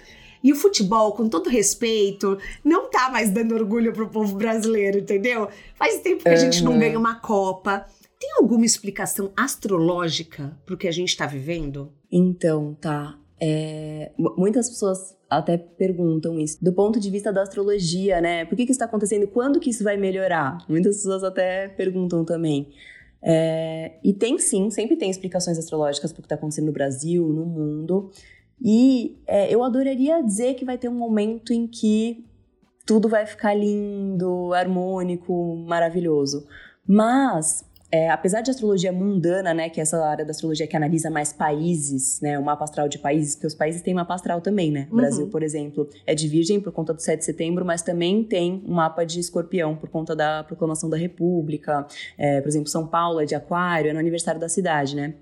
E 0.43 0.51
o 0.51 0.55
futebol, 0.55 1.13
com 1.13 1.27
todo 1.27 1.49
respeito, 1.49 2.37
não 2.63 2.89
tá 2.89 3.09
mais 3.09 3.29
dando 3.29 3.55
orgulho 3.55 3.93
pro 3.93 4.09
povo 4.09 4.35
brasileiro, 4.35 4.99
entendeu? 4.99 5.49
Faz 5.75 5.99
tempo 6.01 6.23
que 6.23 6.29
a 6.29 6.35
gente 6.35 6.63
não 6.63 6.77
ganha 6.77 6.97
uma 6.97 7.15
Copa. 7.15 7.85
Tem 8.19 8.31
alguma 8.37 8.65
explicação 8.65 9.31
astrológica 9.35 10.57
para 10.65 10.73
o 10.73 10.77
que 10.77 10.87
a 10.87 10.91
gente 10.91 11.09
está 11.09 11.25
vivendo? 11.25 11.91
Então, 12.11 12.75
tá. 12.79 13.17
É, 13.39 14.11
muitas 14.17 14.67
pessoas 14.67 15.15
até 15.29 15.57
perguntam 15.57 16.39
isso 16.39 16.57
do 16.63 16.73
ponto 16.73 16.99
de 16.99 17.09
vista 17.11 17.31
da 17.31 17.43
astrologia, 17.43 18.19
né? 18.19 18.45
Por 18.45 18.55
que, 18.55 18.65
que 18.65 18.71
isso 18.71 18.77
está 18.77 18.85
acontecendo? 18.85 19.27
Quando 19.27 19.59
que 19.59 19.69
isso 19.69 19.83
vai 19.83 19.97
melhorar? 19.97 20.57
Muitas 20.67 20.97
pessoas 20.97 21.23
até 21.23 21.67
perguntam 21.67 22.25
também. 22.25 22.69
É, 23.21 23.93
e 24.03 24.13
tem 24.13 24.37
sim, 24.37 24.69
sempre 24.69 24.95
tem 24.95 25.09
explicações 25.09 25.57
astrológicas 25.57 26.11
para 26.11 26.19
o 26.19 26.21
que 26.21 26.25
está 26.25 26.35
acontecendo 26.35 26.67
no 26.67 26.71
Brasil, 26.71 27.27
no 27.27 27.45
mundo. 27.45 28.11
E 28.61 29.17
é, 29.27 29.53
eu 29.53 29.63
adoraria 29.63 30.21
dizer 30.23 30.55
que 30.55 30.65
vai 30.65 30.77
ter 30.77 30.89
um 30.89 30.97
momento 30.97 31.53
em 31.53 31.67
que 31.67 32.25
tudo 32.85 33.09
vai 33.09 33.25
ficar 33.25 33.53
lindo, 33.53 34.53
harmônico, 34.53 35.55
maravilhoso. 35.67 36.47
Mas 36.87 37.67
é, 37.91 38.09
apesar 38.09 38.41
de 38.41 38.51
astrologia 38.51 38.91
mundana, 38.91 39.53
né, 39.53 39.69
que 39.69 39.79
é 39.79 39.83
essa 39.83 40.03
área 40.05 40.25
da 40.25 40.31
astrologia 40.31 40.67
que 40.67 40.75
analisa 40.75 41.09
mais 41.09 41.31
países, 41.31 42.19
né, 42.21 42.37
o 42.37 42.43
mapa 42.43 42.65
astral 42.65 42.89
de 42.89 42.99
países, 42.99 43.35
porque 43.35 43.47
os 43.47 43.55
países 43.55 43.81
têm 43.81 43.93
mapa 43.93 44.13
astral 44.13 44.41
também, 44.41 44.71
né? 44.71 44.87
O 44.89 44.91
uhum. 44.91 44.97
Brasil, 44.97 45.27
por 45.27 45.41
exemplo, 45.41 45.87
é 46.05 46.13
de 46.13 46.27
Virgem 46.27 46.59
por 46.59 46.73
conta 46.73 46.93
do 46.93 47.01
7 47.01 47.19
de 47.19 47.25
setembro, 47.25 47.63
mas 47.63 47.81
também 47.81 48.23
tem 48.23 48.61
um 48.67 48.73
mapa 48.73 49.05
de 49.05 49.19
Escorpião 49.19 49.75
por 49.75 49.89
conta 49.89 50.15
da 50.15 50.43
proclamação 50.43 50.89
da 50.89 50.97
República. 50.97 51.87
É, 52.17 52.41
por 52.41 52.49
exemplo, 52.49 52.67
São 52.67 52.85
Paulo 52.85 53.21
é 53.21 53.25
de 53.25 53.35
Aquário, 53.35 53.89
é 53.89 53.93
no 53.93 53.99
aniversário 53.99 54.39
da 54.39 54.49
cidade, 54.49 54.95
né? 54.95 55.13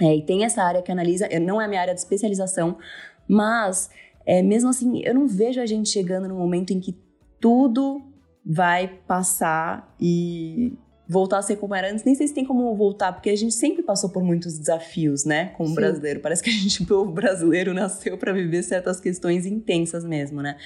É, 0.00 0.16
e 0.16 0.22
tem 0.22 0.44
essa 0.44 0.62
área 0.62 0.82
que 0.82 0.92
analisa, 0.92 1.26
é, 1.26 1.38
não 1.38 1.60
é 1.60 1.64
a 1.64 1.68
minha 1.68 1.80
área 1.80 1.94
de 1.94 2.00
especialização, 2.00 2.78
mas 3.26 3.90
é, 4.24 4.42
mesmo 4.42 4.70
assim, 4.70 5.00
eu 5.04 5.14
não 5.14 5.26
vejo 5.26 5.60
a 5.60 5.66
gente 5.66 5.88
chegando 5.88 6.28
no 6.28 6.34
momento 6.36 6.72
em 6.72 6.80
que 6.80 6.96
tudo 7.40 8.02
vai 8.44 8.88
passar 9.06 9.94
e 10.00 10.72
voltar 11.08 11.38
a 11.38 11.42
ser 11.42 11.56
como 11.56 11.74
era 11.74 11.90
antes. 11.90 12.04
Nem 12.04 12.14
sei 12.14 12.28
se 12.28 12.34
tem 12.34 12.44
como 12.44 12.74
voltar, 12.76 13.12
porque 13.12 13.30
a 13.30 13.36
gente 13.36 13.54
sempre 13.54 13.82
passou 13.82 14.10
por 14.10 14.22
muitos 14.22 14.58
desafios, 14.58 15.24
né, 15.24 15.46
como 15.56 15.70
Sim. 15.70 15.74
brasileiro. 15.74 16.20
Parece 16.20 16.42
que 16.42 16.50
a 16.50 16.52
gente, 16.52 16.82
o 16.84 16.86
povo 16.86 17.10
brasileiro, 17.10 17.72
nasceu 17.72 18.18
para 18.18 18.32
viver 18.32 18.62
certas 18.62 19.00
questões 19.00 19.46
intensas 19.46 20.04
mesmo, 20.04 20.42
né? 20.42 20.56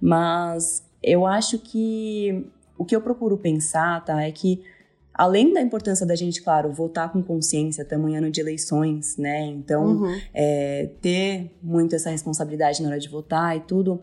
Mas 0.00 0.84
eu 1.02 1.26
acho 1.26 1.58
que 1.58 2.46
o 2.76 2.84
que 2.84 2.94
eu 2.94 3.00
procuro 3.00 3.36
pensar, 3.36 4.04
tá, 4.04 4.22
é 4.22 4.30
que 4.30 4.62
além 5.18 5.52
da 5.52 5.60
importância 5.60 6.06
da 6.06 6.14
gente, 6.14 6.40
claro, 6.40 6.72
votar 6.72 7.12
com 7.12 7.20
consciência, 7.20 7.82
estamos 7.82 8.08
em 8.08 8.16
ano 8.16 8.30
de 8.30 8.40
eleições, 8.40 9.16
né? 9.16 9.46
Então, 9.46 9.84
uhum. 9.84 10.20
é, 10.32 10.90
ter 11.02 11.50
muito 11.60 11.96
essa 11.96 12.08
responsabilidade 12.08 12.80
na 12.80 12.90
hora 12.90 13.00
de 13.00 13.08
votar 13.08 13.56
e 13.56 13.60
tudo, 13.60 14.00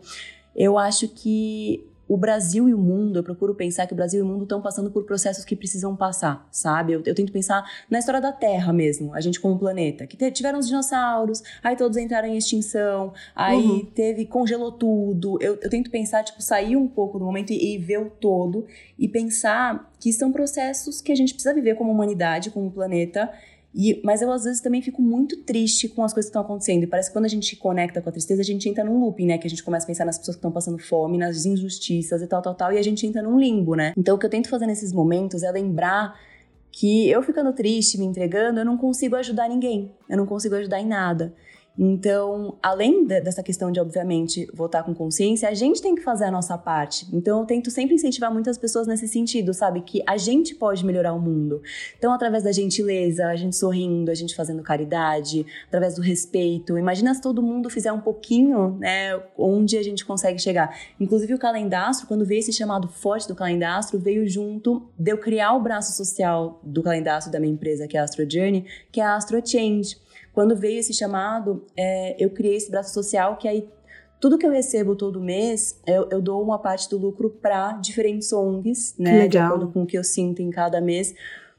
eu 0.54 0.76
acho 0.76 1.08
que 1.08 1.88
o 2.08 2.16
Brasil 2.16 2.68
e 2.68 2.74
o 2.74 2.78
mundo, 2.78 3.18
eu 3.18 3.22
procuro 3.22 3.54
pensar 3.54 3.86
que 3.86 3.92
o 3.92 3.96
Brasil 3.96 4.20
e 4.20 4.22
o 4.22 4.26
mundo 4.26 4.44
estão 4.44 4.60
passando 4.62 4.90
por 4.90 5.04
processos 5.04 5.44
que 5.44 5.56
precisam 5.56 5.96
passar, 5.96 6.46
sabe? 6.52 6.92
Eu, 6.92 7.02
eu, 7.04 7.14
tento 7.14 7.32
pensar 7.32 7.68
na 7.90 7.98
história 7.98 8.20
da 8.20 8.32
Terra 8.32 8.72
mesmo, 8.72 9.12
a 9.14 9.20
gente 9.20 9.40
como 9.40 9.58
planeta, 9.58 10.06
que 10.06 10.30
tiveram 10.30 10.58
os 10.58 10.68
dinossauros, 10.68 11.42
aí 11.62 11.76
todos 11.76 11.96
entraram 11.96 12.28
em 12.28 12.36
extinção, 12.36 13.12
aí 13.34 13.56
uhum. 13.56 13.84
teve, 13.86 14.24
congelou 14.26 14.70
tudo. 14.70 15.38
Eu, 15.40 15.58
eu, 15.60 15.70
tento 15.70 15.90
pensar, 15.90 16.22
tipo, 16.22 16.40
sair 16.40 16.76
um 16.76 16.86
pouco 16.86 17.18
do 17.18 17.24
momento 17.24 17.52
e, 17.52 17.74
e 17.74 17.78
ver 17.78 17.98
o 17.98 18.10
todo 18.10 18.66
e 18.98 19.08
pensar 19.08 19.92
que 19.98 20.12
são 20.12 20.30
processos 20.30 21.00
que 21.00 21.10
a 21.10 21.16
gente 21.16 21.34
precisa 21.34 21.54
viver 21.54 21.74
como 21.74 21.90
humanidade, 21.90 22.50
como 22.50 22.70
planeta, 22.70 23.30
e, 23.78 24.00
mas 24.02 24.22
eu, 24.22 24.32
às 24.32 24.44
vezes, 24.44 24.62
também 24.62 24.80
fico 24.80 25.02
muito 25.02 25.36
triste 25.42 25.86
com 25.86 26.02
as 26.02 26.14
coisas 26.14 26.30
que 26.30 26.30
estão 26.30 26.40
acontecendo. 26.40 26.84
E 26.84 26.86
parece 26.86 27.10
que 27.10 27.12
quando 27.12 27.26
a 27.26 27.28
gente 27.28 27.54
conecta 27.56 28.00
com 28.00 28.08
a 28.08 28.12
tristeza, 28.12 28.40
a 28.40 28.44
gente 28.44 28.66
entra 28.66 28.82
num 28.82 28.98
looping, 28.98 29.26
né? 29.26 29.36
Que 29.36 29.46
a 29.46 29.50
gente 29.50 29.62
começa 29.62 29.84
a 29.84 29.86
pensar 29.86 30.06
nas 30.06 30.16
pessoas 30.16 30.34
que 30.34 30.38
estão 30.38 30.50
passando 30.50 30.78
fome, 30.78 31.18
nas 31.18 31.44
injustiças 31.44 32.22
e 32.22 32.26
tal, 32.26 32.40
tal, 32.40 32.54
tal. 32.54 32.72
E 32.72 32.78
a 32.78 32.82
gente 32.82 33.06
entra 33.06 33.22
num 33.22 33.38
limbo, 33.38 33.74
né? 33.74 33.92
Então, 33.94 34.16
o 34.16 34.18
que 34.18 34.24
eu 34.24 34.30
tento 34.30 34.48
fazer 34.48 34.66
nesses 34.66 34.94
momentos 34.94 35.42
é 35.42 35.52
lembrar 35.52 36.18
que 36.72 37.10
eu 37.10 37.22
ficando 37.22 37.52
triste, 37.52 37.98
me 37.98 38.06
entregando, 38.06 38.60
eu 38.60 38.64
não 38.64 38.78
consigo 38.78 39.14
ajudar 39.16 39.46
ninguém. 39.46 39.92
Eu 40.08 40.16
não 40.16 40.24
consigo 40.24 40.54
ajudar 40.54 40.80
em 40.80 40.86
nada. 40.86 41.34
Então, 41.78 42.56
além 42.62 43.04
de, 43.04 43.20
dessa 43.20 43.42
questão 43.42 43.70
de, 43.70 43.78
obviamente, 43.78 44.48
votar 44.54 44.82
com 44.82 44.94
consciência, 44.94 45.48
a 45.48 45.54
gente 45.54 45.82
tem 45.82 45.94
que 45.94 46.02
fazer 46.02 46.24
a 46.24 46.30
nossa 46.30 46.56
parte. 46.56 47.06
Então, 47.12 47.40
eu 47.40 47.46
tento 47.46 47.70
sempre 47.70 47.94
incentivar 47.94 48.32
muitas 48.32 48.56
pessoas 48.56 48.86
nesse 48.86 49.06
sentido, 49.06 49.52
sabe? 49.52 49.82
Que 49.82 50.02
a 50.06 50.16
gente 50.16 50.54
pode 50.54 50.84
melhorar 50.84 51.12
o 51.12 51.20
mundo. 51.20 51.62
Então, 51.98 52.12
através 52.12 52.44
da 52.44 52.52
gentileza, 52.52 53.26
a 53.26 53.36
gente 53.36 53.56
sorrindo, 53.56 54.10
a 54.10 54.14
gente 54.14 54.34
fazendo 54.34 54.62
caridade, 54.62 55.44
através 55.66 55.94
do 55.94 56.00
respeito. 56.00 56.78
Imagina 56.78 57.14
se 57.14 57.20
todo 57.20 57.42
mundo 57.42 57.68
fizer 57.68 57.92
um 57.92 58.00
pouquinho, 58.00 58.76
né? 58.78 59.20
Onde 59.36 59.76
a 59.76 59.82
gente 59.82 60.04
consegue 60.04 60.38
chegar. 60.38 60.74
Inclusive, 60.98 61.34
o 61.34 61.38
calendastro, 61.38 62.06
quando 62.06 62.24
veio 62.24 62.38
esse 62.38 62.52
chamado 62.52 62.88
forte 62.88 63.28
do 63.28 63.34
calendastro, 63.34 63.98
veio 63.98 64.26
junto 64.26 64.88
de 64.98 65.12
eu 65.12 65.18
criar 65.18 65.52
o 65.54 65.60
braço 65.60 65.92
social 65.92 66.60
do 66.62 66.82
calendastro 66.82 67.30
da 67.30 67.38
minha 67.38 67.52
empresa, 67.52 67.86
que 67.86 67.96
é 67.96 68.00
a 68.00 68.04
Astro 68.04 68.28
Journey, 68.28 68.64
que 68.90 69.00
é 69.00 69.04
a 69.04 69.14
Astro 69.14 69.40
Change 69.46 70.05
quando 70.36 70.54
veio 70.54 70.80
esse 70.80 70.92
chamado, 70.92 71.64
é, 71.74 72.14
eu 72.22 72.28
criei 72.28 72.56
esse 72.56 72.70
braço 72.70 72.92
social 72.92 73.38
que 73.38 73.48
aí 73.48 73.70
tudo 74.20 74.36
que 74.36 74.44
eu 74.44 74.50
recebo 74.50 74.94
todo 74.94 75.18
mês, 75.18 75.80
eu, 75.86 76.10
eu 76.10 76.20
dou 76.20 76.42
uma 76.42 76.58
parte 76.58 76.90
do 76.90 76.98
lucro 76.98 77.30
para 77.30 77.72
diferentes 77.72 78.30
ONGs, 78.34 78.94
né? 78.98 79.26
De 79.28 79.38
acordo 79.38 79.68
com 79.68 79.84
o 79.84 79.86
que 79.86 79.96
eu 79.96 80.04
sinto 80.04 80.42
em 80.42 80.50
cada 80.50 80.78
mês. 80.78 81.14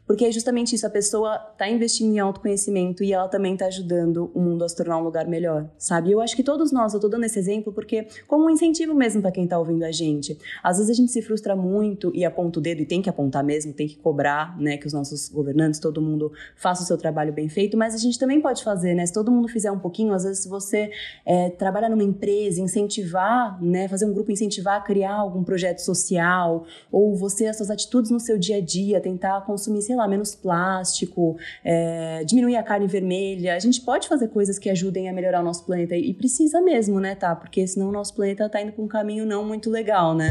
Porque 0.08 0.24
é 0.24 0.32
justamente 0.32 0.74
isso, 0.74 0.88
a 0.88 0.90
pessoa 0.90 1.36
está 1.52 1.70
investindo 1.70 2.16
em 2.16 2.20
autoconhecimento 2.20 3.04
e 3.04 3.12
ela 3.12 3.28
também 3.28 3.54
está 3.54 3.66
ajudando 3.66 4.32
o 4.34 4.40
mundo 4.40 4.64
a 4.64 4.70
se 4.70 4.76
tornar 4.76 4.98
um 4.98 5.04
lugar 5.04 5.28
melhor, 5.28 5.70
sabe? 5.78 6.10
Eu 6.12 6.22
acho 6.22 6.34
que 6.34 6.42
todos 6.42 6.72
nós, 6.72 6.94
eu 6.94 7.00
tô 7.00 7.10
dando 7.10 7.26
esse 7.26 7.38
exemplo 7.38 7.74
porque 7.74 8.08
como 8.26 8.46
um 8.46 8.50
incentivo 8.50 8.94
mesmo 8.94 9.22
para 9.22 9.32
quem 9.32 9.44
está 9.44 9.60
ouvindo 9.60 9.84
a 9.84 9.92
gente. 9.92 10.40
Às 10.64 10.78
vezes 10.78 10.90
a 10.90 10.94
gente 10.94 11.12
se 11.12 11.22
frustra 11.22 11.58
muito 11.58 12.10
e 12.16 12.24
aponta 12.24 12.60
o 12.60 12.62
dedo 12.62 12.82
e 12.82 12.86
tem 12.86 13.02
que 13.02 13.10
apontar 13.10 13.44
mesmo, 13.44 13.74
tem 13.74 13.86
que 13.86 13.98
cobrar, 13.98 14.58
né, 14.58 14.78
que 14.78 14.88
os 14.88 14.94
nossos 14.94 15.28
governantes, 15.28 15.78
todo 15.78 16.02
mundo 16.02 16.32
faça 16.56 16.84
o 16.84 16.86
seu 16.86 16.98
trabalho 16.98 17.34
bem 17.34 17.50
feito, 17.50 17.76
mas 17.76 17.94
a 17.94 17.98
gente 17.98 18.18
também 18.18 18.40
pode 18.40 18.64
fazer, 18.64 18.96
né? 18.96 19.06
Se 19.06 19.12
todo 19.12 19.30
mundo 19.30 19.50
fizer 19.50 19.72
um 19.72 19.80
pouquinho, 19.80 20.14
às 20.14 20.24
vezes 20.24 20.44
se 20.44 20.48
você 20.48 20.90
é, 21.26 21.50
trabalha 21.50 21.90
numa 21.90 22.04
empresa, 22.04 22.62
incentivar, 22.62 23.62
né, 23.62 23.90
fazer 23.90 24.06
um 24.06 24.14
grupo 24.14 24.32
incentivar 24.32 24.78
a 24.78 24.82
criar 24.82 25.16
algum 25.16 25.44
projeto 25.44 25.80
social 25.80 26.66
ou 26.90 27.14
você 27.14 27.48
as 27.48 27.58
suas 27.58 27.70
atitudes 27.70 28.10
no 28.10 28.22
seu 28.22 28.38
dia 28.38 28.58
a 28.58 28.62
dia, 28.62 29.02
tentar 29.02 29.42
consumir, 29.46 29.82
sei 29.82 29.97
lá, 29.98 30.08
menos 30.08 30.36
plástico, 30.36 31.38
é, 31.64 32.24
diminuir 32.26 32.56
a 32.56 32.64
carne 32.64 32.88
vermelha. 32.88 33.56
A 33.56 33.60
gente 33.60 33.82
pode 33.82 34.08
fazer 34.08 34.30
coisas 34.30 34.58
que 34.58 34.70
ajudem 34.70 35.10
a 35.10 35.14
melhorar 35.14 35.42
o 35.42 35.44
nosso 35.44 35.66
planeta 35.66 35.96
e 35.96 36.14
precisa 36.14 36.62
mesmo, 36.62 37.00
né, 37.00 37.16
tá? 37.16 37.36
Porque 37.36 37.66
senão 37.68 37.90
o 37.90 37.92
nosso 37.92 38.14
planeta 38.16 38.48
tá 38.48 38.62
indo 38.62 38.72
para 38.72 38.84
um 38.84 38.88
caminho 38.88 39.26
não 39.26 39.46
muito 39.46 39.70
legal, 39.70 40.16
né? 40.16 40.30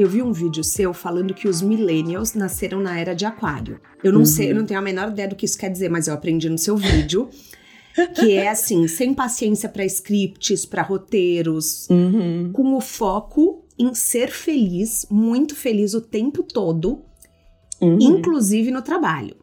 Eu 0.00 0.08
vi 0.08 0.22
um 0.22 0.32
vídeo 0.32 0.64
seu 0.64 0.94
falando 0.94 1.34
que 1.34 1.46
os 1.46 1.60
millennials 1.60 2.32
nasceram 2.32 2.80
na 2.80 2.98
era 2.98 3.14
de 3.14 3.26
aquário. 3.26 3.78
Eu 4.02 4.12
não 4.12 4.20
uhum. 4.20 4.26
sei, 4.26 4.50
eu 4.50 4.54
não 4.54 4.64
tenho 4.64 4.80
a 4.80 4.82
menor 4.82 5.10
ideia 5.10 5.28
do 5.28 5.36
que 5.36 5.44
isso 5.44 5.58
quer 5.58 5.68
dizer, 5.68 5.90
mas 5.90 6.08
eu 6.08 6.14
aprendi 6.14 6.48
no 6.48 6.56
seu 6.56 6.74
vídeo. 6.74 7.28
que 8.14 8.32
é 8.32 8.48
assim, 8.48 8.88
sem 8.88 9.12
paciência 9.12 9.68
para 9.68 9.84
scripts, 9.84 10.64
para 10.64 10.82
roteiros, 10.82 11.86
uhum. 11.90 12.50
com 12.52 12.74
o 12.74 12.80
foco 12.80 13.59
em 13.80 13.94
ser 13.94 14.30
feliz, 14.30 15.06
muito 15.10 15.56
feliz 15.56 15.94
o 15.94 16.02
tempo 16.02 16.42
todo, 16.42 17.02
uhum. 17.80 17.96
inclusive 17.98 18.70
no 18.70 18.82
trabalho. 18.82 19.34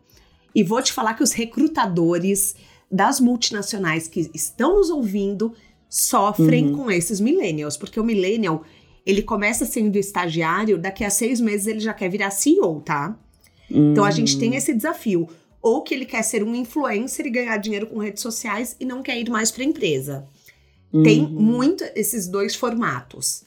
E 0.54 0.64
vou 0.64 0.80
te 0.80 0.94
falar 0.94 1.16
que 1.16 1.24
os 1.24 1.32
recrutadores 1.32 2.56
das 2.90 3.20
multinacionais 3.20 4.08
que 4.08 4.30
estão 4.36 4.76
nos 4.76 4.92
ouvindo 4.92 5.54
sofrem 5.90 6.68
uhum. 6.68 6.76
com 6.76 6.92
esses 6.92 7.20
millennials, 7.20 7.78
porque 7.78 8.00
o 8.00 8.04
millennial 8.04 8.64
ele 9.04 9.24
começa 9.24 9.66
sendo 9.66 9.96
estagiário, 9.98 10.78
daqui 10.78 11.04
a 11.04 11.10
seis 11.10 11.42
meses 11.42 11.66
ele 11.66 11.80
já 11.80 11.94
quer 11.94 12.10
virar 12.10 12.30
CEO, 12.30 12.82
tá? 12.82 13.18
Uhum. 13.72 13.92
Então 13.92 14.06
a 14.06 14.12
gente 14.12 14.38
tem 14.38 14.52
hum. 14.52 14.54
esse 14.54 14.74
desafio. 14.74 15.28
Ou 15.62 15.82
que 15.82 15.96
ele 15.96 16.06
quer 16.06 16.22
ser 16.22 16.44
um 16.44 16.54
influencer 16.54 17.26
e 17.26 17.32
ganhar 17.32 17.58
dinheiro 17.58 17.88
com 17.88 17.98
redes 17.98 18.22
sociais 18.22 18.76
e 18.80 18.86
não 18.86 19.02
quer 19.02 19.18
ir 19.18 19.30
mais 19.30 19.50
para 19.50 19.64
a 19.64 19.66
empresa. 19.66 20.26
Uhum. 20.94 21.04
Tem 21.04 21.22
muito 21.22 21.84
esses 21.96 22.28
dois 22.28 22.54
formatos. 22.54 23.47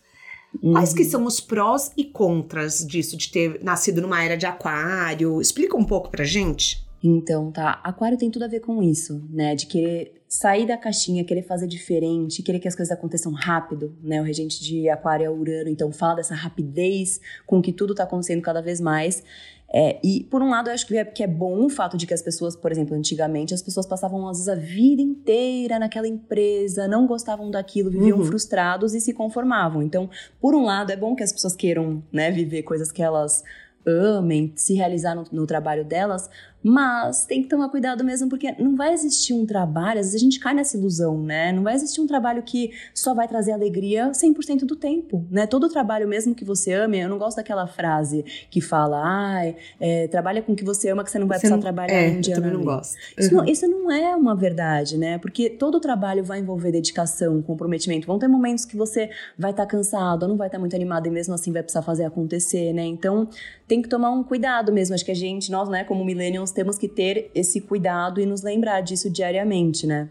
Uhum. 0.63 0.73
Quais 0.73 0.93
que 0.93 1.05
são 1.05 1.25
os 1.25 1.41
prós 1.41 1.93
e 1.97 2.05
contras 2.05 2.85
disso, 2.87 3.17
de 3.17 3.31
ter 3.31 3.63
nascido 3.63 4.01
numa 4.01 4.23
era 4.23 4.37
de 4.37 4.47
aquário? 4.47 5.41
Explica 5.41 5.77
um 5.77 5.85
pouco 5.85 6.11
pra 6.11 6.25
gente. 6.25 6.85
Então, 7.03 7.51
tá. 7.51 7.81
Aquário 7.83 8.19
tem 8.19 8.31
tudo 8.31 8.45
a 8.45 8.49
ver 8.49 8.61
com 8.61 8.83
isso, 8.83 9.23
né? 9.31 9.55
De 9.55 9.67
querer 9.67 10.20
sair 10.31 10.64
da 10.64 10.76
caixinha, 10.76 11.24
querer 11.24 11.43
fazer 11.43 11.66
diferente, 11.66 12.41
querer 12.41 12.61
que 12.61 12.68
as 12.68 12.76
coisas 12.76 12.97
aconteçam 12.97 13.33
rápido, 13.33 13.97
né? 14.01 14.20
O 14.20 14.24
regente 14.24 14.62
de 14.62 14.89
Aquário 14.89 15.26
é 15.26 15.28
Urano, 15.28 15.68
então 15.68 15.91
fala 15.91 16.14
dessa 16.14 16.37
rapidez 16.37 17.20
com 17.45 17.61
que 17.61 17.72
tudo 17.72 17.97
tá 17.97 18.05
acontecendo 18.05 18.41
cada 18.41 18.62
vez 18.62 18.81
mais. 18.81 19.24
É, 19.72 19.99
e, 20.05 20.22
por 20.31 20.41
um 20.41 20.51
lado, 20.51 20.68
eu 20.70 20.74
acho 20.74 20.87
que 20.87 20.97
é, 20.97 21.05
que 21.05 21.24
é 21.24 21.26
bom 21.26 21.64
o 21.64 21.68
fato 21.68 21.97
de 21.97 22.07
que 22.07 22.14
as 22.14 22.22
pessoas, 22.22 22.55
por 22.55 22.70
exemplo, 22.70 22.97
antigamente, 22.97 23.53
as 23.53 23.61
pessoas 23.61 23.87
passavam, 23.87 24.28
às 24.28 24.39
vezes, 24.39 24.49
a 24.49 24.55
vida 24.55 25.03
inteira 25.03 25.81
naquela 25.81 26.07
empresa, 26.07 26.87
não 26.87 27.09
gostavam 27.09 27.51
daquilo, 27.51 27.91
viviam 27.91 28.18
uhum. 28.18 28.24
frustrados 28.24 28.95
e 28.95 29.01
se 29.01 29.12
conformavam. 29.12 29.83
Então, 29.83 30.09
por 30.41 30.55
um 30.55 30.64
lado, 30.64 30.93
é 30.93 30.97
bom 30.97 31.16
que 31.16 31.24
as 31.24 31.33
pessoas 31.33 31.57
queiram 31.57 32.05
né, 32.12 32.31
viver 32.31 32.62
coisas 32.62 32.93
que 32.93 33.03
elas 33.03 33.43
amem, 33.87 34.53
se 34.57 34.74
realizar 34.74 35.14
no, 35.14 35.24
no, 35.33 35.47
trabalho 35.47 35.85
delas, 35.85 36.28
mas 36.63 37.25
tem 37.25 37.43
que 37.43 37.49
tomar 37.49 37.69
cuidado 37.69 38.05
mesmo, 38.05 38.29
porque 38.29 38.55
não 38.59 38.77
vai 38.77 38.93
existir 38.93 39.33
um 39.33 39.47
trabalho, 39.47 40.01
às 40.01 40.07
vezes 40.07 40.21
a 40.21 40.25
gente 40.25 40.39
cai 40.39 40.55
nessa 40.55 40.77
ilusão, 40.77 41.23
né? 41.23 41.53
Não 41.53 41.63
vai 41.63 41.75
existir 41.75 42.01
um 42.01 42.07
trabalho 42.07 42.43
que 42.43 42.73
só 42.95 43.15
vai 43.15 43.27
trazer 43.27 43.53
alegria 43.53 44.11
100% 44.11 44.65
do 44.65 44.77
tempo, 44.77 45.27
né? 45.31 45.47
Todo 45.47 45.69
trabalho, 45.69 46.07
mesmo 46.07 46.35
que 46.35 46.45
você 46.45 46.73
ame, 46.73 46.99
eu 46.99 47.09
não 47.09 47.19
gosto 47.19 47.37
daquela 47.37 47.67
frase 47.67 48.25
que 48.51 48.61
fala, 48.61 49.01
ai, 49.03 49.57
é, 49.81 50.07
trabalha 50.09 50.43
com 50.43 50.53
o 50.53 50.57
que 50.57 50.65
você 50.65 50.91
ama 50.91 51.03
que 51.03 51.11
você 51.11 51.19
não 51.19 51.27
vai 51.27 51.39
você 51.39 51.43
precisar 51.43 51.57
não, 51.57 51.63
trabalhar 51.63 51.95
é, 51.95 52.11
um 52.11 52.21
dia. 52.21 52.35
Eu 52.35 52.43
também 52.43 52.53
não 52.53 52.65
gosto. 52.65 52.97
Isso, 53.17 53.31
uhum. 53.31 53.39
não, 53.39 53.45
isso 53.47 53.67
não 53.67 53.91
é 53.91 54.15
uma 54.15 54.37
verdade, 54.37 54.99
né? 54.99 55.19
Porque 55.19 55.49
todo 55.49 55.81
trabalho 55.81 56.23
vai 56.23 56.41
envolver 56.41 56.73
dedicação, 56.73 57.41
comprometimento. 57.43 58.07
Vão 58.07 58.19
ter 58.19 58.29
momentos 58.29 58.65
que 58.65 58.77
você 58.77 59.11
vai 59.39 59.51
estar 59.51 59.65
tá 59.65 59.71
cansado, 59.71 60.25
ou 60.25 60.29
não 60.29 60.37
vai 60.37 60.49
estar 60.49 60.59
tá 60.59 60.61
muito 60.61 60.77
animado 60.77 61.07
e 61.07 61.11
mesmo 61.11 61.35
assim 61.35 61.53
vai 61.53 61.63
precisar 61.63 61.83
fazer 61.83 62.05
acontecer, 62.05 62.73
né? 62.73 62.85
Então, 62.85 63.29
tem 63.67 63.81
que 63.81 63.89
tomar 63.89 64.11
um 64.11 64.23
cuidado 64.23 64.73
mesmo. 64.73 64.95
Acho 64.95 65.05
que 65.05 65.13
a 65.13 65.17
gente, 65.17 65.51
nós, 65.51 65.69
né, 65.69 65.85
como 65.85 66.05
millennials, 66.05 66.50
nós 66.51 66.53
temos 66.53 66.77
que 66.77 66.89
ter 66.89 67.31
esse 67.33 67.61
cuidado 67.61 68.21
e 68.21 68.27
nos 68.27 68.43
lembrar 68.43 68.81
disso 68.81 69.09
diariamente, 69.09 69.87
né? 69.87 70.09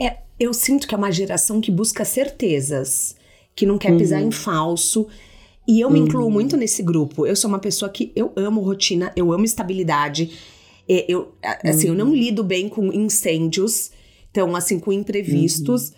É, 0.00 0.18
eu 0.38 0.54
sinto 0.54 0.86
que 0.86 0.94
é 0.94 0.98
uma 0.98 1.10
geração 1.10 1.60
que 1.60 1.70
busca 1.70 2.04
certezas, 2.04 3.16
que 3.56 3.66
não 3.66 3.76
quer 3.76 3.96
pisar 3.96 4.22
uhum. 4.22 4.28
em 4.28 4.30
falso. 4.30 5.08
E 5.66 5.80
eu 5.80 5.90
me 5.90 5.98
incluo 5.98 6.24
uhum. 6.24 6.30
muito 6.30 6.56
nesse 6.56 6.82
grupo. 6.82 7.26
Eu 7.26 7.34
sou 7.34 7.48
uma 7.48 7.58
pessoa 7.58 7.90
que 7.90 8.12
eu 8.14 8.32
amo 8.36 8.60
rotina, 8.60 9.12
eu 9.16 9.32
amo 9.32 9.44
estabilidade. 9.44 10.32
Eu, 10.88 11.34
assim, 11.64 11.86
uhum. 11.88 11.92
eu 11.92 11.98
não 11.98 12.06
uhum. 12.06 12.16
lido 12.16 12.44
bem 12.44 12.68
com 12.68 12.92
incêndios, 12.92 13.90
então, 14.30 14.54
assim, 14.54 14.78
com 14.78 14.92
imprevistos. 14.92 15.88
Uhum. 15.88 15.94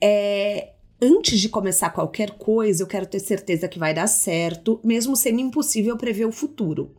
É, 0.00 0.72
antes 1.00 1.38
de 1.38 1.48
começar 1.50 1.90
qualquer 1.90 2.30
coisa, 2.32 2.82
eu 2.82 2.86
quero 2.86 3.06
ter 3.06 3.20
certeza 3.20 3.68
que 3.68 3.78
vai 3.78 3.92
dar 3.92 4.06
certo, 4.06 4.80
mesmo 4.82 5.14
sendo 5.14 5.40
impossível 5.40 5.96
prever 5.96 6.26
o 6.26 6.32
futuro. 6.32 6.97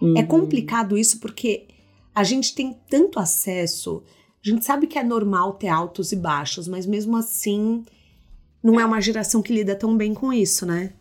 É 0.00 0.04
uhum. 0.04 0.18
É 0.18 0.22
complicado 0.22 0.96
isso 0.96 1.18
porque 1.20 1.66
a 2.14 2.24
gente 2.24 2.54
tem 2.54 2.76
tanto 2.88 3.18
acesso, 3.18 4.02
a 4.44 4.48
gente 4.48 4.64
sabe 4.64 4.86
que 4.86 4.98
é 4.98 5.04
normal 5.04 5.52
ter 5.54 5.68
altos 5.68 6.12
e 6.12 6.16
baixos, 6.16 6.66
mas 6.66 6.86
mesmo 6.86 7.16
assim 7.16 7.84
não 8.62 8.78
é 8.80 8.84
uma 8.84 9.00
geração 9.00 9.40
que 9.40 9.52
lida 9.52 9.74
tão 9.76 9.96
bem 9.96 10.14
com 10.14 10.32
isso, 10.32 10.66
né? 10.66 10.92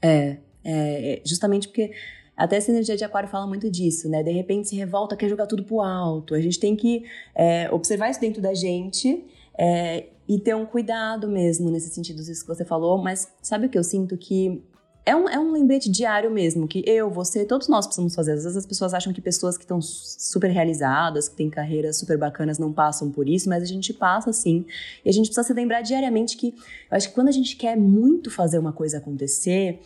É, 0.00 0.36
é, 0.64 1.14
é 1.14 1.22
justamente 1.24 1.68
porque 1.68 1.92
até 2.36 2.56
essa 2.56 2.70
energia 2.70 2.96
de 2.96 3.04
aquário 3.04 3.28
fala 3.28 3.46
muito 3.46 3.70
disso, 3.70 4.08
né? 4.08 4.22
De 4.22 4.30
repente 4.30 4.68
se 4.68 4.76
revolta, 4.76 5.16
quer 5.16 5.28
jogar 5.28 5.46
tudo 5.46 5.64
pro 5.64 5.80
alto. 5.80 6.34
A 6.34 6.40
gente 6.40 6.58
tem 6.58 6.74
que 6.74 7.04
é, 7.34 7.68
observar 7.70 8.10
isso 8.10 8.20
dentro 8.20 8.40
da 8.40 8.54
gente 8.54 9.24
é, 9.56 10.06
e 10.28 10.38
ter 10.38 10.54
um 10.56 10.66
cuidado 10.66 11.28
mesmo 11.28 11.70
nesse 11.70 11.88
sentido, 11.90 12.20
isso 12.20 12.42
que 12.42 12.48
você 12.48 12.64
falou. 12.64 13.02
Mas 13.02 13.30
sabe 13.42 13.66
o 13.66 13.68
que 13.68 13.78
eu 13.78 13.84
sinto? 13.84 14.16
Que 14.16 14.62
é 15.04 15.16
um, 15.16 15.28
é 15.28 15.38
um 15.38 15.50
lembrete 15.50 15.90
diário 15.90 16.30
mesmo, 16.30 16.68
que 16.68 16.84
eu, 16.86 17.10
você, 17.10 17.44
todos 17.44 17.66
nós 17.66 17.86
precisamos 17.86 18.14
fazer. 18.14 18.32
Às 18.32 18.44
vezes 18.44 18.56
as 18.56 18.66
pessoas 18.66 18.94
acham 18.94 19.12
que 19.12 19.20
pessoas 19.20 19.56
que 19.56 19.64
estão 19.64 19.80
super 19.82 20.48
realizadas, 20.48 21.28
que 21.28 21.34
têm 21.34 21.50
carreiras 21.50 21.98
super 21.98 22.16
bacanas, 22.16 22.58
não 22.58 22.72
passam 22.72 23.10
por 23.10 23.28
isso, 23.28 23.48
mas 23.48 23.62
a 23.62 23.66
gente 23.66 23.92
passa 23.92 24.32
sim. 24.32 24.64
E 25.04 25.08
a 25.08 25.12
gente 25.12 25.26
precisa 25.26 25.42
se 25.42 25.52
lembrar 25.52 25.82
diariamente 25.82 26.36
que 26.36 26.54
eu 26.90 26.96
acho 26.96 27.08
que 27.08 27.14
quando 27.14 27.28
a 27.28 27.32
gente 27.32 27.56
quer 27.56 27.76
muito 27.76 28.30
fazer 28.30 28.58
uma 28.58 28.72
coisa 28.72 28.98
acontecer, 28.98 29.80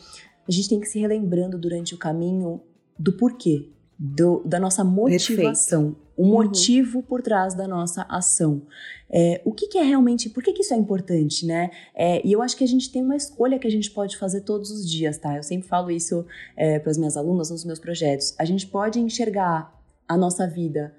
a 0.47 0.53
gente 0.53 0.69
tem 0.69 0.81
que 0.81 0.87
se 0.87 0.99
relembrando 0.99 1.59
durante 1.59 1.95
o 1.95 1.99
caminho 1.99 2.61
do 2.99 3.13
porquê, 3.13 3.71
do, 3.99 4.43
da 4.45 4.61
nossa 4.61 4.85
motivação, 4.85 5.93
Perfeito. 5.93 6.13
o 6.17 6.23
uhum. 6.23 6.33
motivo 6.33 6.99
uhum. 6.99 7.05
por 7.05 7.23
trás 7.23 7.55
da 7.55 7.67
nossa 7.67 8.03
ação. 8.09 8.63
É, 9.11 9.41
o 9.45 9.53
que, 9.53 9.69
que, 9.69 9.79
é 9.79 9.83
realmente, 9.83 10.29
por 10.29 10.43
que, 10.43 10.53
que 10.53 10.63
isso 10.63 10.75
é 10.75 10.77
importante, 10.77 11.47
né? 11.47 11.71
É, 11.95 12.27
e 12.27 12.33
eu 12.33 12.43
acho 12.43 12.57
que 12.57 12.65
a 12.65 12.69
gente 12.69 12.91
tem 12.91 13.03
uma 13.03 13.17
escolha 13.17 13.59
que 13.59 13.67
a 13.67 13.71
gente 13.71 13.91
pode 13.91 14.17
fazer 14.17 14.43
todos 14.43 14.71
os 14.71 14.89
dias, 14.89 15.17
tá? 15.17 15.37
Eu 15.37 15.43
sempre 15.43 15.69
falo 15.69 15.91
isso 15.91 16.27
é, 16.57 16.79
para 16.79 16.91
as 16.91 16.99
minhas 16.99 17.17
alunas 17.17 17.51
nos 17.51 17.65
meus 17.65 17.79
projetos. 17.79 18.35
A 18.39 18.45
gente 18.45 18.67
pode 18.67 19.01
enxergar 19.01 19.73
a 20.09 20.17
nossa 20.17 20.47
vida 20.47 20.95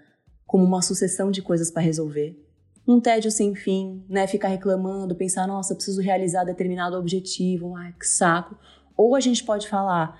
como 0.46 0.64
uma 0.64 0.82
sucessão 0.82 1.30
de 1.30 1.42
coisas 1.42 1.70
para 1.70 1.82
resolver. 1.82 2.42
Um 2.88 3.02
tédio 3.02 3.30
sem 3.30 3.54
fim, 3.54 4.04
né? 4.10 4.26
Ficar 4.26 4.48
reclamando, 4.48 5.14
pensar, 5.14 5.46
nossa, 5.46 5.76
preciso 5.76 6.02
realizar 6.02 6.46
determinado 6.46 6.98
objetivo, 6.98 7.76
ai, 7.76 7.94
que 8.00 8.08
saco. 8.08 8.58
Ou 8.96 9.14
a 9.14 9.20
gente 9.20 9.44
pode 9.44 9.68
falar, 9.68 10.18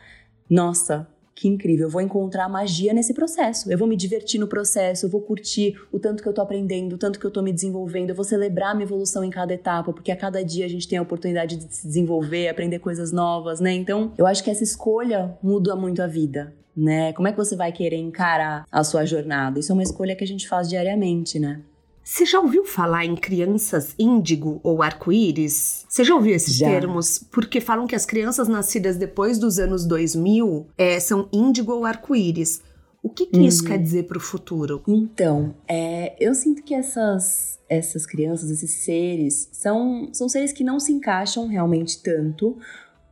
nossa, 0.50 1.08
que 1.38 1.48
incrível, 1.48 1.86
eu 1.86 1.92
vou 1.92 2.02
encontrar 2.02 2.50
magia 2.50 2.92
nesse 2.96 3.14
processo. 3.14 3.72
Eu 3.72 3.78
vou 3.78 3.88
me 3.88 3.96
divertir 3.96 4.40
no 4.40 4.48
processo, 4.48 5.06
eu 5.06 5.10
vou 5.10 5.22
curtir 5.22 5.80
o 5.92 6.00
tanto 6.00 6.24
que 6.24 6.28
eu 6.28 6.34
tô 6.34 6.42
aprendendo, 6.42 6.94
o 6.94 6.98
tanto 6.98 7.20
que 7.20 7.26
eu 7.26 7.30
tô 7.30 7.44
me 7.44 7.54
desenvolvendo, 7.54 8.10
eu 8.10 8.16
vou 8.16 8.26
celebrar 8.26 8.74
minha 8.74 8.86
evolução 8.86 9.24
em 9.24 9.30
cada 9.30 9.54
etapa, 9.54 9.94
porque 9.94 10.12
a 10.12 10.16
cada 10.16 10.44
dia 10.44 10.66
a 10.66 10.68
gente 10.68 10.88
tem 10.88 10.98
a 10.98 11.02
oportunidade 11.04 11.56
de 11.56 11.72
se 11.72 11.86
desenvolver, 11.86 12.48
aprender 12.48 12.80
coisas 12.80 13.12
novas, 13.12 13.60
né? 13.60 13.72
Então, 13.72 14.12
eu 14.18 14.26
acho 14.26 14.44
que 14.44 14.50
essa 14.50 14.64
escolha 14.64 15.38
muda 15.42 15.76
muito 15.76 16.02
a 16.02 16.08
vida. 16.08 16.56
Né? 16.76 17.14
Como 17.14 17.28
é 17.28 17.32
que 17.32 17.38
você 17.38 17.56
vai 17.56 17.72
querer 17.72 17.98
encarar 17.98 18.66
a 18.72 18.84
sua 18.84 19.04
jornada? 19.06 19.60
Isso 19.60 19.72
é 19.72 19.74
uma 19.74 19.84
escolha 19.84 20.16
que 20.16 20.24
a 20.24 20.28
gente 20.28 20.48
faz 20.48 20.70
diariamente, 20.70 21.40
né? 21.40 21.62
Você 22.10 22.26
já 22.26 22.40
ouviu 22.40 22.64
falar 22.64 23.04
em 23.04 23.18
crianças 23.18 23.94
índigo 24.00 24.62
ou 24.64 24.82
arco-íris? 24.82 25.86
Você 25.90 26.06
já 26.06 26.16
ouviu 26.16 26.34
esses 26.34 26.56
já. 26.56 26.66
termos? 26.66 27.20
Porque 27.20 27.60
falam 27.60 27.86
que 27.86 27.94
as 27.94 28.06
crianças 28.06 28.48
nascidas 28.48 28.96
depois 28.96 29.38
dos 29.38 29.60
anos 29.60 29.86
2000 29.86 30.68
é, 30.78 31.02
são 31.02 31.28
índigo 31.34 31.74
ou 31.74 31.84
arco-íris. 31.84 32.62
O 33.04 33.10
que, 33.10 33.26
que 33.26 33.38
uhum. 33.38 33.46
isso 33.46 33.62
quer 33.62 33.78
dizer 33.78 34.04
para 34.04 34.18
o 34.18 34.22
futuro? 34.22 34.82
Então, 34.88 35.54
é, 35.68 36.16
eu 36.18 36.34
sinto 36.34 36.64
que 36.64 36.74
essas, 36.74 37.60
essas 37.68 38.06
crianças, 38.06 38.50
esses 38.52 38.72
seres, 38.86 39.50
são, 39.52 40.08
são 40.14 40.30
seres 40.30 40.54
que 40.54 40.64
não 40.64 40.80
se 40.80 40.94
encaixam 40.94 41.46
realmente 41.46 42.02
tanto 42.02 42.58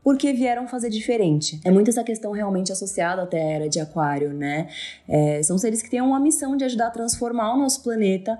porque 0.05 0.31
vieram 0.31 0.69
fazer 0.69 0.89
diferente. 0.89 1.59
É 1.65 1.71
muito 1.71 1.89
essa 1.89 2.03
questão 2.03 2.31
realmente 2.31 2.71
associada 2.71 3.23
até 3.23 3.41
à 3.41 3.51
era 3.55 3.67
de 3.67 3.79
Aquário, 3.79 4.31
né? 4.33 4.69
É, 5.05 5.43
são 5.43 5.57
seres 5.57 5.81
que 5.81 5.89
têm 5.89 5.99
uma 5.99 6.19
missão 6.19 6.55
de 6.55 6.63
ajudar 6.63 6.87
a 6.87 6.91
transformar 6.91 7.55
o 7.55 7.57
nosso 7.57 7.83
planeta 7.83 8.39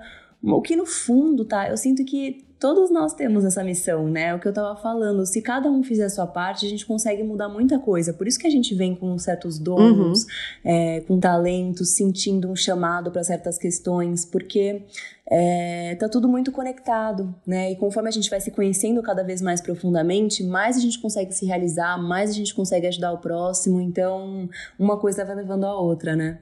o 0.54 0.62
que 0.62 0.76
no 0.76 0.86
fundo, 0.86 1.44
tá? 1.44 1.68
Eu 1.68 1.76
sinto 1.76 2.04
que 2.04 2.44
todos 2.58 2.90
nós 2.90 3.12
temos 3.12 3.44
essa 3.44 3.62
missão, 3.62 4.08
né? 4.08 4.34
O 4.34 4.40
que 4.40 4.48
eu 4.48 4.52
tava 4.52 4.74
falando, 4.80 5.26
se 5.26 5.42
cada 5.42 5.70
um 5.70 5.82
fizer 5.82 6.04
a 6.04 6.10
sua 6.10 6.26
parte, 6.26 6.64
a 6.64 6.68
gente 6.68 6.86
consegue 6.86 7.22
mudar 7.22 7.48
muita 7.48 7.78
coisa. 7.78 8.12
Por 8.12 8.26
isso 8.26 8.38
que 8.38 8.46
a 8.46 8.50
gente 8.50 8.74
vem 8.74 8.94
com 8.94 9.16
certos 9.18 9.58
dons, 9.58 10.22
uhum. 10.22 10.28
é, 10.64 11.00
com 11.00 11.20
talentos, 11.20 11.90
sentindo 11.90 12.50
um 12.50 12.56
chamado 12.56 13.10
para 13.10 13.22
certas 13.22 13.58
questões, 13.58 14.24
porque 14.24 14.82
é, 15.28 15.96
tá 15.96 16.08
tudo 16.08 16.28
muito 16.28 16.50
conectado, 16.50 17.34
né? 17.46 17.72
E 17.72 17.76
conforme 17.76 18.08
a 18.08 18.12
gente 18.12 18.30
vai 18.30 18.40
se 18.40 18.50
conhecendo 18.50 19.02
cada 19.02 19.22
vez 19.22 19.42
mais 19.42 19.60
profundamente, 19.60 20.42
mais 20.42 20.76
a 20.76 20.80
gente 20.80 20.98
consegue 20.98 21.32
se 21.32 21.44
realizar, 21.44 21.98
mais 21.98 22.30
a 22.30 22.32
gente 22.32 22.54
consegue 22.54 22.86
ajudar 22.86 23.12
o 23.12 23.18
próximo. 23.18 23.80
Então, 23.80 24.48
uma 24.78 24.96
coisa 24.96 25.24
vai 25.24 25.36
levando 25.36 25.64
a 25.64 25.78
outra, 25.78 26.16
né? 26.16 26.38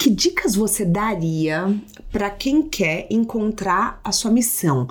Que 0.00 0.08
dicas 0.08 0.54
você 0.54 0.82
daria 0.82 1.78
para 2.10 2.30
quem 2.30 2.66
quer 2.66 3.06
encontrar 3.10 4.00
a 4.02 4.10
sua 4.10 4.30
missão? 4.30 4.88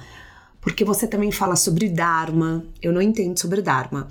Porque 0.62 0.86
você 0.86 1.08
também 1.08 1.32
fala 1.32 1.56
sobre 1.56 1.90
Dharma, 1.90 2.64
eu 2.80 2.94
não 2.94 3.02
entendo 3.02 3.36
sobre 3.36 3.60
Dharma. 3.60 4.08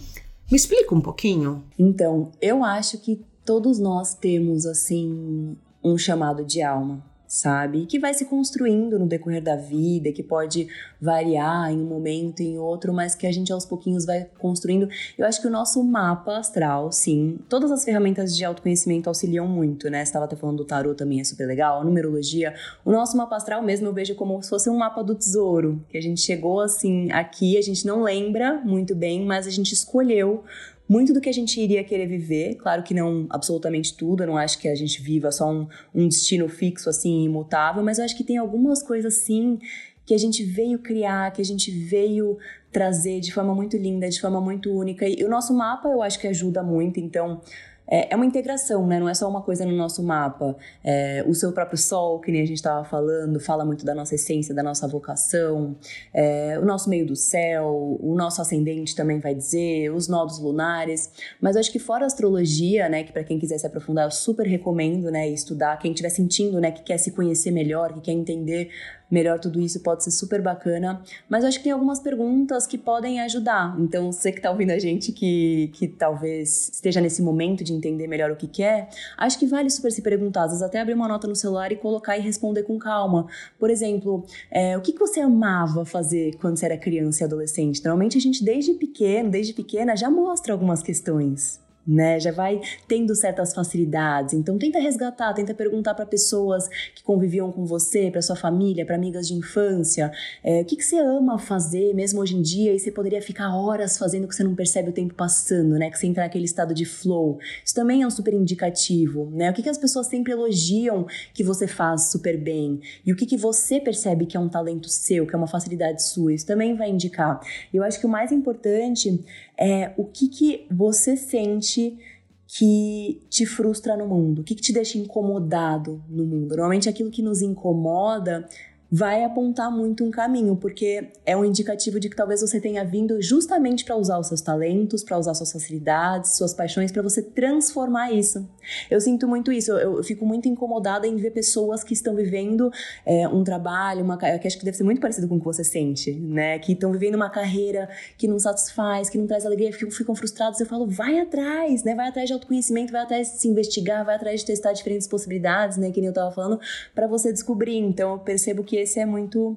Me 0.50 0.56
explica 0.56 0.92
um 0.92 1.00
pouquinho? 1.00 1.62
Então, 1.78 2.32
eu 2.42 2.64
acho 2.64 2.98
que 2.98 3.24
todos 3.44 3.78
nós 3.78 4.12
temos 4.12 4.66
assim 4.66 5.56
um 5.84 5.96
chamado 5.96 6.44
de 6.44 6.62
alma 6.62 7.00
sabe? 7.28 7.84
Que 7.84 7.98
vai 7.98 8.14
se 8.14 8.24
construindo 8.24 8.98
no 8.98 9.06
decorrer 9.06 9.42
da 9.42 9.54
vida, 9.54 10.10
que 10.10 10.22
pode 10.22 10.66
variar 10.98 11.70
em 11.70 11.78
um 11.78 11.84
momento, 11.84 12.40
em 12.40 12.58
outro, 12.58 12.92
mas 12.92 13.14
que 13.14 13.26
a 13.26 13.32
gente 13.32 13.52
aos 13.52 13.66
pouquinhos 13.66 14.06
vai 14.06 14.26
construindo. 14.38 14.88
Eu 15.16 15.26
acho 15.26 15.40
que 15.40 15.46
o 15.46 15.50
nosso 15.50 15.84
mapa 15.84 16.38
astral, 16.38 16.90
sim, 16.90 17.38
todas 17.48 17.70
as 17.70 17.84
ferramentas 17.84 18.34
de 18.34 18.44
autoconhecimento 18.44 19.08
auxiliam 19.08 19.46
muito, 19.46 19.90
né? 19.90 19.98
Você 19.98 20.08
estava 20.08 20.24
até 20.24 20.34
falando 20.34 20.56
do 20.56 20.64
tarot 20.64 20.96
também, 20.96 21.20
é 21.20 21.24
super 21.24 21.46
legal, 21.46 21.82
a 21.82 21.84
numerologia. 21.84 22.54
O 22.82 22.90
nosso 22.90 23.16
mapa 23.16 23.36
astral 23.36 23.62
mesmo 23.62 23.86
eu 23.86 23.92
vejo 23.92 24.14
como 24.14 24.42
se 24.42 24.48
fosse 24.48 24.70
um 24.70 24.78
mapa 24.78 25.04
do 25.04 25.14
tesouro, 25.14 25.84
que 25.90 25.98
a 25.98 26.02
gente 26.02 26.22
chegou 26.22 26.60
assim 26.60 27.12
aqui, 27.12 27.58
a 27.58 27.62
gente 27.62 27.86
não 27.86 28.02
lembra 28.02 28.62
muito 28.64 28.94
bem, 28.94 29.26
mas 29.26 29.46
a 29.46 29.50
gente 29.50 29.74
escolheu 29.74 30.44
muito 30.88 31.12
do 31.12 31.20
que 31.20 31.28
a 31.28 31.32
gente 31.32 31.60
iria 31.60 31.84
querer 31.84 32.06
viver. 32.06 32.54
Claro 32.56 32.82
que 32.82 32.94
não 32.94 33.26
absolutamente 33.28 33.96
tudo, 33.96 34.22
eu 34.22 34.26
não 34.26 34.36
acho 34.36 34.58
que 34.58 34.68
a 34.68 34.74
gente 34.74 35.02
viva 35.02 35.30
só 35.30 35.50
um, 35.50 35.68
um 35.94 36.08
destino 36.08 36.48
fixo, 36.48 36.88
assim, 36.88 37.24
imutável, 37.24 37.82
mas 37.82 37.98
eu 37.98 38.04
acho 38.04 38.16
que 38.16 38.24
tem 38.24 38.38
algumas 38.38 38.82
coisas, 38.82 39.14
sim, 39.14 39.58
que 40.06 40.14
a 40.14 40.18
gente 40.18 40.42
veio 40.42 40.78
criar, 40.78 41.30
que 41.32 41.42
a 41.42 41.44
gente 41.44 41.70
veio 41.70 42.38
trazer 42.72 43.20
de 43.20 43.32
forma 43.32 43.54
muito 43.54 43.76
linda, 43.76 44.08
de 44.08 44.20
forma 44.20 44.40
muito 44.40 44.72
única. 44.72 45.06
E 45.06 45.22
o 45.22 45.28
nosso 45.28 45.54
mapa 45.54 45.88
eu 45.88 46.02
acho 46.02 46.18
que 46.18 46.26
ajuda 46.26 46.62
muito, 46.62 46.98
então 46.98 47.42
é, 47.90 48.12
é 48.12 48.16
uma 48.16 48.26
integração, 48.26 48.86
né? 48.86 49.00
Não 49.00 49.08
é 49.08 49.14
só 49.14 49.28
uma 49.28 49.42
coisa 49.42 49.64
no 49.64 49.72
nosso 49.72 50.02
mapa. 50.02 50.54
É, 50.84 51.24
o 51.26 51.34
seu 51.34 51.52
próprio 51.52 51.78
sol, 51.78 52.20
que 52.20 52.30
nem 52.30 52.42
a 52.42 52.46
gente 52.46 52.56
estava 52.56 52.84
falando, 52.84 53.40
fala 53.40 53.64
muito 53.64 53.84
da 53.84 53.94
nossa 53.94 54.14
essência, 54.14 54.54
da 54.54 54.62
nossa 54.62 54.86
vocação. 54.86 55.74
É, 56.12 56.58
o 56.60 56.64
nosso 56.64 56.90
meio 56.90 57.06
do 57.06 57.16
céu, 57.16 57.96
o 58.00 58.14
nosso 58.14 58.42
ascendente 58.42 58.94
também 58.94 59.18
vai 59.18 59.34
dizer, 59.34 59.90
os 59.90 60.06
nodos 60.06 60.38
lunares. 60.38 61.10
Mas 61.40 61.56
eu 61.56 61.60
acho 61.60 61.72
que 61.72 61.78
fora 61.78 62.04
a 62.04 62.06
astrologia, 62.06 62.88
né? 62.88 63.02
Que 63.04 63.12
para 63.12 63.24
quem 63.24 63.38
quiser 63.38 63.58
se 63.58 63.66
aprofundar, 63.66 64.04
eu 64.06 64.10
super 64.10 64.46
recomendo, 64.46 65.10
né? 65.10 65.28
Estudar. 65.28 65.78
Quem 65.78 65.92
estiver 65.92 66.10
sentindo, 66.10 66.60
né? 66.60 66.70
Que 66.70 66.82
quer 66.82 66.98
se 66.98 67.12
conhecer 67.12 67.50
melhor, 67.50 67.94
que 67.94 68.00
quer 68.00 68.12
entender 68.12 68.70
melhor 69.10 69.38
tudo 69.38 69.60
isso 69.60 69.80
pode 69.80 70.04
ser 70.04 70.10
super 70.10 70.40
bacana. 70.42 71.02
Mas 71.28 71.42
eu 71.42 71.48
acho 71.48 71.58
que 71.58 71.64
tem 71.64 71.72
algumas 71.72 72.00
perguntas 72.00 72.66
que 72.66 72.76
podem 72.76 73.20
ajudar. 73.20 73.76
Então, 73.78 74.12
você 74.12 74.30
que 74.30 74.38
está 74.38 74.50
ouvindo 74.50 74.70
a 74.70 74.78
gente 74.78 75.12
que, 75.12 75.70
que 75.74 75.88
talvez 75.88 76.70
esteja 76.72 77.00
nesse 77.00 77.22
momento 77.22 77.64
de 77.64 77.72
entender 77.72 78.06
melhor 78.06 78.30
o 78.30 78.36
que 78.36 78.46
quer, 78.46 78.88
acho 79.16 79.38
que 79.38 79.46
vale 79.46 79.70
super 79.70 79.90
se 79.90 80.02
perguntar. 80.02 80.44
Às 80.44 80.50
vezes 80.50 80.62
até 80.62 80.80
abrir 80.80 80.94
uma 80.94 81.08
nota 81.08 81.26
no 81.26 81.36
celular 81.36 81.72
e 81.72 81.76
colocar 81.76 82.16
e 82.16 82.20
responder 82.20 82.62
com 82.62 82.78
calma. 82.78 83.26
Por 83.58 83.70
exemplo, 83.70 84.24
é, 84.50 84.76
o 84.76 84.80
que, 84.80 84.92
que 84.92 84.98
você 84.98 85.20
amava 85.20 85.84
fazer 85.84 86.36
quando 86.36 86.56
você 86.56 86.66
era 86.66 86.76
criança 86.76 87.22
e 87.22 87.24
adolescente? 87.24 87.82
Normalmente 87.84 88.18
a 88.18 88.20
gente, 88.20 88.44
desde 88.44 88.74
pequeno, 88.74 89.30
desde 89.30 89.52
pequena, 89.52 89.96
já 89.96 90.10
mostra 90.10 90.52
algumas 90.52 90.82
questões 90.82 91.60
né? 91.88 92.20
Já 92.20 92.30
vai 92.30 92.60
tendo 92.86 93.14
certas 93.14 93.54
facilidades. 93.54 94.34
Então 94.34 94.58
tenta 94.58 94.78
resgatar, 94.78 95.32
tenta 95.32 95.54
perguntar 95.54 95.94
para 95.94 96.04
pessoas 96.04 96.68
que 96.94 97.02
conviviam 97.02 97.50
com 97.50 97.64
você, 97.64 98.10
para 98.10 98.20
sua 98.20 98.36
família, 98.36 98.84
para 98.84 98.94
amigas 98.94 99.26
de 99.26 99.34
infância, 99.34 100.12
é, 100.44 100.60
o 100.60 100.64
que, 100.66 100.76
que 100.76 100.84
você 100.84 100.98
ama 100.98 101.38
fazer 101.38 101.94
mesmo 101.94 102.20
hoje 102.20 102.36
em 102.36 102.42
dia 102.42 102.74
e 102.74 102.78
você 102.78 102.90
poderia 102.90 103.22
ficar 103.22 103.56
horas 103.56 103.96
fazendo 103.96 104.28
que 104.28 104.34
você 104.34 104.44
não 104.44 104.54
percebe 104.54 104.90
o 104.90 104.92
tempo 104.92 105.14
passando, 105.14 105.78
né? 105.78 105.90
Que 105.90 105.98
você 105.98 106.06
entra 106.06 106.24
naquele 106.24 106.44
estado 106.44 106.74
de 106.74 106.84
flow. 106.84 107.38
Isso 107.64 107.74
também 107.74 108.02
é 108.02 108.06
um 108.06 108.10
super 108.10 108.34
indicativo, 108.34 109.30
né? 109.32 109.50
O 109.50 109.54
que, 109.54 109.62
que 109.62 109.68
as 109.70 109.78
pessoas 109.78 110.08
sempre 110.08 110.32
elogiam 110.32 111.06
que 111.32 111.42
você 111.42 111.66
faz 111.66 112.10
super 112.10 112.36
bem 112.36 112.80
e 113.06 113.12
o 113.12 113.16
que, 113.16 113.24
que 113.24 113.36
você 113.36 113.80
percebe 113.80 114.26
que 114.26 114.36
é 114.36 114.40
um 114.40 114.48
talento 114.48 114.88
seu, 114.88 115.26
que 115.26 115.34
é 115.34 115.38
uma 115.38 115.46
facilidade 115.46 116.02
sua. 116.02 116.34
Isso 116.34 116.46
também 116.46 116.76
vai 116.76 116.90
indicar. 116.90 117.40
Eu 117.72 117.82
acho 117.82 117.98
que 117.98 118.06
o 118.06 118.08
mais 118.08 118.32
importante 118.32 119.24
é 119.58 119.92
o 119.96 120.04
que, 120.04 120.28
que 120.28 120.66
você 120.70 121.16
sente 121.16 121.98
que 122.46 123.20
te 123.28 123.44
frustra 123.44 123.94
no 123.94 124.06
mundo, 124.06 124.40
o 124.40 124.44
que, 124.44 124.54
que 124.54 124.62
te 124.62 124.72
deixa 124.72 124.96
incomodado 124.96 126.02
no 126.08 126.24
mundo. 126.24 126.48
Normalmente 126.48 126.88
aquilo 126.88 127.10
que 127.10 127.20
nos 127.20 127.42
incomoda 127.42 128.48
vai 128.90 129.22
apontar 129.22 129.70
muito 129.70 130.02
um 130.02 130.10
caminho, 130.10 130.56
porque 130.56 131.12
é 131.26 131.36
um 131.36 131.44
indicativo 131.44 132.00
de 132.00 132.08
que 132.08 132.16
talvez 132.16 132.40
você 132.40 132.58
tenha 132.58 132.82
vindo 132.84 133.20
justamente 133.20 133.84
para 133.84 133.96
usar 133.96 134.18
os 134.18 134.28
seus 134.28 134.40
talentos, 134.40 135.04
para 135.04 135.18
usar 135.18 135.34
suas 135.34 135.52
facilidades, 135.52 136.36
suas 136.36 136.54
paixões, 136.54 136.90
para 136.90 137.02
você 137.02 137.22
transformar 137.22 138.12
isso. 138.12 138.48
Eu 138.90 139.00
sinto 139.00 139.28
muito 139.28 139.52
isso, 139.52 139.72
eu, 139.72 139.96
eu, 139.96 140.02
fico 140.02 140.24
muito 140.24 140.48
incomodada 140.48 141.06
em 141.06 141.16
ver 141.16 141.32
pessoas 141.32 141.84
que 141.84 141.92
estão 141.92 142.14
vivendo 142.14 142.70
é, 143.04 143.28
um 143.28 143.44
trabalho, 143.44 144.02
uma 144.02 144.16
que 144.16 144.26
acho 144.26 144.58
que 144.58 144.64
deve 144.64 144.76
ser 144.76 144.84
muito 144.84 145.00
parecido 145.00 145.28
com 145.28 145.36
o 145.36 145.38
que 145.38 145.44
você 145.44 145.64
sente, 145.64 146.12
né? 146.12 146.58
Que 146.58 146.72
estão 146.72 146.90
vivendo 146.90 147.14
uma 147.14 147.28
carreira 147.28 147.88
que 148.16 148.26
não 148.26 148.38
satisfaz, 148.38 149.10
que 149.10 149.18
não 149.18 149.26
traz 149.26 149.44
alegria, 149.44 149.72
ficam, 149.72 149.90
ficam 149.90 150.14
frustrados. 150.14 150.60
Eu 150.60 150.66
falo, 150.66 150.86
vai 150.86 151.18
atrás, 151.18 151.84
né? 151.84 151.94
Vai 151.94 152.08
atrás 152.08 152.26
de 152.26 152.32
autoconhecimento, 152.32 152.92
vai 152.92 153.02
atrás 153.02 153.32
de 153.32 153.38
se 153.38 153.48
investigar, 153.48 154.04
vai 154.04 154.16
atrás 154.16 154.40
de 154.40 154.46
testar 154.46 154.72
diferentes 154.72 155.06
possibilidades, 155.06 155.76
né? 155.76 155.90
Que 155.90 156.00
nem 156.00 156.08
eu 156.08 156.14
tava 156.14 156.30
falando, 156.30 156.58
para 156.94 157.06
você 157.06 157.32
descobrir. 157.32 157.76
Então 157.76 158.12
eu 158.12 158.18
percebo 158.18 158.64
que 158.64 158.77
esse 158.78 159.00
é 159.00 159.06
muito 159.06 159.56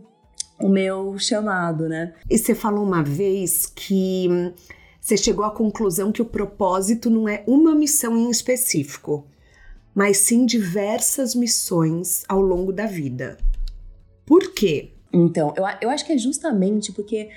o 0.60 0.70
meu 0.70 1.18
chamado, 1.18 1.88
né? 1.88 2.14
E 2.30 2.38
você 2.38 2.54
falou 2.54 2.84
uma 2.84 3.04
vez 3.04 3.66
que 3.66 4.28
hum, 4.30 4.54
você 5.00 5.18
chegou 5.18 5.44
à 5.44 5.52
conclusão 5.52 6.12
que 6.12 6.22
o 6.22 6.26
propósito 6.26 7.10
não 7.10 7.28
é 7.28 7.44
uma 7.48 7.74
missão 7.74 8.16
em 8.16 8.30
específico, 8.30 9.26
mas 9.94 10.18
sim 10.18 10.46
diversas 10.46 11.34
missões 11.34 12.24
ao 12.28 12.42
longo 12.42 12.72
da 12.72 12.86
vida. 12.86 13.38
Por 14.26 14.54
quê? 14.54 14.94
Então, 15.12 15.54
eu, 15.58 15.66
eu 15.82 15.90
acho 15.90 16.06
que 16.06 16.14
é 16.14 16.18
justamente 16.18 16.92
porque 16.92 17.30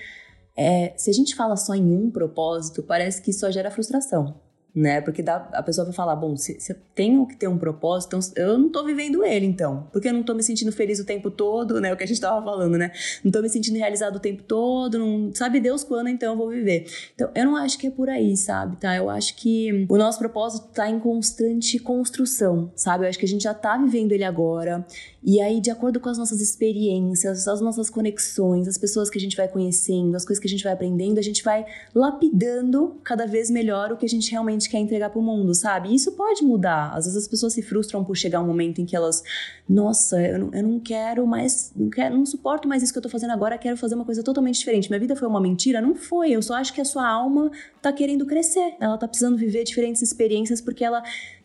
é, 0.56 0.94
se 0.96 1.10
a 1.10 1.12
gente 1.12 1.34
fala 1.34 1.56
só 1.56 1.74
em 1.74 1.92
um 1.92 2.10
propósito, 2.10 2.82
parece 2.82 3.20
que 3.22 3.32
só 3.32 3.50
gera 3.50 3.70
frustração 3.70 4.43
né? 4.74 5.00
Porque 5.00 5.22
dá, 5.22 5.48
a 5.52 5.62
pessoa 5.62 5.84
vai 5.84 5.94
falar, 5.94 6.16
bom, 6.16 6.36
se, 6.36 6.58
se 6.58 6.72
eu 6.72 6.76
tenho 6.94 7.24
que 7.26 7.36
ter 7.36 7.46
um 7.46 7.56
propósito, 7.56 8.16
então 8.16 8.44
eu 8.44 8.58
não 8.58 8.68
tô 8.68 8.84
vivendo 8.84 9.24
ele, 9.24 9.46
então. 9.46 9.88
Porque 9.92 10.08
eu 10.08 10.12
não 10.12 10.22
tô 10.22 10.34
me 10.34 10.42
sentindo 10.42 10.72
feliz 10.72 10.98
o 10.98 11.04
tempo 11.04 11.30
todo, 11.30 11.80
né? 11.80 11.92
O 11.92 11.96
que 11.96 12.02
a 12.02 12.06
gente 12.06 12.20
tava 12.20 12.44
falando, 12.44 12.76
né? 12.76 12.90
Não 13.22 13.30
tô 13.30 13.40
me 13.40 13.48
sentindo 13.48 13.78
realizado 13.78 14.16
o 14.16 14.20
tempo 14.20 14.42
todo, 14.42 14.98
não 14.98 15.32
sabe 15.34 15.60
Deus 15.60 15.84
quando 15.84 16.08
então 16.08 16.32
eu 16.32 16.38
vou 16.38 16.48
viver. 16.48 16.86
Então, 17.14 17.30
eu 17.34 17.44
não 17.44 17.56
acho 17.56 17.78
que 17.78 17.86
é 17.86 17.90
por 17.90 18.10
aí, 18.10 18.36
sabe, 18.36 18.76
tá? 18.76 18.96
Eu 18.96 19.08
acho 19.08 19.36
que 19.36 19.86
o 19.88 19.96
nosso 19.96 20.18
propósito 20.18 20.68
tá 20.72 20.90
em 20.90 20.98
constante 20.98 21.78
construção, 21.78 22.72
sabe? 22.74 23.04
Eu 23.04 23.08
acho 23.08 23.18
que 23.18 23.24
a 23.26 23.28
gente 23.28 23.44
já 23.44 23.54
tá 23.54 23.76
vivendo 23.76 24.12
ele 24.12 24.24
agora. 24.24 24.84
E 25.22 25.40
aí, 25.40 25.58
de 25.58 25.70
acordo 25.70 26.00
com 26.00 26.08
as 26.10 26.18
nossas 26.18 26.40
experiências, 26.40 27.48
as 27.48 27.60
nossas 27.60 27.88
conexões, 27.88 28.68
as 28.68 28.76
pessoas 28.76 29.08
que 29.08 29.16
a 29.16 29.20
gente 29.20 29.36
vai 29.36 29.48
conhecendo, 29.48 30.14
as 30.14 30.24
coisas 30.24 30.38
que 30.40 30.46
a 30.46 30.50
gente 30.50 30.62
vai 30.62 30.74
aprendendo, 30.74 31.18
a 31.18 31.22
gente 31.22 31.42
vai 31.42 31.64
lapidando 31.94 33.00
cada 33.02 33.26
vez 33.26 33.48
melhor 33.50 33.90
o 33.90 33.96
que 33.96 34.04
a 34.04 34.08
gente 34.08 34.30
realmente 34.30 34.63
quer 34.68 34.78
entregar 34.78 35.10
pro 35.10 35.22
mundo, 35.22 35.54
sabe? 35.54 35.90
E 35.90 35.94
isso 35.94 36.12
pode 36.12 36.42
mudar. 36.44 36.92
Às 36.94 37.04
vezes 37.04 37.22
as 37.22 37.28
pessoas 37.28 37.52
se 37.52 37.62
frustram 37.62 38.04
por 38.04 38.16
chegar 38.16 38.40
um 38.40 38.46
momento 38.46 38.80
em 38.80 38.86
que 38.86 38.96
elas, 38.96 39.22
nossa, 39.68 40.20
eu 40.20 40.38
não, 40.38 40.50
eu 40.52 40.62
não 40.62 40.80
quero 40.80 41.26
mais, 41.26 41.72
não 41.74 41.90
quero, 41.90 42.16
não 42.16 42.26
suporto 42.26 42.68
mais 42.68 42.82
isso 42.82 42.92
que 42.92 42.98
eu 42.98 43.02
tô 43.02 43.08
fazendo 43.08 43.32
agora, 43.32 43.58
quero 43.58 43.76
fazer 43.76 43.94
uma 43.94 44.04
coisa 44.04 44.22
totalmente 44.22 44.58
diferente. 44.58 44.88
Minha 44.88 45.00
vida 45.00 45.16
foi 45.16 45.28
uma 45.28 45.40
mentira? 45.40 45.80
Não 45.80 45.94
foi. 45.94 46.30
Eu 46.32 46.42
só 46.42 46.54
acho 46.54 46.72
que 46.72 46.80
a 46.80 46.84
sua 46.84 47.08
alma 47.08 47.50
tá 47.80 47.92
querendo 47.92 48.26
crescer. 48.26 48.74
Ela 48.80 48.96
tá 48.98 49.06
precisando 49.06 49.36
viver 49.36 49.64
diferentes 49.64 50.02
experiências 50.02 50.60
porque 50.60 50.84
ela 50.84 51.02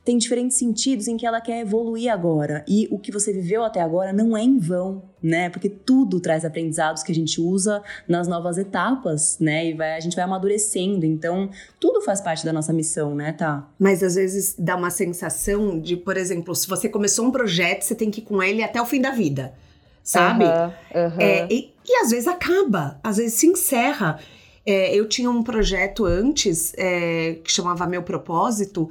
tem 0.10 0.18
diferentes 0.18 0.58
sentidos 0.58 1.08
em 1.08 1.16
que 1.16 1.24
ela 1.24 1.40
quer 1.40 1.60
evoluir 1.60 2.12
agora. 2.12 2.66
E 2.68 2.88
o 2.90 2.98
que 2.98 3.12
você 3.12 3.32
viveu 3.32 3.64
até 3.64 3.80
agora 3.80 4.12
não 4.12 4.36
é 4.36 4.42
em 4.42 4.58
vão, 4.58 5.04
né? 5.22 5.52
Porque 5.52 5.70
tudo 5.70 6.20
traz 6.20 6.44
aprendizados 6.44 7.04
que 7.04 7.12
a 7.12 7.16
gente 7.16 7.40
usa 7.40 7.84
nas 8.08 8.28
novas 8.28 8.58
etapas, 8.58 9.38
né? 9.40 9.68
E 9.68 9.74
vai, 9.76 9.96
a 9.96 10.00
gente 10.00 10.16
vai 10.16 10.26
amadurecendo. 10.26 11.06
Então, 11.06 11.52
tudo 11.80 12.02
faz 12.02 12.22
parte 12.22 12.44
da 12.44 12.52
nossa 12.52 12.74
missão, 12.74 13.14
né, 13.14 13.34
tá? 13.34 13.70
Mas 13.78 14.02
às 14.02 14.16
vezes 14.16 14.56
dá 14.58 14.76
uma 14.76 14.90
sensação 14.90 15.80
de, 15.80 15.96
por 15.96 16.18
exemplo, 16.18 16.56
se 16.56 16.68
você 16.68 16.90
começou 16.90 17.28
um 17.28 17.32
projeto, 17.32 17.84
você 17.84 17.94
tem 17.94 18.10
que 18.10 18.20
ir 18.22 18.24
com 18.24 18.42
ele 18.42 18.64
até 18.64 18.82
o 18.82 18.88
fim 18.88 19.02
da 19.02 19.12
vida. 19.12 19.54
Sabe? 20.02 20.46
Uhum, 20.46 21.04
uhum. 21.04 21.22
É, 21.22 21.48
e, 21.52 21.72
e 21.88 21.96
às 22.02 22.10
vezes 22.10 22.28
acaba, 22.28 23.00
às 23.04 23.18
vezes 23.18 23.34
se 23.34 23.46
encerra. 23.46 24.20
É, 24.66 24.92
eu 24.96 25.08
tinha 25.08 25.30
um 25.30 25.44
projeto 25.44 26.04
antes 26.04 26.74
é, 26.76 27.38
que 27.44 27.52
chamava 27.52 27.86
Meu 27.86 28.02
Propósito, 28.02 28.90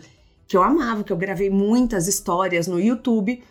que 0.48 0.56
eu 0.56 0.62
amava, 0.62 1.04
que 1.04 1.12
eu 1.12 1.16
gravei 1.16 1.50
muitas 1.50 2.08
histórias 2.08 2.66
no 2.66 2.80
YouTube, 2.80 3.42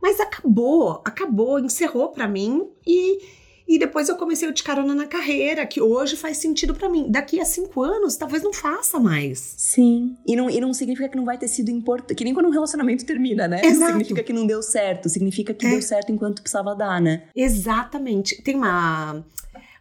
mas 0.00 0.20
acabou, 0.20 1.02
acabou, 1.04 1.58
encerrou 1.58 2.08
para 2.10 2.26
mim 2.28 2.66
e 2.86 3.18
E 3.66 3.78
depois 3.78 4.10
eu 4.10 4.16
comecei 4.16 4.46
o 4.46 4.52
de 4.52 4.62
carona 4.62 4.94
na 4.94 5.06
carreira, 5.06 5.64
que 5.64 5.80
hoje 5.80 6.16
faz 6.16 6.36
sentido 6.36 6.74
para 6.74 6.86
mim. 6.86 7.06
Daqui 7.10 7.40
a 7.40 7.46
cinco 7.46 7.82
anos, 7.82 8.14
talvez 8.14 8.42
não 8.42 8.52
faça 8.52 9.00
mais. 9.00 9.38
Sim. 9.56 10.18
E 10.26 10.36
não, 10.36 10.50
e 10.50 10.60
não 10.60 10.74
significa 10.74 11.08
que 11.08 11.16
não 11.16 11.24
vai 11.24 11.38
ter 11.38 11.48
sido 11.48 11.70
importante. 11.70 12.14
Que 12.14 12.24
nem 12.24 12.34
quando 12.34 12.44
um 12.44 12.50
relacionamento 12.50 13.06
termina, 13.06 13.48
né? 13.48 13.62
Exato. 13.64 13.80
Não 13.80 13.86
significa 13.88 14.22
que 14.22 14.34
não 14.34 14.46
deu 14.46 14.62
certo. 14.62 15.08
Significa 15.08 15.54
que 15.54 15.64
É. 15.64 15.70
deu 15.70 15.80
certo 15.80 16.12
enquanto 16.12 16.42
precisava 16.42 16.74
dar, 16.76 17.00
né? 17.00 17.22
Exatamente. 17.34 18.42
Tem 18.42 18.54
uma. 18.54 19.24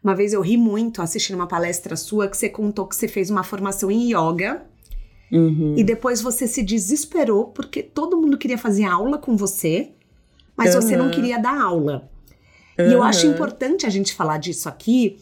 Uma 0.01 0.15
vez 0.15 0.31
eu 0.31 0.39
ri 0.41 0.55
muito 0.55 1.01
assistindo 1.01 1.35
uma 1.35 1.47
palestra 1.47 1.97
sua 1.97 2.29
que 2.29 2.37
você 2.37 2.47
contou 2.47 2.87
que 2.87 2.95
você 2.95 3.09
fez 3.09 3.29
uma 3.29 3.43
formação 3.43 3.91
em 3.91 4.11
yoga 4.13 4.65
Uhum. 5.33 5.73
e 5.77 5.83
depois 5.83 6.21
você 6.21 6.47
se 6.47 6.61
desesperou 6.61 7.45
porque 7.47 7.81
todo 7.81 8.15
mundo 8.21 8.37
queria 8.37 8.57
fazer 8.57 8.83
aula 8.85 9.17
com 9.17 9.35
você, 9.35 9.89
mas 10.55 10.75
você 10.75 10.95
não 10.95 11.09
queria 11.09 11.39
dar 11.39 11.59
aula. 11.59 12.09
E 12.77 12.91
eu 12.93 13.01
acho 13.03 13.25
importante 13.27 13.85
a 13.85 13.89
gente 13.89 14.13
falar 14.13 14.37
disso 14.37 14.69
aqui, 14.69 15.17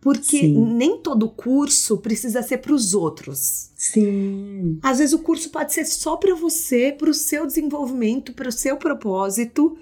porque 0.00 0.22
Sim. 0.40 0.54
nem 0.74 0.98
todo 0.98 1.28
curso 1.28 1.98
precisa 1.98 2.42
ser 2.42 2.58
para 2.58 2.72
os 2.72 2.94
outros. 2.94 3.70
Sim. 3.76 4.78
Às 4.82 4.98
vezes 4.98 5.12
o 5.12 5.18
curso 5.18 5.50
pode 5.50 5.72
ser 5.72 5.84
só 5.84 6.16
para 6.16 6.34
você, 6.34 6.94
para 6.96 7.10
o 7.10 7.14
seu 7.14 7.46
desenvolvimento, 7.46 8.32
para 8.32 8.48
o 8.48 8.52
seu 8.52 8.76
propósito. 8.76 9.76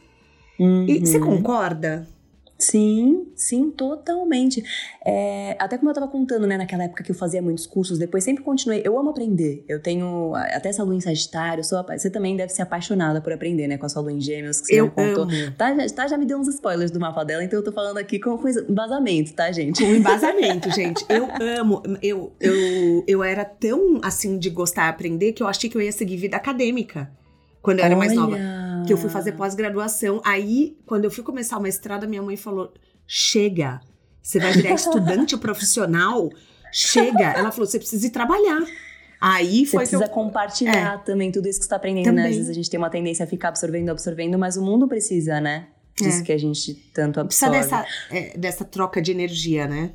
E 0.58 0.98
você 1.00 1.18
Uhum. 1.18 1.36
concorda? 1.36 2.08
Sim, 2.58 3.28
sim, 3.36 3.70
totalmente. 3.70 4.64
É, 5.06 5.56
até 5.60 5.78
como 5.78 5.90
eu 5.90 5.94
tava 5.94 6.08
contando, 6.08 6.44
né, 6.44 6.56
naquela 6.56 6.84
época 6.84 7.04
que 7.04 7.12
eu 7.12 7.14
fazia 7.14 7.40
muitos 7.40 7.68
cursos, 7.68 7.98
depois 7.98 8.24
sempre 8.24 8.42
continuei. 8.42 8.82
Eu 8.84 8.98
amo 8.98 9.10
aprender. 9.10 9.64
Eu 9.68 9.80
tenho 9.80 10.34
até 10.34 10.70
essa 10.70 10.82
lua 10.82 10.96
em 10.96 11.00
Sagitário. 11.00 11.62
Sou, 11.62 11.80
você 11.86 12.10
também 12.10 12.36
deve 12.36 12.52
ser 12.52 12.62
apaixonada 12.62 13.20
por 13.20 13.32
aprender, 13.32 13.68
né, 13.68 13.78
com 13.78 13.86
a 13.86 13.88
sua 13.88 14.02
lua 14.02 14.12
em 14.12 14.20
Gêmeos, 14.20 14.60
que 14.60 14.66
você 14.66 14.80
Eu 14.80 14.90
contou. 14.90 15.22
amo. 15.22 15.52
Tá, 15.56 15.72
já, 15.72 15.94
tá, 15.94 16.08
já 16.08 16.18
me 16.18 16.26
deu 16.26 16.36
uns 16.36 16.48
spoilers 16.48 16.90
do 16.90 16.98
mapa 16.98 17.24
dela, 17.24 17.44
então 17.44 17.60
eu 17.60 17.64
tô 17.64 17.70
falando 17.70 17.98
aqui 17.98 18.18
com, 18.18 18.36
embasamento, 18.68 19.32
tá, 19.34 19.52
gente? 19.52 19.84
Com 19.84 19.94
embasamento, 19.94 20.68
gente. 20.74 21.04
Eu 21.08 21.28
amo. 21.60 21.80
Eu, 22.02 22.32
eu, 22.40 23.04
eu 23.06 23.22
era 23.22 23.44
tão 23.44 24.00
assim 24.02 24.36
de 24.36 24.50
gostar 24.50 24.88
de 24.88 24.90
aprender 24.90 25.32
que 25.32 25.42
eu 25.42 25.46
achei 25.46 25.68
que 25.68 25.76
eu 25.76 25.82
ia 25.82 25.92
seguir 25.92 26.16
vida 26.16 26.36
acadêmica 26.36 27.10
quando 27.62 27.80
eu 27.80 27.84
era 27.84 27.96
mais 27.96 28.14
nova. 28.14 28.36
Que 28.88 28.92
eu 28.94 28.98
fui 28.98 29.10
fazer 29.10 29.32
pós-graduação. 29.32 30.20
Aí, 30.24 30.76
quando 30.86 31.04
eu 31.04 31.10
fui 31.10 31.22
começar 31.22 31.56
o 31.58 31.60
mestrado, 31.62 32.08
minha 32.08 32.22
mãe 32.22 32.36
falou: 32.36 32.72
chega, 33.06 33.80
você 34.22 34.38
vai 34.40 34.52
virar 34.52 34.74
estudante 34.74 35.36
profissional? 35.38 36.28
Chega. 36.72 37.32
Ela 37.32 37.50
falou: 37.52 37.66
você 37.66 37.78
precisa 37.78 38.06
ir 38.06 38.10
trabalhar. 38.10 38.60
Aí 39.20 39.64
Você 39.66 39.72
foi 39.72 39.84
que 39.84 39.90
precisa 39.90 40.04
eu. 40.04 40.08
compartilhar 40.10 41.02
também 41.04 41.32
tudo 41.32 41.48
isso 41.48 41.58
que 41.58 41.64
você 41.64 41.70
tá 41.70 41.76
aprendendo, 41.76 42.06
né? 42.12 42.22
Também. 42.22 42.30
Às 42.30 42.36
vezes 42.36 42.50
a 42.50 42.54
gente 42.54 42.70
tem 42.70 42.78
uma 42.78 42.88
tendência 42.90 43.24
a 43.24 43.26
ficar 43.26 43.48
absorvendo, 43.48 43.88
absorvendo, 43.90 44.38
mas 44.38 44.56
o 44.56 44.62
mundo 44.62 44.86
precisa, 44.86 45.40
né? 45.40 45.66
Disso 45.96 46.20
É. 46.20 46.22
que 46.22 46.30
a 46.32 46.38
gente 46.38 46.74
tanto 46.94 47.24
Precisa 47.24 47.46
absorve. 47.48 47.64
dessa, 47.84 47.86
é, 48.14 48.38
dessa 48.38 48.64
troca 48.64 49.02
de 49.02 49.10
energia, 49.10 49.66
né? 49.66 49.90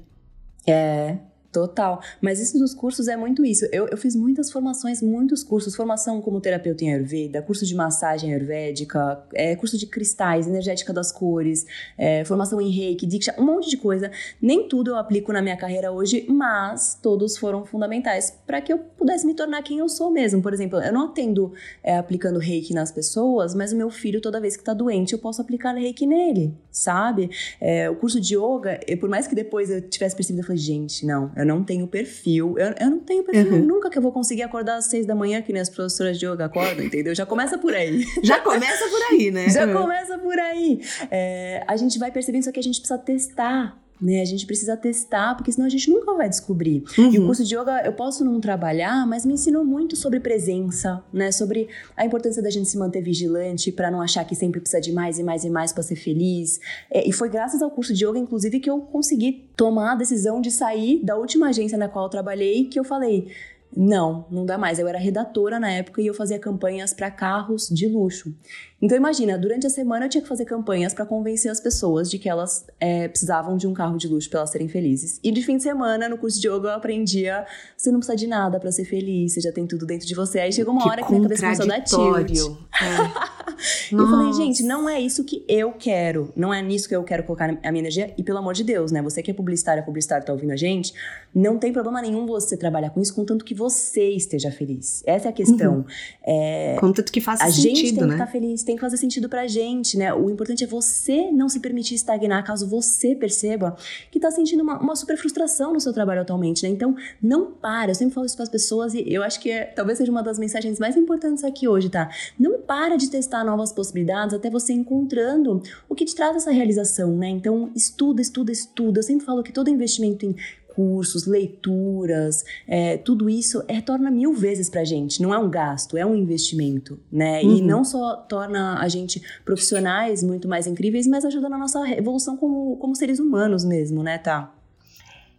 É, 0.68 1.16
total. 1.54 2.02
Mas 2.20 2.42
isso 2.42 2.58
dos 2.58 2.74
cursos 2.74 3.08
é 3.08 3.16
muito 3.16 3.46
isso. 3.46 3.66
Eu, 3.72 3.88
eu 3.88 3.98
fiz 3.98 4.16
muitas 4.16 4.52
formações, 4.52 5.02
muitos 5.02 5.44
cursos. 5.44 5.76
Formação 5.76 6.20
como 6.22 6.42
terapeuta 6.42 6.84
em 6.84 6.94
Ayurveda, 6.94 7.42
curso 7.42 7.66
de 7.66 7.76
massagem 7.76 8.34
ayurvédica, 8.34 9.24
é, 9.34 9.56
curso 9.56 9.78
de 9.78 9.86
cristais, 9.86 10.48
energética 10.48 10.92
das 10.92 11.12
cores, 11.12 11.66
é, 11.98 12.26
formação 12.26 12.60
em 12.60 12.72
reiki, 12.72 13.06
diksha, 13.06 13.36
um 13.38 13.46
monte 13.46 13.70
de 13.70 13.78
coisa. 13.78 14.12
Nem 14.42 14.68
tudo 14.68 14.92
eu 14.92 14.98
aplico 14.98 15.32
na 15.32 15.42
minha 15.42 15.56
carreira 15.56 15.92
hoje, 15.92 16.26
mas 16.28 16.98
todos 17.02 17.38
foram 17.38 17.64
fundamentais 17.64 18.32
para 18.46 18.60
que 18.60 18.74
eu 18.74 18.80
pudesse 18.80 19.26
me 19.26 19.36
tornar 19.36 19.62
quem 19.62 19.78
eu 19.78 19.88
sou 19.88 20.10
mesmo. 20.10 20.42
Por 20.42 20.54
exemplo, 20.54 20.80
eu 20.80 20.92
não 20.92 21.06
atendo 21.06 21.54
é, 21.84 21.98
aplicando 21.98 22.40
reiki 22.40 22.74
nas 22.74 22.92
pessoas, 22.92 23.54
mas 23.54 23.72
o 23.72 23.76
meu 23.76 23.90
filho, 23.92 24.20
toda 24.20 24.42
vez 24.42 24.58
que 24.58 24.64
tá 24.64 24.74
doente, 24.74 25.14
eu 25.14 25.20
posso 25.20 25.42
aplicar 25.42 25.74
reiki 25.74 26.06
nele, 26.06 26.54
sabe? 26.72 27.30
É, 27.60 27.90
o 27.90 27.96
curso 27.96 28.20
de 28.20 28.36
yoga, 28.36 28.80
por 29.00 29.10
mais 29.10 29.28
que 29.28 29.36
depois 29.36 29.70
eu 29.70 29.82
tivesse 29.82 30.16
percebido, 30.16 30.42
eu 30.42 30.48
falei, 30.48 30.62
gente, 30.62 31.06
não, 31.06 31.32
eu 31.36 31.43
não 31.46 31.64
tenho 31.64 31.88
perfil. 31.88 32.56
Eu, 32.58 32.74
eu 32.80 32.90
não 32.90 33.00
tenho 33.00 33.24
perfil. 33.24 33.54
Uhum. 33.54 33.66
Nunca 33.66 33.90
que 33.90 33.98
eu 33.98 34.02
vou 34.02 34.12
conseguir 34.12 34.44
acordar 34.44 34.78
às 34.78 34.86
seis 34.86 35.06
da 35.06 35.16
manhã, 35.16 35.42
que 35.42 35.52
nem 35.54 35.62
as 35.62 35.70
professoras 35.70 36.18
de 36.20 36.26
yoga 36.26 36.46
acordam, 36.46 36.86
entendeu? 36.86 37.14
Já 37.16 37.26
começa 37.26 37.58
por 37.58 37.74
aí. 37.74 38.04
Já 38.24 38.40
começa 38.40 38.88
por 38.90 39.02
aí, 39.12 39.32
né? 39.32 39.50
Já 39.50 39.66
Uhum. 39.68 39.74
começa 39.82 40.18
por 40.18 40.38
aí. 40.40 40.82
É, 41.12 41.64
a 41.68 41.76
gente 41.78 41.98
vai 42.00 42.12
percebendo, 42.12 42.44
só 42.46 42.52
que 42.52 42.60
a 42.60 42.64
gente 42.64 42.80
precisa 42.80 42.98
testar. 43.00 43.78
Né? 44.02 44.22
A 44.22 44.26
gente 44.26 44.46
precisa 44.46 44.76
testar, 44.76 45.36
porque 45.36 45.52
senão 45.52 45.66
a 45.66 45.70
gente 45.70 45.90
nunca 45.90 46.14
vai 46.14 46.28
descobrir. 46.28 46.84
E 46.98 47.02
o 47.18 47.22
Uhum. 47.22 47.26
curso 47.28 47.44
de 47.46 47.56
yoga 47.56 47.82
eu 47.86 47.94
posso 47.94 48.26
não 48.26 48.40
trabalhar, 48.42 49.08
mas 49.08 49.26
me 49.26 49.34
ensinou 49.34 49.64
muito 49.64 49.96
sobre 49.96 50.20
presença, 50.20 51.02
né? 51.14 51.32
Sobre 51.32 51.70
a 51.96 52.06
importância 52.06 52.42
da 52.44 52.50
gente 52.50 52.68
se 52.70 52.78
manter 52.78 53.02
vigilante 53.02 53.72
para 53.72 53.90
não 53.90 54.02
achar 54.02 54.26
que 54.26 54.36
sempre 54.36 54.60
precisa 54.60 54.82
de 54.82 54.92
mais 54.92 55.20
e 55.20 55.24
mais 55.24 55.46
e 55.46 55.50
mais 55.50 55.72
para 55.72 55.84
ser 55.84 55.96
feliz. 55.96 56.60
É, 56.92 57.08
e 57.08 57.14
foi 57.14 57.30
graças 57.30 57.62
ao 57.62 57.72
curso 57.72 57.94
de 57.94 58.06
yoga, 58.06 58.20
inclusive, 58.20 58.60
que 58.60 58.70
eu 58.70 58.82
consegui 58.82 59.46
tomar 59.56 59.94
a 59.94 59.96
decisão 59.96 60.42
de 60.42 60.52
sair 60.52 61.00
da 61.04 61.16
última 61.16 61.48
agência 61.50 61.78
na 61.78 61.88
qual 61.88 62.06
eu 62.06 62.10
trabalhei, 62.10 62.66
que 62.66 62.78
eu 62.80 62.84
falei. 62.84 63.28
Não, 63.76 64.26
não 64.30 64.46
dá 64.46 64.58
mais. 64.58 64.80
Eu 64.80 64.88
era 64.88 64.98
redatora 64.98 65.60
na 65.60 65.72
época 65.72 66.02
e 66.02 66.08
eu 66.08 66.14
fazia 66.14 66.38
campanhas 66.38 66.94
para 66.94 67.10
carros 67.10 67.68
de 67.70 67.88
luxo. 67.88 68.34
Então 68.82 68.98
imagina, 68.98 69.38
durante 69.38 69.66
a 69.66 69.70
semana 69.70 70.06
eu 70.06 70.10
tinha 70.10 70.22
que 70.22 70.28
fazer 70.28 70.46
campanhas 70.46 70.94
para 70.94 71.06
convencer 71.06 71.50
as 71.50 71.60
pessoas 71.60 72.12
de 72.12 72.20
que 72.20 72.28
elas 72.28 72.66
é, 72.80 73.08
precisavam 73.08 73.56
de 73.56 73.66
um 73.66 73.74
carro 73.74 73.98
de 73.98 74.08
luxo 74.08 74.30
para 74.30 74.40
elas 74.40 74.50
serem 74.50 74.68
felizes. 74.68 75.20
E 75.24 75.32
de 75.32 75.42
fim 75.42 75.58
de 75.58 75.64
semana, 75.64 76.10
no 76.10 76.18
curso 76.18 76.40
de 76.40 76.48
yoga, 76.48 76.68
eu 76.68 76.74
aprendia: 76.74 77.46
você 77.78 77.92
não 77.92 78.00
precisa 78.00 78.18
de 78.18 78.28
nada 78.28 78.60
para 78.60 78.72
ser 78.72 78.86
feliz, 78.86 79.34
você 79.34 79.42
já 79.42 79.52
tem 79.52 79.66
tudo 79.66 79.86
dentro 79.86 80.06
de 80.06 80.14
você. 80.14 80.40
Aí 80.40 80.52
chegou 80.52 80.74
uma 80.74 80.84
Que 80.84 80.90
hora 80.90 81.04
que 81.04 81.12
minha 81.12 81.24
cabeça 81.24 81.44
começou 81.44 81.66
a 81.66 81.68
dar 81.68 81.80
contraditório. 81.80 82.58
É. 82.84 83.33
Eu 83.92 84.08
falei, 84.08 84.34
gente, 84.34 84.64
não 84.64 84.90
é 84.90 85.00
isso 85.00 85.24
que 85.24 85.44
eu 85.48 85.72
quero. 85.72 86.32
Não 86.36 86.54
é 86.54 86.62
nisso 86.62 86.88
que 86.88 86.96
eu 86.96 87.04
quero 87.04 87.24
colocar 87.24 87.46
a 87.46 87.72
minha 87.72 87.82
energia. 87.82 88.14
E 88.18 88.24
pelo 88.24 88.40
amor 88.40 88.54
de 88.54 88.64
Deus, 88.64 88.92
né? 88.92 89.02
Você 89.02 89.22
que 89.22 89.32
é 89.32 89.34
publicitária, 89.34 89.84
publicitário, 89.84 90.26
tá 90.26 90.34
ouvindo 90.34 90.52
a 90.52 90.56
gente, 90.56 90.94
não 91.34 91.58
tem 91.58 91.72
problema 91.72 92.02
nenhum 92.02 92.26
você 92.26 92.58
trabalhar 92.58 92.90
com 92.90 93.02
isso, 93.02 93.14
contanto 93.14 93.44
que 93.44 93.54
você 93.54 94.10
esteja 94.12 94.52
feliz. 94.52 95.04
Essa 95.06 95.28
é 95.28 95.30
a 95.30 95.34
questão. 95.34 95.86
É, 96.26 96.76
Contanto 96.80 97.12
que 97.12 97.22
faça 97.22 97.44
a 97.44 97.50
gente 97.50 97.78
sentido, 97.78 98.00
tem 98.00 98.04
que 98.04 98.06
né? 98.06 98.14
estar 98.14 98.28
feliz, 98.28 98.64
tem 98.64 98.76
que 98.76 98.82
fazer 98.82 98.98
sentido 98.98 99.30
pra 99.30 99.48
gente, 99.48 99.98
né? 99.98 100.14
O 100.14 100.30
importante 100.30 100.64
é 100.64 100.68
você 100.68 101.32
não 101.32 101.50
se 101.50 101.60
permitir 101.60 101.96
estagnar, 101.96 102.44
caso 102.44 102.68
você 102.68 103.16
perceba 103.16 103.76
que 104.12 104.20
tá 104.20 104.32
sentindo 104.32 104.64
uma, 104.64 104.80
uma 104.80 104.96
super 104.96 105.18
frustração 105.18 105.74
no 105.74 105.80
seu 105.80 105.94
trabalho 105.94 106.22
atualmente, 106.22 106.64
né? 106.64 106.70
Então, 106.70 106.96
não 107.22 107.52
para. 107.52 107.92
Eu 107.92 107.96
sempre 107.96 108.14
falo 108.14 108.26
isso 108.26 108.36
pras 108.36 108.50
pessoas 108.50 108.94
e 108.94 109.04
eu 109.08 109.24
acho 109.24 109.40
que 109.40 109.52
é, 109.52 109.66
talvez 109.66 109.98
seja 109.98 110.12
uma 110.12 110.24
das 110.24 110.40
mensagens 110.40 110.80
mais 110.80 110.96
importantes 110.96 111.44
aqui 111.44 111.68
hoje, 111.68 111.90
tá? 111.90 112.10
Não 112.40 112.60
para 112.60 112.96
de 112.96 113.10
testar 113.10 113.33
novas 113.42 113.72
possibilidades 113.72 114.36
até 114.36 114.50
você 114.50 114.74
encontrando 114.74 115.64
o 115.88 115.96
que 115.96 116.04
te 116.04 116.14
traz 116.14 116.36
essa 116.36 116.52
realização, 116.52 117.16
né? 117.16 117.30
Então, 117.30 117.72
estuda, 117.74 118.22
estuda, 118.22 118.52
estuda. 118.52 119.00
Eu 119.00 119.04
sempre 119.04 119.26
falo 119.26 119.42
que 119.42 119.54
todo 119.54 119.70
investimento 119.70 120.26
em 120.26 120.36
cursos, 120.76 121.26
leituras, 121.26 122.44
é, 122.68 122.98
tudo 122.98 123.30
isso 123.30 123.64
retorna 123.70 124.10
mil 124.10 124.34
vezes 124.34 124.70
pra 124.70 124.84
gente. 124.84 125.22
Não 125.22 125.34
é 125.34 125.38
um 125.38 125.50
gasto, 125.50 125.96
é 125.96 126.06
um 126.06 126.16
investimento, 126.16 127.00
né? 127.12 127.44
E 127.44 127.48
Uhum. 127.48 127.66
não 127.66 127.86
só 127.86 128.16
torna 128.16 128.80
a 128.80 128.88
gente 128.88 129.22
profissionais 129.46 130.24
muito 130.24 130.48
mais 130.48 130.66
incríveis, 130.68 131.08
mas 131.08 131.24
ajuda 131.26 131.48
na 131.48 131.58
nossa 131.58 131.88
evolução 131.92 132.36
como, 132.36 132.76
como 132.78 132.96
seres 132.96 133.20
humanos 133.20 133.64
mesmo, 133.64 134.02
né, 134.04 134.18
tá? 134.18 134.52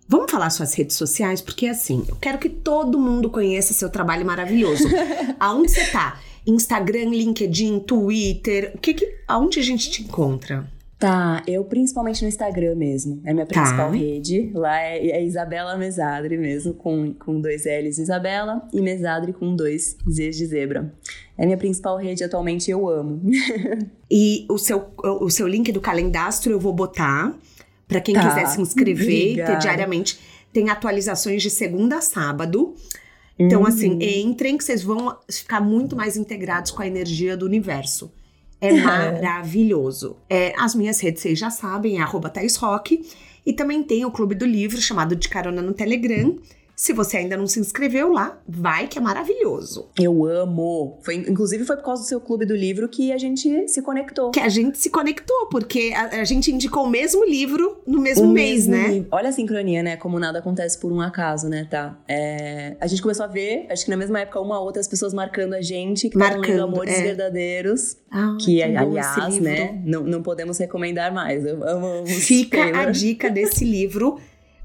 Vamos 0.07 0.31
falar 0.31 0.51
suas 0.51 0.75
redes 0.75 0.97
sociais, 0.97 1.41
porque 1.41 1.67
assim, 1.67 2.05
eu 2.09 2.17
quero 2.17 2.39
que 2.39 2.49
todo 2.51 2.99
mundo 2.99 3.31
conheça 3.31 3.73
seu 3.73 3.89
trabalho 3.91 4.25
maravilhoso. 4.25 4.85
aonde 5.41 5.71
você 5.71 5.91
tá? 5.91 6.21
Instagram, 6.47 7.11
LinkedIn, 7.11 7.81
Twitter, 7.81 8.73
o 8.75 8.79
que 8.79 8.95
que, 8.95 9.15
aonde 9.27 9.59
a 9.59 9.63
gente 9.63 9.91
te 9.91 10.03
encontra? 10.03 10.73
Tá, 10.99 11.43
eu 11.47 11.65
principalmente 11.65 12.23
no 12.23 12.29
Instagram 12.29 12.77
mesmo. 12.77 13.21
É 13.27 13.35
minha 13.35 13.45
Tá. 13.45 13.61
principal 13.61 13.91
rede. 13.91 14.51
Lá 14.55 14.81
é, 14.81 15.07
é 15.09 15.25
Isabela 15.25 15.77
Mesadre 15.77 16.39
mesmo, 16.39 16.73
com, 16.73 17.13
com 17.13 17.41
dois 17.41 17.65
L's 17.67 17.99
Isabela 17.99 18.67
e 18.73 18.81
Mesadre 18.81 19.33
com 19.33 19.55
dois 19.55 19.97
Z's 20.09 20.37
de 20.37 20.47
zebra. 20.47 20.95
É 21.37 21.45
minha 21.45 21.59
principal 21.59 21.99
rede 21.99 22.23
atualmente 22.25 22.71
eu 22.71 22.89
amo. 22.89 23.21
E 24.11 24.47
o 24.49 24.57
seu, 24.59 24.93
o 25.03 25.29
seu 25.29 25.49
link 25.49 25.73
do 25.73 25.81
calendastro 25.81 26.53
eu 26.53 26.61
vou 26.61 26.73
botar 26.73 27.37
para 27.89 28.01
quem 28.01 28.15
Tá, 28.15 28.29
quiser 28.29 28.47
se 28.47 28.61
inscrever 28.61 29.45
ter 29.45 29.59
diariamente. 29.59 30.21
Tem 30.53 30.71
atualizações 30.71 31.43
de 31.43 31.51
segunda 31.51 31.97
a 31.97 32.01
sábado. 32.01 32.75
Então, 33.39 33.63
Uhum. 33.63 33.67
assim, 33.67 33.99
entrem 34.01 34.57
que 34.57 34.65
vocês 34.65 34.83
vão 34.83 35.17
ficar 35.31 35.61
muito 35.61 35.97
mais 35.97 36.17
integrados 36.17 36.71
com 36.71 36.83
a 36.83 36.87
energia 36.87 37.37
do 37.37 37.45
universo. 37.47 38.13
É 38.61 38.71
maravilhoso. 38.81 40.17
É, 40.31 40.53
as 40.59 40.75
minhas 40.75 41.01
redes 41.01 41.23
vocês 41.23 41.39
já 41.39 41.51
sabem, 41.51 41.99
é 41.99 42.01
arroba 42.03 42.29
Thaís 42.31 42.57
Rock. 42.57 43.05
E 43.45 43.53
também 43.53 43.83
tem 43.83 44.05
o 44.05 44.11
Clube 44.11 44.35
do 44.35 44.47
Livro, 44.47 44.81
chamado 44.81 45.15
De 45.15 45.29
Carona 45.29 45.61
no 45.61 45.75
Telegram, 45.75 46.39
Se 46.77 46.93
você 46.93 47.19
ainda 47.19 47.37
não 47.37 47.47
se 47.47 47.61
inscreveu 47.61 48.13
lá, 48.13 48.41
vai 48.47 48.89
que 48.89 48.99
é 48.99 49.01
maravilhoso. 49.01 49.89
Eu 49.99 50.25
amo. 50.25 50.99
Foi, 51.03 51.15
inclusive 51.15 51.65
foi 51.65 51.77
por 51.77 51.85
causa 51.85 52.03
do 52.03 52.09
seu 52.09 52.21
clube 52.21 52.45
do 52.45 52.55
livro 52.55 52.89
que 52.89 53.13
a 53.13 53.19
gente 53.19 53.69
se 53.69 53.81
conectou. 53.83 54.31
Que 54.31 54.41
a 54.41 54.49
gente 54.49 54.79
se 54.79 54.91
conectou, 54.91 55.49
porque 55.49 55.93
a, 55.95 56.21
a 56.21 56.25
gente 56.25 56.51
indicou 56.51 56.85
o 56.85 56.91
mesmo 56.91 57.25
livro 57.25 57.83
no 57.87 58.01
mesmo 58.01 58.25
o 58.25 58.33
mês, 58.33 58.67
mesmo 58.67 58.73
né? 58.73 58.95
Livro. 58.95 59.09
Olha 59.13 59.29
a 59.29 59.33
sincronia, 59.33 59.83
né? 59.83 59.97
Como 59.97 60.19
nada 60.19 60.41
acontece 60.41 60.79
por 60.79 60.93
um 60.93 61.01
acaso, 61.01 61.49
né, 61.49 61.67
tá? 61.71 61.99
É, 62.09 62.77
a 62.81 62.87
gente 62.87 63.01
começou 63.01 63.25
a 63.25 63.29
ver, 63.29 63.67
acho 63.71 63.85
que 63.85 63.91
na 63.91 63.97
mesma 63.97 64.21
época, 64.21 64.41
uma 64.41 64.61
outra, 64.61 64.81
as 64.81 64.89
pessoas 64.89 65.15
marcando 65.15 65.55
a 65.55 65.63
gente, 65.63 66.09
que 66.09 66.17
estavam 66.17 66.41
lendo 66.41 66.63
Amores 66.63 66.95
é. 66.95 67.03
Verdadeiros. 67.03 67.97
Ah, 68.11 68.37
que, 68.41 68.57
que 68.57 68.63
aliás, 68.63 69.39
né, 69.41 69.81
não, 69.85 70.03
não 70.03 70.23
podemos 70.23 70.59
recomendar 70.59 71.13
mais. 71.13 71.45
Eu 71.45 71.63
amo. 71.67 72.07
Fica 72.07 72.65
a 72.81 72.91
dica 72.91 73.31
desse 73.31 73.65
livro. 73.67 74.19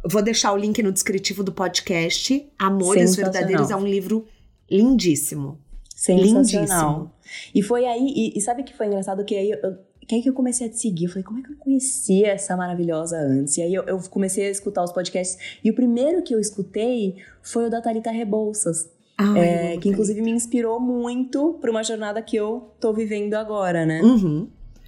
Vou 0.03 0.21
deixar 0.21 0.53
o 0.53 0.57
link 0.57 0.81
no 0.81 0.91
descritivo 0.91 1.43
do 1.43 1.51
podcast. 1.51 2.47
Amores 2.57 3.15
Verdadeiros 3.15 3.69
é 3.69 3.75
um 3.75 3.85
livro 3.85 4.25
lindíssimo. 4.69 5.59
Sensacional. 5.95 6.91
Lindíssimo. 6.91 7.11
E 7.53 7.61
foi 7.61 7.85
aí, 7.85 8.13
e, 8.15 8.37
e 8.37 8.41
sabe 8.41 8.63
que 8.63 8.75
foi 8.75 8.87
engraçado? 8.87 9.23
Que 9.25 9.35
aí 9.35 9.51
eu, 9.51 9.77
que 10.07 10.15
aí 10.15 10.21
que 10.23 10.29
eu 10.29 10.33
comecei 10.33 10.67
a 10.67 10.69
te 10.69 10.79
seguir. 10.79 11.05
Eu 11.05 11.09
falei, 11.09 11.23
como 11.23 11.39
é 11.39 11.43
que 11.43 11.51
eu 11.51 11.57
conhecia 11.57 12.29
essa 12.29 12.57
maravilhosa 12.57 13.17
antes? 13.17 13.57
E 13.57 13.61
aí 13.61 13.73
eu, 13.73 13.83
eu, 13.83 13.99
comecei 14.09 14.47
a 14.47 14.49
escutar 14.49 14.83
os 14.83 14.91
podcasts. 14.91 15.37
E 15.63 15.69
o 15.69 15.75
primeiro 15.75 16.23
que 16.23 16.33
eu 16.33 16.39
escutei 16.39 17.17
foi 17.43 17.67
o 17.67 17.69
da 17.69 17.79
Thalita 17.79 18.09
Rebouças. 18.09 18.89
Ai, 19.15 19.39
é, 19.39 19.77
que 19.77 19.89
inclusive 19.89 20.21
me 20.21 20.31
inspirou 20.31 20.79
muito 20.79 21.57
para 21.61 21.69
uma 21.69 21.83
jornada 21.83 22.21
que 22.21 22.37
eu 22.37 22.73
tô 22.79 22.93
vivendo 22.93 23.35
agora, 23.35 23.85
né? 23.85 24.01
Uhum. 24.01 24.47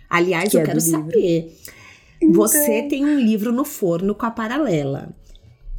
Aliás, 0.09 0.49
que 0.49 0.57
eu 0.57 0.61
é 0.61 0.65
quero 0.65 0.81
saber. 0.81 1.53
Então... 2.21 2.33
Você 2.33 2.83
tem 2.83 3.03
um 3.03 3.19
livro 3.19 3.51
no 3.51 3.65
forno 3.65 4.13
com 4.13 4.25
a 4.25 4.31
paralela. 4.31 5.13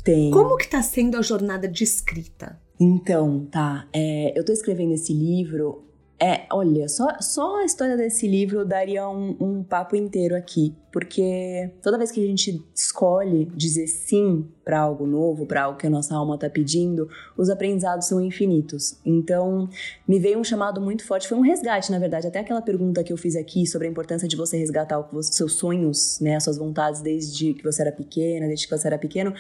Tem. 0.03 0.31
Como 0.31 0.57
que 0.57 0.69
tá 0.69 0.83
sendo 0.83 1.17
a 1.17 1.23
jornada 1.23 1.69
de 1.69 1.85
escrita? 1.85 2.61
Então, 2.79 3.47
tá. 3.51 3.87
É, 3.93 4.37
eu 4.37 4.45
tô 4.45 4.53
escrevendo 4.53 4.93
esse 4.93 5.13
livro 5.13 5.85
é, 6.25 6.47
olha, 6.53 6.89
só, 6.89 7.21
só 7.21 7.57
a 7.57 7.65
história 7.65 7.97
desse 7.97 8.29
livro 8.29 8.65
daria 8.65 9.09
um, 9.09 9.37
um, 9.41 9.65
papo 9.65 9.97
inteiro 9.97 10.37
aqui, 10.37 10.73
porque 10.93 11.73
toda 11.83 11.99
vez 11.99 12.13
que 12.13 12.23
a 12.23 12.27
gente 12.29 12.65
escolhe 12.73 13.47
dizer 13.47 13.89
sim 13.89 14.49
para 14.65 14.79
algo 14.79 15.05
novo, 15.05 15.47
para 15.47 15.65
algo 15.65 15.77
que 15.77 15.89
a 15.89 15.91
nossa 15.91 16.15
alma 16.15 16.37
está 16.37 16.49
pedindo, 16.49 17.09
os 17.37 17.51
aprendizados 17.51 18.07
são 18.07 18.21
infinitos. 18.21 19.01
Então, 19.05 19.69
me 20.07 20.21
veio 20.21 20.39
um 20.39 20.45
chamado 20.45 20.81
muito 20.81 21.05
forte, 21.05 21.27
foi 21.27 21.37
um 21.37 21.41
resgate, 21.41 21.91
na 21.91 21.99
verdade, 21.99 22.29
até 22.29 22.39
aquela 22.39 22.63
pergunta 22.63 23.03
que 23.03 23.13
eu 23.13 23.17
fiz 23.17 23.35
aqui 23.35 23.67
sobre 23.67 23.89
a 23.89 23.91
importância 23.91 24.29
de 24.29 24.37
você 24.37 24.57
resgatar 24.57 25.01
os 25.13 25.27
seus 25.27 25.55
sonhos, 25.55 26.21
né, 26.21 26.37
as 26.37 26.45
suas 26.45 26.57
vontades 26.57 27.01
desde 27.01 27.53
que 27.53 27.65
você 27.65 27.83
era 27.83 27.91
pequena, 27.91 28.47
desde 28.47 28.69
que 28.69 28.79
você 28.79 28.87
era 28.87 28.97
pequeno. 28.97 29.35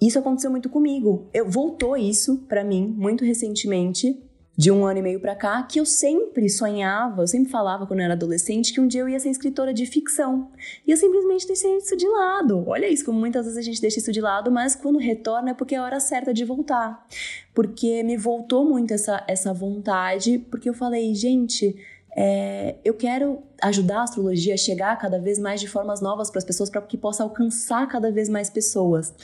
Isso 0.00 0.18
aconteceu 0.18 0.50
muito 0.50 0.70
comigo. 0.70 1.28
Eu 1.34 1.50
voltou 1.50 1.98
isso 1.98 2.38
para 2.48 2.64
mim 2.64 2.86
muito 2.96 3.26
recentemente 3.26 4.18
de 4.56 4.70
um 4.70 4.84
ano 4.84 4.98
e 4.98 5.02
meio 5.02 5.20
para 5.20 5.34
cá 5.34 5.62
que 5.62 5.80
eu 5.80 5.86
sempre 5.86 6.48
sonhava, 6.48 7.22
eu 7.22 7.26
sempre 7.26 7.50
falava 7.50 7.86
quando 7.86 8.00
eu 8.00 8.04
era 8.04 8.14
adolescente 8.14 8.72
que 8.72 8.80
um 8.80 8.86
dia 8.86 9.00
eu 9.00 9.08
ia 9.08 9.18
ser 9.18 9.30
escritora 9.30 9.72
de 9.72 9.86
ficção. 9.86 10.50
E 10.86 10.90
eu 10.90 10.96
simplesmente 10.96 11.46
deixei 11.46 11.76
isso 11.78 11.96
de 11.96 12.06
lado. 12.06 12.62
Olha 12.66 12.86
isso, 12.86 13.04
como 13.04 13.18
muitas 13.18 13.46
vezes 13.46 13.58
a 13.58 13.62
gente 13.62 13.80
deixa 13.80 13.98
isso 13.98 14.12
de 14.12 14.20
lado, 14.20 14.50
mas 14.50 14.76
quando 14.76 14.98
retorna 14.98 15.50
é 15.50 15.54
porque 15.54 15.74
é 15.74 15.78
a 15.78 15.84
hora 15.84 16.00
certa 16.00 16.34
de 16.34 16.44
voltar. 16.44 17.06
Porque 17.54 18.02
me 18.02 18.16
voltou 18.16 18.64
muito 18.68 18.92
essa, 18.92 19.24
essa 19.26 19.52
vontade, 19.54 20.38
porque 20.50 20.68
eu 20.68 20.74
falei, 20.74 21.14
gente, 21.14 21.74
é, 22.14 22.76
eu 22.84 22.92
quero 22.94 23.42
ajudar 23.62 24.00
a 24.00 24.02
astrologia 24.02 24.54
a 24.54 24.56
chegar 24.56 24.98
cada 24.98 25.18
vez 25.18 25.38
mais 25.38 25.60
de 25.60 25.68
formas 25.68 26.00
novas 26.00 26.30
para 26.30 26.38
as 26.38 26.44
pessoas, 26.44 26.68
para 26.68 26.82
que 26.82 26.96
possa 26.96 27.22
alcançar 27.22 27.88
cada 27.88 28.10
vez 28.10 28.28
mais 28.28 28.50
pessoas. 28.50 29.14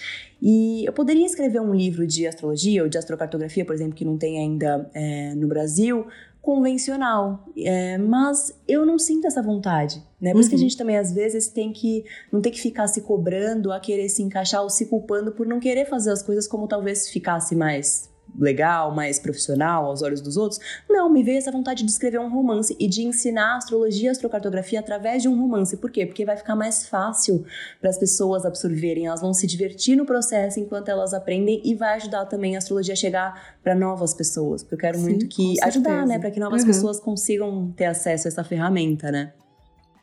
E 0.41 0.87
eu 0.87 0.93
poderia 0.93 1.27
escrever 1.27 1.61
um 1.61 1.75
livro 1.75 2.07
de 2.07 2.27
astrologia 2.27 2.83
ou 2.83 2.89
de 2.89 2.97
astrocartografia, 2.97 3.65
por 3.65 3.75
exemplo, 3.75 3.95
que 3.95 4.05
não 4.05 4.17
tem 4.17 4.39
ainda 4.39 4.89
é, 4.95 5.35
no 5.35 5.47
Brasil, 5.47 6.07
convencional, 6.41 7.47
é, 7.59 7.99
mas 7.99 8.59
eu 8.67 8.87
não 8.87 8.99
sinto 8.99 9.27
essa 9.27 9.43
vontade, 9.43 10.03
né? 10.19 10.31
Por 10.31 10.37
uhum. 10.37 10.41
isso 10.41 10.49
que 10.49 10.55
a 10.55 10.57
uhum. 10.57 10.63
gente 10.63 10.77
também 10.79 10.97
às 10.97 11.13
vezes 11.13 11.49
tem 11.49 11.73
que 11.73 12.07
não 12.33 12.41
tem 12.41 12.51
que 12.51 12.61
ficar 12.61 12.87
se 12.87 13.03
cobrando, 13.03 13.71
a 13.71 13.79
querer 13.79 14.09
se 14.09 14.23
encaixar 14.23 14.63
ou 14.63 14.71
se 14.71 14.87
culpando 14.87 15.33
por 15.33 15.47
não 15.47 15.61
querer 15.61 15.85
fazer 15.85 16.11
as 16.11 16.23
coisas 16.23 16.47
como 16.47 16.67
talvez 16.67 17.11
ficasse 17.11 17.55
mais 17.55 18.09
legal, 18.37 18.95
mais 18.95 19.19
profissional 19.19 19.87
aos 19.87 20.03
olhos 20.03 20.21
dos 20.21 20.37
outros. 20.37 20.61
Não, 20.89 21.09
me 21.11 21.23
veio 21.23 21.39
essa 21.39 21.51
vontade 21.53 21.85
de 21.85 21.91
escrever 21.91 22.21
um 22.21 22.31
romance 22.31 22.77
e 22.79 22.89
de 22.89 23.03
ensinar 23.03 23.57
astrologia 23.57 24.09
e 24.09 24.11
astrocartografia 24.11 24.81
através 24.81 25.23
de 25.23 25.29
um 25.29 25.41
romance. 25.41 25.77
Por 25.77 25.91
quê? 25.91 26.07
Porque 26.07 26.25
vai 26.25 26.37
ficar 26.37 26.57
mais 26.57 26.87
fácil 26.87 27.45
para 27.81 27.91
as 27.91 27.99
pessoas 27.99 28.45
absorverem, 28.45 29.07
elas 29.07 29.21
vão 29.21 29.35
se 29.35 29.47
divertir 29.47 29.97
no 29.97 30.07
processo 30.07 30.61
enquanto 30.61 30.89
elas 30.89 31.13
aprendem 31.13 31.61
e 31.65 31.75
vai 31.75 31.97
ajudar 31.97 32.27
também 32.27 32.55
a 32.55 32.59
astrologia 32.59 32.95
a 32.95 32.97
chegar 32.97 33.57
para 33.63 33.75
novas 33.75 34.15
pessoas. 34.15 34.63
Porque 34.63 34.75
eu 34.75 34.79
quero 34.79 34.99
Sim, 34.99 35.05
muito 35.05 35.29
que 35.29 35.55
ajudar, 35.63 36.07
né, 36.07 36.19
para 36.19 36.31
que 36.31 36.41
novas 36.41 36.63
uhum. 36.63 36.69
pessoas 36.69 37.01
consigam 37.01 37.73
ter 37.77 37.87
acesso 37.87 38.29
a 38.29 38.31
essa 38.31 38.45
ferramenta, 38.45 39.11
né? 39.11 39.33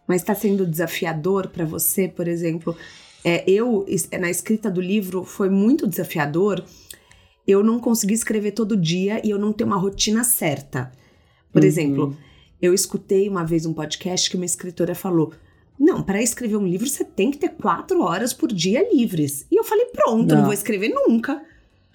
Mas 0.07 0.21
está 0.21 0.35
sendo 0.35 0.67
desafiador 0.67 1.47
para 1.47 1.65
você, 1.65 2.07
por 2.07 2.27
exemplo, 2.27 2.77
é, 3.23 3.43
eu 3.49 3.83
na 4.19 4.29
escrita 4.29 4.69
do 4.69 4.79
livro 4.79 5.23
foi 5.23 5.49
muito 5.49 5.87
desafiador 5.87 6.63
eu 7.47 7.63
não 7.63 7.79
consegui 7.79 8.13
escrever 8.13 8.51
todo 8.51 8.77
dia 8.77 9.21
e 9.25 9.29
eu 9.29 9.39
não 9.39 9.53
tenho 9.53 9.69
uma 9.69 9.77
rotina 9.77 10.23
certa. 10.23 10.91
Por 11.51 11.61
uhum. 11.61 11.67
exemplo, 11.67 12.17
eu 12.61 12.73
escutei 12.73 13.29
uma 13.29 13.43
vez 13.43 13.65
um 13.65 13.73
podcast 13.73 14.29
que 14.29 14.35
uma 14.35 14.45
escritora 14.45 14.95
falou: 14.95 15.33
Não, 15.79 16.01
para 16.01 16.21
escrever 16.21 16.57
um 16.57 16.67
livro 16.67 16.87
você 16.87 17.03
tem 17.03 17.31
que 17.31 17.37
ter 17.37 17.49
quatro 17.49 18.01
horas 18.01 18.33
por 18.33 18.51
dia 18.51 18.87
livres. 18.93 19.45
E 19.51 19.59
eu 19.59 19.63
falei: 19.63 19.85
Pronto, 19.85 20.29
não, 20.29 20.37
não 20.37 20.43
vou 20.45 20.53
escrever 20.53 20.89
nunca 20.89 21.41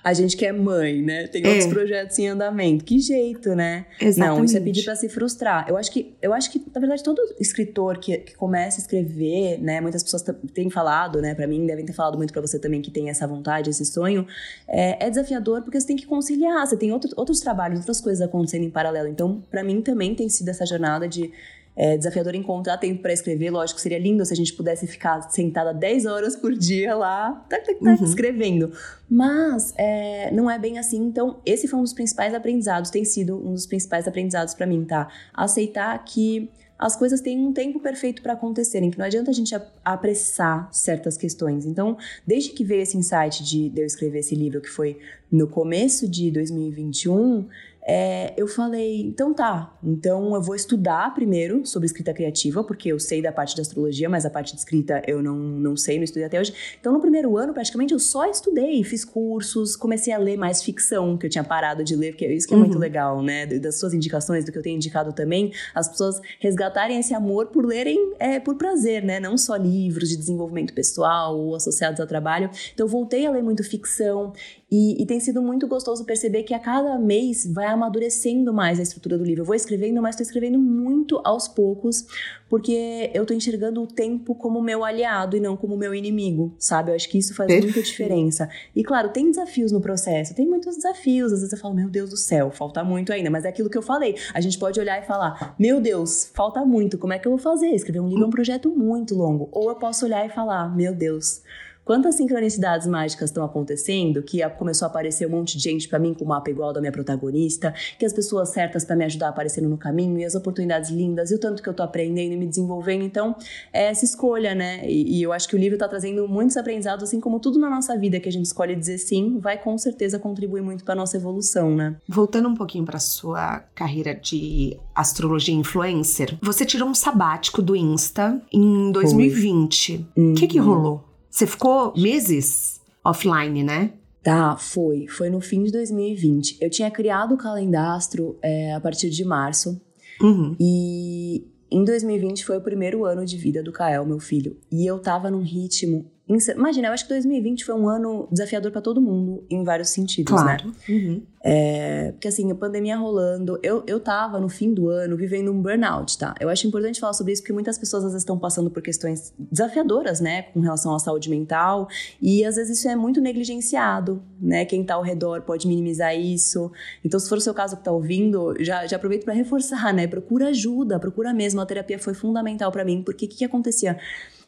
a 0.03 0.13
gente 0.15 0.37
que 0.37 0.47
é 0.47 0.53
mãe, 0.53 1.03
né? 1.03 1.27
Tem 1.27 1.45
é. 1.45 1.49
outros 1.49 1.67
projetos 1.67 2.19
em 2.19 2.29
andamento. 2.29 2.85
Que 2.85 2.99
jeito, 2.99 3.55
né? 3.55 3.87
Exatamente. 4.01 4.39
Não, 4.39 4.45
isso 4.45 4.57
é 4.57 4.61
pedir 4.61 4.85
para 4.85 4.97
se 4.97 5.09
frustrar. 5.09 5.67
Eu 5.69 5.77
acho 5.77 5.91
que, 5.93 6.15
eu 6.23 6.33
acho 6.33 6.51
que 6.51 6.63
na 6.73 6.81
verdade, 6.81 7.03
todo 7.03 7.21
escritor 7.39 7.99
que, 7.99 8.17
que 8.19 8.35
começa 8.35 8.79
a 8.79 8.83
escrever, 8.83 9.59
né? 9.59 9.81
Muitas 9.81 10.03
pessoas 10.03 10.25
têm 10.55 10.71
falado, 10.71 11.21
né? 11.21 11.35
Para 11.35 11.47
mim, 11.47 11.67
devem 11.67 11.85
ter 11.85 11.93
falado 11.93 12.17
muito 12.17 12.33
para 12.33 12.41
você 12.41 12.59
também 12.59 12.81
que 12.81 12.91
tem 12.91 13.11
essa 13.11 13.27
vontade, 13.27 13.69
esse 13.71 13.85
sonho. 13.85 14.27
É, 14.67 15.07
é, 15.07 15.11
desafiador 15.11 15.63
porque 15.63 15.79
você 15.79 15.87
tem 15.87 15.97
que 15.97 16.07
conciliar. 16.07 16.67
Você 16.67 16.77
tem 16.77 16.93
outro, 16.93 17.11
outros 17.17 17.41
trabalhos, 17.41 17.81
outras 17.81 18.01
coisas 18.01 18.27
acontecendo 18.27 18.65
em 18.65 18.71
paralelo. 18.71 19.09
Então, 19.09 19.43
para 19.51 19.63
mim 19.63 19.83
também 19.83 20.15
tem 20.15 20.29
sido 20.29 20.49
essa 20.49 20.65
jornada 20.65 21.07
de 21.07 21.31
é 21.77 21.97
desafiador 21.97 22.35
encontrar 22.35 22.77
tempo 22.79 23.01
para 23.01 23.13
escrever. 23.13 23.51
Lógico, 23.51 23.81
seria 23.81 23.99
lindo 23.99 24.25
se 24.25 24.33
a 24.33 24.37
gente 24.37 24.53
pudesse 24.53 24.87
ficar 24.87 25.23
sentada 25.31 25.73
10 25.73 26.07
horas 26.07 26.37
por 26.37 26.53
dia 26.53 26.95
lá, 26.95 27.45
tá, 27.49 27.59
tá, 27.59 27.73
tá 27.73 27.91
uhum. 27.91 28.05
escrevendo. 28.05 28.73
Mas 29.09 29.73
é, 29.77 30.31
não 30.33 30.51
é 30.51 30.59
bem 30.59 30.79
assim. 30.79 30.99
Então, 30.99 31.41
esse 31.45 31.67
foi 31.69 31.79
um 31.79 31.83
dos 31.83 31.93
principais 31.93 32.35
aprendizados, 32.35 32.91
tem 32.91 33.05
sido 33.05 33.37
um 33.37 33.55
dos 33.55 33.67
principais 33.67 34.07
aprendizados 34.07 34.55
para 34.55 34.67
mim, 34.67 34.85
tá? 34.85 35.09
Aceitar 35.35 35.97
que 36.05 36.51
as 36.81 36.97
coisas 36.97 37.21
têm 37.21 37.39
um 37.39 37.53
tempo 37.53 37.79
perfeito 37.79 38.23
para 38.23 38.33
acontecerem, 38.33 38.91
que 38.91 38.99
não 38.99 39.05
adianta 39.05 39.31
a 39.31 39.35
gente 39.35 39.55
apressar 39.85 40.67
certas 40.73 41.17
questões. 41.17 41.67
Então, 41.67 41.99
desde 42.27 42.51
que 42.53 42.65
veio 42.65 42.81
esse 42.81 42.97
insight 42.97 43.45
de, 43.45 43.69
de 43.69 43.83
eu 43.83 43.87
escrever 43.87 44.21
esse 44.21 44.35
livro, 44.35 44.63
que 44.63 44.71
foi 44.71 44.99
no 45.31 45.47
começo 45.47 46.09
de 46.09 46.31
2021, 46.31 47.47
é, 47.93 48.33
eu 48.37 48.47
falei, 48.47 49.01
então 49.03 49.35
tá, 49.35 49.77
então 49.83 50.33
eu 50.37 50.41
vou 50.41 50.55
estudar 50.55 51.13
primeiro 51.13 51.67
sobre 51.67 51.87
escrita 51.87 52.15
criativa, 52.15 52.63
porque 52.63 52.93
eu 52.93 53.01
sei 53.01 53.21
da 53.21 53.33
parte 53.33 53.53
de 53.53 53.61
astrologia, 53.63 54.09
mas 54.09 54.25
a 54.25 54.31
parte 54.31 54.53
de 54.53 54.61
escrita 54.61 55.03
eu 55.09 55.21
não, 55.21 55.35
não 55.35 55.77
sei, 55.77 55.97
não 55.97 56.05
estudei 56.05 56.23
até 56.23 56.39
hoje. 56.39 56.55
Então 56.79 56.93
no 56.93 57.01
primeiro 57.01 57.37
ano, 57.37 57.53
praticamente, 57.53 57.93
eu 57.93 57.99
só 57.99 58.27
estudei, 58.27 58.85
fiz 58.85 59.05
cursos, 59.05 59.75
comecei 59.75 60.13
a 60.13 60.19
ler 60.19 60.37
mais 60.37 60.63
ficção, 60.63 61.19
que 61.19 61.27
eu 61.27 61.31
tinha 61.31 61.43
parado 61.43 61.83
de 61.83 61.97
ler, 61.97 62.13
porque 62.13 62.29
isso 62.29 62.47
que 62.47 62.55
é 62.55 62.57
uhum. 62.57 62.63
muito 62.63 62.79
legal, 62.79 63.21
né? 63.25 63.45
Das 63.45 63.81
suas 63.81 63.93
indicações, 63.93 64.45
do 64.45 64.53
que 64.53 64.59
eu 64.59 64.63
tenho 64.63 64.77
indicado 64.77 65.13
também, 65.13 65.53
as 65.75 65.89
pessoas 65.89 66.21
resgatarem 66.39 66.97
esse 66.97 67.13
amor 67.13 67.47
por 67.47 67.67
lerem 67.67 68.15
é, 68.21 68.39
por 68.39 68.55
prazer, 68.55 69.03
né? 69.03 69.19
Não 69.19 69.37
só 69.37 69.57
livros 69.57 70.09
de 70.11 70.17
desenvolvimento 70.17 70.73
pessoal 70.73 71.37
ou 71.37 71.57
associados 71.57 71.99
ao 71.99 72.07
trabalho. 72.07 72.51
Então 72.73 72.87
eu 72.87 72.89
voltei 72.89 73.27
a 73.27 73.33
ler 73.33 73.43
muito 73.43 73.65
ficção 73.65 74.33
e, 74.71 75.03
e, 75.03 75.07
tem 75.07 75.19
sido 75.19 75.43
muito 75.43 75.67
gostoso 75.67 76.05
perceber 76.05 76.45
que 76.45 76.55
a 76.55 76.59
cada 76.61 76.97
mês 76.97 77.45
vai 77.45 77.67
amadurecendo 77.67 78.55
mais 78.55 78.79
a 78.79 78.83
estrutura 78.83 79.19
do 79.19 79.25
livro. 79.25 79.43
Eu 79.43 79.47
vou 79.47 79.57
escrevendo, 79.57 80.01
mas 80.01 80.15
estou 80.15 80.25
escrevendo 80.25 80.61
muito 80.61 81.21
aos 81.25 81.49
poucos, 81.49 82.07
porque 82.49 83.11
eu 83.13 83.23
estou 83.23 83.37
enxergando 83.37 83.83
o 83.83 83.87
tempo 83.89 84.33
como 84.33 84.63
meu 84.63 84.85
aliado 84.85 85.37
e 85.37 85.41
não 85.41 85.57
como 85.57 85.77
meu 85.77 85.93
inimigo, 85.93 86.55
sabe? 86.57 86.93
Eu 86.93 86.95
acho 86.95 87.09
que 87.09 87.19
isso 87.19 87.35
faz 87.35 87.49
Perfeito. 87.49 87.75
muita 87.75 87.83
diferença. 87.83 88.49
E 88.77 88.85
claro, 88.85 89.09
tem 89.09 89.29
desafios 89.29 89.73
no 89.73 89.81
processo, 89.81 90.37
tem 90.37 90.47
muitos 90.47 90.77
desafios. 90.77 91.33
Às 91.33 91.41
vezes 91.41 91.53
eu 91.53 91.59
falo, 91.59 91.75
meu 91.75 91.89
Deus 91.89 92.11
do 92.11 92.17
céu, 92.17 92.53
falta 92.53 92.85
muito 92.85 93.13
ainda, 93.13 93.29
mas 93.29 93.45
é 93.45 93.49
aquilo 93.49 93.69
que 93.69 93.79
eu 93.79 93.83
falei. 93.83 94.15
A 94.33 94.41
gente 94.41 94.57
pode 94.57 94.79
olhar 94.79 95.03
e 95.03 95.05
falar, 95.05 95.57
meu 95.59 95.81
Deus, 95.81 96.31
falta 96.33 96.65
muito, 96.65 96.97
como 96.97 97.13
é 97.13 97.19
que 97.19 97.27
eu 97.27 97.33
vou 97.33 97.41
fazer? 97.41 97.71
Escrever 97.71 97.99
um 97.99 98.09
livro 98.09 98.23
é 98.23 98.27
um 98.29 98.31
projeto 98.31 98.71
muito 98.71 99.17
longo. 99.17 99.49
Ou 99.51 99.69
eu 99.69 99.75
posso 99.75 100.05
olhar 100.05 100.25
e 100.25 100.29
falar, 100.29 100.73
meu 100.73 100.95
Deus 100.95 101.43
quantas 101.91 102.15
sincronicidades 102.15 102.87
mágicas 102.87 103.31
estão 103.31 103.45
acontecendo 103.45 104.23
que 104.23 104.49
começou 104.51 104.87
a 104.87 104.89
aparecer 104.89 105.27
um 105.27 105.31
monte 105.31 105.57
de 105.57 105.65
gente 105.65 105.89
para 105.89 105.99
mim 105.99 106.15
com 106.15 106.25
o 106.25 106.29
mapa 106.29 106.49
igual 106.49 106.73
da 106.73 106.79
minha 106.79 106.93
protagonista, 106.93 107.75
que 107.99 108.07
as 108.07 108.13
pessoas 108.13 108.51
certas 108.51 108.85
para 108.85 108.95
me 108.95 109.05
ajudar 109.07 109.31
aparecendo 109.31 109.69
no 109.69 109.77
caminho 109.77 110.17
e 110.17 110.25
as 110.25 110.37
oportunidades 110.37 110.89
lindas 110.91 111.33
e 111.33 111.35
o 111.35 111.39
tanto 111.41 111.61
que 111.61 111.69
eu 111.69 111.75
tô 111.75 111.83
aprendendo 111.83 112.33
e 112.33 112.37
me 112.37 112.47
desenvolvendo. 112.47 113.03
Então, 113.03 113.35
é 113.73 113.87
essa 113.87 114.05
escolha, 114.05 114.55
né? 114.55 114.89
E, 114.89 115.19
e 115.19 115.23
eu 115.25 115.33
acho 115.33 115.49
que 115.49 115.57
o 115.57 115.59
livro 115.59 115.77
tá 115.77 115.89
trazendo 115.89 116.29
muitos 116.29 116.57
aprendizados, 116.57 117.03
assim 117.03 117.19
como 117.19 117.41
tudo 117.41 117.59
na 117.59 117.69
nossa 117.69 117.99
vida 117.99 118.21
que 118.21 118.29
a 118.29 118.33
gente 118.33 118.47
escolhe 118.47 118.77
dizer 118.77 118.99
sim, 118.99 119.41
vai 119.41 119.59
com 119.59 119.77
certeza 119.77 120.17
contribuir 120.17 120.63
muito 120.63 120.85
para 120.85 120.95
nossa 120.95 121.17
evolução, 121.17 121.75
né? 121.75 121.97
Voltando 122.09 122.49
um 122.49 122.55
pouquinho 122.55 122.85
para 122.85 123.01
sua 123.01 123.65
carreira 123.75 124.15
de 124.15 124.79
astrologia 124.95 125.57
influencer, 125.57 126.39
você 126.41 126.65
tirou 126.65 126.89
um 126.89 126.95
sabático 126.95 127.61
do 127.61 127.75
Insta 127.75 128.41
em 128.53 128.93
2020. 128.93 130.07
O 130.17 130.21
uhum. 130.21 130.35
que 130.35 130.47
que 130.47 130.59
rolou? 130.61 131.10
Você 131.31 131.47
ficou 131.47 131.95
meses 131.97 132.81
offline, 133.05 133.63
né? 133.63 133.93
Tá, 134.23 134.57
foi. 134.57 135.07
Foi 135.07 135.31
no 135.31 135.41
fim 135.41 135.63
de 135.63 135.73
2020. 135.73 136.59
Eu 136.61 136.69
tinha 136.69 136.91
criado 136.91 137.35
o 137.35 137.39
calendastro 137.39 138.39
é, 138.43 138.75
a 138.75 138.81
partir 138.81 139.09
de 139.09 139.25
março. 139.25 139.81
Uhum. 140.21 140.55
E 140.61 141.47
em 141.71 141.85
2020 141.85 142.45
foi 142.45 142.59
o 142.59 142.61
primeiro 142.61 143.05
ano 143.05 143.25
de 143.25 143.37
vida 143.37 143.63
do 143.63 143.73
Kael, 143.73 144.05
meu 144.05 144.19
filho. 144.19 144.59
E 144.71 144.85
eu 144.85 144.99
tava 144.99 145.31
num 145.31 145.43
ritmo 145.43 146.11
Imagina, 146.57 146.89
eu 146.89 146.93
acho 146.93 147.05
que 147.05 147.09
2020 147.09 147.65
foi 147.65 147.75
um 147.75 147.89
ano 147.89 148.29
desafiador 148.31 148.71
para 148.71 148.81
todo 148.81 149.01
mundo 149.01 149.45
em 149.51 149.65
vários 149.65 149.91
sentidos, 149.91 150.33
né? 150.33 150.57
claro. 150.59 150.67
né? 150.69 150.75
Uhum. 150.89 151.23
É, 151.43 152.13
porque 152.13 152.29
assim, 152.29 152.51
a 152.53 152.55
pandemia 152.55 152.97
rolando, 152.97 153.59
eu, 153.63 153.83
eu 153.87 153.99
tava 153.99 154.39
no 154.39 154.49
fim 154.49 154.73
do 154.73 154.89
ano 154.91 155.17
vivendo 155.17 155.51
um 155.51 155.61
burnout, 155.61 156.19
tá? 156.19 156.35
Eu 156.39 156.49
acho 156.51 156.67
importante 156.67 157.01
falar 157.01 157.15
sobre 157.15 157.33
isso 157.33 157.43
porque 157.43 157.53
muitas 157.53 157.79
pessoas 157.79 158.05
às 158.05 158.13
vezes 158.13 158.23
estão 158.23 158.39
passando 158.39 158.71
por 158.71 158.83
questões 158.83 159.33
desafiadoras, 159.39 160.21
né, 160.21 160.43
com 160.43 160.61
relação 160.61 160.95
à 160.95 160.99
saúde 160.99 161.31
mental, 161.31 161.89
e 162.21 162.45
às 162.45 162.57
vezes 162.57 162.79
isso 162.79 162.89
é 162.89 162.95
muito 162.95 163.21
negligenciado, 163.21 164.23
né? 164.41 164.65
Quem 164.65 164.85
tá 164.85 164.95
ao 164.95 165.03
redor 165.03 165.43
pode 165.43 165.67
minimizar 165.67 166.15
isso. 166.15 166.71
Então, 167.05 167.19
se 167.19 167.29
for 167.29 167.39
o 167.39 167.41
seu 167.41 167.55
caso 167.55 167.77
que 167.77 167.85
tá 167.85 167.91
ouvindo, 167.91 168.55
já, 168.61 168.87
já 168.87 168.97
aproveito 168.97 169.25
para 169.25 169.35
reforçar, 169.35 169.93
né? 169.95 170.07
Procura 170.07 170.49
ajuda, 170.49 170.99
procura 171.01 171.33
mesmo. 171.33 171.61
A 171.61 171.67
terapia 171.67 171.99
foi 171.99 172.15
fundamental 172.15 172.71
para 172.71 172.85
mim, 172.85 173.03
porque 173.03 173.25
o 173.25 173.29
que, 173.29 173.39
que 173.39 173.45
acontecia? 173.45 173.99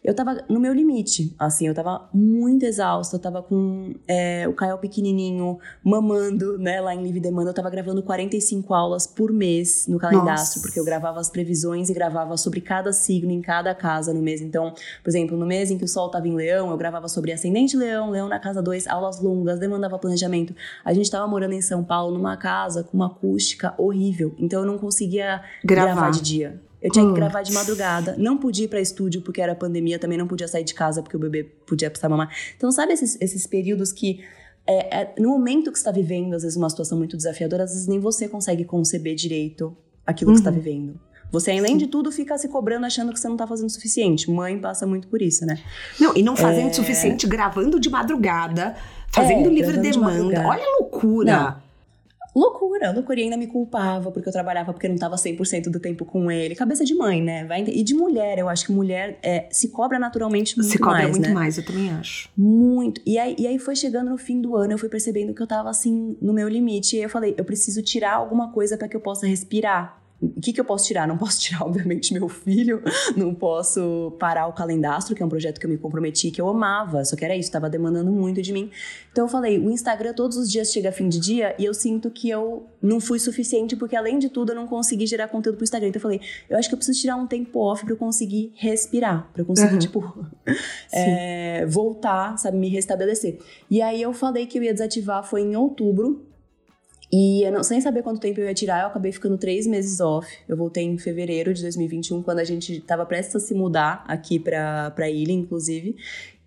Eu 0.05 0.15
tava 0.15 0.45
no 0.49 0.59
meu 0.59 0.73
limite, 0.73 1.33
assim, 1.39 1.69
eu 1.69 1.75
tava 1.75 2.09
muito 2.13 2.65
exausta, 2.65 3.15
eu 3.15 3.21
tava 3.21 3.41
com 3.41 3.95
é, 4.09 4.49
o 4.49 4.53
Caio 4.53 4.77
pequenininho, 4.79 5.61
mamando, 5.85 6.59
né, 6.59 6.81
lá 6.81 6.93
em 6.93 7.03
Livre 7.03 7.21
Demanda, 7.21 7.51
eu 7.51 7.55
tava 7.55 7.71
gravando 7.71 8.03
45 8.03 8.75
aulas 8.75 9.07
por 9.07 9.33
mês 9.33 9.87
no 9.87 9.99
calendastro, 9.99 10.59
Nossa. 10.59 10.61
porque 10.61 10.81
eu 10.81 10.85
gravava 10.85 11.21
as 11.21 11.31
previsões 11.31 11.89
e 11.89 11.95
gravava 11.95 12.37
sobre 12.37 12.61
cada 12.61 12.93
signo 12.93 13.31
em 13.31 13.41
cada 13.41 13.73
casa 13.77 14.13
no 14.13 14.21
mês. 14.21 14.41
Então, 14.41 14.75
por 15.05 15.11
exemplo, 15.11 15.37
no 15.37 15.47
mês 15.47 15.71
em 15.71 15.79
que 15.79 15.85
o 15.85 15.89
sol 15.89 16.11
tava 16.11 16.27
em 16.27 16.35
leão, 16.35 16.73
eu 16.73 16.77
gravava 16.77 17.07
sobre 17.07 17.31
ascendente 17.31 17.77
leão, 17.77 18.11
leão 18.11 18.29
na 18.29 18.41
casa 18.41 18.61
2, 18.61 18.89
aulas 18.89 19.21
longas, 19.21 19.61
demandava 19.61 19.97
planejamento. 20.01 20.53
A 20.85 20.93
gente 20.93 21.09
tava 21.09 21.29
morando 21.29 21.53
em 21.53 21.63
São 21.63 21.85
Paulo, 21.85 22.13
numa 22.13 22.37
casa 22.37 22.83
com 22.83 22.97
uma 22.97 23.07
acústica 23.07 23.73
horrível, 23.79 24.35
então 24.37 24.61
eu 24.61 24.67
não 24.67 24.79
conseguia 24.79 25.43
gravar, 25.65 25.93
gravar 25.93 26.11
de 26.11 26.23
dia. 26.23 26.72
Eu 26.83 26.91
tinha 26.91 27.07
que 27.07 27.13
gravar 27.13 27.43
de 27.43 27.53
madrugada. 27.53 28.17
Não 28.19 28.37
podia 28.37 28.65
ir 28.65 28.69
pra 28.69 28.81
estúdio 28.81 29.23
porque 29.23 29.41
era 29.41 29.55
pandemia. 29.55 29.99
Também 29.99 30.19
não 30.19 30.27
podia 30.27 30.49
sair 30.49 30.65
de 30.65 30.75
casa 30.75 31.01
porque 31.01 31.17
o 31.17 31.21
bebê 31.21 31.45
podia 31.45 31.89
precisar 31.89 32.09
mamar. 32.09 32.35
Então, 32.57 32.73
sabe 32.73 32.93
esses, 32.93 33.17
esses 33.21 33.47
períodos 33.47 33.93
que... 33.93 34.21
É, 34.67 35.01
é, 35.01 35.15
no 35.19 35.31
momento 35.31 35.73
que 35.73 35.79
você 35.79 35.81
está 35.81 35.91
vivendo, 35.91 36.35
às 36.35 36.43
vezes, 36.43 36.57
uma 36.57 36.71
situação 36.71 36.97
muito 36.97 37.17
desafiadora, 37.17 37.65
às 37.65 37.71
vezes 37.71 37.87
nem 37.89 37.99
você 37.99 38.29
consegue 38.29 38.65
conceber 38.65 39.15
direito 39.15 39.77
aquilo 40.07 40.31
uhum. 40.31 40.37
que 40.37 40.43
você 40.43 40.49
está 40.49 40.51
vivendo. 40.51 41.01
Você, 41.33 41.51
além 41.51 41.73
Sim. 41.73 41.79
de 41.79 41.87
tudo, 41.87 42.13
fica 42.13 42.37
se 42.37 42.49
cobrando 42.49 42.85
achando 42.85 43.13
que 43.13 43.19
você 43.19 43.29
não 43.29 43.37
tá 43.37 43.47
fazendo 43.47 43.69
o 43.69 43.73
suficiente. 43.73 44.31
Mãe 44.31 44.59
passa 44.59 44.87
muito 44.87 45.09
por 45.09 45.23
isso, 45.23 45.47
né? 45.47 45.59
Não, 45.99 46.15
e 46.15 46.23
não 46.23 46.37
fazendo 46.37 46.69
é... 46.69 46.71
o 46.71 46.75
suficiente, 46.75 47.27
gravando 47.27 47.81
de 47.81 47.89
madrugada, 47.89 48.77
fazendo 49.09 49.49
é, 49.49 49.53
livre 49.53 49.79
demanda. 49.79 50.41
De 50.41 50.47
Olha 50.47 50.63
a 50.63 50.79
loucura! 50.79 51.33
Não 51.41 51.72
loucura, 52.35 52.91
loucura. 52.93 53.21
E 53.21 53.25
ainda 53.25 53.37
me 53.37 53.47
culpava 53.47 54.11
porque 54.11 54.29
eu 54.29 54.33
trabalhava 54.33 54.73
porque 54.73 54.89
não 54.89 54.97
tava 54.97 55.17
100% 55.17 55.71
do 55.71 55.81
tempo 55.81 56.05
com 56.05 56.31
ele. 56.31 56.55
Cabeça 56.55 56.85
de 56.85 56.95
mãe, 56.95 57.23
né? 57.23 57.45
Vai, 57.45 57.63
e 57.63 57.83
de 57.83 57.95
mulher, 57.95 58.39
eu 58.39 58.49
acho 58.49 58.67
que 58.67 58.73
mulher 58.73 59.19
é, 59.23 59.49
se 59.51 59.69
cobra 59.69 59.99
naturalmente 59.99 60.57
muito 60.57 60.67
mais, 60.67 60.73
Se 60.73 60.79
cobra 60.79 60.99
mais, 60.99 61.11
muito 61.11 61.29
né? 61.29 61.35
mais, 61.35 61.59
eu 61.59 61.65
também 61.65 61.91
acho. 61.91 62.31
Muito. 62.37 63.01
E 63.07 63.19
aí, 63.19 63.37
e 63.39 63.47
aí 63.47 63.59
foi 63.59 63.77
chegando 63.77 64.11
no 64.11 64.19
fim 64.19 64.41
do 64.41 64.57
ano, 64.57 64.73
eu 64.73 64.79
fui 64.79 64.89
percebendo 64.89 65.35
que 65.35 65.43
eu 65.43 65.47
tava 65.47 65.71
assim, 65.71 66.17
no 66.21 66.33
meu 66.33 66.49
limite. 66.49 66.97
E 66.97 66.99
aí 66.99 67.05
eu 67.05 67.11
falei, 67.11 67.35
eu 67.37 67.45
preciso 67.45 67.83
tirar 67.83 68.15
alguma 68.15 68.53
coisa 68.53 68.77
para 68.77 68.89
que 68.89 68.97
eu 68.97 69.01
possa 69.01 69.27
respirar. 69.27 70.02
O 70.23 70.41
que, 70.41 70.53
que 70.53 70.61
eu 70.61 70.65
posso 70.65 70.87
tirar? 70.87 71.09
Não 71.09 71.19
posso 71.19 71.41
tirar, 71.41 71.65
obviamente, 71.67 72.15
meu 72.15 72.29
filho, 72.29 72.81
não 73.17 73.35
posso 73.35 74.17
parar 74.21 74.47
o 74.47 74.53
calendastro, 74.53 75.17
que 75.17 75.23
é 75.23 75.27
um 75.27 75.29
projeto 75.29 75.59
que 75.59 75.67
eu 75.67 75.71
me 75.71 75.77
comprometi, 75.77 76.31
que 76.31 76.41
eu 76.41 76.49
amava, 76.49 77.05
só 77.05 77.17
que 77.17 77.25
era 77.25 77.35
isso, 77.35 77.49
estava 77.49 77.69
demandando 77.69 78.13
muito 78.13 78.41
de 78.41 78.53
mim. 78.53 78.71
Então 79.11 79.25
eu 79.25 79.29
falei, 79.29 79.59
o 79.59 79.69
Instagram 79.71 80.15
todos 80.15 80.37
os 80.37 80.51
dias 80.51 80.71
chega 80.71 80.93
fim 80.93 81.09
de 81.09 81.19
dia 81.19 81.57
e 81.59 81.65
eu 81.65 81.75
sinto 81.75 82.09
que 82.09 82.31
eu 82.31 82.67
não 82.81 83.01
fui 83.01 83.19
suficiente, 83.19 83.75
porque 83.75 83.97
além 83.97 84.19
de 84.19 84.29
tudo 84.29 84.53
eu 84.53 84.57
não 84.57 84.67
consegui 84.67 85.07
gerar 85.07 85.27
conteúdo 85.27 85.57
pro 85.57 85.65
Instagram. 85.65 85.89
Então 85.89 85.99
eu 85.99 86.03
falei, 86.03 86.21
eu 86.49 86.57
acho 86.57 86.69
que 86.69 86.75
eu 86.75 86.79
preciso 86.79 87.01
tirar 87.01 87.17
um 87.17 87.27
tempo 87.27 87.59
off 87.59 87.85
para 87.85 87.93
eu 87.93 87.97
conseguir 87.97 88.53
respirar, 88.55 89.29
para 89.33 89.43
eu 89.43 89.47
conseguir, 89.47 89.75
uhum. 89.75 89.79
tipo, 89.81 90.27
é, 90.93 91.67
voltar, 91.67 92.39
sabe, 92.39 92.57
me 92.57 92.69
restabelecer. 92.69 93.39
E 93.69 93.83
aí 93.83 94.01
eu 94.01 94.13
falei 94.13 94.47
que 94.47 94.57
eu 94.57 94.63
ia 94.63 94.73
desativar, 94.73 95.25
foi 95.25 95.43
em 95.43 95.57
outubro, 95.57 96.32
e 97.13 97.49
não, 97.51 97.63
sem 97.63 97.79
saber 97.79 98.03
quanto 98.03 98.21
tempo 98.21 98.41
eu 98.41 98.47
ia 98.47 98.55
tirar, 98.55 98.83
eu 98.83 98.87
acabei 98.87 99.13
ficando 99.13 99.37
três 99.37 99.67
meses 99.67 100.01
off. 100.01 100.27
Eu 100.49 100.57
voltei 100.57 100.85
em 100.85 100.97
fevereiro 100.97 101.53
de 101.53 101.61
2021, 101.61 102.23
quando 102.23 102.39
a 102.39 102.45
gente 102.45 102.79
estava 102.79 103.05
prestes 103.05 103.37
a 103.37 103.41
se 103.41 103.53
mudar 103.53 104.03
aqui 104.09 104.39
para 104.39 105.11
ilha, 105.11 105.33
inclusive. 105.33 105.95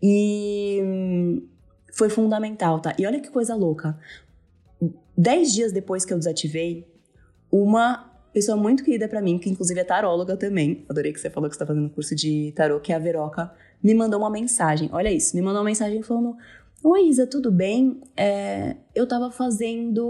E 0.01 0.80
hum, 0.84 1.47
foi 1.93 2.09
fundamental, 2.09 2.80
tá? 2.80 2.95
E 2.97 3.05
olha 3.05 3.20
que 3.20 3.30
coisa 3.30 3.53
louca. 3.53 3.95
Dez 5.16 5.53
dias 5.53 5.72
depois 5.72 6.03
que 6.03 6.11
eu 6.11 6.18
desativei, 6.18 6.88
uma 7.51 8.11
pessoa 8.34 8.57
muito 8.57 8.84
querida 8.84 9.07
para 9.07 9.22
mim, 9.22 9.38
que 9.38 9.49
inclusive 9.49 9.80
é 9.80 9.84
taróloga 9.84 10.36
também, 10.36 10.84
adorei 10.89 11.13
que 11.13 11.20
você 11.20 11.30
falou 11.30 11.47
que 11.47 11.55
você 11.55 11.59
tá 11.59 11.68
fazendo 11.68 11.89
curso 11.91 12.16
de 12.16 12.51
tarô, 12.55 12.80
que 12.80 12.91
é 12.91 12.95
a 12.95 12.99
Veroca, 12.99 13.51
me 13.84 13.93
mandou 13.93 14.20
uma 14.20 14.32
mensagem. 14.32 14.89
Olha 14.91 15.11
isso, 15.11 15.36
me 15.36 15.43
mandou 15.43 15.59
uma 15.59 15.66
mensagem 15.66 16.01
falando: 16.01 16.36
Oi, 16.88 17.08
Isa, 17.08 17.26
tudo 17.26 17.52
bem? 17.52 18.00
É, 18.16 18.76
eu 18.94 19.08
tava 19.08 19.32
fazendo 19.32 20.06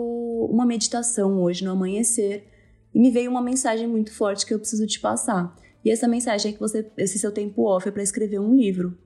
uma 0.51 0.65
meditação 0.65 1.41
hoje 1.41 1.63
no 1.63 1.71
amanhecer 1.71 2.49
e 2.93 2.99
me 2.99 3.09
veio 3.09 3.31
uma 3.31 3.41
mensagem 3.41 3.87
muito 3.87 4.11
forte 4.11 4.45
que 4.45 4.53
eu 4.53 4.59
preciso 4.59 4.85
te 4.85 4.99
passar. 4.99 5.55
E 5.85 5.89
essa 5.89 6.05
mensagem 6.05 6.51
é 6.51 6.53
que 6.53 6.59
você, 6.59 6.85
esse 6.97 7.17
seu 7.17 7.31
tempo 7.31 7.63
off 7.63 7.87
é 7.87 7.91
para 7.93 8.03
escrever 8.03 8.41
um 8.41 8.53
livro. 8.53 8.97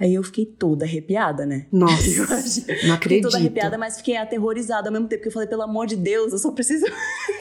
Aí 0.00 0.14
eu 0.14 0.22
fiquei 0.22 0.46
toda 0.46 0.84
arrepiada, 0.84 1.44
né? 1.44 1.66
Nossa, 1.72 1.94
não 2.86 2.94
acredito. 2.94 3.02
Fiquei 3.02 3.20
toda 3.20 3.36
arrepiada, 3.36 3.76
mas 3.76 3.96
fiquei 3.96 4.16
aterrorizada 4.16 4.88
ao 4.88 4.92
mesmo 4.92 5.08
tempo, 5.08 5.20
porque 5.20 5.28
eu 5.28 5.32
falei, 5.32 5.48
pelo 5.48 5.62
amor 5.62 5.86
de 5.86 5.96
Deus, 5.96 6.32
eu 6.32 6.38
só 6.38 6.52
preciso... 6.52 6.86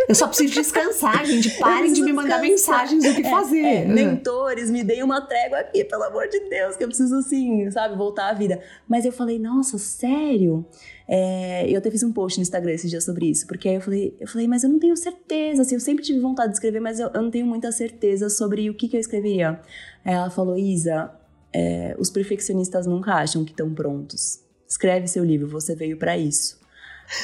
eu 0.09 0.15
só 0.15 0.27
preciso 0.27 0.55
descansar, 0.55 1.23
gente. 1.25 1.51
Parem 1.59 1.93
de 1.93 2.01
me 2.01 2.11
mandar 2.11 2.41
descansar. 2.41 2.81
mensagens 2.81 3.03
do 3.03 3.13
que 3.13 3.27
é, 3.27 3.29
fazer. 3.29 3.61
É, 3.61 3.85
mentores, 3.85 4.71
me 4.71 4.83
deem 4.83 5.03
uma 5.03 5.21
trégua 5.21 5.59
aqui, 5.59 5.83
pelo 5.83 6.03
amor 6.03 6.27
de 6.27 6.39
Deus, 6.49 6.75
que 6.75 6.83
eu 6.83 6.87
preciso, 6.87 7.15
assim, 7.15 7.69
sabe, 7.69 7.95
voltar 7.95 8.29
à 8.29 8.33
vida. 8.33 8.59
Mas 8.87 9.05
eu 9.05 9.11
falei, 9.11 9.37
nossa, 9.37 9.77
sério? 9.77 10.65
É, 11.07 11.69
eu 11.69 11.77
até 11.77 11.91
fiz 11.91 12.01
um 12.01 12.11
post 12.11 12.39
no 12.39 12.41
Instagram 12.41 12.73
esse 12.73 12.89
dia 12.89 12.99
sobre 12.99 13.29
isso, 13.29 13.45
porque 13.47 13.69
aí 13.69 13.75
eu 13.75 13.81
falei, 13.81 14.17
eu 14.19 14.27
falei, 14.27 14.47
mas 14.47 14.63
eu 14.63 14.69
não 14.69 14.79
tenho 14.79 14.97
certeza, 14.97 15.61
assim, 15.61 15.75
eu 15.75 15.79
sempre 15.79 16.03
tive 16.03 16.19
vontade 16.19 16.49
de 16.49 16.55
escrever, 16.55 16.81
mas 16.81 16.99
eu, 16.99 17.09
eu 17.13 17.21
não 17.21 17.31
tenho 17.31 17.45
muita 17.45 17.71
certeza 17.71 18.29
sobre 18.29 18.69
o 18.69 18.73
que, 18.73 18.89
que 18.89 18.97
eu 18.97 18.99
escreveria. 18.99 19.59
Aí 20.03 20.13
ela 20.13 20.29
falou, 20.29 20.57
Isa, 20.57 21.11
é, 21.57 21.95
os 21.97 22.11
perfeccionistas 22.11 22.85
nunca 22.85 23.15
acham 23.15 23.43
que 23.43 23.51
estão 23.51 23.73
prontos. 23.73 24.39
Escreve 24.67 25.07
seu 25.07 25.23
livro, 25.23 25.47
você 25.47 25.75
veio 25.75 25.97
para 25.97 26.15
isso. 26.15 26.59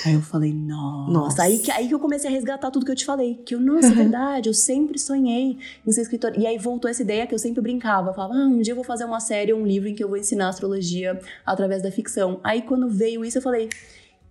Aí 0.05 0.13
eu 0.13 0.21
falei, 0.21 0.51
nossa. 0.53 1.11
nossa. 1.11 1.43
Aí, 1.43 1.59
que, 1.59 1.69
aí 1.69 1.87
que 1.87 1.93
eu 1.93 1.99
comecei 1.99 2.29
a 2.29 2.33
resgatar 2.33 2.71
tudo 2.71 2.85
que 2.85 2.91
eu 2.91 2.95
te 2.95 3.05
falei. 3.05 3.35
Que 3.45 3.53
eu, 3.53 3.59
nossa, 3.59 3.87
é 3.87 3.89
uhum. 3.89 3.95
verdade, 3.95 4.49
eu 4.49 4.53
sempre 4.53 4.97
sonhei 4.97 5.59
em 5.85 5.91
ser 5.91 6.01
escritora. 6.01 6.39
E 6.39 6.47
aí 6.47 6.57
voltou 6.57 6.89
essa 6.89 7.03
ideia 7.03 7.27
que 7.27 7.35
eu 7.35 7.39
sempre 7.39 7.61
brincava. 7.61 8.09
Eu 8.09 8.13
falava, 8.13 8.33
ah, 8.33 8.47
um 8.47 8.61
dia 8.61 8.71
eu 8.71 8.75
vou 8.75 8.85
fazer 8.85 9.03
uma 9.03 9.19
série, 9.19 9.53
um 9.53 9.67
livro 9.67 9.87
em 9.87 9.93
que 9.93 10.03
eu 10.03 10.07
vou 10.07 10.17
ensinar 10.17 10.47
astrologia 10.47 11.19
através 11.45 11.83
da 11.83 11.91
ficção. 11.91 12.39
Aí 12.43 12.61
quando 12.63 12.89
veio 12.89 13.23
isso, 13.23 13.37
eu 13.37 13.41
falei, 13.41 13.69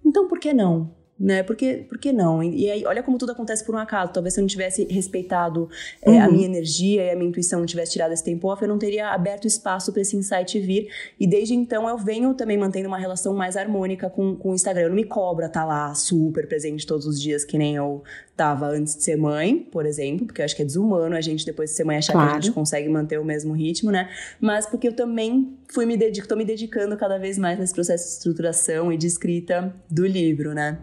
então 0.04 0.26
por 0.26 0.40
que 0.40 0.52
não? 0.52 0.90
Né? 1.18 1.42
Por 1.42 1.54
que, 1.54 1.84
por 1.88 1.98
que 1.98 2.12
não? 2.12 2.42
E 2.42 2.70
aí, 2.70 2.84
olha 2.84 3.02
como 3.02 3.16
tudo 3.18 3.32
acontece 3.32 3.64
por 3.64 3.74
um 3.74 3.78
acaso. 3.78 4.12
Talvez 4.12 4.34
se 4.34 4.40
eu 4.40 4.42
não 4.42 4.48
tivesse 4.48 4.84
respeitado 4.84 5.68
é, 6.00 6.10
uhum. 6.10 6.22
a 6.22 6.28
minha 6.28 6.46
energia 6.46 7.04
e 7.04 7.10
a 7.10 7.14
minha 7.14 7.28
intuição, 7.28 7.60
não 7.60 7.66
tivesse 7.66 7.92
tirado 7.92 8.12
esse 8.12 8.24
tempo 8.24 8.48
off, 8.48 8.62
eu 8.62 8.68
não 8.68 8.78
teria 8.78 9.10
aberto 9.10 9.46
espaço 9.46 9.92
para 9.92 10.02
esse 10.02 10.16
insight 10.16 10.58
vir. 10.58 10.88
E 11.20 11.26
desde 11.26 11.54
então 11.54 11.88
eu 11.88 11.96
venho 11.96 12.34
também 12.34 12.58
mantendo 12.58 12.88
uma 12.88 12.98
relação 12.98 13.34
mais 13.34 13.56
harmônica 13.56 14.10
com, 14.10 14.34
com 14.34 14.50
o 14.50 14.54
Instagram. 14.54 14.84
Eu 14.84 14.88
não 14.88 14.96
me 14.96 15.04
cobra 15.04 15.46
estar 15.46 15.60
tá 15.60 15.66
lá 15.66 15.94
super 15.94 16.48
presente 16.48 16.86
todos 16.86 17.06
os 17.06 17.20
dias, 17.20 17.44
que 17.44 17.56
nem 17.56 17.76
eu 17.76 18.02
tava 18.36 18.66
antes 18.66 18.96
de 18.96 19.02
ser 19.02 19.16
mãe, 19.16 19.58
por 19.70 19.86
exemplo, 19.86 20.26
porque 20.26 20.40
eu 20.40 20.44
acho 20.44 20.56
que 20.56 20.62
é 20.62 20.64
desumano 20.64 21.14
a 21.14 21.20
gente, 21.20 21.44
depois 21.44 21.70
de 21.70 21.76
ser 21.76 21.84
mãe, 21.84 21.98
achar 21.98 22.14
claro. 22.14 22.30
que 22.30 22.36
a 22.36 22.40
gente 22.40 22.52
consegue 22.52 22.88
manter 22.88 23.20
o 23.20 23.24
mesmo 23.24 23.52
ritmo, 23.52 23.90
né? 23.90 24.08
Mas 24.40 24.66
porque 24.66 24.88
eu 24.88 24.92
também 24.92 25.56
fui 25.72 25.86
me 25.86 25.96
dedico, 25.96 26.28
tô 26.28 26.36
me 26.36 26.44
dedicando 26.44 26.96
cada 26.98 27.18
vez 27.18 27.38
mais 27.38 27.58
nesse 27.58 27.72
processo 27.72 28.04
de 28.04 28.12
estruturação 28.12 28.92
e 28.92 28.96
de 28.98 29.06
escrita 29.06 29.74
do 29.90 30.06
livro, 30.06 30.52
né? 30.52 30.78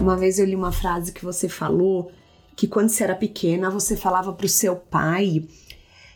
Uma 0.00 0.16
vez 0.16 0.38
eu 0.38 0.46
li 0.46 0.54
uma 0.54 0.70
frase 0.70 1.12
que 1.12 1.24
você 1.24 1.48
falou 1.48 2.12
que 2.54 2.68
quando 2.68 2.88
você 2.88 3.02
era 3.02 3.14
pequena 3.14 3.70
você 3.70 3.96
falava 3.96 4.32
pro 4.32 4.48
seu 4.48 4.76
pai 4.76 5.44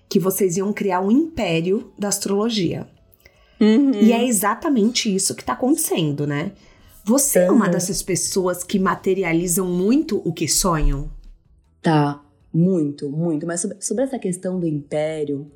que 0.08 0.20
vocês 0.20 0.56
iam 0.56 0.72
criar 0.72 1.00
um 1.00 1.10
império 1.10 1.92
da 1.98 2.08
astrologia. 2.08 2.86
Uhum. 3.60 3.92
E 3.94 4.12
é 4.12 4.24
exatamente 4.24 5.12
isso 5.12 5.34
que 5.34 5.44
tá 5.44 5.54
acontecendo, 5.54 6.26
né? 6.26 6.52
Você 7.04 7.40
uhum. 7.40 7.44
é 7.44 7.50
uma 7.50 7.68
dessas 7.68 8.00
pessoas 8.00 8.62
que 8.62 8.78
materializam 8.78 9.66
muito 9.66 10.22
o 10.24 10.32
que 10.32 10.46
sonham? 10.46 11.10
Tá, 11.80 12.20
muito, 12.52 13.08
muito. 13.10 13.46
Mas 13.46 13.60
sobre, 13.60 13.76
sobre 13.80 14.04
essa 14.04 14.18
questão 14.18 14.58
do 14.58 14.66
império, 14.66 15.50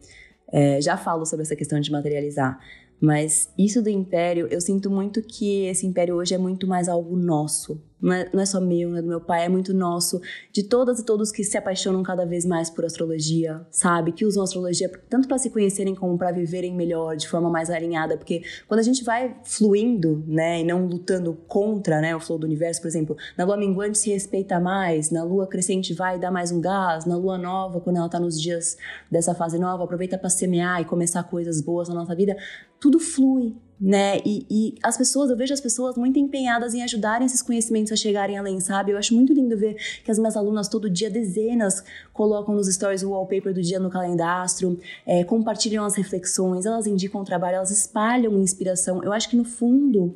é, 0.53 0.81
já 0.81 0.97
falo 0.97 1.27
sobre 1.27 1.43
essa 1.43 1.57
questão 1.57 1.81
de 1.81 1.91
materializar. 1.91 2.59
Mas 3.01 3.51
isso 3.59 3.83
do 3.83 3.91
império, 3.91 4.47
eu 4.51 4.61
sinto 4.61 4.91
muito 4.91 5.23
que 5.23 5.67
esse 5.67 5.87
império 5.87 6.15
hoje 6.17 6.35
é 6.35 6.39
muito 6.39 6.67
mais 6.67 6.89
algo 6.89 7.17
nosso. 7.17 7.81
Não 8.01 8.13
é, 8.13 8.29
não 8.33 8.43
é 8.43 8.47
só 8.47 8.61
meu, 8.61 8.91
não 8.91 8.99
é 8.99 9.03
do 9.03 9.09
meu 9.09 9.21
pai, 9.21 9.45
é 9.45 9.49
muito 9.49 9.73
nosso. 9.73 10.21
De 10.53 10.63
todas 10.63 10.99
e 10.99 11.05
todos 11.05 11.33
que 11.33 11.43
se 11.43 11.57
apaixonam 11.57 12.03
cada 12.03 12.27
vez 12.27 12.45
mais 12.45 12.69
por 12.69 12.85
astrologia, 12.85 13.67
sabe? 13.71 14.13
Que 14.13 14.25
usam 14.27 14.43
astrologia 14.43 14.91
tanto 15.09 15.27
para 15.27 15.39
se 15.39 15.51
conhecerem 15.51 15.95
como 15.95 16.19
para 16.19 16.31
viverem 16.31 16.75
melhor, 16.75 17.17
de 17.17 17.27
forma 17.27 17.49
mais 17.49 17.71
alinhada. 17.71 18.17
Porque 18.17 18.43
quando 18.69 18.81
a 18.81 18.83
gente 18.83 19.03
vai 19.03 19.37
fluindo, 19.45 20.23
né, 20.27 20.61
e 20.61 20.65
não 20.65 20.87
lutando 20.87 21.35
contra, 21.49 22.01
né, 22.01 22.15
o 22.15 22.21
flow 22.21 22.39
do 22.39 22.47
universo, 22.47 22.81
por 22.81 22.89
exemplo, 22.89 23.17
na 23.37 23.45
lua 23.45 23.57
minguante 23.57 23.99
se 23.99 24.11
respeita 24.11 24.61
mais, 24.61 25.11
na 25.11 25.25
lua 25.25 25.47
crescente 25.47 25.95
vai 25.95 26.19
dar 26.19 26.31
mais 26.31 26.53
um 26.53 26.61
gás, 26.61 27.07
na 27.07 27.17
lua 27.17 27.39
nova, 27.39 27.81
quando 27.81 27.97
ela 27.97 28.09
tá 28.09 28.21
nos 28.21 28.41
dias 28.41 28.77
dessa 29.11 29.35
fase 29.35 29.59
nova, 29.59 29.85
aproveita 29.85 30.19
para 30.19 30.29
semear 30.29 30.81
e 30.81 30.85
começar 30.85 31.23
coisas 31.25 31.61
boas 31.61 31.89
na 31.89 31.95
nossa 31.95 32.15
vida. 32.15 32.37
Tudo 32.79 33.01
flui, 33.01 33.57
né? 33.81 34.19
E, 34.25 34.47
e, 34.51 34.75
as 34.83 34.97
pessoas, 34.97 35.31
eu 35.31 35.37
vejo 35.37 35.53
as 35.53 35.61
pessoas 35.61 35.97
muito 35.97 36.19
empenhadas 36.19 36.75
em 36.75 36.83
ajudarem 36.83 37.27
esses 37.27 37.43
conhecimentos 37.43 37.93
a 37.93 37.97
chegarem 37.97 38.39
além, 38.39 38.59
sabe? 38.59 38.93
Eu 38.93 38.99
acho 38.99 39.15
muito 39.15 39.33
lindo 39.33 39.57
ver 39.57 39.75
que 40.03 40.11
as 40.11 40.19
minhas 40.19 40.37
alunas 40.37 40.69
todo 40.69 40.89
dia, 40.89 41.11
dezenas, 41.11 41.85
colocam 42.13 42.55
nos 42.55 42.73
stories 42.73 43.03
o 43.03 43.11
wallpaper 43.11 43.53
do 43.53 43.61
dia 43.61 43.79
no 43.79 43.91
calendastro, 43.91 44.79
é, 45.07 45.25
compartilham 45.25 45.85
as 45.85 45.95
reflexões, 45.95 46.65
elas 46.65 46.87
indicam 46.87 47.21
o 47.21 47.25
trabalho, 47.25 47.57
elas 47.57 47.71
espalham 47.71 48.41
inspiração. 48.41 49.03
Eu 49.03 49.13
acho 49.13 49.29
que 49.29 49.37
no 49.37 49.45
fundo 49.45 50.15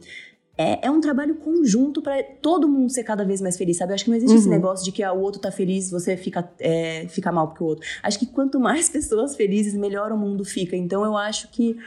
é, 0.56 0.86
é, 0.86 0.90
um 0.90 1.00
trabalho 1.00 1.36
conjunto 1.36 2.02
para 2.02 2.22
todo 2.22 2.68
mundo 2.68 2.90
ser 2.90 3.02
cada 3.02 3.24
vez 3.24 3.40
mais 3.40 3.56
feliz, 3.56 3.78
sabe? 3.78 3.92
Eu 3.92 3.94
acho 3.94 4.04
que 4.04 4.10
não 4.10 4.16
existe 4.16 4.32
uhum. 4.32 4.40
esse 4.40 4.48
negócio 4.48 4.84
de 4.84 4.92
que 4.92 5.02
ah, 5.02 5.10
o 5.10 5.20
outro 5.20 5.40
tá 5.40 5.50
feliz, 5.50 5.90
você 5.90 6.18
fica, 6.18 6.50
é, 6.58 7.06
fica 7.08 7.32
mal 7.32 7.48
porque 7.48 7.64
o 7.64 7.66
outro. 7.66 7.86
Acho 8.02 8.18
que 8.18 8.26
quanto 8.26 8.60
mais 8.60 8.88
pessoas 8.90 9.36
felizes, 9.36 9.74
melhor 9.74 10.12
o 10.12 10.18
mundo 10.18 10.44
fica. 10.44 10.76
Então 10.76 11.02
eu 11.02 11.16
acho 11.16 11.48
que 11.48 11.78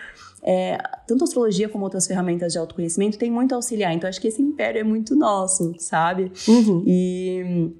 é, 0.46 0.78
tanto 1.08 1.24
a 1.24 1.26
astrologia 1.26 1.70
como 1.70 1.86
outras 1.86 2.06
ferramentas 2.06 2.52
de 2.52 2.60
autoconhecimento 2.60 3.18
tem 3.18 3.32
muito 3.32 3.54
a 3.54 3.56
auxiliar. 3.56 3.94
Então, 3.94 4.10
acho 4.10 4.20
que 4.20 4.28
esse 4.28 4.42
império 4.42 4.82
é 4.82 4.84
muito 4.84 5.16
nosso, 5.16 5.74
sabe? 5.80 6.32
Uhum. 6.48 6.84
E 6.86 7.74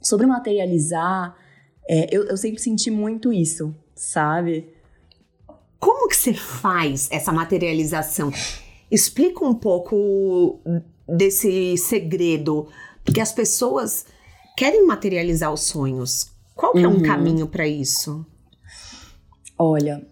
sobre 0.00 0.26
materializar, 0.26 1.36
é, 1.88 2.08
eu, 2.10 2.24
eu 2.24 2.36
sempre 2.38 2.60
senti 2.60 2.90
muito 2.90 3.32
isso, 3.32 3.74
sabe? 3.94 4.72
Como 5.78 6.08
que 6.08 6.16
você 6.16 6.32
faz 6.32 7.08
essa 7.12 7.30
materialização? 7.30 8.32
Explica 8.90 9.44
um 9.44 9.54
pouco 9.54 10.58
desse 11.06 11.76
segredo, 11.76 12.66
porque 13.04 13.20
as 13.20 13.32
pessoas 13.32 14.06
querem 14.56 14.86
materializar 14.86 15.52
os 15.52 15.64
sonhos. 15.64 16.30
Qual 16.54 16.72
que 16.72 16.82
é 16.82 16.88
um 16.88 16.94
uhum. 16.94 17.02
caminho 17.02 17.46
para 17.46 17.68
isso? 17.68 18.24
Olha, 19.58 20.06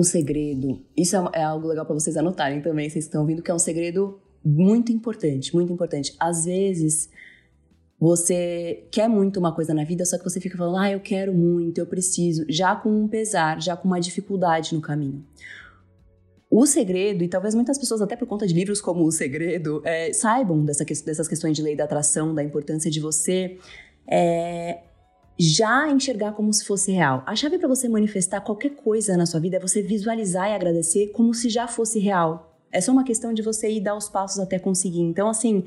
o 0.00 0.02
segredo, 0.02 0.80
isso 0.96 1.14
é, 1.14 1.40
é 1.40 1.42
algo 1.42 1.68
legal 1.68 1.84
para 1.84 1.92
vocês 1.92 2.16
anotarem 2.16 2.62
também, 2.62 2.88
vocês 2.88 3.04
estão 3.04 3.20
ouvindo, 3.20 3.42
que 3.42 3.50
é 3.50 3.54
um 3.54 3.58
segredo 3.58 4.18
muito 4.42 4.90
importante, 4.90 5.54
muito 5.54 5.70
importante. 5.70 6.16
Às 6.18 6.46
vezes, 6.46 7.10
você 7.98 8.88
quer 8.90 9.10
muito 9.10 9.38
uma 9.38 9.54
coisa 9.54 9.74
na 9.74 9.84
vida, 9.84 10.06
só 10.06 10.16
que 10.16 10.24
você 10.24 10.40
fica 10.40 10.56
falando, 10.56 10.78
ah, 10.78 10.90
eu 10.90 11.00
quero 11.00 11.34
muito, 11.34 11.76
eu 11.76 11.86
preciso, 11.86 12.46
já 12.48 12.74
com 12.74 12.88
um 12.88 13.06
pesar, 13.06 13.60
já 13.60 13.76
com 13.76 13.86
uma 13.86 14.00
dificuldade 14.00 14.74
no 14.74 14.80
caminho. 14.80 15.22
O 16.50 16.64
segredo, 16.64 17.22
e 17.22 17.28
talvez 17.28 17.54
muitas 17.54 17.76
pessoas, 17.76 18.00
até 18.00 18.16
por 18.16 18.26
conta 18.26 18.46
de 18.46 18.54
livros 18.54 18.80
como 18.80 19.04
O 19.04 19.12
Segredo, 19.12 19.82
é, 19.84 20.14
saibam 20.14 20.64
dessa, 20.64 20.82
dessas 20.82 21.28
questões 21.28 21.54
de 21.54 21.62
lei 21.62 21.76
da 21.76 21.84
atração, 21.84 22.34
da 22.34 22.42
importância 22.42 22.90
de 22.90 22.98
você 23.00 23.58
é, 24.08 24.78
já 25.40 25.88
enxergar 25.88 26.32
como 26.32 26.52
se 26.52 26.66
fosse 26.66 26.92
real. 26.92 27.22
A 27.26 27.34
chave 27.34 27.58
para 27.58 27.66
você 27.66 27.88
manifestar 27.88 28.42
qualquer 28.42 28.70
coisa 28.70 29.16
na 29.16 29.24
sua 29.24 29.40
vida 29.40 29.56
é 29.56 29.60
você 29.60 29.80
visualizar 29.80 30.50
e 30.50 30.54
agradecer 30.54 31.12
como 31.14 31.32
se 31.32 31.48
já 31.48 31.66
fosse 31.66 31.98
real. 31.98 32.58
É 32.70 32.78
só 32.78 32.92
uma 32.92 33.04
questão 33.04 33.32
de 33.32 33.40
você 33.40 33.70
ir 33.70 33.80
dar 33.80 33.96
os 33.96 34.08
passos 34.08 34.38
até 34.38 34.58
conseguir. 34.58 35.00
Então, 35.00 35.28
assim, 35.28 35.64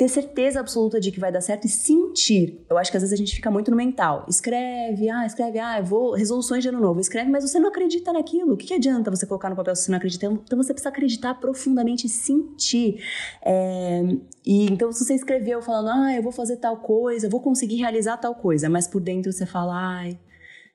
ter 0.00 0.08
certeza 0.08 0.60
absoluta 0.60 0.98
de 0.98 1.12
que 1.12 1.20
vai 1.20 1.30
dar 1.30 1.42
certo 1.42 1.66
e 1.66 1.68
sentir. 1.68 2.64
Eu 2.70 2.78
acho 2.78 2.90
que 2.90 2.96
às 2.96 3.02
vezes 3.02 3.12
a 3.12 3.16
gente 3.16 3.34
fica 3.34 3.50
muito 3.50 3.70
no 3.70 3.76
mental. 3.76 4.24
Escreve, 4.26 5.10
ah, 5.10 5.26
escreve, 5.26 5.58
ah, 5.58 5.78
eu 5.78 5.84
vou, 5.84 6.14
resoluções 6.14 6.62
de 6.62 6.70
ano 6.70 6.80
novo. 6.80 7.00
Escreve, 7.00 7.30
mas 7.30 7.44
você 7.44 7.58
não 7.58 7.68
acredita 7.68 8.10
naquilo. 8.10 8.54
O 8.54 8.56
que, 8.56 8.68
que 8.68 8.72
adianta 8.72 9.10
você 9.10 9.26
colocar 9.26 9.50
no 9.50 9.56
papel 9.56 9.76
se 9.76 9.82
você 9.82 9.90
não 9.90 9.98
acredita? 9.98 10.24
Então 10.24 10.56
você 10.56 10.72
precisa 10.72 10.88
acreditar 10.88 11.34
profundamente 11.34 12.06
e 12.06 12.08
sentir. 12.08 13.04
É, 13.44 14.00
e 14.46 14.72
então, 14.72 14.90
se 14.90 15.04
você 15.04 15.12
escreveu 15.12 15.60
falando, 15.60 15.90
ah, 15.90 16.16
eu 16.16 16.22
vou 16.22 16.32
fazer 16.32 16.56
tal 16.56 16.78
coisa, 16.78 17.26
eu 17.26 17.30
vou 17.30 17.42
conseguir 17.42 17.76
realizar 17.76 18.16
tal 18.16 18.34
coisa, 18.34 18.70
mas 18.70 18.88
por 18.88 19.02
dentro 19.02 19.30
você 19.30 19.44
fala, 19.44 19.74
ai, 19.74 20.18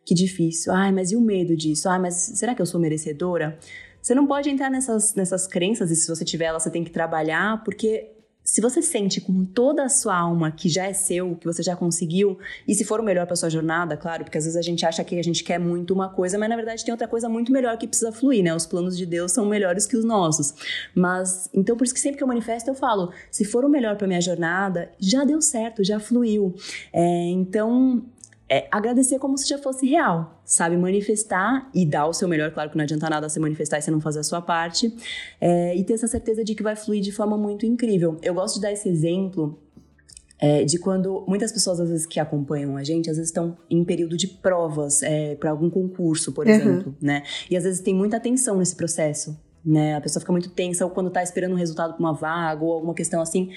que 0.05 0.13
difícil. 0.13 0.71
Ai, 0.71 0.91
mas 0.91 1.11
e 1.11 1.15
o 1.15 1.21
medo 1.21 1.57
disso? 1.57 1.89
Ai, 1.89 1.97
mas 1.97 2.13
será 2.13 2.53
que 2.53 2.61
eu 2.61 2.65
sou 2.67 2.80
merecedora? 2.80 3.57
Você 3.99 4.13
não 4.13 4.28
pode 4.28 4.51
entrar 4.51 4.69
nessas, 4.69 5.15
nessas 5.15 5.47
crenças, 5.47 5.89
e 5.89 5.95
se 5.95 6.07
você 6.07 6.23
tiver 6.23 6.45
elas, 6.45 6.61
você 6.61 6.69
tem 6.69 6.84
que 6.84 6.91
trabalhar, 6.91 7.63
porque 7.63 8.11
se 8.46 8.62
você 8.62 8.80
sente 8.80 9.20
com 9.20 9.43
toda 9.43 9.84
a 9.84 9.89
sua 9.89 10.16
alma 10.16 10.52
que 10.52 10.70
já 10.70 10.86
é 10.86 10.93
seu, 10.93 11.36
que 11.36 11.48
você 11.48 11.64
já 11.64 11.76
conseguiu, 11.76 12.38
e 12.68 12.76
se 12.76 12.86
for 12.86 13.00
o 13.00 13.04
melhor 13.04 13.26
para 13.26 13.36
sua 13.36 13.50
jornada, 13.50 13.98
claro, 13.98 14.24
porque 14.24 14.38
às 14.38 14.43
vezes 14.43 14.56
a 14.56 14.62
gente 14.62 14.86
acha 14.86 15.04
que 15.04 15.18
a 15.18 15.24
gente 15.24 15.43
quer 15.43 15.60
muito 15.60 15.96
uma 15.96 16.10
coisa, 16.10 16.38
mas 16.38 16.48
na 16.48 16.56
verdade 16.56 16.86
tem 16.86 16.91
outra 16.91 17.08
coisa 17.08 17.28
muito 17.28 17.52
melhor 17.52 17.76
que 17.76 17.88
precisa 17.88 18.12
fluir, 18.12 18.43
né? 18.43 18.56
Os 18.56 18.68
planos 18.68 18.96
de 18.96 19.06
Deus 19.08 19.32
são 19.32 19.48
melhores 19.48 19.88
que 19.88 19.98
os 19.98 20.06
nossos. 20.06 20.54
Mas 20.93 21.50
então 21.56 21.76
por 21.76 21.86
isso 21.86 21.93
que 21.93 22.00
sempre 22.00 22.18
que 22.18 22.24
eu 22.24 22.28
manifesto 22.28 22.70
eu 22.70 22.76
falo, 22.76 23.12
se 23.32 23.43
for 23.43 23.66
o 23.66 23.70
melhor 23.70 23.98
para 23.98 24.06
minha 24.06 24.22
jornada, 24.22 24.91
já 25.00 25.24
deu 25.24 25.41
certo, 25.41 25.84
já 25.84 26.00
fluiu. 26.00 26.54
É, 26.93 27.30
então 27.30 28.06
é, 28.48 28.68
agradecer 28.72 29.18
como 29.18 29.38
se 29.38 29.48
já 29.48 29.58
fosse 29.58 29.88
real, 29.88 30.41
sabe? 30.46 30.78
Manifestar 30.78 31.70
e 31.74 31.86
dar 31.86 32.06
o 32.08 32.14
seu 32.14 32.28
melhor. 32.28 32.52
Claro 32.52 32.70
que 32.70 32.78
não 32.78 32.84
adianta 32.84 33.10
nada 33.10 33.28
você 33.28 33.39
manifestar 33.39 33.80
e 33.80 33.82
você 33.82 33.89
não 33.89 34.00
fazer 34.00 34.20
a 34.20 34.24
sua 34.24 34.41
parte. 34.41 34.96
É, 35.41 35.76
e 35.76 35.84
ter 35.84 35.93
essa 35.93 36.08
certeza 36.08 36.43
de 36.43 36.54
que 36.54 36.62
vai 36.62 36.76
fluir 36.76 37.02
de 37.02 37.12
forma 37.12 37.38
muito 37.38 37.66
incrível. 37.66 38.18
Eu 38.22 38.36
gosto 38.36 38.56
de 38.56 38.62
dar 38.62 38.72
esse 38.72 38.88
exemplo 38.88 39.60
é, 40.39 40.64
de 40.64 40.78
quando 40.78 41.24
muitas 41.28 41.52
pessoas, 41.52 41.80
às 41.80 41.89
vezes, 41.89 42.06
que 42.06 42.20
acompanham 42.20 42.78
a 42.78 42.84
gente, 42.84 43.10
às 43.10 43.18
vezes 43.18 43.30
estão 43.30 43.58
em 43.70 43.84
período 43.84 44.16
de 44.16 44.28
provas 44.28 45.02
é, 45.02 45.36
para 45.36 45.50
algum 45.50 45.70
concurso, 45.70 46.32
por 46.32 46.46
uhum. 46.46 46.54
exemplo, 46.54 46.96
né? 47.02 47.24
E 47.50 47.58
às 47.58 47.64
vezes 47.64 47.82
tem 47.82 47.96
muita 47.96 48.20
tensão 48.20 48.58
nesse 48.58 48.76
processo, 48.76 49.39
né? 49.66 49.96
A 49.96 50.02
pessoa 50.02 50.20
fica 50.22 50.32
muito 50.32 50.50
tensa 50.50 50.86
ou 50.86 50.91
quando 50.91 51.10
tá 51.10 51.24
esperando 51.24 51.54
um 51.54 51.58
resultado 51.58 51.93
para 51.93 52.00
uma 52.00 52.14
vaga 52.14 52.64
ou 52.64 52.74
alguma 52.74 52.93
questão 52.93 53.22
assim. 53.22 53.50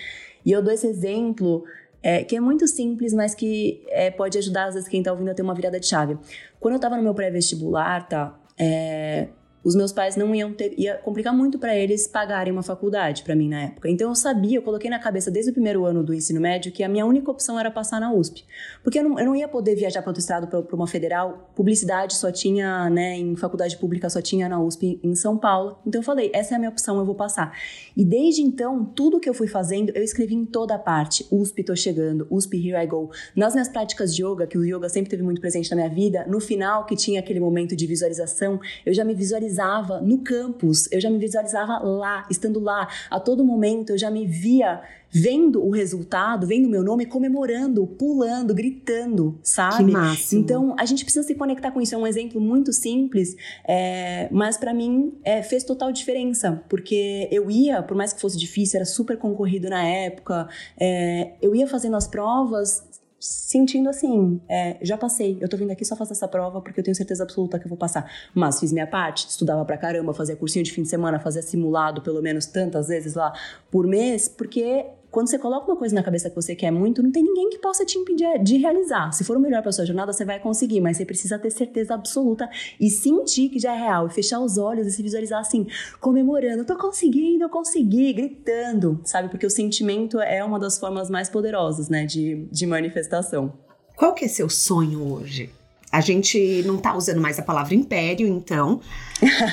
E 0.47 0.53
eu 0.53 0.63
dou 0.63 0.73
esse 0.73 0.87
exemplo 0.87 1.65
é, 2.03 2.23
que 2.25 2.37
é 2.37 2.41
muito 2.41 2.67
simples, 2.67 3.13
mas 3.13 3.35
que 3.35 3.83
é, 3.89 4.11
pode 4.11 4.39
ajudar, 4.39 4.67
às 4.67 4.75
vezes, 4.75 4.89
quem 4.89 5.01
está 5.01 5.13
ouvindo 5.13 5.31
a 5.31 5.35
ter 5.35 5.43
uma 5.43 5.55
virada 5.55 5.81
de 5.81 5.87
chave. 5.87 6.17
Quando 6.61 6.75
eu 6.75 6.79
estava 6.79 6.97
no 6.97 7.03
meu 7.03 7.15
pré-vestibular, 7.15 8.09
tá? 8.09 8.39
É, 8.59 9.29
os 9.63 9.75
meus 9.75 9.93
pais 9.93 10.17
não 10.17 10.35
iam 10.35 10.53
ter, 10.53 10.75
ia 10.79 10.97
complicar 10.99 11.35
muito 11.35 11.59
para 11.59 11.77
eles 11.77 12.07
pagarem 12.07 12.53
uma 12.53 12.63
faculdade 12.63 13.23
para 13.23 13.35
mim 13.35 13.49
na 13.49 13.65
época. 13.65 13.91
Então 13.91 14.09
eu 14.09 14.15
sabia, 14.15 14.59
eu 14.59 14.63
coloquei 14.63 14.89
na 14.89 14.99
cabeça 14.99 15.31
desde 15.31 15.51
o 15.51 15.55
primeiro 15.55 15.85
ano 15.85 16.03
do 16.03 16.15
ensino 16.15 16.41
médio 16.41 16.71
que 16.71 16.83
a 16.83 16.89
minha 16.89 17.05
única 17.05 17.31
opção 17.31 17.59
era 17.59 17.71
passar 17.71 18.01
na 18.01 18.13
USP. 18.13 18.45
Porque 18.83 18.99
eu 18.99 19.05
não, 19.05 19.19
eu 19.19 19.27
não 19.27 19.37
ia 19.37 19.49
poder 19.49 19.75
viajar 19.75 20.01
para 20.01 20.11
outro 20.11 20.21
estado, 20.21 20.47
para 20.47 20.77
uma 20.77 20.87
federal. 20.87 21.51
Publicidade 21.55 22.15
só 22.15 22.31
tinha, 22.31 22.89
né, 22.89 23.17
em 23.17 23.35
faculdade 23.37 23.77
pública 23.77 24.09
só 24.09 24.23
tinha 24.23 24.49
na 24.49 24.61
USP 24.61 25.01
em 25.03 25.15
São 25.15 25.37
Paulo. 25.37 25.79
Então 25.87 26.01
eu 26.01 26.05
falei, 26.05 26.31
essa 26.33 26.55
é 26.55 26.57
a 26.57 26.59
minha 26.59 26.71
opção, 26.71 26.99
eu 26.99 27.05
vou 27.05 27.15
passar. 27.15 27.57
E 27.97 28.05
desde 28.05 28.43
então, 28.43 28.85
tudo 28.85 29.19
que 29.19 29.29
eu 29.29 29.35
fui 29.35 29.49
fazendo, 29.49 29.91
eu 29.91 30.03
escrevi 30.03 30.35
em 30.35 30.45
toda 30.45 30.79
parte. 30.79 31.27
USP, 31.31 31.65
tô 31.65 31.75
chegando, 31.75 32.27
USP, 32.31 32.57
here 32.57 32.83
I 32.83 32.87
go. 32.87 33.11
Nas 33.35 33.55
minhas 33.55 33.69
práticas 33.69 34.15
de 34.15 34.25
yoga, 34.25 34.47
que 34.47 34.57
o 34.57 34.65
yoga 34.65 34.89
sempre 34.89 35.11
teve 35.11 35.23
muito 35.23 35.41
presente 35.41 35.71
na 35.71 35.77
minha 35.77 35.89
vida, 35.89 36.25
no 36.29 36.41
final 36.41 36.87
que 36.87 36.95
tinha 36.95 37.21
aquele 37.21 37.41
momento 37.41 37.75
de 37.75 37.87
visualização, 37.87 38.61
eu 38.87 38.95
já 38.95 39.05
me 39.05 39.15
visualizava 39.15 39.48
visualizava 39.49 40.01
no 40.01 40.19
campus, 40.19 40.91
eu 40.93 41.01
já 41.01 41.11
me 41.11 41.19
visualizava 41.19 41.79
lá, 41.79 42.27
estando 42.31 42.61
lá. 42.61 42.87
A 43.11 43.19
todo 43.19 43.45
momento 43.45 43.91
eu 43.91 43.99
já 43.99 44.11
me 44.11 44.27
via 44.27 44.83
vendo 45.11 45.65
o 45.65 45.71
resultado, 45.71 46.47
vendo 46.47 46.67
o 46.67 46.69
meu 46.69 46.83
nome, 46.83 47.07
comemorando, 47.07 47.87
pulando, 47.87 48.55
gritando, 48.55 49.39
sabe? 49.43 49.87
Que 49.87 49.91
máximo. 49.91 50.43
Então 50.43 50.77
a 50.79 50.85
gente 50.85 51.03
precisa 51.03 51.27
se 51.27 51.35
conectar 51.35 51.71
com 51.71 51.81
isso. 51.81 51.95
É 51.95 51.99
um 51.99 52.07
exemplo 52.07 52.41
muito 52.41 52.73
simples, 52.73 53.35
é, 53.67 54.29
mas 54.31 54.59
para 54.59 54.75
mim 54.75 55.15
é, 55.25 55.43
fez 55.43 55.65
total 55.65 55.91
diferença, 55.93 56.63
porque 56.69 57.27
eu 57.31 57.51
ia, 57.51 57.83
por 57.83 57.97
mais 57.97 58.13
que 58.13 58.21
fosse 58.21 58.37
difícil, 58.37 58.79
era 58.79 58.85
super 58.85 59.17
concorrido 59.17 59.71
na 59.71 59.83
época, 59.83 60.49
é, 60.79 61.33
eu 61.41 61.55
ia 61.55 61.67
fazendo 61.67 61.97
as 61.97 62.07
provas 62.07 62.87
sentindo 63.21 63.89
assim, 63.89 64.41
é, 64.49 64.79
já 64.81 64.97
passei, 64.97 65.39
eu 65.41 65.49
tô 65.49 65.57
vindo 65.57 65.71
aqui 65.71 65.85
só 65.85 65.97
fazer 65.97 66.13
essa 66.13 66.29
prova 66.29 66.61
porque 66.61 66.81
eu 66.81 66.85
tenho 66.85 66.95
certeza 66.95 67.25
absoluta 67.25 67.59
que 67.59 67.67
eu 67.67 67.69
vou 67.69 67.79
passar. 67.79 68.11
Mas 68.35 68.61
fiz 68.61 68.73
minha 68.73 68.87
parte, 68.87 69.29
estudava 69.29 69.65
pra 69.65 69.77
caramba, 69.77 70.15
fazia 70.15 70.37
cursinho 70.37 70.65
de 70.65 70.73
fim 70.73 70.83
de 70.83 70.89
semana, 70.89 71.19
fazia 71.19 71.43
simulado 71.43 72.01
pelo 72.03 72.23
menos 72.23 72.47
tantas 72.47 72.89
vezes 72.89 73.15
lá 73.15 73.33
por 73.71 73.87
mês, 73.87 74.29
porque 74.29 74.87
quando 75.11 75.29
você 75.29 75.39
coloca 75.39 75.71
uma 75.71 75.77
coisa 75.77 75.95
na 75.95 76.03
cabeça 76.03 76.29
que 76.29 76.37
você 76.37 76.55
quer 76.55 76.71
muito, 76.71 77.03
não 77.03 77.11
tem 77.11 77.23
ninguém 77.23 77.49
que 77.49 77.59
possa 77.59 77.85
te 77.85 77.99
impedir 77.99 78.43
de 78.43 78.59
realizar. 78.59 79.11
Se 79.13 79.25
for 79.25 79.37
o 79.37 79.41
melhor 79.41 79.63
para 79.63 79.73
sua 79.73 79.87
jornada, 79.87 80.13
você 80.13 80.25
vai 80.25 80.39
conseguir, 80.39 80.81
mas 80.81 80.97
você 80.97 81.05
precisa 81.05 81.39
ter 81.39 81.51
certeza 81.51 81.95
absoluta 81.95 82.49
e 82.79 82.91
sentir 82.91 83.49
que 83.49 83.59
já 83.59 83.75
é 83.75 83.79
real, 83.79 84.07
e 84.07 84.11
fechar 84.11 84.41
os 84.41 84.59
olhos 84.59 84.87
e 84.87 84.91
se 84.91 85.03
visualizar 85.03 85.41
assim, 85.41 85.67
comemorando, 86.01 86.65
tô 86.65 86.77
conseguindo, 86.77 87.45
eu 87.45 87.49
consegui, 87.49 88.13
gritando, 88.13 89.01
sabe? 89.05 89.29
Porque 89.29 89.47
o 89.47 89.51
sentimento 89.51 90.21
é 90.21 90.45
uma 90.45 90.59
das 90.59 90.79
formas 90.79 91.09
mais 91.09 91.31
poderosas, 91.31 91.89
né, 91.89 92.05
de, 92.05 92.47
de 92.51 92.67
manifestação. 92.67 93.53
Qual 93.97 94.15
que 94.15 94.25
é 94.25 94.29
seu 94.29 94.49
sonho 94.49 95.13
hoje? 95.13 95.51
A 95.91 96.01
gente 96.01 96.63
não 96.67 96.77
tá 96.77 96.95
usando 96.95 97.21
mais 97.21 97.39
a 97.39 97.43
palavra 97.43 97.75
império, 97.75 98.29
então. 98.29 98.81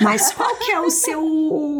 Mas 0.01 0.33
qual 0.33 0.53
que 0.57 0.71
é 0.71 0.79
o 0.79 0.89
seu. 0.89 1.77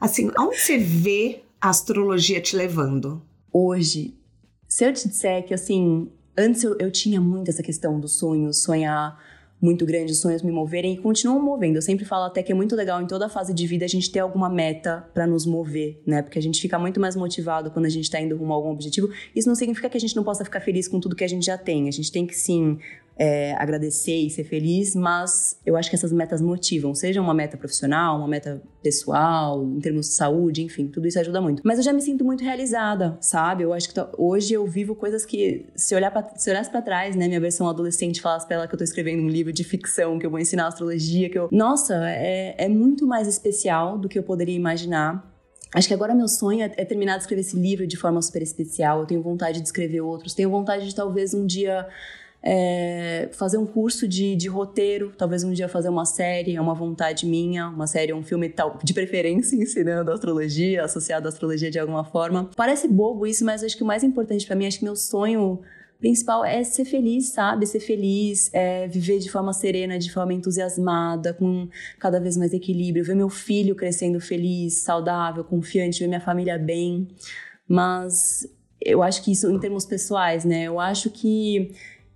Assim, 0.00 0.30
aonde 0.36 0.60
você 0.60 0.78
vê 0.78 1.43
a 1.64 1.70
astrologia 1.70 2.42
te 2.42 2.54
levando? 2.54 3.22
Hoje, 3.50 4.14
se 4.68 4.84
eu 4.84 4.92
te 4.92 5.08
disser 5.08 5.46
que, 5.46 5.54
assim, 5.54 6.10
antes 6.36 6.62
eu, 6.62 6.76
eu 6.78 6.90
tinha 6.90 7.22
muito 7.22 7.50
essa 7.50 7.62
questão 7.62 7.98
do 7.98 8.06
sonho, 8.06 8.52
sonhar 8.52 9.18
muito 9.62 9.86
grande, 9.86 10.12
os 10.12 10.20
sonhos 10.20 10.42
me 10.42 10.52
moverem 10.52 10.92
e 10.92 10.98
continuam 10.98 11.42
movendo. 11.42 11.76
Eu 11.76 11.82
sempre 11.82 12.04
falo 12.04 12.24
até 12.24 12.42
que 12.42 12.52
é 12.52 12.54
muito 12.54 12.76
legal 12.76 13.00
em 13.00 13.06
toda 13.06 13.30
fase 13.30 13.54
de 13.54 13.66
vida 13.66 13.86
a 13.86 13.88
gente 13.88 14.12
ter 14.12 14.18
alguma 14.18 14.50
meta 14.50 15.08
para 15.14 15.26
nos 15.26 15.46
mover, 15.46 16.02
né? 16.06 16.20
Porque 16.20 16.38
a 16.38 16.42
gente 16.42 16.60
fica 16.60 16.78
muito 16.78 17.00
mais 17.00 17.16
motivado 17.16 17.70
quando 17.70 17.86
a 17.86 17.88
gente 17.88 18.10
tá 18.10 18.20
indo 18.20 18.36
rumo 18.36 18.52
a 18.52 18.56
algum 18.56 18.68
objetivo. 18.68 19.08
Isso 19.34 19.48
não 19.48 19.54
significa 19.54 19.88
que 19.88 19.96
a 19.96 20.00
gente 20.00 20.14
não 20.14 20.22
possa 20.22 20.44
ficar 20.44 20.60
feliz 20.60 20.86
com 20.86 21.00
tudo 21.00 21.16
que 21.16 21.24
a 21.24 21.28
gente 21.28 21.46
já 21.46 21.56
tem. 21.56 21.88
A 21.88 21.92
gente 21.92 22.12
tem 22.12 22.26
que 22.26 22.36
sim 22.36 22.78
é, 23.16 23.54
agradecer 23.54 24.16
e 24.16 24.30
ser 24.30 24.44
feliz, 24.44 24.94
mas 24.94 25.58
eu 25.64 25.76
acho 25.76 25.88
que 25.88 25.96
essas 25.96 26.12
metas 26.12 26.40
motivam, 26.40 26.94
seja 26.94 27.20
uma 27.20 27.32
meta 27.32 27.56
profissional, 27.56 28.18
uma 28.18 28.28
meta 28.28 28.60
pessoal, 28.82 29.64
em 29.64 29.80
termos 29.80 30.08
de 30.08 30.14
saúde, 30.14 30.62
enfim, 30.62 30.88
tudo 30.88 31.06
isso 31.06 31.18
ajuda 31.18 31.40
muito. 31.40 31.62
Mas 31.64 31.78
eu 31.78 31.84
já 31.84 31.92
me 31.92 32.02
sinto 32.02 32.24
muito 32.24 32.42
realizada, 32.42 33.16
sabe? 33.20 33.62
Eu 33.62 33.72
acho 33.72 33.92
que 33.92 34.00
hoje 34.18 34.54
eu 34.54 34.66
vivo 34.66 34.94
coisas 34.94 35.24
que, 35.24 35.66
se, 35.76 35.94
olhar 35.94 36.10
pra, 36.10 36.28
se 36.36 36.50
olhasse 36.50 36.70
para 36.70 36.82
trás, 36.82 37.14
né, 37.14 37.28
minha 37.28 37.40
versão 37.40 37.68
adolescente 37.68 38.20
falasse 38.20 38.46
pra 38.46 38.56
ela 38.56 38.68
que 38.68 38.74
eu 38.74 38.78
tô 38.78 38.84
escrevendo 38.84 39.22
um 39.22 39.28
livro 39.28 39.52
de 39.52 39.62
ficção, 39.62 40.18
que 40.18 40.26
eu 40.26 40.30
vou 40.30 40.40
ensinar 40.40 40.66
astrologia, 40.66 41.30
que 41.30 41.38
eu. 41.38 41.48
Nossa, 41.52 41.94
é, 42.08 42.54
é 42.58 42.68
muito 42.68 43.06
mais 43.06 43.28
especial 43.28 43.96
do 43.96 44.08
que 44.08 44.18
eu 44.18 44.22
poderia 44.22 44.54
imaginar. 44.54 45.32
Acho 45.74 45.88
que 45.88 45.94
agora 45.94 46.14
meu 46.14 46.28
sonho 46.28 46.62
é, 46.62 46.72
é 46.76 46.84
terminar 46.84 47.16
de 47.16 47.22
escrever 47.22 47.40
esse 47.40 47.56
livro 47.56 47.84
de 47.84 47.96
forma 47.96 48.22
super 48.22 48.42
especial. 48.42 49.00
Eu 49.00 49.06
tenho 49.06 49.22
vontade 49.22 49.60
de 49.60 49.66
escrever 49.66 50.00
outros. 50.00 50.32
Tenho 50.32 50.48
vontade 50.48 50.86
de 50.86 50.94
talvez 50.94 51.34
um 51.34 51.44
dia 51.44 51.88
é, 52.46 53.30
fazer 53.32 53.56
um 53.56 53.64
curso 53.64 54.06
de, 54.06 54.36
de 54.36 54.48
roteiro, 54.48 55.14
talvez 55.16 55.42
um 55.42 55.52
dia 55.52 55.66
fazer 55.66 55.88
uma 55.88 56.04
série, 56.04 56.54
é 56.54 56.60
uma 56.60 56.74
vontade 56.74 57.24
minha, 57.24 57.68
uma 57.68 57.86
série, 57.86 58.12
um 58.12 58.22
filme 58.22 58.50
tal, 58.50 58.78
de 58.84 58.92
preferência 58.92 59.56
ensinando 59.60 60.12
astrologia, 60.12 60.84
associado 60.84 61.26
à 61.26 61.30
astrologia 61.30 61.70
de 61.70 61.78
alguma 61.78 62.04
forma. 62.04 62.50
Parece 62.54 62.86
bobo 62.86 63.26
isso, 63.26 63.44
mas 63.46 63.64
acho 63.64 63.74
que 63.74 63.82
o 63.82 63.86
mais 63.86 64.04
importante 64.04 64.46
para 64.46 64.54
mim, 64.54 64.66
acho 64.66 64.78
que 64.78 64.84
meu 64.84 64.94
sonho 64.94 65.60
principal 65.98 66.44
é 66.44 66.62
ser 66.62 66.84
feliz, 66.84 67.30
sabe? 67.30 67.66
Ser 67.66 67.80
feliz, 67.80 68.50
é 68.52 68.86
viver 68.88 69.20
de 69.20 69.30
forma 69.30 69.54
serena, 69.54 69.98
de 69.98 70.12
forma 70.12 70.34
entusiasmada, 70.34 71.32
com 71.32 71.66
cada 71.98 72.20
vez 72.20 72.36
mais 72.36 72.52
equilíbrio, 72.52 73.02
ver 73.02 73.16
meu 73.16 73.30
filho 73.30 73.74
crescendo 73.74 74.20
feliz, 74.20 74.82
saudável, 74.82 75.42
confiante, 75.44 76.00
ver 76.00 76.08
minha 76.08 76.20
família 76.20 76.58
bem. 76.58 77.08
Mas 77.66 78.46
eu 78.84 79.02
acho 79.02 79.24
que 79.24 79.32
isso 79.32 79.50
em 79.50 79.58
termos 79.58 79.86
pessoais, 79.86 80.44
né? 80.44 80.64
Eu 80.64 80.78
acho 80.78 81.08
que 81.08 81.72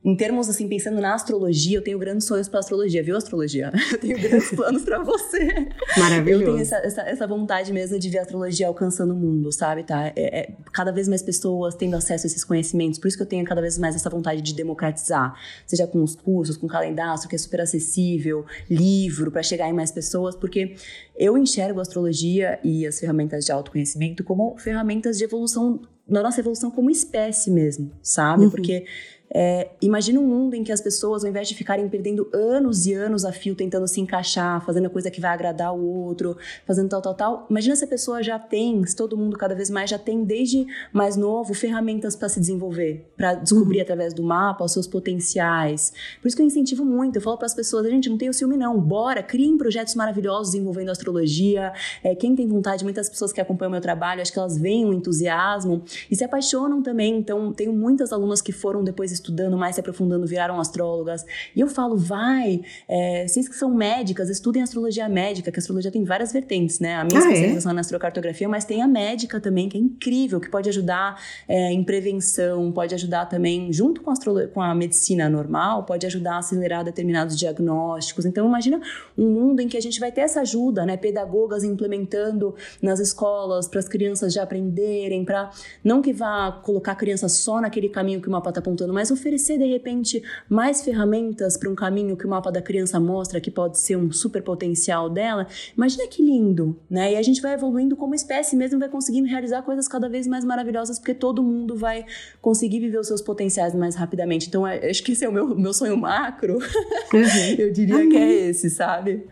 em 0.09 0.17
termos, 0.17 0.49
assim, 0.49 0.67
pensando 0.67 1.03
na 1.03 1.13
astrologia, 1.13 1.77
eu 1.77 1.83
tenho 1.83 1.99
grandes 1.99 2.27
sonhos 2.27 2.49
para 2.49 2.61
astrologia, 2.61 3.03
viu, 3.03 3.15
astrologia? 3.15 3.71
Eu 3.93 3.99
tenho 3.99 4.19
grandes 4.19 4.51
planos 4.51 4.83
para 4.83 5.03
você. 5.03 5.69
Maravilhoso. 5.99 6.45
Eu 6.45 6.49
tenho 6.53 6.63
essa, 6.63 6.77
essa, 6.77 7.03
essa, 7.03 7.27
vontade 7.27 7.71
mesmo 7.75 7.99
de 7.99 8.09
ver 8.09 8.19
a 8.19 8.23
astrologia 8.23 8.69
alcançando 8.69 9.13
o 9.13 9.17
mundo, 9.17 9.53
sabe, 9.53 9.85
tá? 9.85 10.07
É, 10.17 10.41
é, 10.41 10.57
cada 10.73 10.91
vez 10.93 11.09
mais 11.09 11.21
pessoas 11.21 11.75
tendo 11.75 11.95
acesso 11.95 12.27
a 12.27 12.29
esses 12.29 12.43
conhecimentos, 12.43 12.99
por 12.99 13.07
isso 13.07 13.19
que 13.19 13.23
eu 13.23 13.27
tenho 13.27 13.45
cada 13.45 13.61
vez 13.61 13.77
mais 13.77 13.95
essa 13.95 14.09
vontade 14.09 14.41
de 14.41 14.55
democratizar, 14.55 15.35
seja 15.67 15.87
com 15.87 16.03
os 16.03 16.17
cursos, 16.17 16.57
com 16.57 16.65
o 16.65 16.71
calendário, 16.71 17.29
que 17.29 17.35
é 17.35 17.39
super 17.39 17.61
acessível, 17.61 18.47
livro, 18.71 19.31
para 19.31 19.43
chegar 19.43 19.69
em 19.69 19.75
mais 19.75 19.93
pessoas, 19.93 20.35
porque 20.35 20.75
eu 21.19 21.37
enxergo 21.37 21.81
a 21.81 21.83
astrologia 21.83 22.59
e 22.65 22.87
as 22.87 22.99
ferramentas 22.99 23.45
de 23.45 23.53
autoconhecimento 23.53 24.25
como 24.25 24.57
ferramentas 24.57 25.19
de 25.19 25.25
evolução, 25.25 25.83
na 26.09 26.23
nossa 26.23 26.41
evolução 26.41 26.71
como 26.71 26.91
espécie 26.91 27.51
mesmo, 27.51 27.93
sabe? 28.03 28.45
Uhum. 28.45 28.51
Porque 28.51 28.87
é, 29.31 29.71
imagina 29.83 30.19
um 30.19 30.27
mundo 30.27 30.55
em 30.55 30.65
que 30.65 30.73
as 30.73 30.81
pessoas, 30.81 31.25
ao 31.25 31.31
invés 31.31 31.49
de 31.49 31.55
ficarem 31.55 31.89
perdendo 31.89 32.29
anos 32.33 32.87
e 32.87 32.95
anos 32.95 33.25
a 33.25 33.33
fio 33.33 33.55
tentando 33.55 33.87
se 33.87 34.01
encaixar, 34.01 34.65
fazendo 34.65 34.87
a 34.87 34.91
coisa 34.91 35.11
que 35.11 35.21
vai 35.21 35.33
agradar 35.33 35.75
o 35.75 35.85
outro, 35.85 36.37
fazendo 36.67 36.89
tal, 36.89 37.03
tal, 37.03 37.15
tal. 37.15 37.47
Imagina 37.51 37.77
se 37.77 37.85
a 37.85 37.89
pessoa 37.89 38.23
já 38.23 38.39
tem, 38.39 38.85
se 38.87 38.97
todo 38.97 39.17
mundo 39.17 39.37
cada 39.37 39.55
vez 39.55 39.69
mais 39.69 39.91
já 39.91 39.99
tem, 39.99 40.25
desde 40.25 40.67
mais 40.93 41.17
novo, 41.17 41.53
ferramentas 41.55 42.17
para 42.17 42.29
se 42.29 42.41
desenvolver, 42.41 43.11
para 43.17 43.35
descobrir 43.35 43.79
uhum. 43.79 43.83
através 43.83 44.15
do 44.15 44.23
mapa 44.23 44.65
os 44.65 44.73
seus 44.73 44.87
potenciais. 44.87 45.93
Por 46.21 46.29
isso 46.29 46.37
que 46.37 46.43
eu 46.43 46.47
incentivo 46.47 46.85
muito. 46.85 47.17
Eu 47.17 47.23
falo 47.23 47.37
para 47.37 47.47
as 47.47 47.55
pessoas: 47.55 47.85
a 47.87 47.91
gente 47.91 48.09
não 48.09 48.17
tem 48.17 48.29
o 48.29 48.33
ciúme, 48.33 48.57
não. 48.57 48.81
Bora, 48.81 49.23
criem 49.23 49.59
projetos 49.59 49.95
maravilhosos 49.95 50.55
envolvendo 50.55 50.91
astrologia. 50.91 51.73
É, 52.03 52.15
quem 52.15 52.35
tem 52.35 52.47
vontade, 52.47 52.85
muitas 52.85 53.09
pessoas 53.09 53.33
que 53.33 53.41
acompanham 53.41 53.69
o 53.71 53.73
meu 53.73 53.81
trabalho, 53.81 54.23
acho 54.23 54.33
que 54.33 54.39
elas 54.39 54.57
veem 54.57 54.87
o 54.87 54.93
entusiasmo 54.93 55.83
e 56.11 56.17
se 56.17 56.25
apaixonam 56.25 56.83
também. 56.83 57.19
Então, 57.19 57.53
tenho 57.53 57.73
muitas 57.73 58.13
alunas 58.13 58.41
que 58.41 58.53
foram 58.53 58.83
depois 58.83 59.13
estudando 59.19 59.57
mais, 59.57 59.75
se 59.75 59.81
aprofundando, 59.81 60.27
viraram 60.27 60.61
astrólogas. 60.61 61.25
E 61.55 61.61
eu 61.61 61.69
falo, 61.69 61.97
vai, 61.97 62.61
é, 62.89 63.27
vocês 63.27 63.49
que 63.49 63.55
são 63.55 63.73
médicas, 63.75 64.29
estudem 64.29 64.63
astrologia 64.63 65.09
médica, 65.09 65.51
que 65.51 65.59
a 65.59 65.61
astrologia 65.61 65.91
tem 65.91 66.05
várias 66.05 66.33
vertentes, 66.33 66.81
né? 66.81 66.97
A 66.97 67.05
minha 67.05 67.21
ah, 67.21 67.25
é? 67.25 67.33
especialização 67.33 67.73
é 67.73 67.75
na 67.75 67.81
astrocartografia, 67.81 68.49
mas 68.49 68.65
tem 68.65 68.83
a 68.83 68.89
médica 68.89 69.41
também, 69.41 69.69
que 69.69 69.77
é 69.77 69.81
incrível, 69.81 70.41
que 70.41 70.49
pode 70.49 70.69
ajudar 70.69 71.21
é, 71.47 71.73
em 71.73 71.83
prevenção, 71.85 72.71
pode 72.73 72.95
ajudar 72.95 73.27
também, 73.27 73.73
junto 73.73 74.01
com 74.01 74.11
a, 74.11 74.15
com 74.53 74.63
a 74.63 74.75
medicina 74.75 75.29
normal, 75.29 75.85
pode 75.85 76.07
ajudar 76.07 76.35
a 76.35 76.39
acelerar 76.39 76.85
determinados 76.85 77.37
diagnósticos. 77.37 78.25
Então, 78.25 78.47
imagina 78.47 78.81
um 79.17 79.29
mundo 79.29 79.61
em 79.61 79.69
que 79.69 79.77
a 79.77 79.81
gente 79.81 80.01
vai 80.01 80.13
ter 80.13 80.23
essa 80.23 80.41
ajuda, 80.41 80.85
né? 80.87 80.97
Pedagogas 80.97 81.65
implementando 81.65 82.55
nas 82.83 83.01
escolas 83.01 83.69
para 83.69 83.81
as 83.81 83.89
crianças 83.89 84.33
já 84.33 84.43
aprenderem, 84.43 85.25
para 85.25 85.51
não 85.83 86.01
que 86.01 86.13
vá 86.13 86.53
colocar 86.53 86.93
a 86.93 86.97
criança 86.97 87.29
só 87.29 87.61
naquele 87.61 87.89
caminho 87.89 88.21
que 88.21 88.29
o 88.29 88.31
mapa 88.31 88.51
está 88.51 88.61
apontando, 88.61 88.93
mas 88.93 89.08
mas 89.09 89.11
oferecer 89.11 89.59
de 89.59 89.65
repente 89.65 90.23
mais 90.49 90.83
ferramentas 90.83 91.57
para 91.57 91.71
um 91.71 91.75
caminho 91.75 92.17
que 92.17 92.27
o 92.27 92.29
mapa 92.29 92.51
da 92.53 92.61
criança 92.61 93.01
mostra 93.01 93.41
que 93.41 93.51
pode 93.51 93.79
ser 93.81 93.97
um 93.97 94.13
super 94.13 94.43
potencial 94.43 95.09
dela, 95.09 95.47
imagina 95.77 96.07
que 96.07 96.23
lindo, 96.23 96.79
né? 96.91 97.13
E 97.13 97.17
a 97.17 97.23
gente 97.23 97.41
vai 97.41 97.55
evoluindo 97.55 97.97
como 97.97 98.15
espécie 98.15 98.57
mesmo, 98.57 98.79
vai 98.79 98.89
conseguindo 98.89 99.29
realizar 99.29 99.63
coisas 99.63 99.89
cada 99.89 100.09
vez 100.09 100.27
mais 100.27 100.45
maravilhosas, 100.45 100.99
porque 100.99 101.15
todo 101.15 101.43
mundo 101.43 101.77
vai 101.77 102.05
conseguir 102.41 102.81
viver 102.81 102.99
os 102.99 103.07
seus 103.07 103.23
potenciais 103.23 103.75
mais 103.75 103.95
rapidamente. 103.95 104.49
Então, 104.49 104.67
é, 104.67 104.91
acho 104.91 105.03
que 105.03 105.13
esse 105.13 105.25
é 105.25 105.29
o 105.29 105.33
meu, 105.33 105.55
meu 105.55 105.73
sonho 105.73 105.97
macro. 105.97 106.55
Uhum. 106.55 107.55
Eu 107.59 107.73
diria 107.73 107.97
Amém. 107.97 108.09
que 108.11 108.17
é 108.17 108.33
esse, 108.49 108.71
sabe? 108.71 109.27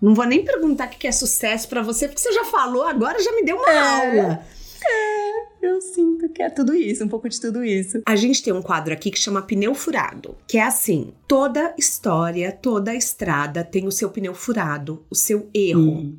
Não 0.00 0.14
vou 0.14 0.26
nem 0.26 0.44
perguntar 0.44 0.88
o 0.88 0.90
que 0.90 1.06
é 1.06 1.12
sucesso 1.12 1.68
para 1.68 1.82
você, 1.82 2.08
porque 2.08 2.20
você 2.20 2.32
já 2.32 2.44
falou, 2.44 2.84
agora 2.84 3.22
já 3.22 3.32
me 3.32 3.44
deu 3.44 3.56
uma 3.56 3.70
é. 3.70 3.78
aula. 3.78 4.44
É, 4.84 5.21
eu 5.62 5.80
sinto 5.80 6.28
que 6.28 6.42
é 6.42 6.50
tudo 6.50 6.74
isso, 6.74 7.04
um 7.04 7.08
pouco 7.08 7.28
de 7.28 7.40
tudo 7.40 7.64
isso. 7.64 8.02
A 8.04 8.16
gente 8.16 8.42
tem 8.42 8.52
um 8.52 8.60
quadro 8.60 8.92
aqui 8.92 9.10
que 9.10 9.18
chama 9.18 9.42
Pneu 9.42 9.74
Furado, 9.74 10.36
que 10.46 10.58
é 10.58 10.62
assim: 10.62 11.12
toda 11.26 11.74
história, 11.78 12.50
toda 12.52 12.94
estrada 12.94 13.64
tem 13.64 13.86
o 13.86 13.92
seu 13.92 14.10
pneu 14.10 14.34
furado, 14.34 15.04
o 15.08 15.14
seu 15.14 15.48
erro. 15.54 15.80
Uhum. 15.80 16.18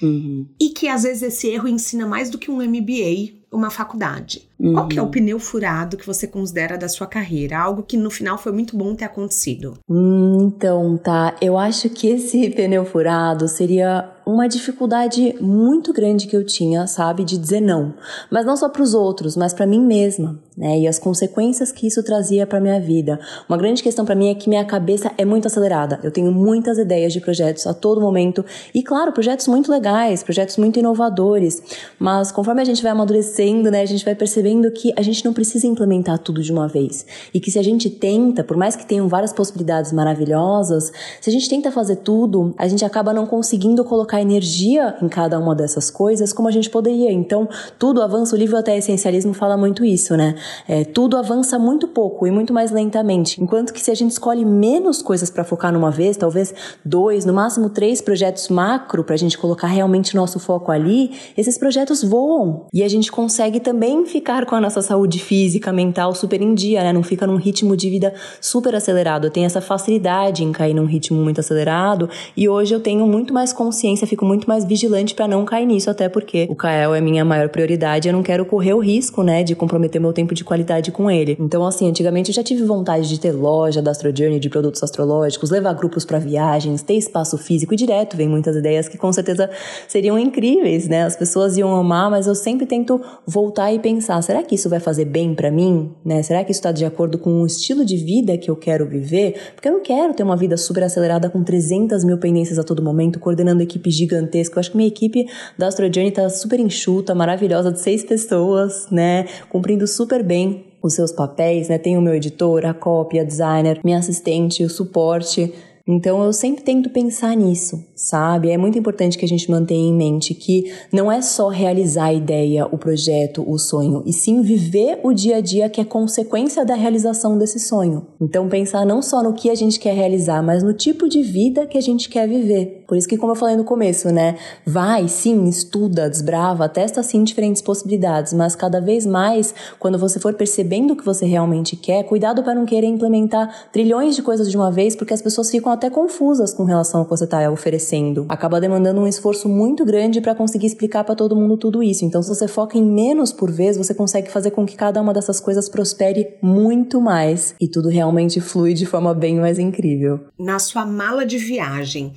Uhum. 0.00 0.46
E 0.60 0.70
que 0.70 0.86
às 0.86 1.02
vezes 1.02 1.22
esse 1.22 1.48
erro 1.48 1.66
ensina 1.66 2.06
mais 2.06 2.30
do 2.30 2.38
que 2.38 2.50
um 2.50 2.62
MBA, 2.62 3.34
uma 3.50 3.70
faculdade. 3.70 4.47
Uhum. 4.58 4.72
Qual 4.72 4.88
que 4.88 4.98
é 4.98 5.02
o 5.02 5.04
uhum. 5.04 5.10
pneu 5.10 5.38
furado 5.38 5.96
que 5.96 6.06
você 6.06 6.26
considera 6.26 6.76
da 6.76 6.88
sua 6.88 7.06
carreira? 7.06 7.58
Algo 7.58 7.82
que 7.82 7.96
no 7.96 8.10
final 8.10 8.36
foi 8.36 8.50
muito 8.50 8.76
bom 8.76 8.94
ter 8.94 9.04
acontecido. 9.04 9.74
Hum, 9.88 10.52
então, 10.54 10.96
tá. 10.96 11.36
Eu 11.40 11.56
acho 11.56 11.88
que 11.90 12.08
esse 12.08 12.50
pneu 12.56 12.84
furado 12.84 13.46
seria 13.46 14.12
uma 14.26 14.46
dificuldade 14.46 15.34
muito 15.40 15.90
grande 15.90 16.26
que 16.26 16.36
eu 16.36 16.44
tinha, 16.44 16.86
sabe, 16.86 17.24
de 17.24 17.38
dizer 17.38 17.62
não. 17.62 17.94
Mas 18.30 18.44
não 18.44 18.58
só 18.58 18.68
para 18.68 18.82
os 18.82 18.92
outros, 18.92 19.36
mas 19.36 19.54
para 19.54 19.66
mim 19.66 19.80
mesma, 19.80 20.38
né? 20.54 20.80
E 20.80 20.86
as 20.86 20.98
consequências 20.98 21.72
que 21.72 21.86
isso 21.86 22.02
trazia 22.02 22.46
para 22.46 22.60
minha 22.60 22.78
vida. 22.78 23.18
Uma 23.48 23.56
grande 23.56 23.82
questão 23.82 24.04
para 24.04 24.14
mim 24.14 24.28
é 24.28 24.34
que 24.34 24.48
minha 24.48 24.66
cabeça 24.66 25.10
é 25.16 25.24
muito 25.24 25.46
acelerada. 25.46 25.98
Eu 26.02 26.10
tenho 26.10 26.30
muitas 26.30 26.76
ideias 26.76 27.12
de 27.12 27.20
projetos 27.20 27.66
a 27.66 27.72
todo 27.72 28.02
momento 28.02 28.44
e 28.74 28.82
claro, 28.82 29.12
projetos 29.12 29.48
muito 29.48 29.70
legais, 29.70 30.22
projetos 30.22 30.58
muito 30.58 30.78
inovadores. 30.78 31.62
Mas 31.98 32.30
conforme 32.30 32.60
a 32.60 32.64
gente 32.64 32.82
vai 32.82 32.92
amadurecendo, 32.92 33.70
né, 33.70 33.80
a 33.80 33.86
gente 33.86 34.04
vai 34.04 34.14
percebendo 34.14 34.47
percebendo 34.48 34.70
que 34.70 34.92
a 34.96 35.02
gente 35.02 35.24
não 35.24 35.32
precisa 35.32 35.66
implementar 35.66 36.18
tudo 36.18 36.42
de 36.42 36.50
uma 36.52 36.66
vez. 36.66 37.04
E 37.32 37.40
que 37.40 37.50
se 37.50 37.58
a 37.58 37.62
gente 37.62 37.90
tenta, 37.90 38.42
por 38.42 38.56
mais 38.56 38.74
que 38.74 38.86
tenham 38.86 39.08
várias 39.08 39.32
possibilidades 39.32 39.92
maravilhosas, 39.92 40.92
se 41.20 41.28
a 41.28 41.32
gente 41.32 41.48
tenta 41.48 41.70
fazer 41.70 41.96
tudo, 41.96 42.54
a 42.56 42.66
gente 42.66 42.84
acaba 42.84 43.12
não 43.12 43.26
conseguindo 43.26 43.84
colocar 43.84 44.20
energia 44.20 44.96
em 45.02 45.08
cada 45.08 45.38
uma 45.38 45.54
dessas 45.54 45.90
coisas 45.90 46.32
como 46.32 46.48
a 46.48 46.50
gente 46.50 46.70
poderia. 46.70 47.12
Então, 47.12 47.48
tudo 47.78 48.02
avança, 48.02 48.34
o 48.34 48.38
livro 48.38 48.56
até 48.56 48.76
Essencialismo 48.76 49.34
fala 49.34 49.56
muito 49.56 49.84
isso, 49.84 50.16
né? 50.16 50.34
É, 50.66 50.84
tudo 50.84 51.16
avança 51.16 51.58
muito 51.58 51.88
pouco 51.88 52.26
e 52.26 52.30
muito 52.30 52.52
mais 52.52 52.70
lentamente. 52.70 53.42
Enquanto 53.42 53.72
que 53.72 53.80
se 53.80 53.90
a 53.90 53.94
gente 53.94 54.12
escolhe 54.12 54.44
menos 54.44 55.02
coisas 55.02 55.30
para 55.30 55.44
focar 55.44 55.72
numa 55.72 55.90
vez, 55.90 56.16
talvez 56.16 56.54
dois, 56.84 57.24
no 57.24 57.32
máximo 57.32 57.68
três 57.68 58.00
projetos 58.00 58.48
macro 58.48 59.04
para 59.04 59.14
a 59.14 59.18
gente 59.18 59.36
colocar 59.36 59.66
realmente 59.66 60.14
nosso 60.14 60.38
foco 60.38 60.70
ali, 60.70 61.12
esses 61.36 61.58
projetos 61.58 62.02
voam. 62.02 62.66
E 62.72 62.82
a 62.82 62.88
gente 62.88 63.10
consegue 63.10 63.60
também 63.60 64.06
ficar 64.06 64.37
com 64.46 64.54
a 64.54 64.60
nossa 64.60 64.82
saúde 64.82 65.18
física, 65.18 65.72
mental 65.72 66.14
super 66.14 66.40
em 66.40 66.54
dia, 66.54 66.82
né? 66.82 66.92
Não 66.92 67.02
fica 67.02 67.26
num 67.26 67.36
ritmo 67.36 67.76
de 67.76 67.90
vida 67.90 68.14
super 68.40 68.74
acelerado. 68.74 69.26
Eu 69.26 69.30
tenho 69.30 69.46
essa 69.46 69.60
facilidade 69.60 70.44
em 70.44 70.52
cair 70.52 70.74
num 70.74 70.84
ritmo 70.84 71.18
muito 71.22 71.40
acelerado 71.40 72.08
e 72.36 72.48
hoje 72.48 72.74
eu 72.74 72.80
tenho 72.80 73.06
muito 73.06 73.32
mais 73.32 73.52
consciência, 73.52 74.06
fico 74.06 74.24
muito 74.24 74.48
mais 74.48 74.64
vigilante 74.64 75.14
para 75.14 75.28
não 75.28 75.44
cair 75.44 75.66
nisso, 75.66 75.90
até 75.90 76.08
porque 76.08 76.46
o 76.48 76.54
Kael 76.54 76.94
é 76.94 77.00
minha 77.00 77.24
maior 77.24 77.48
prioridade, 77.48 78.08
eu 78.08 78.12
não 78.12 78.22
quero 78.22 78.44
correr 78.44 78.74
o 78.74 78.78
risco, 78.78 79.22
né, 79.22 79.42
de 79.42 79.54
comprometer 79.54 80.00
meu 80.00 80.12
tempo 80.12 80.34
de 80.34 80.44
qualidade 80.44 80.90
com 80.90 81.10
ele. 81.10 81.36
Então, 81.40 81.66
assim, 81.66 81.88
antigamente 81.88 82.30
eu 82.30 82.34
já 82.34 82.42
tive 82.42 82.64
vontade 82.64 83.08
de 83.08 83.18
ter 83.18 83.32
loja 83.32 83.80
da 83.82 83.90
Astro 83.90 84.14
Journey 84.14 84.38
de 84.38 84.48
produtos 84.48 84.82
astrológicos, 84.82 85.50
levar 85.50 85.72
grupos 85.74 86.04
para 86.04 86.18
viagens, 86.18 86.82
ter 86.82 86.94
espaço 86.94 87.36
físico 87.38 87.74
e 87.74 87.76
direto 87.76 88.16
vem 88.16 88.28
muitas 88.28 88.56
ideias 88.56 88.88
que 88.88 88.98
com 88.98 89.12
certeza 89.12 89.50
seriam 89.86 90.18
incríveis, 90.18 90.88
né? 90.88 91.04
As 91.04 91.16
pessoas 91.16 91.56
iam 91.56 91.74
amar, 91.74 92.10
mas 92.10 92.26
eu 92.26 92.34
sempre 92.34 92.66
tento 92.66 93.00
voltar 93.26 93.72
e 93.72 93.78
pensar, 93.78 94.22
será 94.28 94.42
que 94.42 94.56
isso 94.56 94.68
vai 94.68 94.78
fazer 94.78 95.06
bem 95.06 95.34
para 95.34 95.50
mim, 95.50 95.90
né? 96.04 96.22
Será 96.22 96.44
que 96.44 96.50
isso 96.50 96.58
está 96.58 96.70
de 96.70 96.84
acordo 96.84 97.16
com 97.16 97.40
o 97.40 97.46
estilo 97.46 97.82
de 97.82 97.96
vida 97.96 98.36
que 98.36 98.50
eu 98.50 98.56
quero 98.56 98.86
viver? 98.86 99.52
Porque 99.54 99.66
eu 99.66 99.72
não 99.72 99.80
quero 99.80 100.12
ter 100.12 100.22
uma 100.22 100.36
vida 100.36 100.54
super 100.58 100.82
acelerada 100.82 101.30
com 101.30 101.42
300 101.42 102.04
mil 102.04 102.18
pendências 102.18 102.58
a 102.58 102.62
todo 102.62 102.82
momento, 102.82 103.18
coordenando 103.18 103.62
equipe 103.62 103.90
gigantesca. 103.90 104.56
Eu 104.56 104.60
acho 104.60 104.70
que 104.72 104.76
minha 104.76 104.86
equipe 104.90 105.26
da 105.56 105.66
Astro 105.66 105.86
Journey 105.86 106.10
tá 106.10 106.28
super 106.28 106.60
enxuta, 106.60 107.14
maravilhosa, 107.14 107.72
de 107.72 107.80
seis 107.80 108.04
pessoas, 108.04 108.86
né? 108.90 109.24
Cumprindo 109.48 109.86
super 109.86 110.22
bem 110.22 110.66
os 110.82 110.92
seus 110.92 111.10
papéis, 111.10 111.70
né? 111.70 111.78
Tem 111.78 111.96
o 111.96 112.02
meu 112.02 112.12
editor, 112.12 112.66
a 112.66 112.74
cópia, 112.74 113.22
a 113.22 113.24
designer, 113.24 113.80
minha 113.82 113.96
assistente, 113.96 114.62
o 114.62 114.68
suporte. 114.68 115.54
Então 115.88 116.22
eu 116.22 116.34
sempre 116.34 116.62
tento 116.62 116.90
pensar 116.90 117.34
nisso, 117.34 117.82
sabe? 117.96 118.50
É 118.50 118.58
muito 118.58 118.78
importante 118.78 119.16
que 119.16 119.24
a 119.24 119.28
gente 119.28 119.50
mantenha 119.50 119.88
em 119.88 119.96
mente 119.96 120.34
que 120.34 120.70
não 120.92 121.10
é 121.10 121.22
só 121.22 121.48
realizar 121.48 122.04
a 122.06 122.12
ideia, 122.12 122.66
o 122.70 122.76
projeto, 122.76 123.42
o 123.48 123.58
sonho, 123.58 124.02
e 124.04 124.12
sim 124.12 124.42
viver 124.42 125.00
o 125.02 125.14
dia 125.14 125.36
a 125.36 125.40
dia 125.40 125.70
que 125.70 125.80
é 125.80 125.84
consequência 125.84 126.62
da 126.62 126.74
realização 126.74 127.38
desse 127.38 127.58
sonho. 127.58 128.06
Então 128.20 128.50
pensar 128.50 128.84
não 128.84 129.00
só 129.00 129.22
no 129.22 129.32
que 129.32 129.48
a 129.48 129.54
gente 129.54 129.80
quer 129.80 129.94
realizar, 129.94 130.42
mas 130.42 130.62
no 130.62 130.74
tipo 130.74 131.08
de 131.08 131.22
vida 131.22 131.66
que 131.66 131.78
a 131.78 131.80
gente 131.80 132.10
quer 132.10 132.28
viver. 132.28 132.84
Por 132.86 132.96
isso 132.96 133.08
que 133.08 133.16
como 133.16 133.32
eu 133.32 133.36
falei 133.36 133.56
no 133.56 133.64
começo, 133.64 134.10
né? 134.10 134.36
Vai, 134.66 135.08
sim, 135.08 135.48
estuda, 135.48 136.10
desbrava, 136.10 136.68
testa 136.68 137.02
sim 137.02 137.24
diferentes 137.24 137.62
possibilidades, 137.62 138.34
mas 138.34 138.54
cada 138.54 138.78
vez 138.78 139.06
mais, 139.06 139.54
quando 139.78 139.98
você 139.98 140.20
for 140.20 140.34
percebendo 140.34 140.92
o 140.92 140.96
que 140.96 141.04
você 141.04 141.24
realmente 141.24 141.76
quer, 141.76 142.02
cuidado 142.04 142.42
para 142.42 142.54
não 142.54 142.66
querer 142.66 142.88
implementar 142.88 143.70
trilhões 143.72 144.14
de 144.14 144.22
coisas 144.22 144.50
de 144.50 144.56
uma 144.56 144.70
vez, 144.70 144.94
porque 144.94 145.14
as 145.14 145.22
pessoas 145.22 145.50
ficam 145.50 145.77
até 145.78 145.88
confusas 145.88 146.52
com 146.52 146.64
relação 146.64 147.00
ao 147.00 147.06
que 147.06 147.10
você 147.10 147.24
está 147.24 147.50
oferecendo. 147.50 148.26
Acaba 148.28 148.60
demandando 148.60 149.00
um 149.00 149.06
esforço 149.06 149.48
muito 149.48 149.84
grande 149.84 150.20
para 150.20 150.34
conseguir 150.34 150.66
explicar 150.66 151.04
para 151.04 151.14
todo 151.14 151.34
mundo 151.34 151.56
tudo 151.56 151.82
isso. 151.82 152.04
Então, 152.04 152.22
se 152.22 152.28
você 152.28 152.46
foca 152.46 152.76
em 152.76 152.84
menos 152.84 153.32
por 153.32 153.50
vez, 153.50 153.76
você 153.76 153.94
consegue 153.94 154.30
fazer 154.30 154.50
com 154.50 154.66
que 154.66 154.76
cada 154.76 155.00
uma 155.00 155.14
dessas 155.14 155.40
coisas 155.40 155.68
prospere 155.68 156.36
muito 156.42 157.00
mais 157.00 157.54
e 157.60 157.68
tudo 157.68 157.88
realmente 157.88 158.40
flui 158.40 158.74
de 158.74 158.84
forma 158.84 159.14
bem 159.14 159.36
mais 159.36 159.58
incrível. 159.58 160.20
Na 160.38 160.58
sua 160.58 160.84
mala 160.84 161.24
de 161.24 161.38
viagem, 161.38 162.12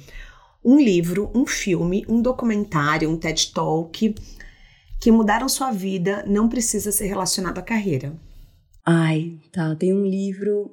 um 0.66 0.78
livro, 0.78 1.30
um 1.34 1.46
filme, 1.46 2.06
um 2.10 2.22
documentário, 2.22 3.10
um 3.10 3.18
TED 3.18 3.54
Talk 3.54 4.16
que 5.00 5.12
mudaram 5.12 5.50
sua 5.50 5.72
vida 5.72 6.24
não 6.28 6.48
precisa 6.48 6.92
ser 6.92 7.08
relacionado 7.08 7.58
à 7.58 7.62
carreira. 7.62 8.14
Ai, 8.86 9.38
tá. 9.52 9.76
Tem 9.76 9.94
um 9.94 10.06
livro 10.06 10.72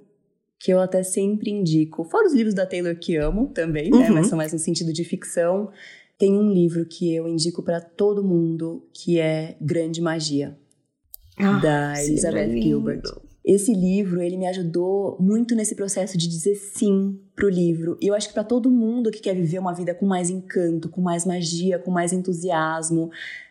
que 0.59 0.73
eu 0.73 0.81
até 0.81 1.03
sempre 1.03 1.51
indico. 1.51 2.05
Fora 2.05 2.27
os 2.27 2.35
livros 2.35 2.55
da 2.55 2.67
Taylor 2.67 2.97
que 2.97 3.17
amo 3.17 3.49
também, 3.49 3.91
né? 3.91 4.09
Uhum. 4.09 4.15
Mas 4.15 4.27
são 4.27 4.37
mais 4.37 4.53
no 4.53 4.59
sentido 4.59 4.93
de 4.93 5.05
ficção. 5.05 5.71
Tem 6.19 6.33
um 6.33 6.51
livro 6.51 6.85
que 6.85 7.15
eu 7.15 7.29
indico 7.29 7.63
para 7.63 7.81
todo 7.81 8.25
mundo 8.25 8.85
que 8.93 9.21
é 9.21 9.57
Grande 9.61 10.01
Magia, 10.01 10.59
ah, 11.39 11.59
da 11.61 12.05
Elizabeth 12.05 12.61
Gilbert. 12.61 13.03
Esse 13.45 13.73
livro, 13.73 14.21
ele 14.21 14.37
me 14.37 14.47
ajudou 14.47 15.17
muito 15.19 15.55
nesse 15.55 15.75
processo 15.75 16.19
de 16.19 16.29
dizer 16.29 16.57
sim 16.57 17.19
pro 17.35 17.49
livro. 17.49 17.97
E 18.03 18.09
eu 18.09 18.15
acho 18.15 18.29
que 18.29 18.35
para 18.35 18.45
todo 18.45 18.71
mundo 18.71 19.11
que 19.11 19.21
quer 19.21 19.35
viver 19.35 19.59
uma 19.59 19.73
vida 19.73 19.95
com 19.95 20.05
mais 20.05 20.29
encanto, 20.29 20.91
com 20.91 21.01
mais 21.01 21.25
magia, 21.25 21.79
com 21.79 21.91
mais 21.91 22.13
entusiasmo, 22.13 23.11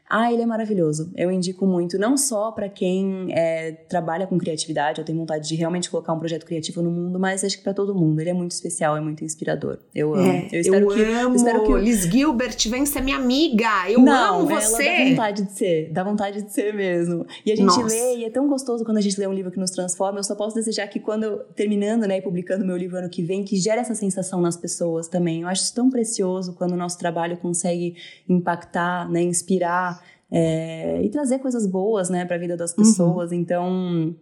ah, 0.09 0.31
ele 0.31 0.41
é 0.41 0.45
maravilhoso. 0.45 1.11
Eu 1.15 1.29
indico 1.29 1.65
muito, 1.65 1.97
não 1.97 2.15
só 2.15 2.49
para 2.51 2.69
quem 2.69 3.27
é, 3.31 3.73
trabalha 3.89 4.25
com 4.25 4.37
criatividade, 4.37 4.99
eu 4.99 5.05
tenho 5.05 5.17
vontade 5.17 5.49
de 5.49 5.55
realmente 5.55 5.89
colocar 5.89 6.13
um 6.13 6.19
projeto 6.19 6.45
criativo 6.45 6.81
no 6.81 6.89
mundo, 6.89 7.19
mas 7.19 7.43
acho 7.43 7.57
que 7.57 7.63
para 7.63 7.73
todo 7.73 7.93
mundo. 7.93 8.21
Ele 8.21 8.29
é 8.29 8.33
muito 8.33 8.51
especial, 8.51 8.95
é 8.95 9.01
muito 9.01 9.25
inspirador. 9.25 9.79
Eu 9.93 10.13
amo. 10.15 10.25
É, 10.25 10.47
eu, 10.53 10.61
espero 10.61 10.91
eu 10.91 10.95
que, 10.95 11.01
amo. 11.03 11.29
Eu 11.29 11.35
espero 11.35 11.63
que 11.65 11.73
Liz 11.79 12.03
Gilbert 12.03 12.57
vem 12.69 12.85
ser 12.85 13.01
minha 13.01 13.17
amiga. 13.17 13.89
Eu 13.89 13.99
não, 13.99 14.39
amo 14.39 14.47
você. 14.47 14.85
Ela 14.85 14.97
dá 14.97 15.09
vontade 15.09 15.41
de 15.43 15.51
ser, 15.51 15.91
dá 15.91 16.03
vontade 16.03 16.41
de 16.41 16.53
ser 16.53 16.73
mesmo. 16.73 17.25
E 17.45 17.51
a 17.51 17.55
gente 17.55 17.65
Nossa. 17.65 17.83
lê, 17.83 18.17
e 18.17 18.25
é 18.25 18.29
tão 18.29 18.47
gostoso 18.47 18.85
quando 18.85 18.97
a 18.97 19.01
gente 19.01 19.19
lê 19.19 19.27
um 19.27 19.33
livro 19.33 19.51
que 19.51 19.59
nos 19.59 19.71
transforma. 19.71 20.19
Eu 20.19 20.23
só 20.23 20.35
posso 20.35 20.55
desejar 20.55 20.87
que 20.87 21.01
quando 21.01 21.39
terminando, 21.53 22.07
né, 22.07 22.19
e 22.19 22.21
publicando 22.21 22.65
meu 22.65 22.77
livro 22.77 22.97
ano 22.97 23.09
que 23.09 23.23
vem, 23.23 23.43
que 23.43 23.57
gere 23.57 23.81
essa 23.81 23.93
sensação 23.93 24.39
nas 24.39 24.55
pessoas 24.55 25.09
também. 25.09 25.41
Eu 25.41 25.49
acho 25.49 25.63
isso 25.63 25.75
tão 25.75 25.89
precioso 25.89 26.53
quando 26.53 26.71
o 26.71 26.77
nosso 26.77 26.97
trabalho 26.97 27.35
consegue 27.37 27.95
impactar, 28.29 29.09
né, 29.09 29.21
inspirar 29.21 29.96
é, 30.31 31.01
e 31.03 31.09
trazer 31.09 31.39
coisas 31.39 31.65
boas, 31.65 32.09
né, 32.09 32.25
para 32.25 32.35
a 32.35 32.39
vida 32.39 32.57
das 32.57 32.71
uhum. 32.71 32.77
pessoas. 32.77 33.31
Uhum. 33.31 33.37
Então, 33.37 34.15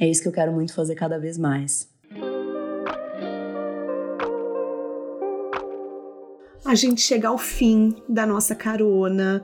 é 0.00 0.08
isso 0.08 0.22
que 0.22 0.28
eu 0.28 0.32
quero 0.32 0.52
muito 0.52 0.74
fazer 0.74 0.94
cada 0.94 1.18
vez 1.18 1.38
mais. 1.38 1.88
A 6.64 6.74
gente 6.74 7.00
chega 7.00 7.28
ao 7.28 7.38
fim 7.38 7.94
da 8.08 8.26
nossa 8.26 8.54
carona. 8.54 9.42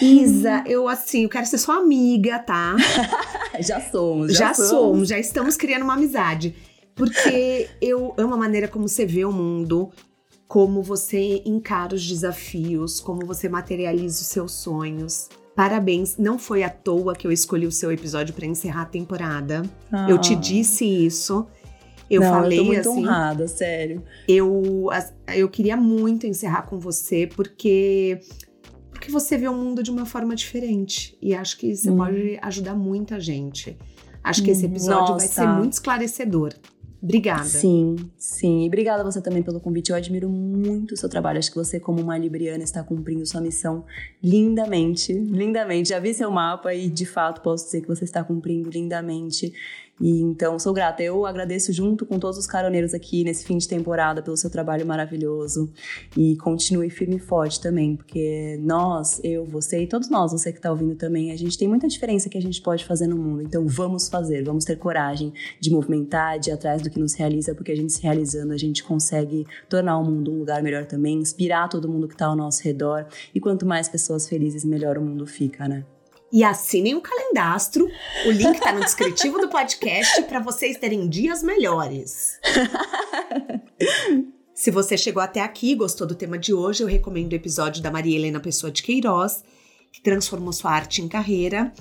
Isa, 0.00 0.62
eu 0.68 0.88
assim, 0.88 1.24
eu 1.24 1.28
quero 1.28 1.44
ser 1.46 1.58
sua 1.58 1.76
amiga, 1.76 2.38
tá? 2.38 2.76
já 3.60 3.80
somos, 3.80 4.32
já, 4.32 4.48
já 4.48 4.54
somos. 4.54 4.70
somos, 4.70 5.08
já 5.08 5.18
estamos 5.18 5.56
criando 5.56 5.82
uma 5.82 5.94
amizade. 5.94 6.54
Porque 6.94 7.68
eu 7.80 8.14
amo 8.16 8.34
a 8.34 8.36
maneira 8.38 8.68
como 8.68 8.88
você 8.88 9.04
vê 9.04 9.24
o 9.24 9.32
mundo, 9.32 9.90
como 10.48 10.82
você 10.82 11.42
encara 11.44 11.94
os 11.94 12.06
desafios, 12.06 13.00
como 13.00 13.26
você 13.26 13.48
materializa 13.48 14.20
os 14.20 14.26
seus 14.26 14.52
sonhos. 14.52 15.28
Parabéns, 15.54 16.16
não 16.18 16.38
foi 16.38 16.62
à 16.62 16.68
toa 16.68 17.16
que 17.16 17.26
eu 17.26 17.32
escolhi 17.32 17.66
o 17.66 17.72
seu 17.72 17.90
episódio 17.90 18.34
para 18.34 18.46
encerrar 18.46 18.82
a 18.82 18.86
temporada. 18.86 19.62
Ah. 19.90 20.06
Eu 20.08 20.18
te 20.18 20.36
disse 20.36 20.84
isso. 20.84 21.46
Eu 22.08 22.20
não, 22.20 22.30
falei 22.30 22.58
eu 22.58 22.62
tô 22.62 22.66
muito 22.68 22.88
assim, 22.88 23.00
honrada, 23.00 23.48
sério. 23.48 24.04
Eu 24.28 24.88
eu 25.34 25.48
queria 25.48 25.76
muito 25.76 26.26
encerrar 26.26 26.62
com 26.62 26.78
você 26.78 27.26
porque 27.26 28.20
porque 28.90 29.10
você 29.10 29.36
vê 29.36 29.48
o 29.48 29.54
mundo 29.54 29.82
de 29.82 29.90
uma 29.90 30.06
forma 30.06 30.36
diferente 30.36 31.18
e 31.20 31.34
acho 31.34 31.58
que 31.58 31.74
você 31.74 31.90
hum. 31.90 31.96
pode 31.96 32.38
ajudar 32.42 32.74
muita 32.74 33.18
gente. 33.18 33.76
Acho 34.22 34.42
que 34.42 34.50
esse 34.50 34.66
episódio 34.66 35.12
Nossa. 35.12 35.26
vai 35.26 35.28
ser 35.28 35.46
muito 35.46 35.72
esclarecedor. 35.74 36.52
Obrigada. 37.06 37.44
Sim, 37.44 37.94
sim. 38.18 38.64
E 38.64 38.66
obrigada 38.66 39.04
você 39.04 39.22
também 39.22 39.40
pelo 39.40 39.60
convite. 39.60 39.90
Eu 39.90 39.96
admiro 39.96 40.28
muito 40.28 40.92
o 40.92 40.96
seu 40.96 41.08
trabalho. 41.08 41.38
Acho 41.38 41.50
que 41.50 41.56
você, 41.56 41.78
como 41.78 42.00
uma 42.02 42.18
libriana, 42.18 42.64
está 42.64 42.82
cumprindo 42.82 43.24
sua 43.24 43.40
missão 43.40 43.84
lindamente. 44.20 45.12
Lindamente. 45.12 45.90
Já 45.90 46.00
vi 46.00 46.12
seu 46.12 46.30
mapa 46.32 46.74
e, 46.74 46.88
de 46.88 47.06
fato, 47.06 47.42
posso 47.42 47.66
dizer 47.66 47.82
que 47.82 47.86
você 47.86 48.02
está 48.02 48.24
cumprindo 48.24 48.68
lindamente. 48.68 49.52
E 50.00 50.20
então 50.20 50.58
sou 50.58 50.74
grata. 50.74 51.02
Eu 51.02 51.24
agradeço 51.24 51.72
junto 51.72 52.04
com 52.04 52.18
todos 52.18 52.38
os 52.38 52.46
caroneiros 52.46 52.92
aqui 52.92 53.24
nesse 53.24 53.44
fim 53.44 53.56
de 53.56 53.66
temporada 53.66 54.22
pelo 54.22 54.36
seu 54.36 54.50
trabalho 54.50 54.86
maravilhoso 54.86 55.72
e 56.16 56.36
continue 56.36 56.90
firme 56.90 57.16
e 57.16 57.18
forte 57.18 57.60
também, 57.60 57.96
porque 57.96 58.58
nós, 58.62 59.20
eu, 59.24 59.44
você 59.46 59.82
e 59.82 59.86
todos 59.86 60.10
nós, 60.10 60.32
você 60.32 60.52
que 60.52 60.58
está 60.58 60.70
ouvindo 60.70 60.94
também, 60.94 61.32
a 61.32 61.36
gente 61.36 61.56
tem 61.56 61.66
muita 61.66 61.88
diferença 61.88 62.28
que 62.28 62.36
a 62.36 62.42
gente 62.42 62.60
pode 62.60 62.84
fazer 62.84 63.06
no 63.06 63.16
mundo. 63.16 63.42
Então 63.42 63.66
vamos 63.66 64.08
fazer, 64.08 64.44
vamos 64.44 64.64
ter 64.64 64.76
coragem 64.76 65.32
de 65.58 65.70
movimentar, 65.70 66.38
de 66.38 66.50
ir 66.50 66.52
atrás 66.52 66.82
do 66.82 66.90
que 66.90 67.00
nos 67.00 67.14
realiza, 67.14 67.54
porque 67.54 67.72
a 67.72 67.76
gente 67.76 67.92
se 67.92 68.02
realizando, 68.02 68.52
a 68.52 68.58
gente 68.58 68.84
consegue 68.84 69.46
tornar 69.68 69.98
o 69.98 70.04
mundo 70.04 70.30
um 70.30 70.38
lugar 70.38 70.62
melhor 70.62 70.84
também, 70.84 71.18
inspirar 71.18 71.68
todo 71.68 71.88
mundo 71.88 72.06
que 72.06 72.14
está 72.14 72.26
ao 72.26 72.36
nosso 72.36 72.62
redor. 72.62 73.06
E 73.34 73.40
quanto 73.40 73.64
mais 73.64 73.88
pessoas 73.88 74.28
felizes, 74.28 74.64
melhor 74.64 74.98
o 74.98 75.02
mundo 75.02 75.26
fica, 75.26 75.66
né? 75.66 75.84
E 76.32 76.44
assinem 76.44 76.94
o 76.94 77.00
calendastro. 77.00 77.88
O 78.26 78.30
link 78.30 78.54
está 78.54 78.72
no 78.72 78.80
descritivo 78.80 79.40
do 79.40 79.48
podcast 79.48 80.22
para 80.24 80.40
vocês 80.40 80.76
terem 80.76 81.08
dias 81.08 81.42
melhores. 81.42 82.38
Se 84.54 84.70
você 84.70 84.96
chegou 84.96 85.22
até 85.22 85.40
aqui 85.40 85.72
e 85.72 85.76
gostou 85.76 86.06
do 86.06 86.14
tema 86.14 86.38
de 86.38 86.54
hoje, 86.54 86.82
eu 86.82 86.88
recomendo 86.88 87.32
o 87.32 87.36
episódio 87.36 87.82
da 87.82 87.90
Maria 87.90 88.16
Helena 88.16 88.40
Pessoa 88.40 88.72
de 88.72 88.82
Queiroz, 88.82 89.44
que 89.92 90.00
transformou 90.00 90.52
sua 90.52 90.72
arte 90.72 91.02
em 91.02 91.08
carreira. 91.08 91.72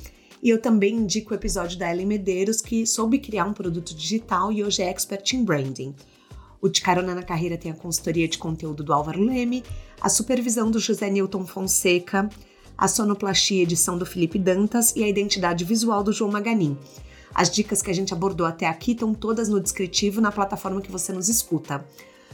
E 0.43 0.49
eu 0.49 0.61
também 0.61 0.95
indico 0.95 1.31
o 1.31 1.35
episódio 1.35 1.79
da 1.79 1.89
Ellen 1.89 2.05
Medeiros, 2.05 2.61
que 2.61 2.85
soube 2.85 3.19
criar 3.19 3.45
um 3.45 3.53
produto 3.53 3.95
digital 3.95 4.51
e 4.51 4.63
hoje 4.63 4.83
é 4.83 4.89
expert 4.89 5.33
em 5.33 5.43
branding. 5.43 5.95
O 6.61 6.67
De 6.67 6.81
Carona 6.81 7.15
na 7.15 7.23
Carreira 7.23 7.57
tem 7.57 7.71
a 7.71 7.75
consultoria 7.75 8.27
de 8.27 8.37
conteúdo 8.37 8.83
do 8.83 8.91
Álvaro 8.91 9.23
Leme, 9.23 9.63
a 10.01 10.09
supervisão 10.09 10.69
do 10.69 10.79
José 10.79 11.09
Newton 11.09 11.45
Fonseca, 11.45 12.29
a 12.77 12.87
sonoplastia 12.87 13.63
edição 13.63 13.97
do 13.97 14.05
Felipe 14.05 14.37
Dantas 14.37 14.95
e 14.95 15.03
a 15.03 15.07
identidade 15.07 15.63
visual 15.63 16.03
do 16.03 16.11
João 16.11 16.31
Maganin. 16.31 16.77
As 17.33 17.49
dicas 17.49 17.81
que 17.81 17.91
a 17.91 17.93
gente 17.93 18.13
abordou 18.13 18.47
até 18.47 18.65
aqui 18.65 18.91
estão 18.91 19.13
todas 19.13 19.49
no 19.49 19.59
descritivo 19.59 20.21
na 20.21 20.31
plataforma 20.31 20.81
que 20.81 20.91
você 20.91 21.11
nos 21.11 21.27
escuta. 21.27 21.85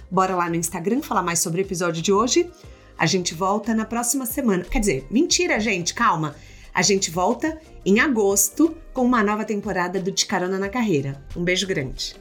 Bora 0.10 0.36
lá 0.36 0.48
no 0.50 0.56
Instagram 0.56 1.02
falar 1.02 1.24
mais 1.24 1.40
sobre 1.40 1.62
o 1.62 1.64
episódio 1.64 2.02
de 2.02 2.12
hoje? 2.12 2.50
A 2.98 3.06
gente 3.06 3.34
volta 3.34 3.74
na 3.74 3.86
próxima 3.86 4.26
semana. 4.26 4.64
Quer 4.64 4.80
dizer, 4.80 5.08
mentira, 5.10 5.60
gente, 5.60 5.94
calma. 5.94 6.36
A 6.74 6.82
gente 6.82 7.10
volta 7.10 7.60
em 7.86 8.00
agosto 8.00 8.76
com 8.94 9.04
uma 9.04 9.24
nova 9.24 9.44
temporada 9.44 10.00
do 10.00 10.12
De 10.12 10.26
Carona 10.26 10.60
na 10.60 10.70
Carreira. 10.70 11.22
Um 11.36 11.44
beijo 11.44 11.66
grande. 11.66 12.16